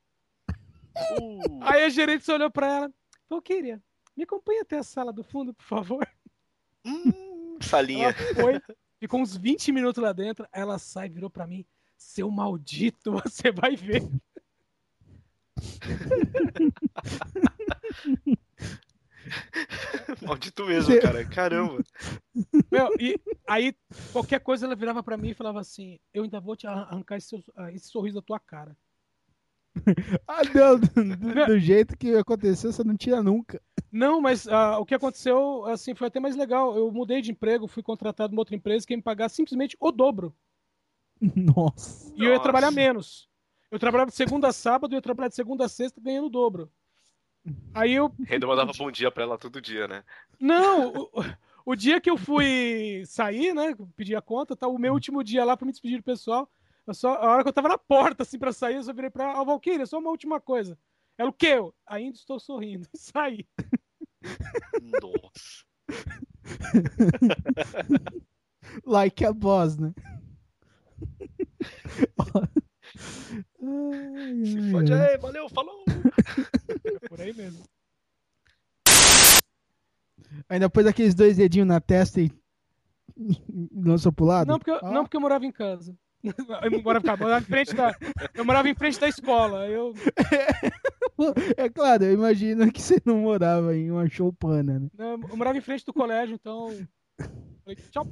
Uh, 1.20 1.60
Aí 1.64 1.84
a 1.84 1.90
gerente 1.90 2.24
só 2.24 2.36
olhou 2.36 2.50
pra 2.50 2.68
ela: 2.68 2.94
Falou, 3.28 3.42
queria, 3.42 3.84
me 4.16 4.24
acompanha 4.24 4.62
até 4.62 4.78
a 4.78 4.84
sala 4.84 5.12
do 5.12 5.22
fundo, 5.22 5.54
por 5.54 5.66
favor. 5.66 6.08
hum, 6.86 7.58
salinha. 7.60 8.08
Ela 8.08 8.36
foi, 8.36 8.62
ficou 9.02 9.20
uns 9.20 9.36
20 9.36 9.72
minutos 9.72 10.02
lá 10.02 10.14
dentro, 10.14 10.48
ela 10.54 10.78
sai, 10.78 11.10
virou 11.10 11.30
pra 11.30 11.48
mim, 11.48 11.66
seu 11.98 12.30
maldito, 12.30 13.12
você 13.26 13.52
vai 13.52 13.76
ver. 13.76 14.04
Maldito 20.22 20.66
mesmo, 20.66 21.00
cara. 21.02 21.26
Caramba. 21.26 21.84
Meu, 22.72 22.90
e 23.00 23.20
aí 23.48 23.76
qualquer 24.12 24.40
coisa 24.40 24.66
ela 24.66 24.76
virava 24.76 25.04
pra 25.04 25.18
mim 25.18 25.30
e 25.30 25.34
falava 25.34 25.60
assim, 25.60 26.00
eu 26.14 26.24
ainda 26.24 26.40
vou 26.40 26.56
te 26.56 26.68
arran- 26.68 26.84
arrancar 26.84 27.18
esse, 27.18 27.44
ah, 27.56 27.72
esse 27.72 27.90
sorriso 27.90 28.16
da 28.16 28.22
tua 28.22 28.40
cara. 28.40 28.76
Ah, 30.28 30.42
não, 30.54 30.80
do, 30.80 31.46
do- 31.48 31.60
jeito 31.60 31.98
que 31.98 32.16
aconteceu, 32.16 32.72
você 32.72 32.84
não 32.84 32.96
tira 32.98 33.24
nunca. 33.24 33.62
Não, 33.92 34.22
mas 34.22 34.48
ah, 34.48 34.78
o 34.80 34.86
que 34.86 34.96
aconteceu, 34.96 35.66
assim, 35.66 35.94
foi 35.94 36.08
até 36.08 36.20
mais 36.20 36.36
legal. 36.36 36.76
Eu 36.76 36.92
mudei 36.92 37.22
de 37.22 37.32
emprego, 37.32 37.68
fui 37.68 37.84
contratado 37.84 38.32
numa 38.32 38.42
outra 38.42 38.56
empresa 38.56 38.86
que 38.86 38.94
ia 38.94 38.98
me 38.98 39.04
pagar 39.04 39.30
simplesmente 39.30 39.76
o 39.80 39.92
dobro. 39.92 40.36
Nossa. 41.36 42.14
E 42.16 42.20
eu 42.20 42.26
ia 42.26 42.32
Nossa. 42.32 42.44
trabalhar 42.44 42.72
menos. 42.72 43.30
Eu 43.70 43.80
trabalhava 43.80 44.12
de 44.12 44.18
segunda 44.18 44.50
a 44.50 44.54
sábado 44.54 44.92
e 44.92 44.96
eu 44.96 44.98
ia 44.98 45.02
trabalhar 45.02 45.30
de 45.30 45.36
segunda 45.36 45.66
a 45.66 45.70
sexta 45.70 46.02
ganhando 46.02 46.28
o 46.28 46.30
dobro. 46.30 46.70
Aí 47.74 47.94
eu 47.94 48.14
Ainda 48.30 48.46
mandava 48.46 48.72
bom 48.78 48.92
dia 48.92 49.10
pra 49.10 49.24
ela 49.24 49.38
todo 49.38 49.62
dia, 49.62 49.88
né? 49.88 50.04
Não, 50.40 50.90
o, 50.90 51.10
o 51.66 51.76
dia 51.76 52.00
que 52.00 52.10
eu 52.10 52.18
fui 52.18 53.04
sair, 53.06 53.54
né? 53.54 53.76
Pedir 53.96 54.16
a 54.16 54.22
conta, 54.22 54.56
tá? 54.56 54.68
O 54.68 54.78
meu 54.78 54.94
último 54.94 55.24
dia 55.24 55.44
lá 55.46 55.56
pra 55.58 55.66
me 55.66 55.72
despedir 55.72 55.98
do 55.98 56.04
pessoal. 56.04 56.50
Eu 56.88 56.94
só, 56.94 57.16
a 57.16 57.32
hora 57.32 57.44
que 57.44 57.50
eu 57.50 57.54
tava 57.54 57.70
na 57.70 57.78
porta, 57.78 58.24
assim, 58.24 58.40
pra 58.40 58.52
sair, 58.52 58.76
eu 58.76 58.84
só 58.84 58.94
virei 58.94 59.10
pra 59.10 59.40
a 59.40 59.44
Valkyria, 59.44 59.86
só 59.86 60.00
uma 60.00 60.10
última 60.10 60.42
coisa. 60.42 60.78
Ela, 61.18 61.30
o 61.30 61.34
quê? 61.34 61.48
Eu, 61.48 61.74
Ainda 61.88 62.18
estou 62.18 62.40
sorrindo. 62.40 62.88
Saí. 62.96 63.48
Nossa. 65.02 65.66
Like 68.86 69.26
a 69.26 69.34
boss, 69.34 69.78
né? 69.78 69.94
Ai, 73.64 74.46
Se 74.46 74.58
ai, 74.60 74.72
fode 74.72 74.94
aí, 74.94 75.18
valeu, 75.18 75.50
falou. 75.50 75.84
É 76.84 77.00
por 77.10 77.22
aí 77.22 77.34
mesmo. 77.34 77.64
Ainda 80.50 80.70
pôs 80.70 80.86
aqueles 80.86 81.14
dois 81.16 81.38
dedinhos 81.38 81.68
na 81.68 81.80
testa 81.82 82.22
e 82.22 82.32
lançou 83.74 84.12
pro 84.12 84.26
lado? 84.26 84.48
Não 84.48 84.58
porque, 84.58 84.72
eu, 84.72 84.80
Ah. 84.82 84.92
não, 84.92 85.04
porque 85.04 85.18
eu 85.18 85.22
morava 85.22 85.46
em 85.46 85.52
casa. 85.52 85.96
Eu 86.24 86.82
morava, 86.84 87.08
eu 87.08 87.18
morava 87.18 87.42
em 87.42 87.46
frente 87.46 87.74
da, 87.76 87.96
eu 88.34 88.46
morava 88.46 88.70
em 88.70 88.76
frente 88.76 89.00
da 89.00 89.08
escola. 89.08 89.68
Eu, 89.68 89.94
É 91.58 91.70
claro, 91.70 92.04
eu 92.04 92.14
imagino 92.14 92.72
que 92.72 92.82
você 92.82 93.02
não 93.06 93.18
morava 93.18 93.76
em 93.76 93.92
uma 93.92 94.08
choupana, 94.10 94.80
né? 94.80 94.90
eu 94.98 95.38
morava 95.38 95.58
em 95.58 95.62
frente 95.62 95.86
do 95.86 95.94
colégio, 95.94 96.36
então. 96.36 96.70
Falei, 97.64 97.76
tchau. 97.92 98.08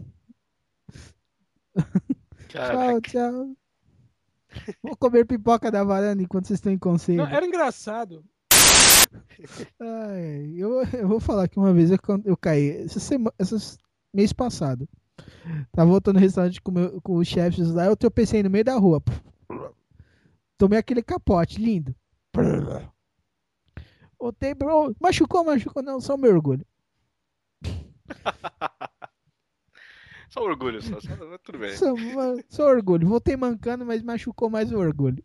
Caraca. 2.49 3.01
Tchau, 3.01 3.01
tchau. 3.01 3.55
Vou 4.81 4.97
comer 4.97 5.25
pipoca 5.25 5.71
da 5.71 5.83
varanda 5.83 6.23
enquanto 6.23 6.47
vocês 6.47 6.57
estão 6.57 6.71
em 6.71 6.77
conselho. 6.77 7.19
Não, 7.19 7.27
era 7.27 7.45
engraçado. 7.45 8.23
Ai, 9.79 10.53
eu, 10.55 10.83
eu 10.93 11.07
vou 11.07 11.19
falar 11.19 11.47
que 11.47 11.57
uma 11.57 11.73
vez 11.73 11.91
eu, 11.91 11.97
eu 12.25 12.37
caí, 12.37 12.83
essa 12.83 12.99
semana, 12.99 13.33
essas, 13.37 13.77
mês 14.13 14.33
passado. 14.33 14.87
Tava 15.71 15.89
voltando 15.89 16.15
no 16.15 16.21
restaurante 16.21 16.61
com, 16.61 16.71
meu- 16.71 17.01
com 17.01 17.15
os 17.15 17.27
chefes 17.27 17.71
lá, 17.71 17.85
eu 17.85 17.95
tropecei 17.95 18.41
no 18.43 18.49
meio 18.49 18.63
da 18.65 18.75
rua. 18.75 19.01
Tomei 20.57 20.77
aquele 20.79 21.01
capote, 21.01 21.59
lindo. 21.61 21.95
Voltei, 24.19 24.53
bro. 24.53 24.93
Machucou, 24.99 25.43
machucou, 25.45 25.81
não, 25.81 25.99
só 26.01 26.17
meu 26.17 26.33
orgulho. 26.33 26.65
Só 30.29 30.41
orgulho, 30.43 30.79
só, 30.79 30.99
só- 31.01 31.37
tudo 31.43 31.57
bem. 31.57 31.75
Só, 31.75 31.87
só 32.49 32.67
orgulho. 32.67 33.07
Voltei 33.07 33.35
mancando, 33.35 33.83
mas 33.83 34.03
machucou 34.03 34.47
mais 34.47 34.71
o 34.71 34.77
orgulho. 34.77 35.23